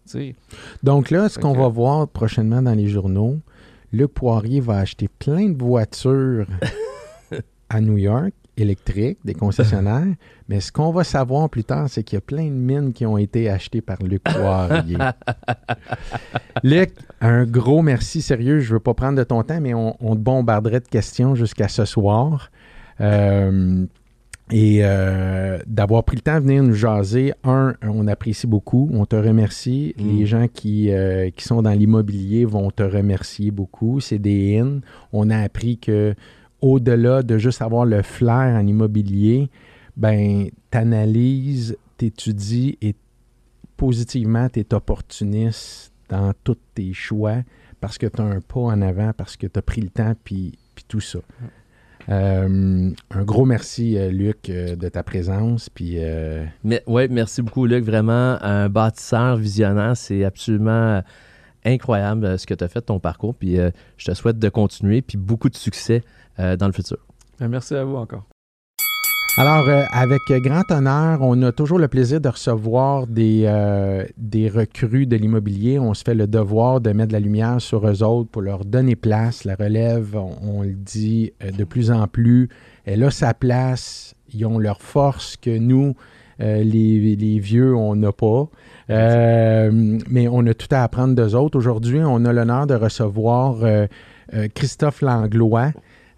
Donc 0.83 1.09
là, 1.09 1.29
ce 1.29 1.39
qu'on 1.39 1.53
va 1.53 1.67
voir 1.67 2.07
prochainement 2.07 2.61
dans 2.61 2.73
les 2.73 2.87
journaux, 2.87 3.39
Luc 3.91 4.13
Poirier 4.13 4.59
va 4.59 4.79
acheter 4.79 5.07
plein 5.07 5.49
de 5.49 5.61
voitures 5.61 6.47
à 7.69 7.79
New 7.79 7.97
York 7.97 8.33
électriques, 8.57 9.19
des 9.23 9.33
concessionnaires. 9.33 10.13
Mais 10.49 10.59
ce 10.59 10.71
qu'on 10.71 10.91
va 10.91 11.03
savoir 11.03 11.49
plus 11.49 11.63
tard, 11.63 11.87
c'est 11.89 12.03
qu'il 12.03 12.17
y 12.17 12.17
a 12.17 12.21
plein 12.21 12.45
de 12.45 12.51
mines 12.51 12.93
qui 12.93 13.05
ont 13.05 13.17
été 13.17 13.49
achetées 13.49 13.81
par 13.81 13.97
Luc 14.03 14.21
Poirier. 14.23 14.97
Luc, 16.63 16.91
un 17.21 17.45
gros 17.45 17.81
merci, 17.81 18.21
sérieux. 18.21 18.59
Je 18.59 18.69
ne 18.69 18.73
veux 18.73 18.79
pas 18.79 18.93
prendre 18.93 19.17
de 19.17 19.23
ton 19.23 19.41
temps, 19.43 19.59
mais 19.61 19.73
on, 19.73 19.93
te 19.93 20.19
bombarderait 20.19 20.81
de 20.81 20.87
questions 20.87 21.35
jusqu'à 21.35 21.67
ce 21.67 21.85
soir. 21.85 22.51
Euh, 23.01 23.85
et 24.55 24.81
euh, 24.83 25.57
d'avoir 25.65 26.03
pris 26.03 26.15
le 26.15 26.21
temps 26.21 26.35
de 26.35 26.41
venir 26.41 26.61
nous 26.61 26.75
jaser, 26.75 27.33
un, 27.43 27.73
on 27.81 28.05
apprécie 28.05 28.45
beaucoup, 28.45 28.87
on 28.93 29.07
te 29.07 29.15
remercie. 29.15 29.95
Mm. 29.97 30.17
Les 30.17 30.25
gens 30.27 30.47
qui, 30.47 30.91
euh, 30.91 31.31
qui 31.31 31.43
sont 31.43 31.63
dans 31.63 31.71
l'immobilier 31.71 32.45
vont 32.45 32.69
te 32.69 32.83
remercier 32.83 33.49
beaucoup. 33.49 33.99
C'est 33.99 34.19
des 34.19 34.59
in. 34.59 34.81
On 35.11 35.31
a 35.31 35.39
appris 35.39 35.79
que 35.79 36.13
au-delà 36.61 37.23
de 37.23 37.39
juste 37.39 37.63
avoir 37.63 37.83
le 37.85 38.03
flair 38.03 38.55
en 38.55 38.67
immobilier, 38.67 39.49
ben, 39.97 40.49
tu 40.71 40.77
analyses, 40.77 41.75
tu 41.97 42.05
étudies 42.05 42.77
et 42.83 42.93
positivement, 43.75 44.49
tu 44.49 44.59
es 44.59 44.73
opportuniste 44.75 45.91
dans 46.09 46.31
tous 46.43 46.59
tes 46.75 46.93
choix 46.93 47.37
parce 47.81 47.97
que 47.97 48.05
tu 48.05 48.21
as 48.21 48.25
un 48.25 48.39
pas 48.39 48.59
en 48.59 48.83
avant, 48.83 49.13
parce 49.13 49.35
que 49.35 49.47
tu 49.47 49.57
as 49.57 49.63
pris 49.63 49.81
le 49.81 49.89
temps, 49.89 50.13
puis, 50.23 50.59
puis 50.75 50.85
tout 50.87 51.01
ça. 51.01 51.19
Euh, 52.09 52.91
un 53.11 53.23
gros 53.23 53.45
merci, 53.45 53.97
euh, 53.97 54.09
Luc, 54.09 54.49
euh, 54.49 54.75
de 54.75 54.89
ta 54.89 55.03
présence. 55.03 55.69
Puis, 55.69 55.97
oui, 56.87 57.07
merci 57.09 57.41
beaucoup, 57.41 57.65
Luc. 57.65 57.83
Vraiment, 57.83 58.37
un 58.41 58.69
bâtisseur 58.69 59.37
visionnaire. 59.37 59.95
C'est 59.95 60.23
absolument 60.23 61.01
incroyable 61.65 62.37
ce 62.37 62.45
que 62.45 62.53
tu 62.53 62.63
as 62.63 62.67
fait, 62.67 62.81
ton 62.81 62.99
parcours. 62.99 63.35
Puis 63.35 63.57
je 63.97 64.05
te 64.05 64.13
souhaite 64.13 64.39
de 64.39 64.49
continuer, 64.49 65.01
puis 65.01 65.17
beaucoup 65.17 65.49
de 65.49 65.55
succès 65.55 66.01
euh, 66.39 66.57
dans 66.57 66.67
le 66.67 66.73
futur. 66.73 66.97
Ben, 67.39 67.47
merci 67.47 67.75
à 67.75 67.83
vous 67.83 67.95
encore. 67.95 68.25
Alors, 69.35 69.67
euh, 69.67 69.85
avec 69.91 70.21
grand 70.29 70.69
honneur, 70.69 71.17
on 71.21 71.41
a 71.41 71.51
toujours 71.51 71.79
le 71.79 71.87
plaisir 71.87 72.21
de 72.21 72.29
recevoir 72.29 73.07
des, 73.07 73.45
euh, 73.47 74.05
recrues 74.53 75.07
de 75.07 75.15
l'immobilier. 75.15 75.79
On 75.79 75.95
se 75.95 76.03
fait 76.03 76.13
le 76.13 76.27
devoir 76.27 76.81
de 76.81 76.91
mettre 76.91 77.13
la 77.13 77.19
lumière 77.19 77.59
sur 77.59 77.87
eux 77.87 78.03
autres 78.03 78.29
pour 78.29 78.43
leur 78.43 78.63
donner 78.63 78.95
place. 78.95 79.43
La 79.43 79.55
relève, 79.55 80.15
on, 80.15 80.61
le 80.61 80.73
dit 80.73 81.33
de 81.41 81.63
plus 81.63 81.89
en 81.89 82.07
plus, 82.07 82.47
elle 82.85 83.03
a 83.03 83.09
sa 83.09 83.33
place. 83.33 84.13
Ils 84.31 84.45
ont 84.45 84.59
leur 84.59 84.83
force 84.83 85.35
que 85.35 85.57
nous, 85.57 85.95
les, 86.39 87.39
vieux, 87.39 87.75
on 87.75 87.95
n'a 87.95 88.11
pas. 88.11 88.49
mais 88.87 90.27
on 90.27 90.45
a 90.45 90.53
tout 90.53 90.67
à 90.69 90.83
apprendre 90.83 91.15
d'eux 91.15 91.33
autres. 91.33 91.57
Aujourd'hui, 91.57 92.01
on 92.05 92.23
a 92.25 92.33
l'honneur 92.33 92.67
de 92.67 92.75
recevoir 92.75 93.65
Christophe 94.53 95.01
Langlois. 95.01 95.71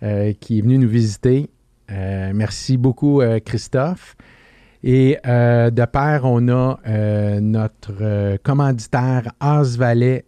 Euh, 0.04 0.34
qui 0.40 0.60
est 0.60 0.62
venu 0.62 0.78
nous 0.78 0.90
visiter. 0.90 1.50
Euh, 1.91 2.32
merci 2.34 2.78
beaucoup, 2.78 3.22
euh, 3.22 3.40
Christophe. 3.40 4.16
Et 4.84 5.18
de 5.26 5.86
pair, 5.86 6.26
on 6.26 6.48
a 6.48 6.78
notre 7.40 8.38
commanditaire 8.44 9.24
As 9.40 9.78
Valais, 9.78 10.26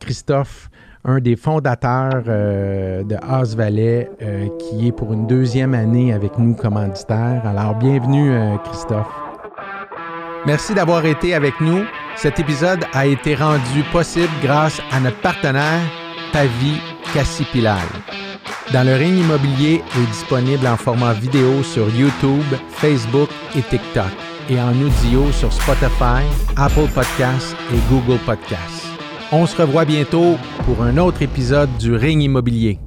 Christophe, 0.00 0.68
un 1.04 1.20
des 1.20 1.36
fondateurs 1.36 2.24
de 2.24 3.14
As 3.22 3.54
Valais, 3.54 4.10
qui 4.58 4.88
est 4.88 4.92
pour 4.92 5.12
une 5.12 5.28
deuxième 5.28 5.74
année 5.74 6.12
avec 6.12 6.36
nous 6.38 6.56
commanditaire. 6.56 7.42
Alors, 7.46 7.76
bienvenue, 7.76 8.32
Christophe. 8.64 9.14
Merci 10.44 10.74
d'avoir 10.74 11.04
été 11.04 11.34
avec 11.34 11.60
nous. 11.60 11.84
Cet 12.16 12.40
épisode 12.40 12.84
a 12.92 13.06
été 13.06 13.36
rendu 13.36 13.84
possible 13.92 14.32
grâce 14.42 14.80
à 14.90 14.98
notre 14.98 15.20
partenaire, 15.20 15.82
Tavi 16.32 16.80
Cassipilal. 17.14 17.78
Dans 18.72 18.86
le 18.86 18.94
ring 18.94 19.18
immobilier 19.18 19.82
est 19.96 20.06
disponible 20.06 20.66
en 20.66 20.76
format 20.76 21.12
vidéo 21.12 21.62
sur 21.62 21.88
YouTube, 21.94 22.44
Facebook 22.70 23.28
et 23.56 23.62
TikTok 23.62 24.10
et 24.48 24.60
en 24.60 24.72
audio 24.72 25.30
sur 25.32 25.52
Spotify, 25.52 26.24
Apple 26.56 26.88
Podcasts 26.94 27.56
et 27.72 27.78
Google 27.90 28.20
Podcasts. 28.26 28.86
On 29.32 29.46
se 29.46 29.60
revoit 29.60 29.84
bientôt 29.84 30.36
pour 30.64 30.82
un 30.82 30.96
autre 30.98 31.22
épisode 31.22 31.70
du 31.78 31.94
ring 31.94 32.22
immobilier. 32.22 32.78